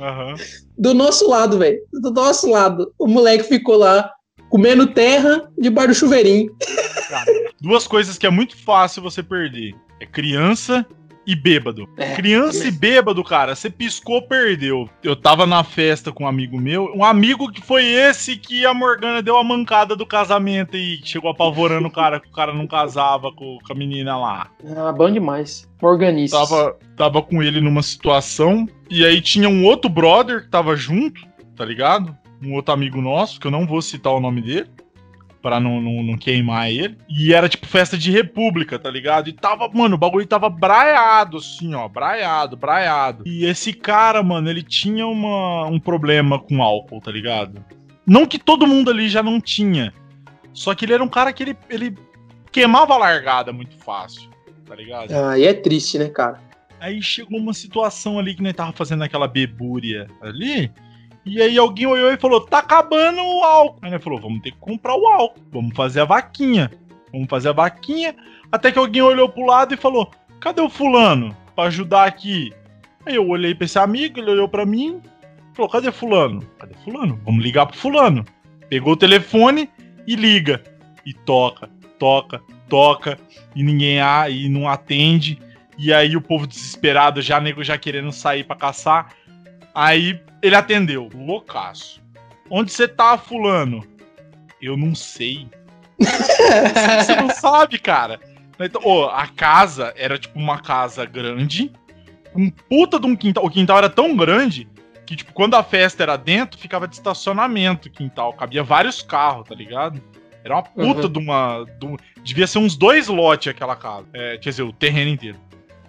Aham. 0.00 0.34
Do 0.76 0.94
nosso 0.94 1.28
lado, 1.28 1.58
velho. 1.58 1.78
Do 1.92 2.10
nosso 2.10 2.50
lado. 2.50 2.92
O 2.98 3.06
moleque 3.06 3.44
ficou 3.44 3.76
lá 3.76 4.10
comendo 4.48 4.86
terra 4.86 5.50
debaixo 5.58 5.88
do 5.88 5.94
chuveirinho. 5.94 6.54
Cara, 7.08 7.52
duas 7.60 7.86
coisas 7.86 8.18
que 8.18 8.26
é 8.26 8.30
muito 8.30 8.56
fácil 8.56 9.02
você 9.02 9.22
perder. 9.22 9.74
É 10.00 10.06
criança 10.06 10.84
e 11.26 11.34
bêbado. 11.34 11.88
É, 11.96 12.14
criança 12.14 12.66
e 12.66 12.70
bêbado, 12.70 13.22
cara, 13.24 13.54
você 13.54 13.68
piscou, 13.68 14.22
perdeu. 14.22 14.88
Eu 15.02 15.16
tava 15.16 15.46
na 15.46 15.64
festa 15.64 16.12
com 16.12 16.24
um 16.24 16.28
amigo 16.28 16.58
meu, 16.58 16.92
um 16.94 17.04
amigo 17.04 17.50
que 17.50 17.60
foi 17.60 17.84
esse 17.84 18.36
que 18.36 18.64
a 18.64 18.72
Morgana 18.72 19.20
deu 19.20 19.36
a 19.36 19.44
mancada 19.44 19.96
do 19.96 20.06
casamento 20.06 20.76
e 20.76 21.00
chegou 21.04 21.30
apavorando 21.30 21.88
o 21.88 21.90
cara, 21.90 22.20
que 22.20 22.28
o 22.28 22.32
cara 22.32 22.54
não 22.54 22.66
casava 22.66 23.32
com, 23.32 23.58
com 23.66 23.72
a 23.72 23.76
menina 23.76 24.16
lá. 24.16 24.50
Ah, 24.76 24.92
bom 24.92 25.10
demais. 25.10 25.68
Organista. 25.82 26.38
Tava, 26.38 26.78
tava 26.96 27.22
com 27.22 27.42
ele 27.42 27.60
numa 27.60 27.82
situação, 27.82 28.68
e 28.88 29.04
aí 29.04 29.20
tinha 29.20 29.48
um 29.48 29.64
outro 29.64 29.90
brother 29.90 30.44
que 30.44 30.48
tava 30.48 30.76
junto, 30.76 31.20
tá 31.56 31.64
ligado? 31.64 32.16
Um 32.42 32.54
outro 32.54 32.72
amigo 32.72 33.00
nosso, 33.00 33.40
que 33.40 33.46
eu 33.46 33.50
não 33.50 33.66
vou 33.66 33.82
citar 33.82 34.12
o 34.12 34.20
nome 34.20 34.42
dele, 34.42 34.68
pra 35.40 35.60
não, 35.60 35.80
não, 35.80 36.02
não 36.02 36.16
queimar 36.16 36.70
ele. 36.70 36.96
E 37.08 37.32
era 37.32 37.48
tipo 37.48 37.66
festa 37.66 37.96
de 37.96 38.10
república, 38.10 38.78
tá 38.78 38.90
ligado? 38.90 39.28
E 39.28 39.32
tava, 39.32 39.68
mano, 39.68 39.94
o 39.94 39.98
bagulho 39.98 40.26
tava 40.26 40.48
braiado, 40.48 41.38
assim, 41.38 41.74
ó, 41.74 41.88
braiado, 41.88 42.56
braiado. 42.56 43.24
E 43.26 43.44
esse 43.44 43.72
cara, 43.72 44.22
mano, 44.22 44.48
ele 44.50 44.62
tinha 44.62 45.06
uma, 45.06 45.66
um 45.66 45.78
problema 45.78 46.38
com 46.38 46.62
álcool, 46.62 47.00
tá 47.00 47.10
ligado? 47.10 47.64
Não 48.06 48.26
que 48.26 48.38
todo 48.38 48.66
mundo 48.66 48.90
ali 48.90 49.08
já 49.08 49.22
não 49.22 49.40
tinha, 49.40 49.92
só 50.52 50.74
que 50.74 50.84
ele 50.84 50.94
era 50.94 51.02
um 51.02 51.08
cara 51.08 51.32
que 51.32 51.42
ele, 51.42 51.56
ele 51.68 51.96
queimava 52.52 52.94
a 52.94 52.98
largada 52.98 53.52
muito 53.52 53.76
fácil, 53.76 54.30
tá 54.64 54.74
ligado? 54.74 55.12
Ah, 55.12 55.38
e 55.38 55.44
é 55.44 55.52
triste, 55.52 55.98
né, 55.98 56.08
cara? 56.08 56.40
Aí 56.80 57.02
chegou 57.02 57.38
uma 57.38 57.54
situação 57.54 58.18
ali 58.18 58.34
que 58.34 58.42
nós 58.42 58.52
tava 58.52 58.72
fazendo 58.72 59.02
aquela 59.02 59.26
bebúria 59.26 60.06
ali. 60.20 60.70
E 61.26 61.42
aí 61.42 61.58
alguém 61.58 61.86
olhou 61.86 62.12
e 62.12 62.16
falou: 62.16 62.40
tá 62.40 62.58
acabando 62.58 63.20
o 63.20 63.42
álcool. 63.42 63.80
Aí 63.82 63.90
nós 63.90 64.02
falou: 64.02 64.20
vamos 64.20 64.40
ter 64.40 64.52
que 64.52 64.58
comprar 64.58 64.94
o 64.94 65.06
álcool. 65.08 65.42
Vamos 65.52 65.74
fazer 65.74 66.00
a 66.00 66.04
vaquinha. 66.04 66.70
Vamos 67.12 67.28
fazer 67.28 67.48
a 67.48 67.52
vaquinha. 67.52 68.14
Até 68.50 68.70
que 68.70 68.78
alguém 68.78 69.02
olhou 69.02 69.28
pro 69.28 69.44
lado 69.44 69.74
e 69.74 69.76
falou: 69.76 70.10
cadê 70.40 70.60
o 70.60 70.70
fulano? 70.70 71.36
Pra 71.56 71.64
ajudar 71.64 72.04
aqui. 72.04 72.52
Aí 73.04 73.16
eu 73.16 73.28
olhei 73.28 73.54
pra 73.54 73.64
esse 73.64 73.78
amigo, 73.78 74.20
ele 74.20 74.30
olhou 74.30 74.48
pra 74.48 74.64
mim. 74.64 75.02
Falou: 75.52 75.68
cadê 75.68 75.90
fulano? 75.90 76.42
Cadê 76.58 76.74
fulano? 76.84 77.20
Vamos 77.24 77.42
ligar 77.42 77.66
pro 77.66 77.76
fulano. 77.76 78.24
Pegou 78.68 78.92
o 78.92 78.96
telefone 78.96 79.68
e 80.06 80.14
liga. 80.14 80.62
E 81.04 81.12
toca, 81.12 81.68
toca, 81.98 82.40
toca. 82.68 83.18
E 83.54 83.64
ninguém 83.64 84.00
a, 84.00 84.30
e 84.30 84.48
não 84.48 84.68
atende. 84.68 85.40
E 85.76 85.92
aí 85.92 86.16
o 86.16 86.20
povo 86.20 86.46
desesperado, 86.46 87.20
já 87.20 87.40
nego 87.40 87.64
já 87.64 87.76
querendo 87.76 88.12
sair 88.12 88.44
pra 88.44 88.54
caçar. 88.54 89.12
Aí 89.76 90.18
ele 90.42 90.56
atendeu, 90.56 91.10
loucaço. 91.14 92.00
Onde 92.50 92.72
você 92.72 92.88
tá, 92.88 93.18
fulano? 93.18 93.86
Eu 94.62 94.74
não 94.76 94.94
sei. 94.94 95.46
Você 96.00 97.14
não 97.16 97.30
sabe, 97.30 97.78
cara. 97.78 98.18
Então, 98.58 98.80
ô, 98.84 99.04
a 99.06 99.26
casa 99.26 99.92
era 99.96 100.18
tipo 100.18 100.38
uma 100.38 100.58
casa 100.60 101.04
grande, 101.04 101.70
um 102.34 102.50
puta 102.50 102.98
de 102.98 103.06
um 103.06 103.14
quintal. 103.16 103.44
O 103.44 103.50
quintal 103.50 103.78
era 103.78 103.90
tão 103.90 104.16
grande 104.16 104.66
que, 105.04 105.14
tipo, 105.16 105.32
quando 105.32 105.54
a 105.54 105.62
festa 105.62 106.02
era 106.02 106.16
dentro, 106.16 106.58
ficava 106.58 106.86
de 106.88 106.94
estacionamento 106.94 107.88
o 107.88 107.90
quintal. 107.90 108.32
Cabia 108.32 108.62
vários 108.62 109.02
carros, 109.02 109.46
tá 109.48 109.54
ligado? 109.54 110.02
Era 110.44 110.54
uma 110.54 110.62
puta 110.62 111.06
Uhum. 111.06 111.12
de 111.12 111.18
uma. 111.18 111.64
de 111.78 111.86
um- 111.86 111.96
devia 112.22 112.46
ser 112.46 112.58
uns 112.58 112.76
dois 112.76 113.08
lotes 113.08 113.48
aquela 113.48 113.76
casa. 113.76 114.06
É, 114.12 114.38
quer 114.38 114.50
dizer, 114.50 114.62
o 114.62 114.72
terreno 114.72 115.10
inteiro. 115.10 115.38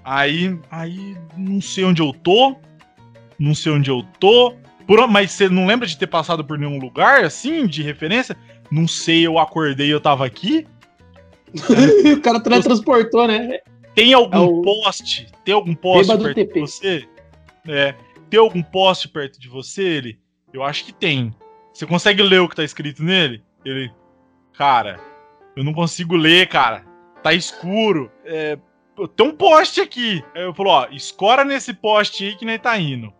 Aí, 0.03 0.57
aí, 0.72 1.18
não 1.38 1.61
sei 1.61 1.84
onde 1.85 2.01
eu 2.01 2.11
tô. 2.14 2.55
Não 3.39 3.53
sei 3.55 3.72
onde 3.72 3.89
eu 3.89 4.03
tô. 4.19 4.55
Por, 4.85 5.05
mas 5.07 5.31
você 5.31 5.49
não 5.49 5.65
lembra 5.68 5.85
de 5.85 5.97
ter 5.97 6.07
passado 6.07 6.43
por 6.45 6.57
nenhum 6.57 6.80
lugar, 6.80 7.23
assim, 7.23 7.68
de 7.68 7.84
referência? 7.84 8.38
Não 8.72 8.88
sei, 8.88 9.26
eu 9.27 9.38
acordei 9.38 9.88
e 9.88 9.91
eu 9.91 9.99
tava 9.99 10.26
aqui. 10.26 10.65
o 12.15 12.22
cara 12.22 12.39
teletransportou, 12.39 13.27
né? 13.27 13.59
Tem 13.93 14.14
algum 14.14 14.35
É 14.35 14.39
o- 14.39 14.61
poste? 14.61 15.27
Tem 15.43 15.53
algum 15.53 15.73
poste 15.73 16.07
Bêbado 16.15 16.34
perto 16.34 16.53
de 16.53 16.59
você? 16.59 17.07
É. 17.68 17.95
Tem 18.30 18.39
algum 18.39 18.61
poste 18.61 19.07
perto 19.07 19.39
de 19.39 19.47
você, 19.49 19.84
ele? 19.84 20.19
Eu 20.53 20.64
acho 20.64 20.85
que 20.85 20.93
tem. 20.93 21.34
Você 21.73 21.85
consegue 21.85 22.22
ler 22.22 22.41
o 22.41 22.49
que 22.49 22.55
tá 22.55 22.64
escrito 22.64 23.03
nele? 23.03 23.43
Ele. 23.65 23.91
Cara, 24.53 24.99
eu 25.55 25.64
não 25.64 25.73
consigo 25.73 26.15
ler, 26.15 26.47
cara. 26.47 26.84
Tá 27.23 27.34
escuro. 27.34 28.11
É, 28.26 28.57
tem 29.15 29.27
um 29.27 29.31
poste 29.31 29.81
aqui. 29.81 30.23
Aí 30.34 30.43
eu 30.43 30.53
falo, 30.53 30.69
ó, 30.69 30.88
escora 30.91 31.43
nesse 31.43 31.73
poste 31.73 32.26
aí 32.26 32.35
que 32.35 32.45
nem 32.45 32.57
tá 32.57 32.77
indo. 32.80 33.14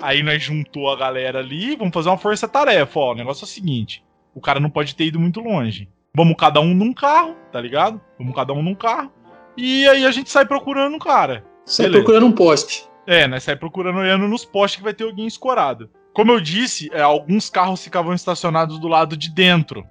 Aí 0.00 0.22
nós 0.22 0.42
juntou 0.42 0.90
a 0.90 0.96
galera 0.96 1.38
ali, 1.38 1.76
vamos 1.76 1.92
fazer 1.92 2.08
uma 2.08 2.18
força-tarefa, 2.18 2.98
ó. 2.98 3.12
O 3.12 3.14
negócio 3.14 3.44
é 3.44 3.46
o 3.46 3.48
seguinte: 3.48 4.04
o 4.34 4.40
cara 4.40 4.60
não 4.60 4.70
pode 4.70 4.94
ter 4.94 5.06
ido 5.06 5.20
muito 5.20 5.40
longe. 5.40 5.88
Vamos 6.14 6.36
cada 6.36 6.60
um 6.60 6.74
num 6.74 6.92
carro, 6.92 7.36
tá 7.52 7.60
ligado? 7.60 8.00
Vamos 8.18 8.34
cada 8.34 8.52
um 8.52 8.62
num 8.62 8.74
carro. 8.74 9.12
E 9.56 9.86
aí 9.88 10.04
a 10.04 10.10
gente 10.10 10.30
sai 10.30 10.44
procurando 10.44 10.96
o 10.96 10.98
cara. 10.98 11.44
Sai 11.64 11.86
Beleza. 11.86 12.02
procurando 12.02 12.26
um 12.26 12.32
poste. 12.32 12.84
É, 13.06 13.28
né? 13.28 13.38
Sai 13.40 13.56
procurando 13.56 13.98
olhando 13.98 14.26
nos 14.26 14.44
postes 14.44 14.78
que 14.78 14.84
vai 14.84 14.94
ter 14.94 15.04
alguém 15.04 15.26
escorado. 15.26 15.90
Como 16.12 16.32
eu 16.32 16.40
disse, 16.40 16.90
é, 16.92 17.00
alguns 17.00 17.48
carros 17.48 17.82
ficavam 17.82 18.12
estacionados 18.12 18.78
do 18.78 18.88
lado 18.88 19.16
de 19.16 19.30
dentro 19.30 19.86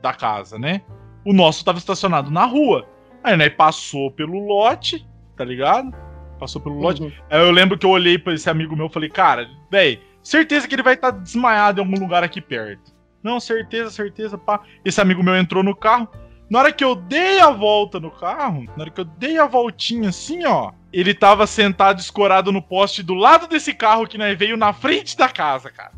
da 0.00 0.12
casa, 0.12 0.58
né? 0.58 0.82
O 1.24 1.32
nosso 1.32 1.64
tava 1.64 1.78
estacionado 1.78 2.30
na 2.30 2.44
rua. 2.44 2.86
Aí, 3.22 3.36
né, 3.36 3.48
passou 3.48 4.10
pelo 4.10 4.46
lote, 4.46 5.06
tá 5.36 5.44
ligado? 5.44 5.94
Passou 6.38 6.60
pelo 6.60 6.78
lote. 6.78 7.02
Uhum. 7.02 7.12
Aí 7.30 7.40
eu 7.40 7.50
lembro 7.50 7.78
que 7.78 7.86
eu 7.86 7.90
olhei 7.90 8.18
pra 8.18 8.34
esse 8.34 8.48
amigo 8.50 8.76
meu 8.76 8.86
e 8.86 8.92
falei, 8.92 9.08
cara, 9.08 9.48
véi, 9.70 10.00
certeza 10.22 10.66
que 10.66 10.74
ele 10.74 10.82
vai 10.82 10.94
estar 10.94 11.10
desmaiado 11.10 11.80
em 11.80 11.84
algum 11.84 12.00
lugar 12.00 12.22
aqui 12.24 12.40
perto. 12.40 12.92
Não, 13.22 13.40
certeza, 13.40 13.90
certeza, 13.90 14.36
pá. 14.36 14.60
Esse 14.84 15.00
amigo 15.00 15.22
meu 15.22 15.34
entrou 15.34 15.62
no 15.62 15.74
carro. 15.74 16.08
Na 16.50 16.58
hora 16.58 16.72
que 16.72 16.84
eu 16.84 16.94
dei 16.94 17.40
a 17.40 17.50
volta 17.50 17.98
no 17.98 18.10
carro, 18.10 18.64
na 18.76 18.82
hora 18.82 18.90
que 18.90 19.00
eu 19.00 19.04
dei 19.04 19.38
a 19.38 19.46
voltinha 19.46 20.10
assim, 20.10 20.44
ó, 20.44 20.72
ele 20.92 21.14
tava 21.14 21.46
sentado 21.46 21.98
escorado 21.98 22.52
no 22.52 22.60
poste 22.60 23.02
do 23.02 23.14
lado 23.14 23.48
desse 23.48 23.72
carro 23.72 24.06
que 24.06 24.18
nós 24.18 24.38
veio 24.38 24.56
na 24.56 24.72
frente 24.72 25.16
da 25.16 25.28
casa, 25.28 25.70
cara. 25.70 25.92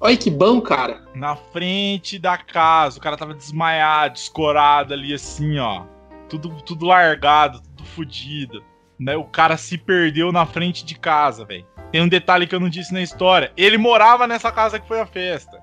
Olha 0.00 0.16
que 0.16 0.30
bom, 0.30 0.60
cara. 0.60 1.04
Na 1.14 1.36
frente 1.36 2.18
da 2.18 2.36
casa. 2.36 2.98
O 2.98 3.00
cara 3.00 3.16
tava 3.16 3.34
desmaiado, 3.34 4.18
escorado 4.18 4.92
ali 4.94 5.14
assim, 5.14 5.58
ó. 5.58 5.84
Tudo, 6.28 6.50
tudo 6.62 6.86
largado, 6.86 7.60
tudo 7.62 7.84
fudido. 7.84 8.64
Né? 9.02 9.16
O 9.16 9.24
cara 9.24 9.56
se 9.56 9.76
perdeu 9.76 10.30
na 10.30 10.46
frente 10.46 10.84
de 10.84 10.94
casa, 10.94 11.44
velho. 11.44 11.66
Tem 11.90 12.00
um 12.00 12.08
detalhe 12.08 12.46
que 12.46 12.54
eu 12.54 12.60
não 12.60 12.68
disse 12.68 12.92
na 12.92 13.02
história. 13.02 13.52
Ele 13.56 13.76
morava 13.76 14.28
nessa 14.28 14.52
casa 14.52 14.78
que 14.78 14.86
foi 14.86 15.00
a 15.00 15.06
festa. 15.06 15.60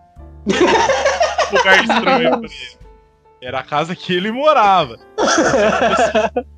lugar 1.51 1.79
estranho 1.79 2.05
pra 2.05 2.19
ele. 2.19 2.49
Era 3.41 3.59
a 3.59 3.63
casa 3.63 3.95
que 3.95 4.13
ele 4.13 4.29
morava. 4.29 4.99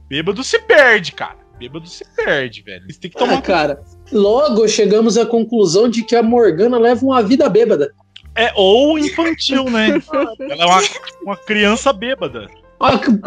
Bêbado 0.09 0.43
se 0.43 0.57
perde, 0.59 1.11
cara. 1.11 1.37
Bêbado 1.59 1.87
se 1.87 2.03
perde, 2.15 2.63
velho. 2.63 2.83
Você 2.89 2.99
tem 2.99 3.11
que 3.11 3.17
tomar. 3.17 3.37
Ah, 3.37 3.41
cara, 3.41 3.83
logo 4.11 4.67
chegamos 4.67 5.19
à 5.19 5.25
conclusão 5.25 5.87
de 5.87 6.01
que 6.03 6.15
a 6.15 6.23
Morgana 6.23 6.79
leva 6.79 7.05
uma 7.05 7.21
vida 7.21 7.47
bêbada. 7.47 7.93
É, 8.35 8.51
ou 8.55 8.97
infantil, 8.97 9.65
né? 9.65 10.01
Ela 10.39 10.63
é 10.63 10.65
uma, 10.65 10.81
uma 11.21 11.37
criança 11.37 11.93
bêbada. 11.93 12.49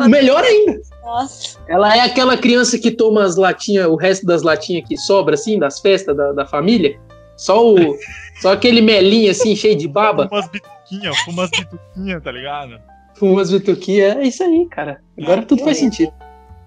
Melhor 0.09 0.43
ainda. 0.43 0.81
Nossa. 1.03 1.59
Ela 1.69 1.97
é 1.97 2.01
aquela 2.01 2.37
criança 2.37 2.79
que 2.79 2.91
toma 2.91 3.25
as 3.25 3.37
latinhas, 3.37 3.87
o 3.87 3.97
resto 3.97 4.27
das 4.27 4.43
latinhas 4.43 4.87
que 4.89 4.97
sobra, 4.97 5.35
assim, 5.35 5.59
das 5.59 5.81
festas 5.81 6.17
da, 6.17 6.33
da 6.33 6.47
família. 6.47 6.99
Só 7.37 7.75
o. 7.75 7.77
Só 8.41 8.53
aquele 8.53 8.81
melinho 8.81 9.31
assim, 9.31 9.55
cheio 9.55 9.77
de 9.77 9.87
baba. 9.87 10.29
Fuma 10.29 10.41
umas 10.41 10.51
bituquinhas, 10.51 11.17
fuma 11.19 11.43
umas 11.43 11.51
bituquinhas, 11.51 12.23
tá 12.23 12.33
ligado? 12.33 12.81
Fuma 13.15 13.33
umas 13.33 13.53
bituquinhas. 13.53 14.17
É 14.17 14.23
isso 14.25 14.43
aí, 14.43 14.67
cara. 14.69 15.01
Agora 15.17 15.43
tudo 15.43 15.63
faz 15.63 15.79
sentido. 15.79 16.13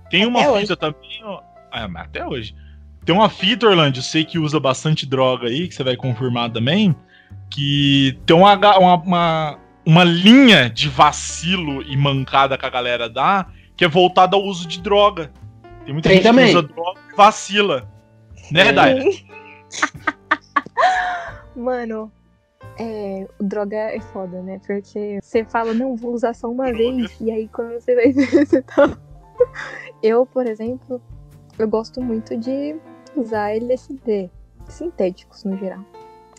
Tem 0.09 0.26
uma 0.26 0.41
Até 0.41 0.61
fita 0.61 0.77
também, 0.77 1.22
ó. 1.23 1.41
Ah, 1.72 1.88
mas 1.88 2.05
até 2.05 2.26
hoje. 2.26 2.55
Tem 3.05 3.14
uma 3.14 3.30
fita, 3.30 3.68
Orlando, 3.68 3.99
eu 3.99 4.03
sei 4.03 4.26
que 4.26 4.39
usa 4.39 4.59
bastante 4.59 5.05
droga 5.05 5.47
aí, 5.47 5.68
que 5.68 5.76
você 5.76 5.84
vai 5.84 5.95
confirmar 5.95 6.51
também. 6.51 6.95
Que 7.49 8.18
tem 8.26 8.35
uma, 8.35 8.53
uma, 8.77 8.95
uma, 8.95 9.59
uma 9.88 10.03
linha 10.03 10.69
de 10.69 10.89
vacilo 10.89 11.81
e 11.81 11.95
mancada 11.95 12.57
que 12.57 12.65
a 12.65 12.69
galera 12.69 13.09
dá, 13.09 13.47
que 13.73 13.85
é 13.85 13.88
voltada 13.88 14.35
ao 14.35 14.43
uso 14.43 14.68
de 14.68 14.81
droga. 14.81 15.31
Tem 15.85 15.93
muita 15.93 16.09
Tem 16.09 16.18
gente 16.18 16.27
também. 16.27 16.51
que 16.51 16.57
usa 16.57 16.68
droga 16.68 16.99
e 17.09 17.15
vacila. 17.15 17.89
Né. 18.51 18.73
Daira? 18.73 19.05
Mano, 21.55 22.11
é, 22.77 23.26
o 23.39 23.43
droga 23.45 23.77
é 23.77 24.01
foda, 24.01 24.41
né? 24.41 24.59
Porque 24.68 25.19
você 25.23 25.45
fala, 25.45 25.73
não, 25.73 25.95
vou 25.95 26.14
usar 26.14 26.34
só 26.34 26.49
uma 26.51 26.65
vez, 26.73 27.15
e 27.22 27.31
aí 27.31 27.47
quando 27.47 27.80
você 27.80 27.95
vai 27.95 28.11
ver, 28.11 28.45
você 28.45 28.61
tá. 28.64 28.89
Eu, 30.03 30.26
por 30.26 30.45
exemplo, 30.47 31.01
eu 31.57 31.68
gosto 31.69 32.01
muito 32.01 32.35
de 32.35 32.76
usar 33.15 33.55
LSD, 33.55 34.30
sintéticos 34.68 35.45
no 35.45 35.57
geral. 35.57 35.80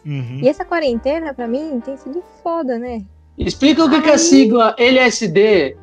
Uhum. 0.04 0.40
E 0.42 0.48
essa 0.50 0.66
quarentena, 0.66 1.32
pra 1.32 1.48
mim, 1.48 1.80
tem 1.80 1.96
sido 1.96 2.22
foda, 2.42 2.78
né? 2.78 3.06
Explica 3.38 3.84
o 3.84 3.90
que, 3.90 4.00
que 4.02 4.10
é 4.10 4.14
a 4.14 4.18
sigla 4.18 4.74
LSD. 4.78 5.76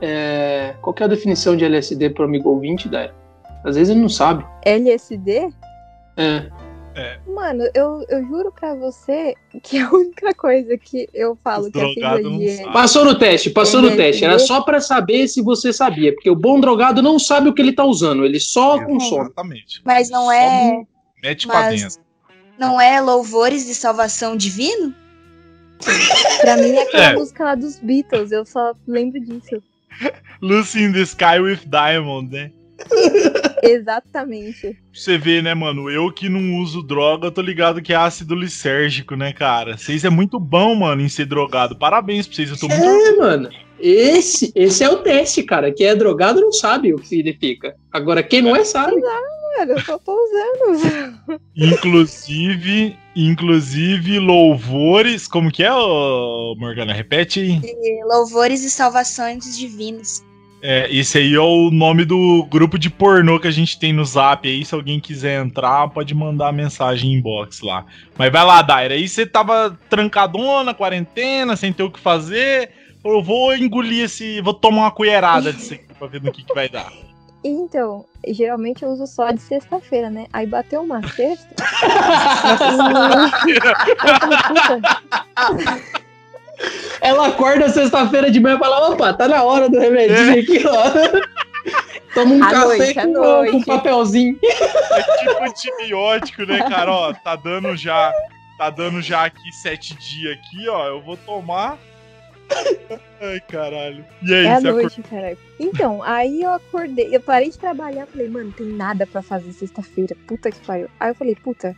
É... 0.00 0.74
Qual 0.82 0.94
que 0.94 1.02
é 1.02 1.06
a 1.06 1.08
definição 1.08 1.56
de 1.56 1.64
LSD 1.64 2.10
pro 2.10 2.24
amigo 2.24 2.50
ouvinte, 2.50 2.88
Daia? 2.88 3.14
Às 3.64 3.76
vezes 3.76 3.90
ele 3.90 4.00
não 4.00 4.08
sabe. 4.08 4.44
LSD? 4.64 5.48
É. 6.16 6.50
Mano, 7.26 7.62
eu, 7.74 8.04
eu 8.08 8.26
juro 8.26 8.52
pra 8.52 8.74
você 8.74 9.32
que 9.62 9.78
a 9.78 9.88
única 9.88 10.34
coisa 10.34 10.76
que 10.76 11.08
eu 11.14 11.38
falo 11.44 11.66
Os 11.66 11.70
que 11.70 11.80
a 11.80 11.88
sigla 11.88 12.22
de. 12.22 12.72
Passou 12.72 13.04
no 13.04 13.16
teste, 13.16 13.50
passou 13.50 13.80
no 13.80 13.86
LSD? 13.86 14.02
teste. 14.02 14.24
Era 14.24 14.38
só 14.38 14.62
pra 14.62 14.80
saber 14.80 15.28
se 15.28 15.40
você 15.40 15.72
sabia. 15.72 16.12
Porque 16.12 16.28
o 16.28 16.34
bom 16.34 16.60
drogado 16.60 17.00
não 17.00 17.18
sabe 17.18 17.48
o 17.48 17.54
que 17.54 17.62
ele 17.62 17.72
tá 17.72 17.84
usando, 17.84 18.24
ele 18.24 18.40
só 18.40 18.84
consome. 18.84 19.20
Exatamente. 19.22 19.80
Mas 19.84 20.10
não 20.10 20.30
é. 20.30 20.82
Mete 21.22 21.46
pra 21.46 21.60
Mas- 21.60 21.82
dentro. 21.82 22.00
Não 22.58 22.80
é 22.80 23.00
louvores 23.00 23.64
de 23.66 23.74
salvação 23.76 24.36
divino? 24.36 24.92
Pra 26.40 26.56
mim 26.56 26.70
é 26.70 26.82
aquela 26.82 27.04
É. 27.04 27.14
música 27.14 27.44
lá 27.44 27.54
dos 27.54 27.78
Beatles, 27.78 28.32
eu 28.32 28.44
só 28.44 28.72
lembro 28.86 29.20
disso. 29.20 29.62
Lucy 30.40 30.82
in 30.82 30.92
the 30.92 31.00
Sky 31.00 31.40
with 31.40 31.60
Diamond, 31.66 32.30
né? 32.32 32.50
Exatamente. 33.62 34.78
Você 34.92 35.18
vê, 35.18 35.42
né, 35.42 35.54
mano? 35.54 35.90
Eu 35.90 36.12
que 36.12 36.28
não 36.28 36.56
uso 36.60 36.82
droga, 36.82 37.30
tô 37.30 37.40
ligado 37.42 37.82
que 37.82 37.92
é 37.92 37.96
ácido 37.96 38.34
lisérgico, 38.34 39.16
né, 39.16 39.32
cara? 39.32 39.76
Vocês 39.76 40.04
é 40.04 40.10
muito 40.10 40.38
bom, 40.38 40.74
mano, 40.76 41.02
em 41.02 41.08
ser 41.08 41.26
drogado. 41.26 41.76
Parabéns 41.76 42.26
pra 42.26 42.36
vocês, 42.36 42.50
eu 42.50 42.56
tô 42.58 42.68
muito. 42.68 42.82
É, 42.84 43.16
mano. 43.16 43.50
Esse, 43.80 44.52
esse 44.54 44.82
é 44.82 44.88
o 44.88 44.98
teste, 44.98 45.42
cara. 45.42 45.72
Quem 45.72 45.86
é 45.86 45.94
drogado 45.94 46.40
não 46.40 46.52
sabe 46.52 46.92
o 46.92 46.98
que 46.98 47.08
significa. 47.08 47.76
Agora, 47.92 48.22
quem 48.22 48.42
não 48.42 48.54
é, 48.56 48.64
sabe. 48.64 48.94
Mano, 48.96 49.72
eu 49.72 49.80
só 49.80 49.98
tô 49.98 50.12
usando. 50.14 51.40
Inclusive, 51.56 52.96
inclusive, 53.26 54.18
louvores. 54.18 55.26
Como 55.26 55.50
que 55.50 55.64
é, 55.64 55.70
Morgana? 56.56 56.92
Repete 56.92 57.40
aí. 57.40 57.60
Louvores 58.04 58.64
e 58.64 58.70
salvações 58.70 59.58
divinas. 59.58 60.24
É, 60.60 60.88
esse 60.90 61.18
aí 61.18 61.34
é 61.34 61.40
o 61.40 61.70
nome 61.70 62.04
do 62.04 62.44
grupo 62.50 62.78
de 62.78 62.90
pornô 62.90 63.38
que 63.38 63.46
a 63.46 63.50
gente 63.52 63.78
tem 63.78 63.92
no 63.92 64.04
zap 64.04 64.48
aí. 64.48 64.64
Se 64.64 64.74
alguém 64.74 64.98
quiser 64.98 65.44
entrar, 65.44 65.88
pode 65.88 66.14
mandar 66.14 66.52
mensagem 66.52 67.12
em 67.12 67.14
inbox 67.18 67.60
lá. 67.60 67.84
Mas 68.16 68.32
vai 68.32 68.44
lá, 68.44 68.62
Daira. 68.62 68.94
Aí 68.94 69.08
você 69.08 69.24
tava 69.24 69.78
trancadona, 69.88 70.74
quarentena, 70.74 71.54
sem 71.56 71.72
ter 71.72 71.84
o 71.84 71.90
que 71.90 72.00
fazer. 72.00 72.70
Eu 73.04 73.22
vou 73.22 73.54
engolir 73.56 74.04
esse. 74.04 74.40
Vou 74.40 74.54
tomar 74.54 74.82
uma 74.82 74.90
colherada 74.90 75.52
disso 75.52 75.74
aqui 75.74 75.94
pra 75.96 76.08
ver 76.08 76.22
no 76.22 76.32
que, 76.32 76.44
que 76.44 76.54
vai 76.54 76.68
dar. 76.68 76.92
Então, 77.42 78.04
geralmente 78.26 78.82
eu 78.82 78.88
uso 78.90 79.06
só 79.06 79.30
de 79.30 79.40
sexta-feira, 79.40 80.10
né? 80.10 80.26
Aí 80.32 80.46
bateu 80.46 80.82
uma 80.82 81.00
sexta. 81.08 81.54
e... 83.46 83.58
Ela 87.00 87.28
acorda 87.28 87.68
sexta-feira 87.68 88.30
de 88.30 88.40
manhã 88.40 88.56
e 88.56 88.58
fala: 88.58 88.88
opa, 88.90 89.12
tá 89.12 89.28
na 89.28 89.42
hora 89.42 89.68
do 89.68 89.78
remedinho 89.78 90.40
aqui, 90.40 90.64
ó. 90.66 90.90
Toma 92.14 92.34
um 92.34 92.42
À 92.42 92.50
café 92.50 92.66
noite, 92.66 92.94
com, 92.94 93.12
noite. 93.12 93.50
com 93.52 93.58
um 93.58 93.62
papelzinho. 93.62 94.38
É 94.42 95.02
tipo 95.18 95.44
antibiótico, 95.44 96.42
né, 96.44 96.58
cara? 96.68 96.90
Ó, 96.90 97.12
tá 97.12 97.36
dando 97.36 97.76
já. 97.76 98.12
Tá 98.56 98.70
dando 98.70 99.00
já 99.00 99.24
aqui 99.26 99.52
sete 99.52 99.94
dias 99.94 100.36
aqui, 100.36 100.68
ó. 100.68 100.88
Eu 100.88 101.00
vou 101.00 101.16
tomar. 101.16 101.78
Ai, 103.20 103.40
caralho. 103.48 104.04
E 104.22 104.32
aí, 104.34 104.46
é 104.46 104.54
a 104.54 104.60
noite, 104.60 105.02
caralho. 105.02 105.38
Então, 105.58 106.02
aí 106.02 106.42
eu 106.42 106.50
acordei, 106.50 107.08
eu 107.14 107.20
parei 107.20 107.50
de 107.50 107.58
trabalhar, 107.58 108.06
falei, 108.06 108.28
mano, 108.28 108.52
tem 108.52 108.66
nada 108.66 109.06
pra 109.06 109.22
fazer 109.22 109.52
sexta-feira, 109.52 110.16
puta 110.26 110.50
que 110.50 110.58
pariu. 110.60 110.88
Aí 111.00 111.10
eu 111.10 111.14
falei, 111.14 111.34
puta, 111.34 111.74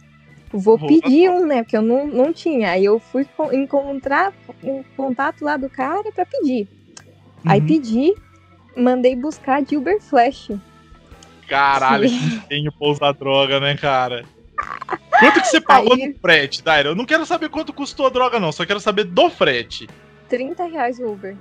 vou 0.53 0.77
Vou 0.77 0.89
pedir 0.89 1.31
um, 1.31 1.47
né, 1.47 1.63
porque 1.63 1.77
eu 1.77 1.83
não, 1.83 2.07
não 2.07 2.33
tinha. 2.33 2.73
Aí 2.73 2.85
eu 2.85 2.99
fui 3.01 3.25
co- 3.37 3.53
encontrar 3.53 4.33
um 4.63 4.83
contato 4.97 5.43
lá 5.45 5.57
do 5.57 5.69
cara 5.71 6.11
pra 6.13 6.27
pedir. 6.27 6.69
Aí 7.45 7.61
Uhum. 7.61 7.67
pedi, 7.67 8.15
mandei 8.77 9.17
buscar 9.17 9.63
de 9.63 9.77
Uber 9.77 10.01
Flash. 10.01 10.51
Caralho, 11.49 12.09
que 12.09 12.15
empenho 12.35 12.71
pra 12.73 12.89
usar 12.89 13.13
droga, 13.13 13.59
né, 13.59 13.77
cara? 13.77 14.25
Quanto 15.19 15.41
que 15.41 15.49
você 15.49 15.61
pagou 15.61 15.95
Aí- 15.95 16.09
no 16.09 16.15
frete, 16.21 16.63
Daira? 16.63 16.91
Eu 16.91 16.95
não 16.95 17.05
quero 17.07 17.25
saber 17.27 17.49
quanto 17.49 17.73
custou 17.73 18.07
a 18.07 18.11
droga, 18.11 18.39
não. 18.39 18.53
Só 18.53 18.65
quero 18.67 18.79
saber 18.81 19.05
do 19.05 19.29
frete. 19.31 19.89
30 20.31 20.65
reais 20.65 20.99
o 20.99 21.13
Uber. 21.13 21.37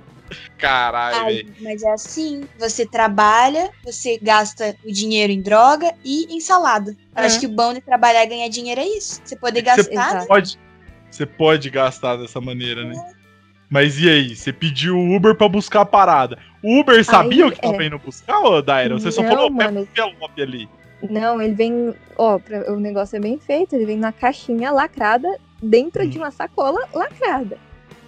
Caralho, 0.58 1.16
Ai, 1.16 1.34
velho. 1.36 1.54
mas 1.60 1.82
é 1.82 1.90
assim: 1.90 2.44
você 2.58 2.84
trabalha, 2.86 3.70
você 3.84 4.18
gasta 4.20 4.76
o 4.84 4.92
dinheiro 4.92 5.32
em 5.32 5.40
droga 5.40 5.92
e 6.04 6.26
em 6.34 6.40
salada. 6.40 6.90
Eu 7.16 7.22
É. 7.22 7.26
Acho 7.26 7.40
que 7.40 7.46
o 7.46 7.50
bom 7.50 7.72
de 7.72 7.80
trabalhar 7.80 8.22
e 8.24 8.26
ganhar 8.28 8.48
dinheiro 8.48 8.80
é 8.80 8.86
isso. 8.86 9.20
Você 9.24 9.34
poder 9.36 9.62
gastar. 9.62 9.90
Exato. 9.90 10.14
né? 10.16 10.26
Pode, 10.26 10.58
você 11.10 11.26
pode 11.26 11.70
gastar 11.70 12.16
dessa 12.16 12.40
maneira, 12.40 12.84
né? 12.84 12.94
Mas 13.68 13.98
e 14.00 14.08
aí? 14.08 14.36
Você 14.36 14.52
pediu 14.52 14.96
o 14.96 15.16
Uber 15.16 15.34
pra 15.34 15.48
buscar 15.48 15.80
a 15.80 15.86
parada. 15.86 16.38
O 16.62 16.80
Uber 16.80 17.04
sabia 17.04 17.46
o 17.46 17.52
que 17.52 17.60
tava 17.60 17.82
é. 17.82 17.86
indo 17.86 17.98
buscar, 17.98 18.40
ô 18.40 18.60
Daira? 18.60 18.98
Você 18.98 19.10
só 19.10 19.22
Não, 19.22 19.30
falou, 19.30 19.50
pega 19.50 19.64
mano. 19.72 19.80
o 19.80 19.82
envelope 19.84 20.42
ali. 20.42 20.68
Não, 21.08 21.40
ele 21.40 21.54
vem, 21.54 21.94
ó, 22.18 22.38
pra- 22.38 22.70
o 22.72 22.78
negócio 22.78 23.16
é 23.16 23.20
bem 23.20 23.38
feito, 23.38 23.74
ele 23.74 23.86
vem 23.86 23.96
na 23.96 24.12
caixinha 24.12 24.70
lacrada, 24.70 25.28
dentro 25.62 26.04
Hum. 26.04 26.08
de 26.08 26.18
uma 26.18 26.30
sacola 26.30 26.80
lacrada. 26.92 27.56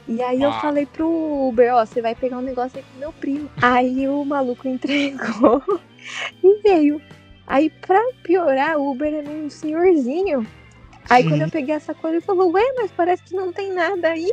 E 0.08 0.20
aí 0.20 0.42
eu 0.42 0.50
Ah. 0.50 0.60
falei 0.60 0.84
pro 0.86 1.06
Uber, 1.48 1.74
ó, 1.74 1.86
você 1.86 2.02
vai 2.02 2.14
pegar 2.14 2.38
um 2.38 2.42
negócio 2.42 2.78
aí 2.78 2.84
com 2.92 2.98
meu 2.98 3.12
primo. 3.12 3.48
Aí 3.60 4.08
o 4.08 4.24
maluco 4.24 4.66
entregou 4.68 5.62
e 6.42 6.62
veio. 6.62 7.00
Aí 7.46 7.70
pra 7.70 8.00
piorar, 8.22 8.76
o 8.78 8.90
Uber 8.90 9.12
era 9.12 9.28
um 9.28 9.48
senhorzinho. 9.48 10.46
Aí 11.10 11.22
quando 11.24 11.40
Uhum. 11.40 11.46
eu 11.46 11.50
peguei 11.50 11.74
a 11.74 11.80
sacola, 11.80 12.14
ele 12.14 12.20
falou, 12.20 12.50
ué, 12.52 12.62
mas 12.76 12.90
parece 12.92 13.22
que 13.24 13.34
não 13.34 13.52
tem 13.52 13.72
nada 13.72 14.08
aí. 14.08 14.32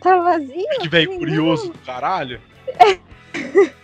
Tá 0.00 0.16
vazio. 0.18 0.66
Que 0.80 0.88
velho 0.88 1.12
Eu 1.12 1.18
curioso 1.18 1.70
do 1.72 1.78
caralho. 1.80 2.40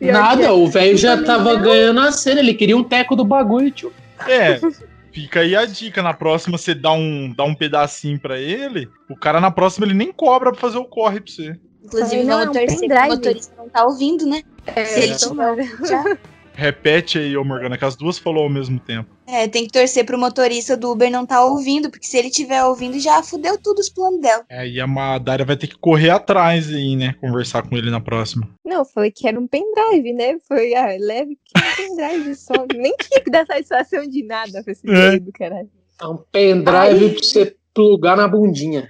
Nada, 0.00 0.44
é. 0.44 0.50
o 0.50 0.66
velho 0.66 0.96
já 0.96 1.14
Eu 1.14 1.24
tava 1.24 1.54
ganhando 1.56 2.00
a 2.00 2.10
cena, 2.12 2.40
ele 2.40 2.54
queria 2.54 2.76
um 2.76 2.82
teco 2.84 3.14
do 3.14 3.24
bagulho, 3.24 3.70
tio. 3.70 3.92
É, 4.26 4.58
fica 5.16 5.40
aí 5.40 5.56
a 5.56 5.64
dica. 5.64 6.02
Na 6.02 6.12
próxima 6.12 6.58
você 6.58 6.74
dá 6.74 6.92
um, 6.92 7.32
dá 7.34 7.42
um 7.44 7.54
pedacinho 7.54 8.20
pra 8.20 8.38
ele. 8.38 8.86
O 9.08 9.16
cara 9.16 9.40
na 9.40 9.50
próxima 9.50 9.86
ele 9.86 9.94
nem 9.94 10.12
cobra 10.12 10.52
pra 10.52 10.60
fazer 10.60 10.76
o 10.76 10.84
corre 10.84 11.20
pra 11.20 11.32
você. 11.32 11.58
Inclusive, 11.82 12.24
Não, 12.24 12.52
que 12.52 12.58
o 12.58 13.06
motorista 13.06 13.54
não 13.56 13.68
tá 13.70 13.86
ouvindo, 13.86 14.26
né? 14.26 14.42
É, 14.66 14.84
Se 14.84 15.00
ele 15.00 15.14
tiver 15.14 15.50
ouvindo 15.50 15.86
já. 15.86 16.18
Repete 16.52 17.18
aí, 17.18 17.34
ô 17.34 17.44
Morgana, 17.44 17.78
que 17.78 17.84
as 17.84 17.96
duas 17.96 18.18
falou 18.18 18.42
ao 18.42 18.50
mesmo 18.50 18.78
tempo. 18.78 19.15
É, 19.26 19.48
tem 19.48 19.66
que 19.66 19.72
torcer 19.72 20.06
pro 20.06 20.18
motorista 20.18 20.76
do 20.76 20.90
Uber 20.92 21.10
não 21.10 21.26
tá 21.26 21.44
ouvindo, 21.44 21.90
porque 21.90 22.06
se 22.06 22.16
ele 22.16 22.30
tiver 22.30 22.62
ouvindo, 22.64 22.98
já 23.00 23.22
fudeu 23.22 23.58
tudo 23.60 23.80
os 23.80 23.88
planos 23.88 24.20
dela. 24.20 24.44
É, 24.48 24.66
e 24.68 24.80
a 24.80 24.86
Madara 24.86 25.44
vai 25.44 25.56
ter 25.56 25.66
que 25.66 25.76
correr 25.78 26.10
atrás 26.10 26.72
aí, 26.72 26.94
né? 26.94 27.14
Conversar 27.20 27.68
com 27.68 27.76
ele 27.76 27.90
na 27.90 28.00
próxima. 28.00 28.48
Não, 28.64 28.78
eu 28.78 28.84
falei 28.84 29.10
que 29.10 29.26
era 29.26 29.38
um 29.38 29.46
pendrive, 29.48 30.12
né? 30.12 30.38
Foi, 30.46 30.74
ah, 30.74 30.96
leve 30.98 31.36
que 31.44 31.60
um 31.60 31.96
pendrive 31.96 32.34
só. 32.36 32.54
Nem 32.72 32.94
tinha 32.96 33.20
que 33.22 33.30
dar 33.30 33.44
satisfação 33.46 34.06
de 34.06 34.22
nada 34.22 34.62
pra 34.62 34.72
esse 34.72 34.88
É. 34.88 35.18
do 35.18 35.32
caralho. 35.32 35.70
É 36.00 36.06
um 36.06 36.16
pendrive 36.30 37.10
pra 37.14 37.22
você 37.22 37.56
plugar 37.74 38.16
na 38.16 38.28
bundinha. 38.28 38.88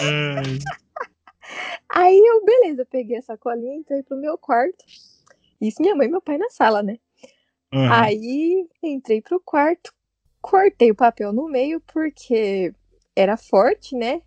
É, 0.00 0.42
Aí 1.88 2.18
eu, 2.18 2.44
beleza, 2.44 2.86
peguei 2.90 3.18
a 3.18 3.22
sacolinha, 3.22 3.76
entrei 3.76 4.02
pro 4.02 4.16
meu 4.16 4.38
quarto. 4.38 4.84
Isso 5.60 5.80
minha 5.80 5.94
mãe 5.94 6.08
e 6.08 6.10
meu 6.10 6.20
pai 6.22 6.38
na 6.38 6.48
sala, 6.48 6.82
né? 6.82 6.96
Aham. 7.72 7.92
Aí 8.04 8.66
entrei 8.82 9.20
pro 9.22 9.40
quarto, 9.40 9.92
cortei 10.40 10.90
o 10.90 10.94
papel 10.96 11.32
no 11.32 11.48
meio 11.48 11.80
porque 11.92 12.72
era 13.16 13.36
forte, 13.36 13.96
né? 13.96 14.20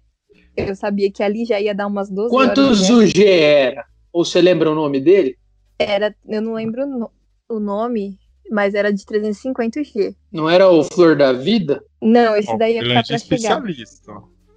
Eu 0.55 0.75
sabia 0.75 1.11
que 1.11 1.21
ali 1.21 1.45
já 1.45 1.59
ia 1.59 1.75
dar 1.75 1.87
umas 1.87 2.09
12 2.09 2.29
Quantos 2.29 2.81
horas. 2.83 2.89
o 2.89 3.05
G 3.05 3.25
era? 3.27 3.85
Ou 4.13 4.23
você 4.23 4.41
lembra 4.41 4.71
o 4.71 4.75
nome 4.75 4.99
dele? 5.01 5.37
Era, 5.77 6.15
eu 6.25 6.41
não 6.41 6.53
lembro 6.53 6.83
o 6.83 6.87
no- 6.87 7.11
o 7.49 7.59
nome, 7.59 8.17
mas 8.49 8.73
era 8.73 8.91
de 8.93 9.05
350 9.05 9.83
G. 9.83 10.15
Não 10.31 10.49
era 10.49 10.69
o 10.69 10.83
Flor 10.83 11.17
da 11.17 11.33
Vida? 11.33 11.83
Não, 12.01 12.35
esse 12.35 12.57
daí 12.57 12.73
ficar 12.73 12.85
grande 12.85 13.07
pra 13.09 13.17
chegar. 13.17 13.37
especialista. 13.67 14.13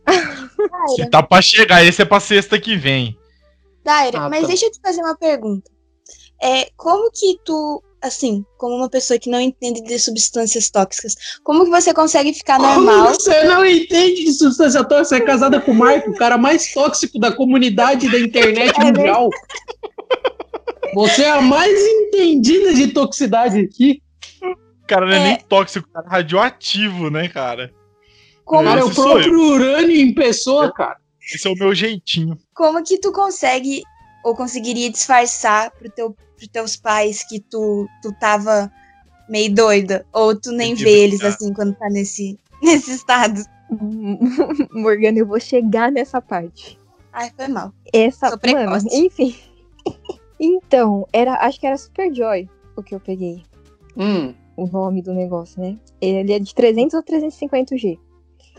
Se 0.97 1.07
tá 1.11 1.23
pra 1.23 1.43
chegar, 1.43 1.85
esse 1.85 2.01
é 2.03 2.05
pra 2.05 2.21
sexta 2.21 2.59
que 2.61 2.77
vem. 2.77 3.19
Daira, 3.85 4.19
Ah, 4.21 4.29
mas 4.29 4.43
tá. 4.43 4.47
deixa 4.49 4.67
eu 4.67 4.71
te 4.73 4.81
fazer 4.81 5.01
uma 5.03 5.17
pergunta. 5.17 5.71
É, 6.43 6.71
como 6.77 7.11
que 7.11 7.39
tu, 7.45 7.83
assim, 8.03 8.45
como 8.57 8.77
uma 8.77 8.89
pessoa 8.89 9.19
que 9.19 9.29
não 9.31 9.41
entende 9.41 9.83
de 9.83 9.99
substâncias 9.99 10.71
tóxicas, 10.71 11.15
como 11.43 11.65
que 11.65 11.71
você 11.71 11.93
consegue 11.93 12.33
ficar 12.33 12.57
Como 12.59 12.83
normal? 12.83 13.09
você 13.15 13.45
não 13.45 13.65
entende 13.65 14.25
de 14.25 14.33
substância 14.33 14.85
tóxica? 14.85 15.05
Você 15.05 15.17
é 15.17 15.21
casada 15.27 15.61
com 15.61 15.73
o 15.73 15.75
Marco, 15.75 16.11
o 16.11 16.17
cara 16.17 16.39
mais 16.39 16.73
tóxico 16.73 17.19
da 17.19 17.33
comunidade 17.33 18.11
da 18.11 18.19
internet 18.19 18.75
É 18.81 18.85
mundial. 18.85 19.29
Você 20.95 21.23
é 21.23 21.31
a 21.31 21.41
mais 21.41 21.79
entendida 21.79 22.73
de 22.75 22.89
toxicidade 22.89 23.61
aqui. 23.61 24.01
Cara, 24.87 25.05
não 25.07 25.13
é, 25.13 25.17
É. 25.17 25.23
nem 25.25 25.39
tóxico, 25.41 25.89
cara, 25.93 26.07
é 26.07 26.11
radioativo, 26.11 27.11
né, 27.11 27.29
cara? 27.29 27.71
Como, 28.45 28.65
Cara, 28.65 28.81
é 28.81 28.85
o 28.85 28.95
próprio 28.95 29.39
urânio 29.39 29.95
em 29.97 30.15
pessoa, 30.15 30.73
cara. 30.73 30.97
Esse 31.35 31.47
é 31.47 31.51
o 31.51 31.55
meu 31.55 31.75
jeitinho. 31.75 32.39
como 32.55 32.83
que 32.83 32.99
tu 32.99 33.13
consegue 33.13 33.83
ou 34.25 34.35
conseguiria 34.35 34.91
disfarçar 34.91 35.71
pro 35.73 35.91
teu, 35.91 36.17
pros 36.39 36.49
teus 36.49 36.77
pais 36.77 37.23
que 37.29 37.41
tu, 37.41 37.87
tu 38.01 38.13
tava 38.19 38.73
meio 39.29 39.55
doida? 39.55 40.07
Ou 40.13 40.35
tu 40.35 40.53
nem 40.53 40.75
vê 40.75 41.01
eles 41.01 41.21
assim 41.23 41.53
quando 41.53 41.75
tá 41.75 41.89
nesse, 41.91 42.39
nesse 42.63 42.93
estado? 42.93 43.43
Morgana, 44.73 45.19
eu 45.19 45.27
vou 45.27 45.41
chegar 45.41 45.93
nessa 45.93 46.23
parte. 46.23 46.79
Ai, 47.13 47.31
foi 47.37 47.49
mal. 47.49 47.73
Essa, 47.93 48.31
Sou 48.31 48.39
mano, 48.53 48.89
enfim. 48.93 49.37
Então, 50.41 51.05
era, 51.13 51.35
acho 51.45 51.59
que 51.59 51.67
era 51.67 51.77
Superjoy 51.77 52.49
o 52.77 52.83
que 52.83 52.95
eu 52.95 53.01
peguei. 53.01 53.43
Hum, 53.97 54.33
O 54.57 54.69
nome 54.69 55.03
do 55.03 55.13
negócio, 55.13 55.61
né? 55.61 55.77
Ele 56.01 56.33
é 56.33 56.39
de 56.39 56.55
300 56.55 56.95
ou 56.95 57.03
350 57.03 57.77
G. 57.77 57.99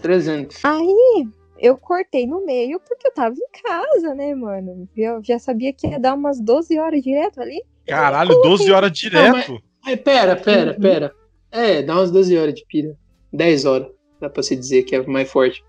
300. 0.02 0.60
Aí 0.66 1.28
eu 1.60 1.78
cortei 1.78 2.26
no 2.26 2.46
meio 2.46 2.80
porque 2.80 3.08
eu 3.08 3.14
tava 3.14 3.36
em 3.36 3.62
casa, 3.64 4.14
né, 4.16 4.34
mano? 4.36 4.88
Eu 4.96 5.22
já 5.24 5.38
sabia 5.40 5.74
que 5.74 5.88
ia 5.88 6.00
dar 6.00 6.16
umas 6.16 6.40
12 6.40 6.78
horas 6.80 7.02
direto 7.02 7.42
ali. 7.42 7.62
Caralho, 7.88 8.42
12 8.42 8.72
horas 8.72 8.92
direto. 8.92 9.62
Ai, 9.86 9.98
pera, 9.98 10.36
pera, 10.36 10.74
Uhum. 10.74 10.80
pera. 10.80 11.14
É, 11.52 11.82
dá 11.82 11.96
umas 11.96 12.12
12 12.12 12.38
horas 12.38 12.54
de 12.54 12.66
pira. 12.68 12.96
10 13.34 13.66
horas, 13.66 13.88
dá 14.20 14.30
pra 14.30 14.44
se 14.44 14.56
dizer 14.56 14.84
que 14.84 14.96
é 14.96 15.06
mais 15.06 15.30
forte. 15.32 15.64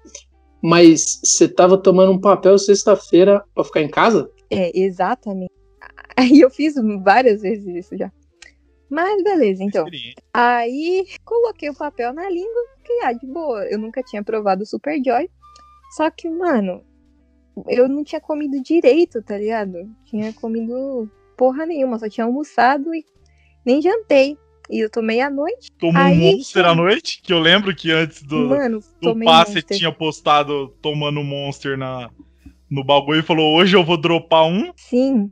Mas 0.63 1.21
você 1.25 1.49
tava 1.49 1.79
tomando 1.79 2.13
um 2.13 2.21
papel 2.21 2.59
sexta-feira 2.59 3.43
pra 3.55 3.65
ficar 3.65 3.81
em 3.81 3.89
casa? 3.89 4.31
É, 4.51 4.79
exatamente. 4.79 5.51
Aí 6.17 6.41
eu 6.41 6.51
fiz 6.51 6.75
várias 7.03 7.41
vezes 7.41 7.67
isso 7.67 7.97
já. 7.97 8.13
Mas 8.91 9.23
beleza, 9.23 9.63
então. 9.63 9.87
Aí 10.35 11.07
coloquei 11.25 11.71
o 11.71 11.77
papel 11.77 12.13
na 12.13 12.29
língua, 12.29 12.63
fiquei, 12.79 13.01
ah, 13.05 13.13
de 13.13 13.27
boa. 13.27 13.65
Eu 13.67 13.79
nunca 13.79 14.03
tinha 14.03 14.23
provado 14.23 14.65
o 14.65 14.67
Super 14.67 15.01
Joy. 15.03 15.31
Só 15.91 16.11
que, 16.11 16.31
mano, 16.31 16.85
eu 17.69 17.89
não 17.89 18.05
tinha 18.05 18.21
comido 18.21 18.63
direito, 18.63 19.23
tá 19.23 19.37
ligado? 19.37 19.91
Tinha 20.05 20.33
comido 20.33 21.11
porra 21.37 21.67
nenhuma, 21.67 21.99
só 21.99 22.09
tinha 22.09 22.25
almoçado 22.25 22.95
e 22.95 23.05
nem 23.65 23.83
jantei. 23.83 24.39
E 24.71 24.79
eu 24.79 24.89
tomei 24.89 25.21
à 25.21 25.29
noite. 25.29 25.69
Tomou 25.79 26.01
Aí, 26.01 26.17
um 26.17 26.37
Monster 26.37 26.65
à 26.65 26.75
noite, 26.75 27.21
que 27.23 27.33
eu 27.33 27.41
lembro 27.41 27.75
que 27.75 27.91
antes 27.91 28.23
do, 28.23 28.51
mano, 28.51 28.79
do 29.03 29.19
passe 29.25 29.55
Monster. 29.57 29.77
tinha 29.77 29.93
postado 29.93 30.69
tomando 30.81 31.25
Monster 31.25 31.77
na, 31.77 32.09
no 32.71 32.85
bagulho 32.85 33.19
e 33.19 33.25
falou: 33.25 33.57
hoje 33.57 33.77
eu 33.77 33.85
vou 33.85 33.97
dropar 33.97 34.45
um. 34.45 34.71
Sim. 34.77 35.29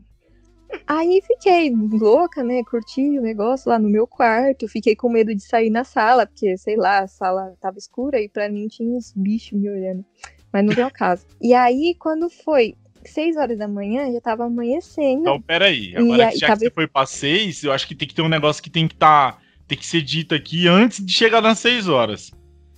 Aí 0.86 1.22
fiquei 1.26 1.72
louca, 1.72 2.42
né? 2.42 2.62
Curti 2.68 3.18
o 3.18 3.22
negócio 3.22 3.70
lá 3.70 3.78
no 3.78 3.88
meu 3.88 4.06
quarto. 4.06 4.68
Fiquei 4.68 4.96
com 4.96 5.08
medo 5.08 5.34
de 5.34 5.42
sair 5.42 5.70
na 5.70 5.84
sala, 5.84 6.26
porque, 6.26 6.58
sei 6.58 6.76
lá, 6.76 6.98
a 6.98 7.06
sala 7.06 7.54
tava 7.60 7.78
escura 7.78 8.20
e 8.20 8.28
pra 8.28 8.50
mim 8.50 8.66
tinha 8.66 8.90
uns 8.90 9.12
bichos 9.16 9.58
me 9.58 9.70
olhando. 9.70 10.04
Mas 10.52 10.64
não 10.64 10.84
ao 10.84 10.90
caso. 10.92 11.24
E 11.40 11.52
aí, 11.54 11.94
quando 11.98 12.28
foi 12.30 12.74
6 13.04 13.36
horas 13.36 13.58
da 13.58 13.68
manhã, 13.68 14.10
já 14.12 14.20
tava 14.20 14.44
amanhecendo. 14.44 15.20
Então, 15.22 15.40
peraí. 15.40 15.92
E 15.92 15.96
Agora 15.96 16.30
que 16.30 16.38
já 16.38 16.46
tava- 16.48 16.58
que 16.60 16.64
você 16.66 16.70
foi 16.70 16.86
pra 16.86 17.06
6, 17.06 17.64
eu 17.64 17.72
acho 17.72 17.86
que 17.86 17.94
tem 17.94 18.08
que 18.08 18.14
ter 18.14 18.22
um 18.22 18.28
negócio 18.28 18.62
que 18.62 18.70
tem 18.70 18.86
que 18.88 18.94
tá. 18.94 19.38
Tem 19.66 19.76
que 19.76 19.86
ser 19.86 20.00
dito 20.02 20.34
aqui 20.34 20.66
antes 20.66 21.04
de 21.04 21.12
chegar 21.12 21.42
nas 21.42 21.58
6 21.58 21.88
horas. 21.88 22.30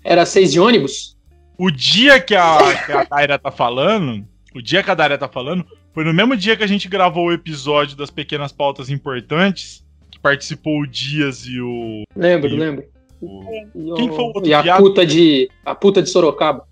Era 0.04 0.26
6 0.26 0.50
de 0.52 0.58
ônibus? 0.60 1.16
O 1.56 1.70
dia 1.70 2.18
que 2.20 2.34
a, 2.34 2.58
que 2.86 2.90
a 2.92 3.04
Daira 3.04 3.38
tá 3.38 3.50
falando, 3.50 4.26
o 4.54 4.60
dia 4.62 4.82
que 4.82 4.90
a 4.90 4.94
Daira 4.94 5.16
tá 5.18 5.28
falando, 5.28 5.64
foi 5.92 6.04
no 6.04 6.12
mesmo 6.12 6.36
dia 6.36 6.56
que 6.56 6.64
a 6.64 6.66
gente 6.66 6.88
gravou 6.88 7.26
o 7.26 7.32
episódio 7.32 7.96
das 7.96 8.10
pequenas 8.10 8.50
pautas 8.50 8.88
importantes, 8.90 9.84
que 10.10 10.18
participou 10.18 10.80
o 10.80 10.86
Dias 10.86 11.44
e 11.46 11.60
o. 11.60 12.02
Lembro, 12.16 12.48
E- 12.48 12.56
lembro. 12.58 12.84
o- 13.20 13.42
E, 13.44 13.94
Quem 13.96 14.10
o- 14.10 14.14
foi 14.14 14.24
o 14.24 14.26
outro 14.28 14.46
e 14.48 14.54
a 14.54 14.62
viado? 14.62 14.78
puta 14.78 15.04
de. 15.06 15.48
A 15.64 15.74
puta 15.74 16.02
de 16.02 16.08
Sorocaba. 16.08 16.66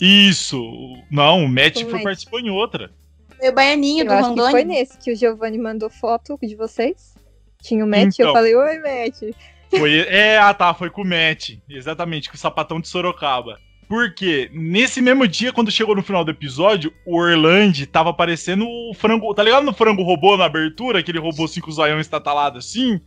Isso! 0.00 0.62
Não, 1.10 1.44
o 1.44 1.48
Matt 1.48 1.74
Foi 1.74 1.82
o 1.82 1.86
foi, 1.86 1.94
Matt. 1.94 2.04
participou 2.04 2.40
em 2.40 2.50
outra. 2.50 2.90
Foi 3.38 3.48
o 3.48 3.54
baianinho 3.54 4.04
Eu 4.04 4.06
do 4.08 4.12
acho 4.12 4.34
que 4.34 4.50
foi 4.50 4.64
nesse 4.64 4.98
que 4.98 5.12
o 5.12 5.16
Giovanni 5.16 5.58
mandou 5.58 5.90
foto 5.90 6.38
de 6.42 6.54
vocês. 6.54 7.14
Tinha 7.62 7.84
o 7.84 7.88
Matt 7.88 8.18
e 8.18 8.22
eu 8.22 8.26
Então. 8.26 8.32
falei, 8.32 8.54
oi, 8.54 8.78
Matt. 8.78 9.34
Foi, 9.70 10.00
é, 10.00 10.38
ah 10.38 10.52
tá, 10.52 10.74
foi 10.74 10.90
com 10.90 11.02
o 11.02 11.04
Matt. 11.06 11.56
Exatamente, 11.68 12.28
com 12.28 12.34
o 12.34 12.38
sapatão 12.38 12.80
de 12.80 12.88
Sorocaba. 12.88 13.58
Porque 13.88 14.50
nesse 14.54 15.02
mesmo 15.02 15.26
dia, 15.28 15.52
quando 15.52 15.70
chegou 15.70 15.94
no 15.94 16.02
final 16.02 16.24
do 16.24 16.30
episódio, 16.30 16.92
o 17.06 17.16
Orlando 17.18 17.86
tava 17.86 18.10
aparecendo 18.10 18.66
o 18.66 18.94
frango. 18.94 19.34
Tá 19.34 19.42
ligado 19.42 19.64
no 19.64 19.72
frango 19.74 20.02
robô 20.02 20.36
na 20.36 20.46
abertura? 20.46 20.98
Aquele 21.00 21.18
robô 21.18 21.46
cinco 21.46 21.70
zoião 21.70 22.00
estatalado 22.00 22.58
assim? 22.58 23.00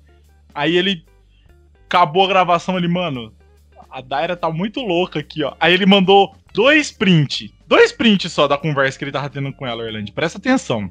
Aí 0.54 0.78
ele 0.78 1.04
acabou 1.88 2.26
a 2.26 2.28
gravação 2.28 2.76
ali, 2.78 2.88
mano. 2.88 3.34
A 3.96 4.02
Daira 4.02 4.36
tá 4.36 4.52
muito 4.52 4.82
louca 4.82 5.20
aqui, 5.20 5.42
ó. 5.42 5.54
Aí 5.58 5.74
ele 5.74 5.86
mandou 5.86 6.36
dois 6.54 6.92
print. 6.92 7.54
Dois 7.66 7.94
prints 7.94 8.30
só 8.34 8.46
da 8.46 8.58
conversa 8.58 9.00
que 9.00 9.06
ele 9.06 9.12
tava 9.14 9.30
tendo 9.30 9.54
com 9.54 9.66
ela, 9.66 9.82
Orlando. 9.84 10.12
Presta 10.12 10.38
atenção. 10.38 10.90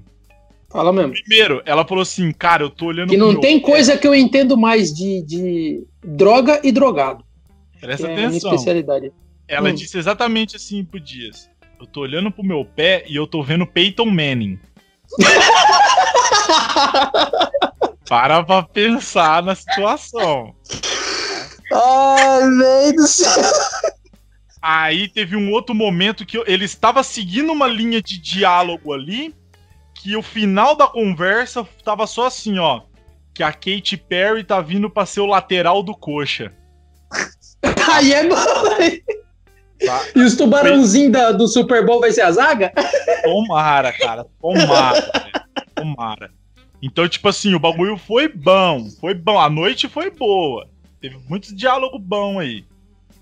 Fala 0.71 0.91
mesmo. 0.91 1.13
Primeiro, 1.13 1.61
ela 1.67 1.87
falou 1.87 2.01
assim, 2.01 2.33
cara, 2.33 2.63
eu 2.63 2.71
tô 2.71 2.87
olhando 2.87 3.11
Que 3.11 3.19
não 3.19 3.39
tem 3.39 3.61
pé. 3.61 3.67
coisa 3.67 3.99
que 3.99 4.09
eu 4.09 4.15
entendo 4.15 4.57
mais 4.57 4.91
de, 4.91 5.21
de 5.23 5.85
droga 6.03 6.59
e 6.65 6.73
drogado. 6.73 7.23
Presta 7.79 8.07
é 8.09 8.13
a 8.13 8.17
minha 8.17 8.29
atenção. 8.29 8.55
especialidade. 8.55 9.13
Ela 9.47 9.69
Hum. 9.69 9.75
disse 9.75 9.99
exatamente 9.99 10.57
assim 10.57 10.83
pro 10.83 10.99
Dias. 10.99 11.51
Eu 11.79 11.87
tô 11.87 12.01
olhando 12.01 12.31
pro 12.31 12.43
meu 12.43 12.65
pé 12.65 13.05
e 13.07 13.17
eu 13.17 13.27
tô 13.27 13.43
vendo 13.43 13.67
Peyton 13.67 14.07
Manning. 14.07 14.59
Para 18.09 18.43
pra 18.43 18.63
pensar 18.63 19.43
na 19.43 19.55
situação. 19.55 20.55
Ai, 21.73 22.51
velho 22.51 22.97
do 22.97 23.07
céu. 23.07 23.43
Aí 24.61 25.09
teve 25.09 25.37
um 25.37 25.51
outro 25.53 25.75
momento 25.75 26.25
que 26.25 26.39
ele 26.47 26.65
estava 26.65 27.03
seguindo 27.03 27.53
uma 27.53 27.67
linha 27.67 28.01
de 28.01 28.19
diálogo 28.19 28.93
ali, 28.93 29.35
que 29.95 30.17
o 30.17 30.23
final 30.23 30.75
da 30.75 30.87
conversa 30.87 31.67
tava 31.85 32.07
só 32.07 32.27
assim, 32.27 32.59
ó. 32.59 32.83
Que 33.35 33.43
a 33.43 33.53
Katy 33.53 33.97
Perry 33.97 34.45
tá 34.45 34.61
vindo 34.61 34.89
pra 34.89 35.05
ser 35.05 35.21
o 35.21 35.27
lateral 35.27 35.83
do 35.83 35.95
coxa. 35.95 36.53
Aí 37.93 38.13
é 38.13 38.27
bom. 38.29 38.37
Tá? 39.85 40.01
E 40.15 40.21
os 40.21 40.37
tubarãozinhos 40.37 41.13
da- 41.13 41.33
do 41.33 41.47
Super 41.49 41.85
Bowl 41.85 42.01
vai 42.01 42.13
ser 42.13 42.23
a 42.23 42.31
zaga? 42.33 42.73
Tomara, 43.23 43.93
cara. 43.93 44.25
Tomara. 44.41 45.33
Tomara. 45.75 46.31
Então, 46.81 47.09
tipo 47.09 47.29
assim, 47.29 47.55
o 47.55 47.59
bagulho 47.59 47.99
foi 47.99 48.29
bom. 48.29 48.89
Foi 49.01 49.13
bom. 49.15 49.39
A 49.39 49.51
noite 49.51 49.89
foi 49.89 50.11
boa. 50.11 50.69
Teve 51.05 51.19
muito 51.29 51.55
diálogo 51.55 51.99
bom 51.99 52.39
aí. 52.39 52.65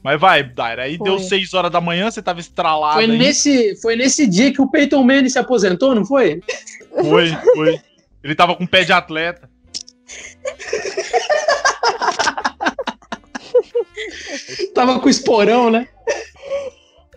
Mas 0.04 0.20
vai, 0.20 0.44
Daira, 0.44 0.84
aí 0.84 0.96
Foi. 0.96 1.04
deu 1.04 1.18
6 1.18 1.52
horas 1.52 1.68
da 1.68 1.80
manhã, 1.80 2.08
você 2.08 2.22
tava 2.22 2.38
estralado 2.38 2.94
Foi 2.94 3.06
aí. 3.06 3.18
nesse, 3.18 3.74
foi 3.82 3.96
nesse 3.96 4.24
dia 4.24 4.52
que 4.52 4.62
o 4.62 4.70
Peyton 4.70 5.02
Manning 5.02 5.28
se 5.28 5.40
aposentou, 5.40 5.92
não 5.92 6.04
foi? 6.04 6.40
Foi, 6.94 7.30
foi. 7.56 7.80
Ele 8.22 8.36
tava 8.36 8.54
com 8.54 8.64
pé 8.68 8.84
de 8.84 8.92
atleta. 8.92 9.50
Tava 14.74 15.00
com 15.00 15.06
o 15.06 15.10
esporão, 15.10 15.68
né? 15.68 15.88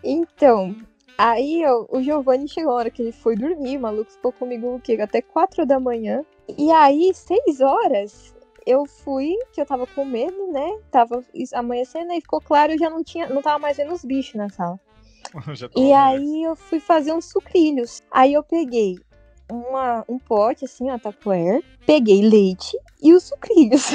Então, 0.04 0.76
aí 1.16 1.64
ó, 1.66 1.86
o 1.90 2.02
Giovanni 2.02 2.50
chegou 2.50 2.72
a 2.72 2.76
hora 2.76 2.90
que 2.90 3.04
ele 3.04 3.12
foi 3.12 3.36
dormir, 3.36 3.78
o 3.78 3.82
maluco 3.82 4.12
ficou 4.12 4.32
comigo 4.32 4.76
o 4.76 4.80
quê? 4.80 4.98
Até 5.00 5.22
4 5.22 5.64
da 5.66 5.80
manhã. 5.80 6.24
E 6.58 6.72
aí, 6.72 7.12
6 7.14 7.62
horas, 7.62 8.35
eu 8.66 8.86
fui, 8.86 9.38
que 9.54 9.62
eu 9.62 9.66
tava 9.66 9.86
com 9.88 10.06
medo, 10.06 10.52
né? 10.52 10.80
Tava 10.92 11.24
amanhecendo 11.54 12.12
e 12.14 12.22
ficou 12.22 12.42
claro, 12.42 12.74
eu 12.74 12.80
já 12.80 12.90
não 12.90 13.04
tinha, 13.04 13.30
não 13.30 13.42
tava 13.42 13.60
mais 13.60 13.78
vendo 13.78 13.94
os 13.94 14.04
bichos 14.04 14.36
na 14.36 14.50
sala. 14.50 14.80
E 15.76 15.92
aí 15.92 16.44
eu 16.44 16.56
fui 16.56 16.80
fazer 16.80 17.12
uns 17.12 17.26
sucrilhos. 17.26 18.02
Aí 18.10 18.34
eu 18.34 18.44
peguei 18.44 18.98
uma, 19.52 20.06
um 20.08 20.18
pote, 20.18 20.66
assim, 20.66 20.86
uma 20.86 21.00
Tupperware, 21.00 21.64
peguei 21.86 22.22
leite 22.22 22.78
e 23.02 23.14
os 23.14 23.24
sucrilhos. 23.24 23.90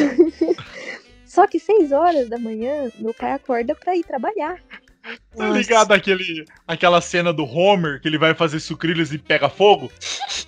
Só 1.24 1.46
que 1.46 1.58
6 1.58 1.92
horas 1.92 2.28
da 2.28 2.38
manhã, 2.38 2.90
meu 2.98 3.14
pai 3.14 3.32
acorda 3.32 3.74
pra 3.74 3.96
ir 3.96 4.04
trabalhar. 4.04 4.60
Tá 5.36 5.48
ligado 5.48 5.92
aquele, 5.92 6.44
aquela 6.66 7.00
cena 7.00 7.32
do 7.32 7.44
Homer 7.44 8.00
que 8.00 8.08
ele 8.08 8.18
vai 8.18 8.34
fazer 8.34 8.60
sucrilhos 8.60 9.12
e 9.12 9.18
pega 9.18 9.48
fogo? 9.48 9.90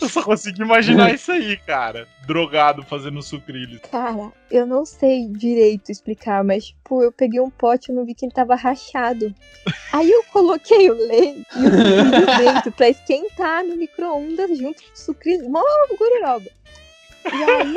Eu 0.00 0.08
só 0.08 0.22
consegui 0.22 0.62
imaginar 0.62 1.14
isso 1.14 1.32
aí, 1.32 1.56
cara. 1.56 2.06
Drogado 2.26 2.82
fazendo 2.82 3.22
sucrilhos. 3.22 3.80
Cara, 3.90 4.30
eu 4.50 4.66
não 4.66 4.84
sei 4.84 5.28
direito 5.28 5.90
explicar, 5.90 6.44
mas, 6.44 6.66
tipo, 6.66 7.02
eu 7.02 7.10
peguei 7.10 7.40
um 7.40 7.50
pote 7.50 7.90
e 7.90 7.94
não 7.94 8.04
vi 8.04 8.14
que 8.14 8.26
ele 8.26 8.32
tava 8.32 8.54
rachado. 8.54 9.34
Aí 9.92 10.10
eu 10.10 10.22
coloquei 10.32 10.90
o 10.90 10.94
leite 10.94 11.46
e 11.56 11.66
o 11.66 11.70
sucrilho 11.70 12.26
dentro 12.38 12.72
pra 12.72 12.88
esquentar 12.88 13.64
no 13.64 13.76
micro-ondas 13.76 14.58
junto 14.58 14.82
com 14.82 14.92
o 14.92 14.96
sucrilho. 14.96 15.48
Mó 15.48 15.62
gororoba. 15.98 16.50
E 17.24 17.42
aí, 17.44 17.74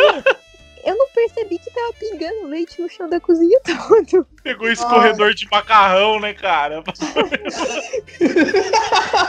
eu 0.86 0.96
não 0.96 1.10
percebi 1.10 1.58
que 1.58 1.72
tava 1.72 1.94
pingando 1.94 2.48
leite 2.48 2.80
no 2.80 2.88
chão 2.88 3.10
da 3.10 3.20
cozinha 3.20 3.60
todo. 3.66 4.28
Pegou 4.44 4.70
escorredor 4.70 5.34
de 5.34 5.48
macarrão, 5.52 6.20
né, 6.20 6.34
cara? 6.34 6.84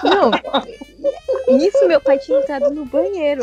Não, 0.05 0.31
nisso 1.57 1.89
meu 1.89 2.01
pai 2.01 2.19
tinha 2.19 2.39
entrado 2.39 2.70
no 2.70 2.85
banheiro. 2.85 3.43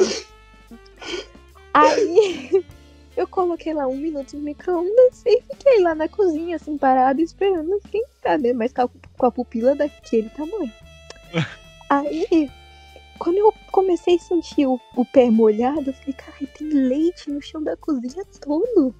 Aí 1.74 2.64
eu 3.18 3.28
coloquei 3.28 3.74
lá 3.74 3.88
um 3.88 3.98
minuto 3.98 4.38
no 4.38 4.44
micro-ondas 4.44 5.24
e 5.26 5.42
fiquei 5.42 5.82
lá 5.82 5.96
na 5.96 6.08
cozinha, 6.08 6.58
assim, 6.58 6.78
parada, 6.78 7.20
esperando 7.20 7.76
esquentar, 7.78 8.38
né? 8.40 8.54
Mas 8.54 8.72
com 8.72 8.84
a, 8.84 8.90
com 9.18 9.26
a 9.26 9.32
pupila 9.32 9.76
daquele 9.76 10.30
tamanho. 10.30 10.72
Aí, 11.90 12.50
quando 13.24 13.38
eu 13.38 13.54
comecei 13.72 14.16
a 14.16 14.20
sentir 14.20 14.68
o, 14.68 14.78
o 14.98 15.06
pé 15.06 15.30
molhado, 15.30 15.90
eu 15.90 15.94
falei, 15.94 16.14
cara, 16.14 16.52
tem 16.58 16.68
leite 16.68 17.32
no 17.32 17.42
chão 17.42 17.64
da 17.64 17.78
cozinha 17.78 18.26
todo. 18.42 18.94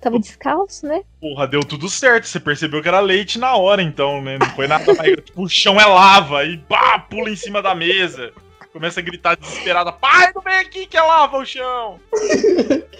Tava 0.00 0.18
descalço, 0.18 0.84
né? 0.84 1.04
Porra, 1.20 1.46
deu 1.46 1.60
tudo 1.60 1.88
certo. 1.88 2.26
Você 2.26 2.40
percebeu 2.40 2.82
que 2.82 2.88
era 2.88 2.98
leite 2.98 3.38
na 3.38 3.54
hora, 3.54 3.80
então, 3.80 4.20
né? 4.20 4.36
Não 4.36 4.48
foi 4.50 4.66
nada 4.66 4.92
mais. 4.94 5.14
tipo, 5.22 5.44
o 5.44 5.48
chão 5.48 5.80
é 5.80 5.86
lava 5.86 6.44
e 6.44 6.58
pá, 6.58 6.98
pula 6.98 7.30
em 7.30 7.36
cima 7.36 7.62
da 7.62 7.72
mesa. 7.72 8.32
Começa 8.72 8.98
a 8.98 9.02
gritar 9.02 9.36
desesperada: 9.36 9.92
Pai, 9.92 10.32
não 10.34 10.42
vem 10.42 10.58
aqui 10.58 10.84
que 10.86 10.96
é 10.96 11.02
lava 11.02 11.38
o 11.38 11.46
chão! 11.46 12.00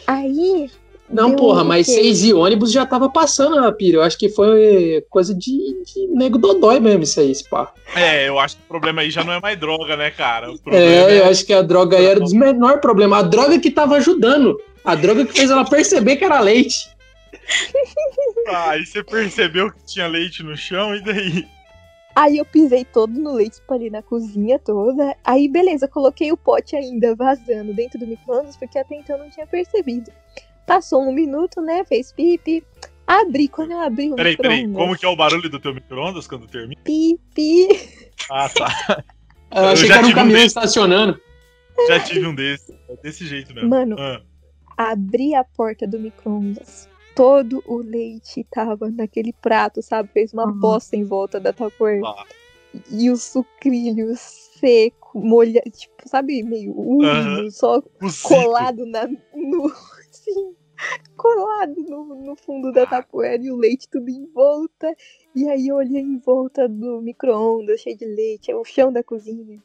Aí. 0.07 0.71
Não, 1.10 1.35
porra, 1.35 1.62
o 1.62 1.64
mas 1.64 1.86
seis 1.86 2.22
e 2.22 2.35
ônibus 2.35 2.70
já 2.70 2.85
tava 2.85 3.09
passando 3.09 3.59
a 3.59 3.72
pira. 3.72 3.98
Eu 3.98 4.02
acho 4.02 4.18
que 4.18 4.28
foi 4.28 5.05
coisa 5.09 5.35
de, 5.35 5.56
de 5.85 6.06
nego 6.09 6.39
dodói 6.39 6.80
mesmo 6.80 7.02
isso 7.02 7.18
aí, 7.20 7.32
pá. 7.51 7.72
É, 7.94 8.28
eu 8.28 8.39
acho 8.39 8.56
que 8.56 8.62
o 8.62 8.68
problema 8.68 9.01
aí 9.01 9.10
já 9.10 9.24
não 9.24 9.32
é 9.32 9.40
mais 9.40 9.59
droga, 9.59 9.97
né, 9.97 10.10
cara? 10.10 10.51
O 10.51 10.59
problema 10.59 10.86
É, 10.86 11.20
eu 11.20 11.24
acho 11.26 11.47
que 11.47 11.52
a 11.52 11.62
droga 11.62 11.97
aí 11.97 12.05
era 12.05 12.20
dos 12.20 12.32
menores 12.32 12.80
problemas. 12.80 13.20
A 13.20 13.22
droga 13.22 13.59
que 13.59 13.70
tava 13.70 13.97
ajudando. 13.97 14.60
A 14.85 14.94
droga 14.94 15.24
que 15.24 15.32
fez 15.32 15.51
ela 15.51 15.64
perceber 15.64 16.16
que 16.16 16.24
era 16.24 16.40
leite. 16.40 16.90
Ah, 18.47 18.70
aí 18.70 18.85
você 18.85 19.02
percebeu 19.02 19.70
que 19.72 19.85
tinha 19.86 20.06
leite 20.06 20.43
no 20.43 20.56
chão 20.56 20.94
e 20.94 21.02
daí? 21.02 21.47
Aí 22.14 22.36
eu 22.36 22.44
pisei 22.44 22.85
todo 22.85 23.12
no 23.12 23.32
leite, 23.32 23.55
espalhei 23.55 23.90
na 23.90 24.02
cozinha 24.02 24.59
toda. 24.59 25.16
Aí, 25.24 25.47
beleza, 25.48 25.86
coloquei 25.86 26.32
o 26.32 26.36
pote 26.36 26.74
ainda 26.74 27.14
vazando 27.14 27.72
dentro 27.72 27.97
do 27.97 28.06
micro-ondas, 28.06 28.56
porque 28.56 28.76
até 28.76 28.97
então 28.97 29.16
eu 29.16 29.22
não 29.22 29.30
tinha 29.30 29.47
percebido. 29.47 30.10
Passou 30.69 31.03
um 31.03 31.12
minuto, 31.15 31.62
né? 31.62 31.82
Fez 31.85 32.12
pipi. 32.12 32.62
Abri, 33.07 33.49
quando 33.49 33.70
eu 33.73 33.81
abri 33.81 34.12
o 34.12 34.16
Peraí, 34.16 34.36
peraí, 34.36 34.70
como 34.70 34.95
que 34.97 35.07
é 35.07 35.09
o 35.09 35.16
barulho 35.16 35.49
do 35.49 35.59
teu 35.59 35.74
micro-ondas 35.74 36.27
quando 36.27 36.47
termina? 36.47 36.78
Pipi. 36.85 37.69
Ah, 38.31 38.51
tá. 38.51 39.03
Eu 39.51 39.62
Eu 39.65 39.69
achei 39.70 39.89
já 39.89 39.95
que 39.95 39.99
era 39.99 40.07
um 40.07 40.09
tive 40.09 40.12
um 40.12 40.23
caminhão 40.23 40.36
desse. 40.40 40.47
estacionando. 40.49 41.20
Já 41.89 42.01
tive 42.05 42.27
um 42.27 42.35
desse. 42.35 42.70
É 42.86 42.97
desse 43.03 43.24
jeito 43.27 43.55
mesmo. 43.55 43.70
Mano, 43.70 43.97
Ah, 43.99 44.20
abri 44.77 45.35
a 45.35 45.43
porta 45.43 45.86
do 45.86 45.99
micro-ondas. 45.99 46.86
Todo 47.16 47.62
o 47.66 47.78
leite 47.78 48.47
tava 48.51 48.90
naquele 48.90 49.32
prato, 49.32 49.81
sabe? 49.82 50.11
Fez 50.12 50.35
uma 50.35 50.45
Uhum. 50.47 50.61
bosta 50.61 50.95
em 50.95 51.03
volta 51.05 51.40
da 51.40 51.51
Tupperware. 51.53 52.03
Ah. 52.05 52.24
E 52.90 53.11
o 53.11 53.16
sucrilho 53.16 54.12
seco, 54.16 55.19
molhado, 55.19 55.70
tipo, 55.70 55.95
sabe? 56.07 56.43
Meio 56.43 56.73
úmido, 56.78 57.07
Aham. 57.09 57.51
só 57.51 57.82
colado 58.23 58.85
na, 58.85 59.07
no. 59.09 59.73
Sim, 60.33 60.55
colado 61.17 61.75
no, 61.83 62.15
no 62.15 62.37
fundo 62.37 62.73
da 62.73 62.87
tapoeira 62.87 63.43
e 63.43 63.51
o 63.51 63.57
leite 63.57 63.89
tudo 63.89 64.09
em 64.09 64.27
volta. 64.27 64.95
E 65.35 65.49
aí 65.49 65.69
eu 65.69 65.77
olhei 65.77 66.03
em 66.03 66.19
volta 66.19 66.69
do 66.69 67.01
micro-ondas, 67.01 67.81
cheio 67.81 67.97
de 67.97 68.05
leite, 68.05 68.51
é 68.51 68.57
o 68.57 68.65
chão 68.65 68.93
da 68.93 69.03
cozinha. 69.03 69.63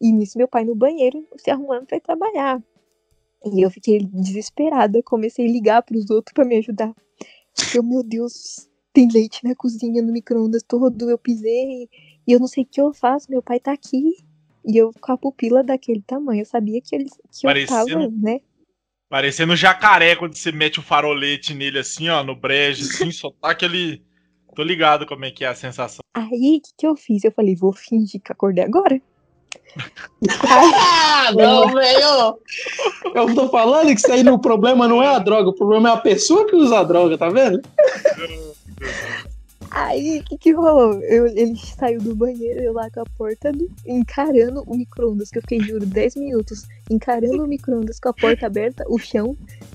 E 0.00 0.12
nisso 0.12 0.36
meu 0.36 0.48
pai 0.48 0.64
no 0.64 0.74
banheiro 0.74 1.26
se 1.36 1.50
arrumando 1.50 1.86
ir 1.92 2.00
trabalhar. 2.00 2.62
E 3.44 3.60
eu 3.60 3.70
fiquei 3.70 3.98
desesperada, 3.98 5.02
comecei 5.02 5.46
a 5.46 5.50
ligar 5.50 5.82
pros 5.82 6.10
outros 6.10 6.32
pra 6.32 6.44
me 6.44 6.56
ajudar. 6.58 6.94
Eu, 7.74 7.82
meu 7.82 8.02
Deus, 8.02 8.68
tem 8.92 9.08
leite 9.10 9.44
na 9.44 9.54
cozinha, 9.54 10.02
no 10.02 10.12
micro-ondas 10.12 10.62
todo, 10.62 11.10
eu 11.10 11.18
pisei. 11.18 11.88
E 12.26 12.32
eu 12.32 12.38
não 12.38 12.46
sei 12.46 12.62
o 12.62 12.66
que 12.66 12.80
eu 12.80 12.92
faço, 12.92 13.30
meu 13.30 13.42
pai 13.42 13.58
tá 13.58 13.72
aqui. 13.72 14.16
E 14.64 14.76
eu 14.76 14.92
com 15.00 15.12
a 15.12 15.18
pupila 15.18 15.62
daquele 15.62 16.02
tamanho, 16.02 16.42
eu 16.42 16.46
sabia 16.46 16.80
que, 16.80 16.94
ele, 16.94 17.06
que 17.30 17.46
eu 17.46 17.66
tava, 17.66 18.08
né? 18.10 18.40
Parecendo 19.12 19.54
jacaré 19.54 20.16
quando 20.16 20.34
você 20.34 20.50
mete 20.50 20.78
o 20.78 20.82
farolete 20.82 21.52
nele 21.52 21.78
assim, 21.78 22.08
ó, 22.08 22.24
no 22.24 22.34
brejo, 22.34 22.82
assim, 22.82 23.12
só 23.12 23.30
tá 23.30 23.50
aquele. 23.50 24.02
Tô 24.56 24.62
ligado 24.62 25.04
como 25.04 25.26
é 25.26 25.30
que 25.30 25.44
é 25.44 25.48
a 25.48 25.54
sensação. 25.54 26.02
Aí, 26.14 26.56
o 26.56 26.62
que, 26.62 26.70
que 26.78 26.86
eu 26.86 26.96
fiz? 26.96 27.22
Eu 27.22 27.30
falei, 27.30 27.54
vou 27.54 27.74
fingir 27.74 28.22
que 28.22 28.32
acordei 28.32 28.64
agora. 28.64 28.98
Ah, 30.48 31.30
não, 31.36 31.74
velho! 31.74 32.38
Eu 33.14 33.34
tô 33.34 33.50
falando 33.50 33.88
que 33.88 34.00
isso 34.00 34.10
aí 34.10 34.22
no 34.22 34.38
problema 34.38 34.88
não 34.88 35.02
é 35.02 35.08
a 35.08 35.18
droga, 35.18 35.50
o 35.50 35.54
problema 35.54 35.90
é 35.90 35.92
a 35.92 35.98
pessoa 35.98 36.46
que 36.46 36.56
usa 36.56 36.78
a 36.78 36.82
droga, 36.82 37.18
tá 37.18 37.28
vendo? 37.28 37.60
Aí, 39.74 40.18
o 40.20 40.24
que, 40.24 40.36
que 40.36 40.52
rolou? 40.52 41.00
Eu- 41.02 41.26
ele 41.28 41.56
saiu 41.56 41.98
do 41.98 42.14
banheiro, 42.14 42.60
eu 42.60 42.74
lá 42.74 42.90
com 42.90 43.00
a 43.00 43.04
porta, 43.16 43.50
do- 43.50 43.70
encarando 43.86 44.62
o 44.66 44.76
micro-ondas, 44.76 45.30
que 45.30 45.38
eu 45.38 45.42
fiquei, 45.42 45.60
juro, 45.60 45.86
10 45.86 46.14
minutos, 46.14 46.66
encarando 46.90 47.42
o 47.42 47.46
micro-ondas 47.48 47.98
com 47.98 48.10
a 48.10 48.12
porta 48.12 48.46
aberta, 48.46 48.84
o 48.86 48.98
chão, 48.98 49.34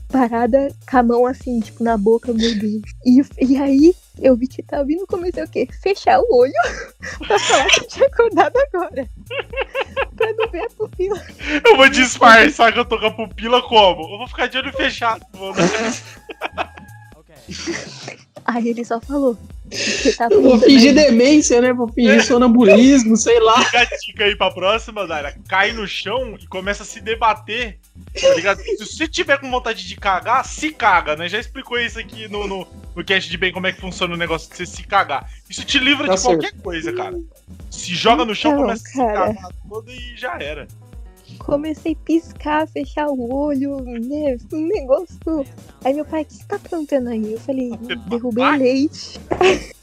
parada, 0.09 0.67
com 0.89 0.97
a 0.97 1.03
mão 1.03 1.25
assim, 1.25 1.59
tipo, 1.59 1.83
na 1.83 1.97
boca, 1.97 2.31
meu 2.31 2.55
Deus. 2.59 2.81
E, 3.03 3.21
e 3.43 3.57
aí, 3.57 3.95
eu 4.19 4.35
vi 4.35 4.47
que 4.47 4.61
tava 4.61 4.85
vindo, 4.85 5.07
comecei 5.07 5.43
o 5.43 5.47
quê? 5.49 5.67
Fechar 5.81 6.19
o 6.21 6.27
olho 6.31 6.53
pra 7.27 7.39
falar 7.39 7.65
que 7.71 7.79
eu 7.79 7.87
tinha 7.87 8.05
acordado 8.05 8.53
agora. 8.71 9.09
pra 10.15 10.33
não 10.33 10.47
ver 10.51 10.61
a 10.65 10.69
pupila. 10.69 11.19
Eu 11.65 11.75
vou 11.75 11.89
disfarçar 11.89 12.71
que 12.71 12.79
eu 12.79 12.85
tô 12.85 12.99
com 12.99 13.07
a 13.07 13.11
pupila 13.11 13.63
como? 13.63 14.03
Eu 14.13 14.17
vou 14.19 14.27
ficar 14.27 14.45
de 14.47 14.57
olho 14.59 14.71
fechado, 14.73 15.25
mano. 15.33 15.55
Aí 18.45 18.69
ele 18.69 18.85
só 18.85 18.99
falou, 19.01 19.37
tá 20.17 20.27
Eu 20.31 20.41
vou 20.41 20.59
fingir 20.59 20.89
aí. 20.89 21.05
demência, 21.05 21.59
né? 21.61 21.73
Vou 21.73 21.87
fingir 21.91 22.23
sonambulismo, 22.23 23.15
sei 23.17 23.39
lá. 23.39 23.61
Fica 23.65 23.79
a 23.81 23.85
dica 24.05 24.23
aí 24.23 24.35
pra 24.35 24.51
próxima, 24.51 25.05
Daira. 25.07 25.35
Cai 25.47 25.71
no 25.73 25.87
chão 25.87 26.35
e 26.39 26.47
começa 26.47 26.83
a 26.83 26.85
se 26.85 27.01
debater. 27.01 27.79
Tá 28.19 28.33
ligado? 28.35 28.59
Se 28.61 28.77
você 28.77 29.07
tiver 29.07 29.37
com 29.39 29.49
vontade 29.51 29.85
de 29.87 29.95
cagar, 29.95 30.45
se 30.45 30.71
caga, 30.71 31.15
né? 31.15 31.27
Já 31.27 31.39
explicou 31.39 31.77
isso 31.79 31.99
aqui 31.99 32.27
no, 32.27 32.47
no, 32.47 32.67
no 32.95 33.03
cast 33.03 33.29
de 33.29 33.37
bem 33.37 33.51
como 33.51 33.67
é 33.67 33.71
que 33.73 33.81
funciona 33.81 34.13
o 34.13 34.17
negócio 34.17 34.49
de 34.49 34.55
você 34.57 34.65
se 34.65 34.83
cagar. 34.83 35.29
Isso 35.49 35.63
te 35.65 35.79
livra 35.79 36.07
Tá 36.07 36.15
de 36.15 36.21
qualquer 36.21 36.53
coisa, 36.61 36.93
cara. 36.93 37.15
Se 37.69 37.93
joga 37.93 38.23
no 38.25 38.33
chão, 38.35 38.51
Então, 38.51 38.61
começa 38.65 38.83
a 38.83 38.91
se 38.91 38.97
cara. 38.97 39.13
cagar 39.33 39.51
todo 39.69 39.91
e 39.91 40.15
já 40.15 40.37
era. 40.39 40.67
Comecei 41.39 41.93
a 41.93 42.05
piscar, 42.05 42.67
fechar 42.67 43.07
o 43.07 43.33
olho, 43.33 43.79
né? 43.81 44.37
Um 44.51 44.67
negócio. 44.67 45.45
Aí 45.83 45.93
meu 45.93 46.05
pai, 46.05 46.23
o 46.23 46.25
que 46.25 46.33
você 46.33 46.45
tá 46.45 46.55
aprontando 46.55 47.09
aí? 47.09 47.33
Eu 47.33 47.39
falei, 47.39 47.71
derrubei 48.09 48.43
Ai. 48.43 48.57
leite. 48.57 49.19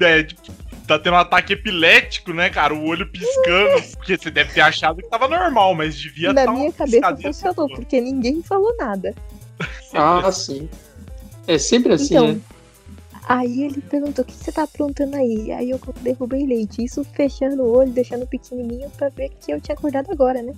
É, 0.00 0.24
tipo, 0.24 0.42
tá 0.86 0.98
tendo 0.98 1.14
um 1.14 1.18
ataque 1.18 1.52
epilético, 1.52 2.32
né, 2.32 2.50
cara? 2.50 2.74
O 2.74 2.84
olho 2.84 3.08
piscando. 3.08 3.82
Porque 3.96 4.16
você 4.16 4.30
deve 4.30 4.52
ter 4.52 4.62
achado 4.62 4.96
que 5.00 5.08
tava 5.08 5.28
normal, 5.28 5.74
mas 5.76 5.96
devia 5.96 6.32
Na 6.32 6.44
tá 6.44 6.52
minha 6.52 6.64
uma 6.64 6.72
cabeça 6.72 7.16
funcionou, 7.16 7.68
porque 7.68 8.00
ninguém 8.00 8.42
falou 8.42 8.74
nada. 8.76 9.14
Ah, 9.92 10.30
sim. 10.32 10.68
É 11.46 11.56
sempre 11.58 11.92
assim, 11.92 12.14
Então, 12.14 12.32
né? 12.32 12.40
Aí 13.26 13.64
ele 13.64 13.80
perguntou, 13.80 14.22
o 14.22 14.26
que 14.26 14.34
você 14.34 14.52
tá 14.52 14.64
aprontando 14.64 15.16
aí? 15.16 15.50
Aí 15.50 15.70
eu 15.70 15.80
derrubei 16.02 16.46
leite. 16.46 16.84
Isso 16.84 17.02
fechando 17.04 17.62
o 17.62 17.76
olho, 17.76 17.90
deixando 17.90 18.26
pequenininho 18.26 18.90
pra 18.90 19.08
ver 19.08 19.30
que 19.40 19.52
eu 19.52 19.60
tinha 19.60 19.74
acordado 19.74 20.10
agora, 20.10 20.42
né? 20.42 20.52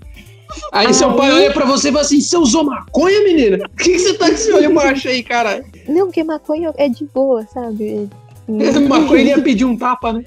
Aí 0.72 0.92
seu 0.92 1.14
pai 1.14 1.30
olha 1.30 1.52
pra 1.52 1.64
você 1.64 1.88
e 1.88 1.92
fala 1.92 2.04
assim: 2.04 2.20
você 2.20 2.36
usou 2.36 2.64
maconha, 2.64 3.22
menina? 3.22 3.58
Por 3.68 3.82
que, 3.82 3.92
que 3.92 3.98
você 3.98 4.14
tá 4.14 4.26
com 4.26 4.32
esse 4.32 4.52
olho 4.52 4.74
macho 4.74 5.08
aí, 5.08 5.22
cara? 5.22 5.64
Não, 5.88 6.06
porque 6.06 6.24
maconha 6.24 6.72
é 6.76 6.88
de 6.88 7.04
boa, 7.04 7.46
sabe? 7.46 8.08
maconha 8.88 9.20
ele 9.20 9.30
ia 9.30 9.42
pedir 9.42 9.64
um 9.64 9.76
tapa, 9.76 10.12
né? 10.12 10.24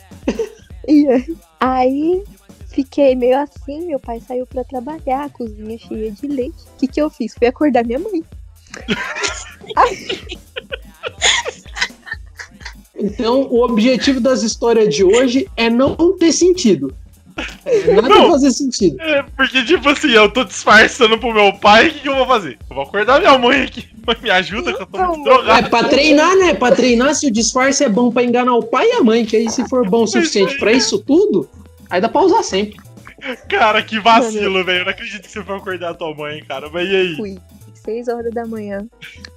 Ia. 0.87 1.25
Aí 1.59 2.23
fiquei 2.67 3.15
meio 3.15 3.37
assim, 3.39 3.85
meu 3.85 3.99
pai 3.99 4.21
saiu 4.25 4.45
pra 4.45 4.63
trabalhar, 4.63 5.25
a 5.25 5.29
cozinha 5.29 5.77
cheia 5.77 6.11
de 6.11 6.27
leite. 6.27 6.63
O 6.75 6.79
que, 6.79 6.87
que 6.87 7.01
eu 7.01 7.09
fiz? 7.09 7.33
Fui 7.33 7.47
acordar 7.47 7.85
minha 7.85 7.99
mãe. 7.99 8.23
Então, 12.99 13.41
o 13.49 13.63
objetivo 13.63 14.19
das 14.19 14.43
histórias 14.43 14.93
de 14.93 15.03
hoje 15.03 15.47
é 15.55 15.69
não 15.69 15.95
ter 16.17 16.31
sentido. 16.31 16.93
É, 17.65 17.93
nada 17.93 18.09
Não. 18.09 18.31
fazer 18.31 18.51
sentido. 18.51 18.99
É, 18.99 19.23
porque, 19.37 19.63
tipo 19.63 19.87
assim, 19.87 20.09
eu 20.11 20.29
tô 20.29 20.43
disfarçando 20.43 21.17
pro 21.17 21.33
meu 21.33 21.53
pai, 21.53 21.87
o 21.87 21.91
que, 21.93 21.99
que 21.99 22.09
eu 22.09 22.15
vou 22.15 22.27
fazer? 22.27 22.57
Eu 22.69 22.75
vou 22.75 22.83
acordar 22.83 23.19
minha 23.19 23.37
mãe 23.37 23.61
aqui. 23.63 23.87
Mãe, 24.05 24.17
me 24.21 24.29
ajuda, 24.29 24.73
que 24.73 24.81
eu 24.81 24.85
tô 24.85 24.97
muito 25.07 25.21
É 25.21 25.33
drogado. 25.33 25.69
pra 25.69 25.83
treinar, 25.85 26.35
né? 26.35 26.53
Pra 26.53 26.71
treinar 26.75 27.15
se 27.15 27.27
o 27.27 27.31
disfarce 27.31 27.83
é 27.83 27.87
bom 27.89 28.11
pra 28.11 28.23
enganar 28.23 28.55
o 28.55 28.63
pai 28.63 28.87
e 28.89 28.91
a 28.93 29.03
mãe, 29.03 29.25
que 29.25 29.37
aí 29.37 29.49
se 29.49 29.65
for 29.69 29.87
bom 29.89 30.03
o 30.03 30.07
suficiente 30.07 30.57
pra 30.57 30.73
isso 30.73 30.99
tudo, 30.99 31.49
aí 31.89 32.01
dá 32.01 32.09
pra 32.09 32.21
usar 32.21 32.43
sempre. 32.43 32.77
Cara, 33.47 33.81
que 33.83 33.99
vacilo, 34.01 34.63
velho. 34.65 34.79
Eu 34.79 34.85
não 34.85 34.91
acredito 34.91 35.21
que 35.21 35.31
você 35.31 35.41
foi 35.43 35.55
acordar 35.55 35.91
a 35.91 35.93
tua 35.93 36.13
mãe, 36.13 36.43
cara. 36.45 36.69
Mas 36.71 36.89
e 36.89 36.95
aí? 36.95 37.15
Fui. 37.15 37.37
Seis 37.89 38.07
horas 38.07 38.31
da 38.31 38.45
manhã, 38.45 38.87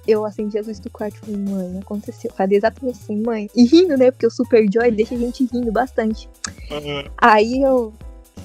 eu 0.07 0.23
acendi 0.23 0.59
a 0.59 0.61
luz 0.61 0.79
do 0.79 0.87
quarto 0.87 1.15
e 1.15 1.19
falei, 1.21 1.37
mãe, 1.37 1.79
aconteceu. 1.79 2.31
Falei 2.37 2.59
exatamente 2.59 2.99
assim, 3.01 3.19
mãe. 3.19 3.49
E 3.55 3.65
rindo, 3.65 3.97
né? 3.97 4.11
Porque 4.11 4.27
o 4.27 4.29
Super 4.29 4.71
Joy 4.71 4.91
deixa 4.91 5.15
a 5.15 5.17
gente 5.17 5.49
rindo 5.51 5.71
bastante. 5.71 6.29
Ah, 7.17 7.33
Aí 7.33 7.63
eu 7.63 7.91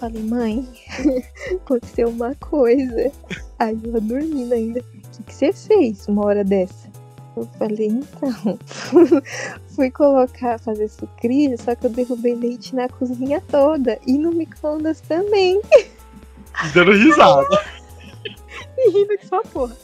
falei, 0.00 0.22
mãe, 0.22 0.66
aconteceu 1.56 2.08
uma 2.08 2.34
coisa. 2.36 3.12
Aí 3.58 3.78
eu 3.84 4.00
dormindo 4.00 4.54
ainda. 4.54 4.80
O 4.80 5.22
que, 5.24 5.34
você 5.34 5.52
fez 5.52 6.08
uma 6.08 6.24
hora 6.24 6.42
dessa? 6.42 6.88
Eu 7.36 7.46
falei, 7.58 7.88
então, 7.88 8.58
fui 9.76 9.90
colocar, 9.90 10.58
fazer 10.58 10.88
sucrilhos, 10.88 11.60
só 11.60 11.74
que 11.74 11.84
eu 11.84 11.90
derrubei 11.90 12.34
leite 12.34 12.74
na 12.74 12.88
cozinha 12.88 13.42
toda 13.46 13.98
e 14.06 14.16
no 14.16 14.32
micro-ondas 14.32 15.02
também. 15.02 15.60
dando 16.72 16.92
risada. 16.92 17.46
E 18.76 18.90
rindo 18.90 19.18
que 19.18 19.26
só 19.26 19.42
porra. 19.42 19.76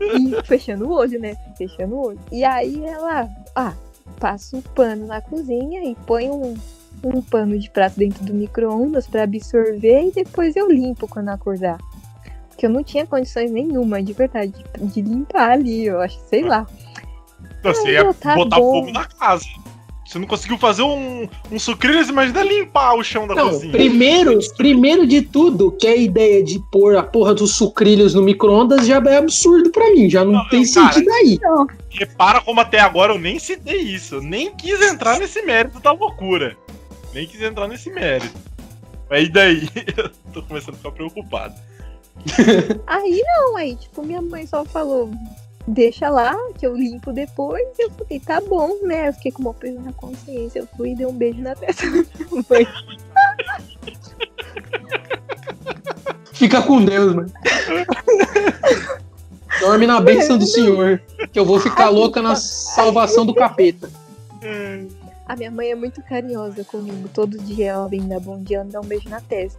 E 0.00 0.42
fechando 0.44 0.86
o 0.86 0.92
olho, 0.92 1.18
né? 1.18 1.36
Fechando 1.56 1.94
o 1.94 2.06
olho. 2.08 2.20
E 2.30 2.44
aí 2.44 2.84
ela, 2.84 3.28
ah, 3.54 3.74
passa 4.18 4.56
um 4.56 4.60
pano 4.60 5.06
na 5.06 5.20
cozinha 5.20 5.84
e 5.84 5.94
põe 6.06 6.30
um, 6.30 6.54
um 7.02 7.22
pano 7.22 7.58
de 7.58 7.70
prato 7.70 7.98
dentro 7.98 8.24
do 8.24 8.34
micro-ondas 8.34 9.06
pra 9.06 9.22
absorver 9.24 10.08
e 10.08 10.12
depois 10.12 10.56
eu 10.56 10.70
limpo 10.70 11.08
quando 11.08 11.28
acordar. 11.30 11.78
Porque 12.48 12.66
eu 12.66 12.70
não 12.70 12.82
tinha 12.82 13.06
condições 13.06 13.50
nenhuma, 13.50 14.02
de 14.02 14.12
verdade, 14.12 14.52
de, 14.78 14.86
de 14.86 15.02
limpar 15.02 15.50
ali, 15.52 15.86
eu 15.86 16.00
acho, 16.00 16.18
sei 16.28 16.42
lá. 16.42 16.66
Você 17.62 17.88
Ai, 17.88 17.94
ia 17.94 18.14
tá 18.14 18.34
botar 18.34 18.56
bom. 18.56 18.72
fogo 18.72 18.92
na 18.92 19.04
casa. 19.04 19.44
Você 20.06 20.20
não 20.20 20.26
conseguiu 20.26 20.56
fazer 20.56 20.82
um, 20.82 21.28
um 21.50 21.58
sucrilhos, 21.58 22.08
imagina 22.08 22.44
limpar 22.44 22.94
o 22.94 23.02
chão 23.02 23.26
da 23.26 23.34
Não, 23.34 23.48
cozinha. 23.48 23.72
primeiro, 23.72 24.38
primeiro 24.56 25.04
de 25.04 25.20
tudo, 25.20 25.72
que 25.72 25.86
a 25.86 25.96
ideia 25.96 26.44
de 26.44 26.60
pôr 26.70 26.96
a 26.96 27.02
porra 27.02 27.34
dos 27.34 27.56
sucrilhos 27.56 28.14
no 28.14 28.22
micro-ondas 28.22 28.86
já 28.86 28.98
é 29.04 29.16
absurdo 29.16 29.70
pra 29.70 29.90
mim, 29.90 30.08
já 30.08 30.24
não, 30.24 30.32
Não, 30.32 30.48
tem 30.48 30.64
cara, 30.70 30.92
sentido 30.92 31.10
aí. 31.10 31.38
Repara 31.90 32.40
como 32.40 32.60
até 32.60 32.78
agora 32.78 33.14
eu 33.14 33.18
nem 33.18 33.38
citei 33.40 33.80
isso. 33.80 34.16
Eu 34.16 34.22
nem 34.22 34.54
quis 34.54 34.80
entrar 34.80 35.18
nesse 35.18 35.42
mérito 35.42 35.80
da 35.80 35.90
loucura. 35.92 36.56
Nem 37.12 37.26
quis 37.26 37.42
entrar 37.42 37.66
nesse 37.66 37.90
mérito. 37.90 38.34
Mas 39.10 39.26
e 39.26 39.30
daí? 39.30 39.68
Eu 39.96 40.10
tô 40.32 40.42
começando 40.42 40.74
a 40.74 40.76
ficar 40.78 40.90
preocupado. 40.92 41.54
Aí 42.86 43.22
não, 43.24 43.56
aí 43.56 43.76
tipo, 43.76 44.02
minha 44.04 44.20
mãe 44.22 44.46
só 44.46 44.64
falou, 44.64 45.10
deixa 45.66 46.08
lá, 46.08 46.36
que 46.58 46.66
eu 46.66 46.76
limpo 46.76 47.12
depois. 47.12 47.66
E 47.78 47.82
eu 47.84 47.90
falei, 47.90 48.20
tá 48.20 48.40
bom, 48.40 48.70
né? 48.82 49.08
Eu 49.08 49.12
fiquei 49.14 49.32
com 49.32 49.42
uma 49.42 49.54
peso 49.54 49.80
na 49.80 49.92
consciência. 49.92 50.60
Eu 50.60 50.68
fui 50.76 50.92
e 50.92 50.94
dei 50.94 51.06
um 51.06 51.12
beijo 51.12 51.40
na 51.40 51.54
testa 51.54 51.86
da 51.86 51.92
minha 51.92 52.44
mãe. 52.48 52.66
Fica 56.32 56.62
com 56.62 56.84
Deus, 56.84 57.14
mano. 57.14 57.32
Dorme 59.60 59.86
na 59.86 60.00
bênção 60.00 60.36
do 60.36 60.46
Senhor, 60.46 61.00
que 61.32 61.38
eu 61.38 61.44
vou 61.44 61.58
ficar 61.58 61.88
louca 61.88 62.20
na 62.20 62.36
salvação 62.36 63.24
do 63.24 63.34
capeta. 63.34 63.88
A 65.26 65.34
minha 65.34 65.50
mãe 65.50 65.70
é 65.70 65.74
muito 65.74 66.00
carinhosa 66.02 66.62
comigo. 66.64 67.08
Todo 67.12 67.36
dia 67.38 67.72
ela 67.72 67.88
vem 67.88 68.06
dar 68.06 68.20
bom 68.20 68.40
dia, 68.42 68.58
ela 68.58 68.64
me 68.64 68.70
dá 68.72 68.80
um 68.80 68.84
beijo 68.84 69.08
na 69.08 69.20
testa. 69.20 69.58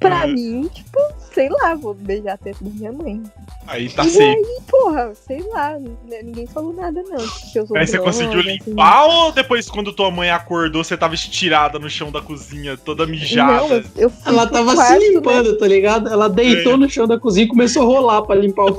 Pra 0.00 0.26
Hum. 0.26 0.32
mim, 0.34 0.68
tipo, 0.72 0.98
sei 1.32 1.48
lá, 1.48 1.74
vou 1.74 1.94
beijar 1.94 2.34
a 2.34 2.36
testa 2.36 2.62
da 2.64 2.70
minha 2.70 2.92
mãe. 2.92 3.22
Aí 3.66 3.88
tá 3.88 4.04
e 4.04 4.10
safe. 4.10 4.22
aí, 4.22 4.58
porra, 4.68 5.14
sei 5.14 5.42
lá, 5.50 5.78
né, 5.78 6.20
ninguém 6.22 6.46
falou 6.46 6.72
nada 6.74 7.02
não. 7.02 7.16
Que 7.52 7.58
eu 7.58 7.66
sou 7.66 7.76
Aí 7.76 7.86
você 7.86 7.98
conseguiu 7.98 8.40
assim. 8.40 8.58
limpar 8.66 9.04
ou 9.06 9.32
depois, 9.32 9.70
quando 9.70 9.92
tua 9.94 10.10
mãe 10.10 10.30
acordou, 10.30 10.82
você 10.84 10.96
tava 10.96 11.14
estirada 11.14 11.78
no 11.78 11.88
chão 11.88 12.10
da 12.10 12.20
cozinha, 12.20 12.76
toda 12.76 13.06
mijada? 13.06 13.68
Não, 13.68 13.82
eu, 13.96 14.10
fui 14.10 14.22
Ela 14.32 14.46
tava 14.46 14.74
quarto, 14.74 15.00
se 15.00 15.08
né? 15.08 15.14
limpando, 15.14 15.56
tá 15.58 15.66
ligado? 15.66 16.08
Ela 16.08 16.28
deitou 16.28 16.76
no 16.76 16.88
chão 16.88 17.06
da 17.06 17.18
cozinha 17.18 17.44
e 17.46 17.48
começou 17.48 17.82
a 17.82 17.86
rolar 17.86 18.22
pra 18.22 18.34
limpar 18.34 18.64
o. 18.72 18.78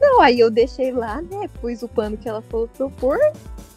Não, 0.00 0.20
aí 0.20 0.38
eu 0.40 0.50
deixei 0.50 0.90
lá, 0.92 1.22
né? 1.22 1.48
Pus 1.60 1.82
o 1.82 1.88
pano 1.88 2.16
que 2.16 2.28
ela 2.28 2.42
falou 2.42 2.68
pra 2.68 2.86
eu 2.86 2.90
pôr. 2.90 3.18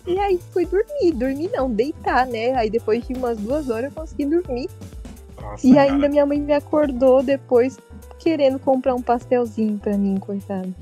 E 0.07 0.17
aí 0.17 0.39
fui 0.53 0.65
dormir. 0.65 1.11
Dormir 1.13 1.49
não, 1.53 1.69
deitar, 1.69 2.25
né? 2.25 2.53
Aí 2.55 2.69
depois 2.69 3.05
de 3.05 3.13
umas 3.13 3.37
duas 3.37 3.69
horas 3.69 3.85
eu 3.85 3.91
consegui 3.91 4.25
dormir. 4.25 4.69
Nossa, 5.41 5.67
E 5.67 5.73
cara. 5.73 5.91
ainda 5.91 6.07
minha 6.09 6.25
mãe 6.25 6.39
me 6.39 6.53
acordou 6.53 7.21
depois 7.21 7.77
querendo 8.17 8.57
comprar 8.57 8.95
um 8.95 9.01
pastelzinho 9.01 9.77
pra 9.77 9.97
mim, 9.97 10.17
coitado. 10.17 10.73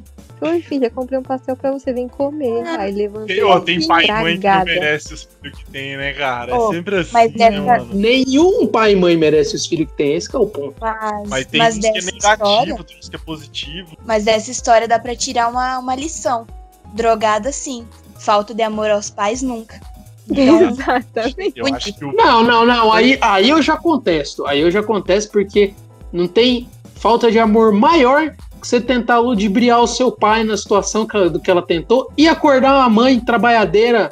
Oi, 0.41 0.61
filha, 0.61 0.89
comprei 0.89 1.17
um 1.17 1.23
pastel 1.23 1.55
pra 1.55 1.71
você, 1.71 1.93
vem 1.93 2.07
comer. 2.09 2.65
Aí 2.77 2.91
levantei. 2.91 3.37
Tem, 3.37 3.43
ó, 3.45 3.59
tem 3.59 3.87
pai 3.87 4.05
e 4.05 4.11
mãe 4.11 4.39
que 4.39 4.47
não 4.47 4.65
merece 4.65 5.13
os 5.13 5.23
filhos 5.23 5.57
que 5.59 5.71
tem, 5.71 5.97
né, 5.97 6.13
cara? 6.13 6.53
Ó, 6.55 6.71
é 6.71 6.75
sempre 6.75 6.95
assim, 6.99 7.13
mas 7.13 7.33
né, 7.33 7.51
dessa-? 7.51 7.85
Nenhum 7.93 8.67
pai 8.67 8.91
e 8.91 8.95
mãe 8.95 9.15
merece 9.17 9.55
os 9.55 9.65
filhos 9.65 9.89
que 9.89 9.97
tem, 9.97 10.13
esse 10.15 10.29
que 10.29 10.35
é 10.35 10.39
o 10.39 10.45
ponto. 10.45 10.75
Mas, 10.79 11.29
Mas 11.29 11.45
tem 11.45 11.57
mas 11.57 11.75
uns 11.77 11.81
que 11.81 11.87
é 11.87 11.91
negativo, 11.93 12.17
história, 12.17 12.83
tem 12.83 12.97
uns 12.99 13.09
que 13.09 13.15
é 13.15 13.19
positivo. 13.19 13.97
mas 14.05 14.25
dessa 14.25 14.51
história 14.51 14.87
dá 14.87 14.99
pra 14.99 15.15
tirar 15.15 15.47
uma, 15.49 15.79
uma 15.79 15.95
lição. 15.95 16.45
Drogada 16.93 17.51
sim. 17.51 17.85
Falta 18.19 18.53
de 18.53 18.61
amor 18.63 18.89
aos 18.89 19.09
pais 19.09 19.41
nunca. 19.41 19.79
Então, 20.27 20.69
Exatamente. 20.69 21.53
Eu 21.55 21.67
acho 21.67 21.93
que 21.93 22.03
o 22.03 22.11
Não, 22.11 22.41
não, 22.43 22.65
não. 22.65 22.91
Aí, 22.91 23.15
aí 23.21 23.47
eu 23.49 23.61
já 23.61 23.77
contesto. 23.77 24.43
Aí 24.47 24.59
eu 24.59 24.71
já 24.71 24.81
contesto 24.81 25.31
porque 25.31 25.71
não 26.11 26.27
tem 26.27 26.67
falta 26.95 27.29
de 27.31 27.37
amor 27.37 27.71
maior 27.71 28.31
que 28.59 28.67
você 28.67 28.81
tentar 28.81 29.19
ludibriar 29.19 29.79
o 29.83 29.85
seu 29.87 30.11
pai 30.11 30.43
na 30.43 30.57
situação 30.57 31.05
que 31.05 31.15
ela- 31.15 31.29
do 31.29 31.39
que 31.39 31.51
ela 31.51 31.61
tentou 31.61 32.11
e 32.17 32.27
acordar 32.27 32.73
uma 32.75 32.89
mãe 32.89 33.19
trabalhadeira 33.19 34.11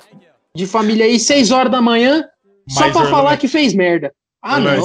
de 0.55 0.67
família 0.67 1.05
aí 1.05 1.19
seis 1.19 1.49
horas 1.49 1.71
da 1.71 1.81
manhã 1.81 2.23
só 2.69 2.85
Orlando, 2.85 3.09
falar 3.09 3.37
que 3.37 3.47
fez 3.47 3.73
merda. 3.73 4.13
Ah, 4.39 4.59
não. 4.59 4.75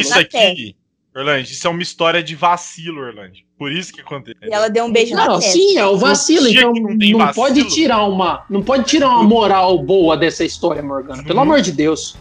Isso 0.00 0.18
aqui, 0.18 0.74
Orlando, 1.14 1.42
isso 1.42 1.66
é 1.66 1.70
uma 1.70 1.82
história 1.82 2.22
de 2.22 2.34
vacilo, 2.34 3.00
Orlando. 3.02 3.34
Por 3.58 3.70
isso 3.70 3.92
que 3.92 4.00
acontece. 4.00 4.38
E 4.42 4.52
ela 4.52 4.68
deu 4.68 4.84
um 4.84 4.92
beijo 4.92 5.14
na 5.14 5.26
Não, 5.26 5.38
testa. 5.38 5.52
sim, 5.52 5.76
é 5.76 5.84
o 5.86 5.96
vacilo. 5.96 6.48
Então 6.48 6.72
não 6.72 6.98
tem 6.98 7.12
não 7.12 7.18
vacilo. 7.18 7.46
pode 7.46 7.64
tirar 7.68 8.04
uma, 8.04 8.44
não 8.48 8.62
pode 8.62 8.84
tirar 8.84 9.08
uma 9.10 9.22
moral 9.22 9.78
boa 9.78 10.16
dessa 10.16 10.42
história, 10.44 10.82
Morgana. 10.82 11.22
Pelo 11.22 11.36
Uhum. 11.36 11.42
amor 11.44 11.60
de 11.60 11.70
Deus. 11.72 12.16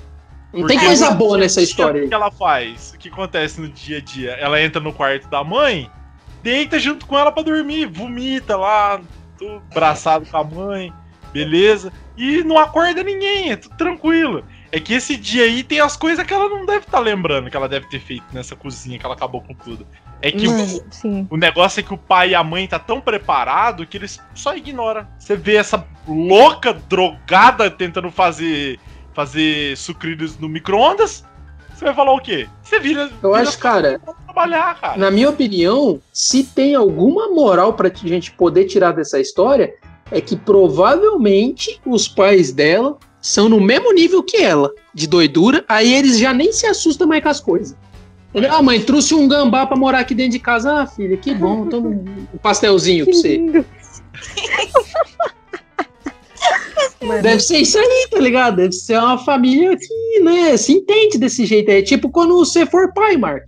Não 0.53 0.67
tem 0.67 0.75
Porque 0.77 0.85
coisa 0.87 1.11
no 1.11 1.15
boa 1.15 1.37
nessa 1.37 1.61
história 1.61 2.03
O 2.03 2.07
que 2.09 2.13
ela 2.13 2.29
faz? 2.29 2.91
O 2.93 2.97
que 2.99 3.07
acontece 3.07 3.61
no 3.61 3.69
dia 3.69 3.99
a 3.99 4.01
dia? 4.01 4.31
Ela 4.31 4.61
entra 4.61 4.81
no 4.81 4.91
quarto 4.91 5.29
da 5.29 5.41
mãe, 5.43 5.89
deita 6.43 6.77
junto 6.77 7.05
com 7.05 7.17
ela 7.17 7.31
pra 7.31 7.41
dormir, 7.41 7.85
vomita 7.85 8.57
lá, 8.57 8.99
tudo 9.37 9.61
braçado 9.73 10.25
com 10.25 10.35
a 10.37 10.43
mãe, 10.43 10.93
beleza? 11.31 11.93
E 12.17 12.43
não 12.43 12.57
acorda 12.59 13.01
ninguém, 13.01 13.51
é 13.51 13.55
tudo 13.55 13.77
tranquilo. 13.77 14.43
É 14.71 14.79
que 14.79 14.93
esse 14.93 15.17
dia 15.17 15.43
aí 15.43 15.63
tem 15.63 15.81
as 15.81 15.97
coisas 15.97 16.25
que 16.25 16.33
ela 16.33 16.47
não 16.47 16.65
deve 16.65 16.85
estar 16.85 16.99
lembrando 16.99 17.49
que 17.49 17.57
ela 17.57 17.67
deve 17.67 17.87
ter 17.89 17.99
feito 17.99 18.23
nessa 18.31 18.55
cozinha 18.55 18.97
que 18.97 19.05
ela 19.05 19.15
acabou 19.15 19.41
com 19.41 19.53
tudo. 19.53 19.85
É 20.21 20.31
que 20.31 20.47
o, 20.47 21.25
o 21.31 21.37
negócio 21.37 21.79
é 21.79 21.83
que 21.83 21.93
o 21.93 21.97
pai 21.97 22.29
e 22.29 22.35
a 22.35 22.43
mãe 22.43 22.67
tá 22.67 22.79
tão 22.79 23.01
preparado 23.01 23.85
que 23.85 23.97
eles 23.97 24.19
só 24.33 24.55
ignoram. 24.55 25.05
Você 25.19 25.35
vê 25.35 25.57
essa 25.57 25.85
louca 26.07 26.73
drogada 26.73 27.69
tentando 27.69 28.09
fazer 28.09 28.79
fazer 29.13 29.75
sucrilhos 29.75 30.37
no 30.37 30.47
micro-ondas. 30.47 31.25
Você 31.73 31.85
vai 31.85 31.93
falar 31.93 32.13
o 32.13 32.21
quê? 32.21 32.47
Você 32.61 32.79
vira, 32.79 33.09
Eu 33.21 33.31
vira 33.31 33.43
acho, 33.43 33.59
cara, 33.59 33.99
trabalhar, 34.25 34.79
cara. 34.79 34.97
na 34.97 35.11
minha 35.11 35.29
opinião, 35.29 35.99
se 36.13 36.43
tem 36.43 36.75
alguma 36.75 37.27
moral 37.29 37.73
pra 37.73 37.89
gente 37.89 38.31
poder 38.31 38.65
tirar 38.65 38.91
dessa 38.91 39.19
história, 39.19 39.73
é 40.11 40.21
que 40.21 40.35
provavelmente 40.35 41.81
os 41.85 42.07
pais 42.07 42.53
dela 42.53 42.97
são 43.21 43.47
no 43.47 43.61
mesmo 43.61 43.93
nível 43.93 44.23
que 44.23 44.37
ela, 44.37 44.71
de 44.93 45.07
doidura, 45.07 45.63
aí 45.67 45.93
eles 45.93 46.17
já 46.17 46.33
nem 46.33 46.51
se 46.51 46.65
assustam 46.65 47.07
mais 47.07 47.21
com 47.21 47.29
as 47.29 47.39
coisas. 47.39 47.77
Entendeu? 48.29 48.53
Ah, 48.53 48.61
mãe, 48.61 48.81
trouxe 48.81 49.13
um 49.13 49.27
gambá 49.27 49.65
pra 49.65 49.77
morar 49.77 49.99
aqui 49.99 50.15
dentro 50.15 50.31
de 50.31 50.39
casa. 50.39 50.81
Ah, 50.81 50.87
filha, 50.87 51.17
que 51.17 51.35
bom. 51.35 51.67
Toma 51.67 51.89
um 52.33 52.37
pastelzinho 52.41 53.05
pra 53.05 53.13
Que 53.13 53.19
você. 53.19 53.41
Deve 57.21 57.39
ser 57.39 57.57
isso 57.57 57.77
aí, 57.77 58.07
tá 58.09 58.19
ligado? 58.19 58.57
Deve 58.57 58.73
ser 58.73 58.97
uma 58.97 59.17
família 59.17 59.75
que, 59.75 60.19
né, 60.21 60.55
se 60.55 60.71
entende 60.71 61.17
desse 61.17 61.45
jeito. 61.45 61.69
É 61.69 61.81
tipo 61.81 62.09
quando 62.09 62.35
você 62.35 62.65
for 62.65 62.93
pai, 62.93 63.17
Mark. 63.17 63.43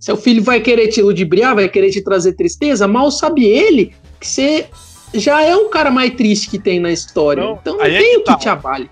Seu 0.00 0.16
filho 0.16 0.42
vai 0.42 0.60
querer 0.60 0.88
te 0.88 1.02
ludibriar, 1.02 1.54
vai 1.54 1.68
querer 1.68 1.90
te 1.90 2.02
trazer 2.02 2.34
tristeza, 2.34 2.86
mal 2.86 3.10
sabe 3.10 3.44
ele 3.44 3.94
que 4.20 4.26
você 4.26 4.66
já 5.14 5.42
é 5.42 5.56
o 5.56 5.68
cara 5.68 5.90
mais 5.90 6.14
triste 6.14 6.50
que 6.50 6.58
tem 6.58 6.80
na 6.80 6.90
história. 6.90 7.42
Não, 7.42 7.58
então 7.60 7.76
não 7.76 7.84
é 7.84 7.98
tem 7.98 8.12
que 8.12 8.16
o 8.16 8.20
que 8.20 8.26
tá. 8.26 8.36
te 8.36 8.48
abale. 8.48 8.90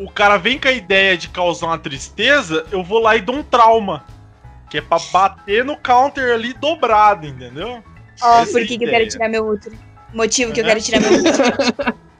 O 0.00 0.10
cara 0.10 0.38
vem 0.38 0.58
com 0.58 0.66
a 0.66 0.72
ideia 0.72 1.16
de 1.16 1.28
causar 1.28 1.66
uma 1.66 1.78
tristeza, 1.78 2.64
eu 2.72 2.82
vou 2.82 3.00
lá 3.00 3.16
e 3.16 3.20
dou 3.20 3.36
um 3.36 3.42
trauma. 3.42 4.04
Que 4.70 4.78
é 4.78 4.80
pra 4.80 4.98
bater 5.12 5.64
no 5.64 5.76
counter 5.76 6.32
ali 6.32 6.54
dobrado, 6.54 7.26
entendeu? 7.26 7.82
Ó, 8.22 8.42
Essa 8.42 8.52
por 8.52 8.60
é 8.60 8.64
a 8.64 8.66
que, 8.66 8.78
que 8.78 8.84
eu 8.84 8.88
quero 8.88 9.08
tirar 9.08 9.28
meu 9.28 9.46
útero? 9.46 9.76
Motivo 10.14 10.52
que 10.52 10.60
eu 10.60 10.64
quero 10.64 10.80
tirar 10.80 11.00
meu 11.00 11.12
útero. 11.12 11.94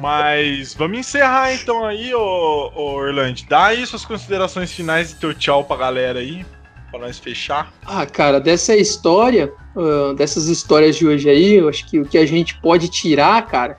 Mas 0.00 0.72
vamos 0.74 0.98
encerrar 0.98 1.52
então 1.52 1.84
aí, 1.84 2.14
ô, 2.14 2.72
ô 2.74 2.92
Orlando. 2.94 3.42
Dá 3.48 3.66
aí 3.66 3.84
suas 3.86 4.04
considerações 4.04 4.72
finais 4.72 5.10
e 5.10 5.16
teu 5.16 5.34
tchau 5.34 5.64
pra 5.64 5.76
galera 5.76 6.20
aí, 6.20 6.46
pra 6.90 7.00
nós 7.00 7.18
fechar. 7.18 7.72
Ah, 7.84 8.06
cara, 8.06 8.40
dessa 8.40 8.74
história, 8.76 9.52
ah, 9.76 10.14
dessas 10.14 10.46
histórias 10.46 10.96
de 10.96 11.06
hoje 11.06 11.28
aí, 11.28 11.54
eu 11.54 11.68
acho 11.68 11.86
que 11.86 11.98
o 11.98 12.06
que 12.06 12.16
a 12.16 12.24
gente 12.24 12.58
pode 12.60 12.88
tirar, 12.88 13.44
cara, 13.46 13.78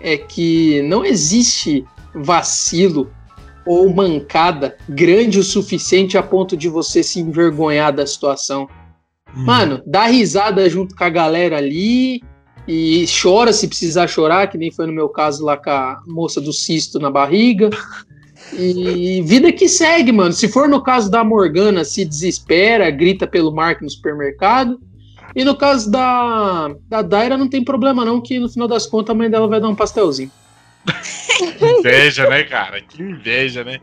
é 0.00 0.16
que 0.16 0.80
não 0.82 1.04
existe 1.04 1.84
vacilo 2.22 3.10
ou 3.66 3.92
mancada 3.94 4.76
grande 4.88 5.38
o 5.38 5.44
suficiente 5.44 6.16
a 6.16 6.22
ponto 6.22 6.56
de 6.56 6.68
você 6.68 7.02
se 7.02 7.20
envergonhar 7.20 7.92
da 7.92 8.06
situação. 8.06 8.68
Mano, 9.34 9.82
dá 9.86 10.06
risada 10.06 10.68
junto 10.70 10.96
com 10.96 11.04
a 11.04 11.10
galera 11.10 11.58
ali 11.58 12.22
e 12.66 13.04
chora 13.06 13.52
se 13.52 13.68
precisar 13.68 14.08
chorar, 14.08 14.48
que 14.48 14.58
nem 14.58 14.70
foi 14.70 14.86
no 14.86 14.92
meu 14.92 15.08
caso 15.08 15.44
lá 15.44 15.56
com 15.56 15.70
a 15.70 16.00
moça 16.06 16.40
do 16.40 16.52
cisto 16.52 16.98
na 16.98 17.10
barriga. 17.10 17.70
E 18.52 19.22
vida 19.22 19.52
que 19.52 19.68
segue, 19.68 20.12
mano. 20.12 20.32
Se 20.32 20.48
for 20.48 20.68
no 20.68 20.82
caso 20.82 21.10
da 21.10 21.22
Morgana, 21.22 21.84
se 21.84 22.04
desespera, 22.04 22.90
grita 22.90 23.26
pelo 23.26 23.54
Mark 23.54 23.82
no 23.82 23.90
supermercado. 23.90 24.80
E 25.36 25.44
no 25.44 25.54
caso 25.54 25.90
da, 25.90 26.74
da 26.88 27.02
Daira, 27.02 27.36
não 27.36 27.48
tem 27.48 27.62
problema 27.62 28.04
não, 28.04 28.20
que 28.20 28.38
no 28.38 28.48
final 28.48 28.66
das 28.66 28.86
contas 28.86 29.14
a 29.14 29.18
mãe 29.18 29.28
dela 29.28 29.46
vai 29.46 29.60
dar 29.60 29.68
um 29.68 29.74
pastelzinho. 29.74 30.30
Que 31.58 31.66
inveja, 31.66 32.28
né, 32.28 32.44
cara? 32.44 32.80
Que 32.80 33.02
inveja, 33.02 33.64
né? 33.64 33.80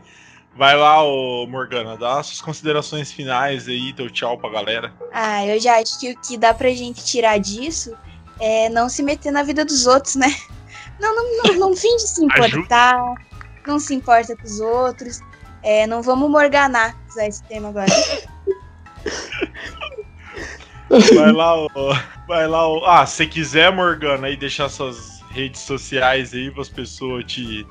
Vai 0.56 0.74
lá, 0.74 1.02
ô 1.02 1.46
Morgana, 1.46 1.96
dá 1.98 2.22
suas 2.22 2.40
considerações 2.40 3.12
finais 3.12 3.68
aí, 3.68 3.92
teu 3.92 4.08
tchau 4.08 4.38
pra 4.38 4.48
galera. 4.48 4.92
Ah, 5.12 5.46
eu 5.46 5.60
já 5.60 5.78
acho 5.78 6.00
que 6.00 6.12
o 6.12 6.20
que 6.20 6.38
dá 6.38 6.54
pra 6.54 6.70
gente 6.70 7.04
tirar 7.04 7.38
disso 7.38 7.94
é 8.40 8.70
não 8.70 8.88
se 8.88 9.02
meter 9.02 9.30
na 9.30 9.42
vida 9.42 9.64
dos 9.64 9.86
outros, 9.86 10.16
né? 10.16 10.34
Não, 10.98 11.14
não, 11.14 11.42
não, 11.42 11.54
não 11.54 11.76
finge 11.76 12.06
se 12.06 12.24
importar, 12.24 12.98
não 13.66 13.78
se 13.78 13.94
importa 13.94 14.34
com 14.34 14.44
os 14.44 14.58
outros. 14.60 15.20
É, 15.62 15.86
não 15.86 16.00
vamos 16.02 16.30
morganar 16.30 16.96
usar 17.08 17.26
esse 17.26 17.42
tema 17.44 17.68
agora. 17.68 17.86
Vai 20.88 21.32
lá, 21.32 21.56
ô. 21.56 21.68
Vai 22.28 22.46
lá, 22.46 22.68
ô. 22.68 22.84
Ah, 22.86 23.04
se 23.04 23.26
quiser, 23.26 23.72
Morgana, 23.72 24.28
aí 24.28 24.36
deixar 24.36 24.68
suas 24.68 25.15
redes 25.36 25.60
sociais 25.60 26.32
aí 26.32 26.50
para 26.50 26.62
as 26.62 26.68
pessoas 26.68 27.24
te, 27.26 27.66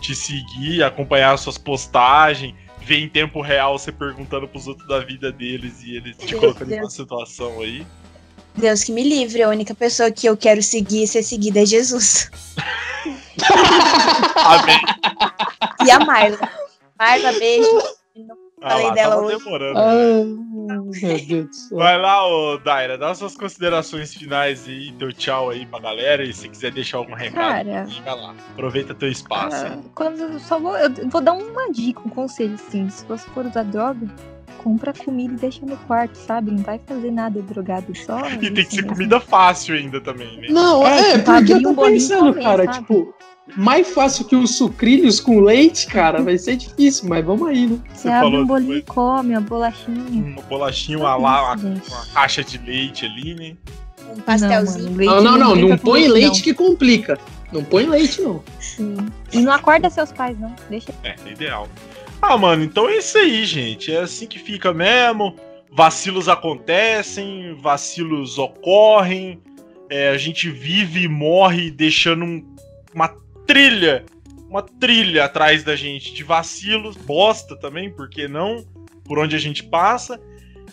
te 0.00 0.14
seguir, 0.14 0.84
acompanhar 0.84 1.36
suas 1.36 1.58
postagens, 1.58 2.54
ver 2.80 3.00
em 3.00 3.08
tempo 3.08 3.40
real 3.40 3.76
você 3.76 3.90
perguntando 3.90 4.46
pros 4.46 4.68
outros 4.68 4.86
da 4.86 5.00
vida 5.00 5.32
deles 5.32 5.82
e 5.82 5.96
eles 5.96 6.16
te 6.16 6.36
colocando 6.36 6.72
em 6.72 6.80
uma 6.80 6.88
situação 6.88 7.60
aí. 7.60 7.84
Deus 8.54 8.84
que 8.84 8.92
me 8.92 9.02
livre, 9.02 9.42
a 9.42 9.48
única 9.48 9.74
pessoa 9.74 10.10
que 10.10 10.26
eu 10.26 10.36
quero 10.36 10.62
seguir 10.62 11.02
e 11.02 11.08
ser 11.08 11.22
seguida 11.22 11.62
é 11.62 11.66
Jesus. 11.66 12.30
Amém. 14.34 14.80
E 15.86 15.90
a 15.90 15.98
Marla. 16.00 16.38
Marla, 16.98 17.32
beijo. 17.32 17.68
Ah 18.60 18.70
Falei 18.70 18.86
lá, 18.86 18.94
dela 18.94 19.14
tava 19.16 19.26
hoje. 19.26 19.38
demorando. 19.38 19.78
Ah, 19.78 20.74
meu 20.74 20.90
Deus 20.92 21.26
do 21.48 21.54
céu. 21.54 21.78
Vai 21.78 21.98
lá, 22.00 22.26
ô 22.26 22.58
Daira, 22.58 22.98
dá 22.98 23.14
suas 23.14 23.36
considerações 23.36 24.12
finais 24.14 24.66
aí, 24.66 24.92
teu 24.98 25.12
tchau 25.12 25.50
aí 25.50 25.64
pra 25.66 25.78
galera. 25.80 26.24
E 26.24 26.32
se 26.32 26.48
quiser 26.48 26.72
deixar 26.72 26.98
algum 26.98 27.14
recado, 27.14 27.66
Cara. 27.66 27.84
diga 27.84 28.14
lá. 28.14 28.34
Aproveita 28.52 28.94
teu 28.94 29.08
espaço. 29.10 29.64
Ah, 29.66 29.78
quando 29.94 30.20
eu 30.22 30.38
só 30.40 30.58
vou, 30.58 30.76
eu 30.76 30.90
vou 31.08 31.20
dar 31.20 31.34
uma 31.34 31.70
dica, 31.72 32.00
um 32.04 32.10
conselho 32.10 32.54
assim. 32.54 32.88
Se 32.90 33.04
você 33.06 33.28
for 33.30 33.46
usar 33.46 33.62
droga, 33.64 34.06
compra 34.58 34.92
comida 34.92 35.34
e 35.34 35.36
deixa 35.36 35.64
no 35.64 35.76
quarto, 35.76 36.16
sabe? 36.16 36.50
Não 36.50 36.62
vai 36.64 36.80
fazer 36.84 37.12
nada 37.12 37.40
drogado 37.40 37.94
só. 37.96 38.18
E 38.42 38.50
tem 38.50 38.54
que 38.54 38.60
isso 38.62 38.70
ser 38.72 38.82
mesmo. 38.82 38.94
comida 38.94 39.20
fácil 39.20 39.76
ainda 39.76 40.00
também, 40.00 40.36
né? 40.40 40.48
Não, 40.50 40.84
É, 40.86 41.12
é, 41.12 41.18
porque 41.18 41.52
eu 41.52 41.62
tô 41.62 41.68
um 41.70 41.72
e 41.88 41.92
pensando, 41.92 42.32
comer, 42.32 42.42
cara, 42.42 42.64
sabe? 42.64 42.78
tipo, 42.78 43.14
mais 43.56 43.88
fácil 43.92 44.24
que 44.24 44.36
os 44.36 44.56
sucrilhos 44.56 45.18
com 45.20 45.40
leite, 45.40 45.86
cara, 45.86 46.22
vai 46.22 46.38
ser 46.38 46.56
difícil, 46.56 47.08
mas 47.08 47.24
vamos 47.24 47.48
aí, 47.48 47.66
né? 47.66 47.78
Você 47.92 48.02
Você 48.02 48.08
abre 48.08 48.30
falou 48.30 48.44
um 48.44 48.46
bolinho 48.46 48.76
e 48.76 48.82
come, 48.82 49.34
a 49.34 49.40
bolachinha. 49.40 50.22
Uma 50.34 50.42
bolachinha, 50.42 50.98
Só 50.98 51.04
uma, 51.04 51.16
lá, 51.16 51.54
uma, 51.54 51.68
uma 51.68 52.06
caixa 52.14 52.44
de 52.44 52.58
leite 52.58 53.04
ali, 53.06 53.34
né? 53.34 53.56
Um 54.16 54.20
pastelzinho. 54.20 54.90
Não, 54.90 55.22
Não, 55.22 55.38
não, 55.38 55.54
não, 55.56 55.68
não 55.70 55.78
põe 55.78 56.06
leite 56.08 56.36
não. 56.38 56.42
que 56.44 56.54
complica. 56.54 57.18
Não 57.52 57.64
põe 57.64 57.86
leite, 57.86 58.20
não. 58.20 58.42
Sim. 58.60 58.96
E 59.32 59.38
não 59.40 59.52
acorda 59.52 59.88
seus 59.90 60.12
pais, 60.12 60.38
não. 60.38 60.54
Deixa. 60.68 60.92
É, 61.02 61.14
é 61.26 61.30
ideal. 61.32 61.66
Ah, 62.20 62.36
mano, 62.36 62.62
então 62.64 62.88
é 62.88 62.96
isso 62.98 63.16
aí, 63.18 63.44
gente. 63.44 63.92
É 63.92 64.00
assim 64.00 64.26
que 64.26 64.38
fica 64.38 64.72
mesmo. 64.72 65.34
Vacilos 65.70 66.28
acontecem, 66.28 67.54
vacilos 67.60 68.38
ocorrem. 68.38 69.40
É, 69.90 70.08
a 70.10 70.18
gente 70.18 70.50
vive 70.50 71.02
e 71.04 71.08
morre 71.08 71.70
deixando 71.70 72.24
um- 72.24 72.44
uma 72.94 73.08
trilha, 73.48 74.04
uma 74.48 74.62
trilha 74.62 75.24
atrás 75.24 75.64
da 75.64 75.74
gente 75.74 76.12
de 76.12 76.22
vacilos, 76.22 76.96
bosta 76.96 77.56
também, 77.56 77.90
por 77.90 78.08
que 78.10 78.28
não? 78.28 78.62
Por 79.04 79.18
onde 79.18 79.34
a 79.34 79.38
gente 79.38 79.64
passa. 79.64 80.20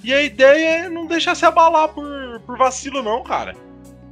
E 0.03 0.13
a 0.13 0.21
ideia 0.21 0.85
é 0.85 0.89
não 0.89 1.07
deixar 1.07 1.33
se 1.35 1.45
abalar 1.45 1.87
por, 1.87 2.05
por 2.45 2.57
vacilo, 2.57 3.01
não, 3.01 3.23
cara. 3.23 3.55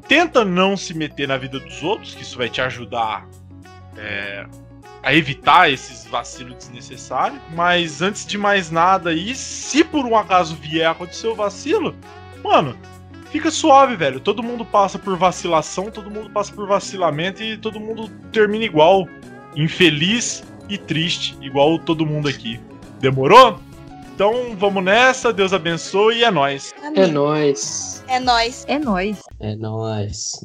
Tenta 0.08 0.46
não 0.46 0.78
se 0.78 0.94
meter 0.94 1.28
na 1.28 1.38
vida 1.38 1.60
dos 1.60 1.84
outros, 1.84 2.16
que 2.16 2.24
isso 2.24 2.38
vai 2.38 2.50
te 2.50 2.62
ajudar 2.62 3.28
é, 3.98 4.46
a 5.04 5.14
evitar 5.14 5.70
esses 5.70 6.06
vacilos 6.06 6.56
desnecessários. 6.56 7.40
Mas 7.54 8.02
antes 8.02 8.26
de 8.26 8.38
mais 8.38 8.72
nada 8.72 9.10
aí, 9.10 9.36
se 9.36 9.84
por 9.84 10.06
um 10.06 10.18
acaso 10.18 10.56
vier 10.56 10.88
a 10.88 10.92
acontecer 10.92 11.28
o 11.28 11.36
vacilo, 11.36 11.96
mano, 12.42 12.78
fica 13.34 13.50
suave, 13.50 13.96
velho. 13.96 14.20
Todo 14.20 14.44
mundo 14.44 14.64
passa 14.64 15.00
por 15.00 15.18
vacilação, 15.18 15.90
todo 15.90 16.10
mundo 16.10 16.30
passa 16.30 16.54
por 16.54 16.68
vacilamento 16.68 17.42
e 17.42 17.58
todo 17.58 17.80
mundo 17.80 18.08
termina 18.32 18.64
igual. 18.64 19.08
Infeliz 19.56 20.44
e 20.70 20.78
triste, 20.78 21.36
igual 21.42 21.80
todo 21.80 22.06
mundo 22.06 22.30
aqui. 22.30 22.60
Demorou? 23.00 23.60
Então 24.14 24.56
vamos 24.56 24.84
nessa, 24.84 25.34
Deus 25.34 25.52
abençoe 25.52 26.20
e 26.20 26.24
é 26.24 26.30
nóis. 26.30 26.74
É 26.96 27.08
nóis. 27.08 28.04
É 28.08 28.20
nóis. 28.20 28.66
É 28.68 28.78
nóis. 28.78 29.20
É 29.40 29.56
nóis. 29.56 30.40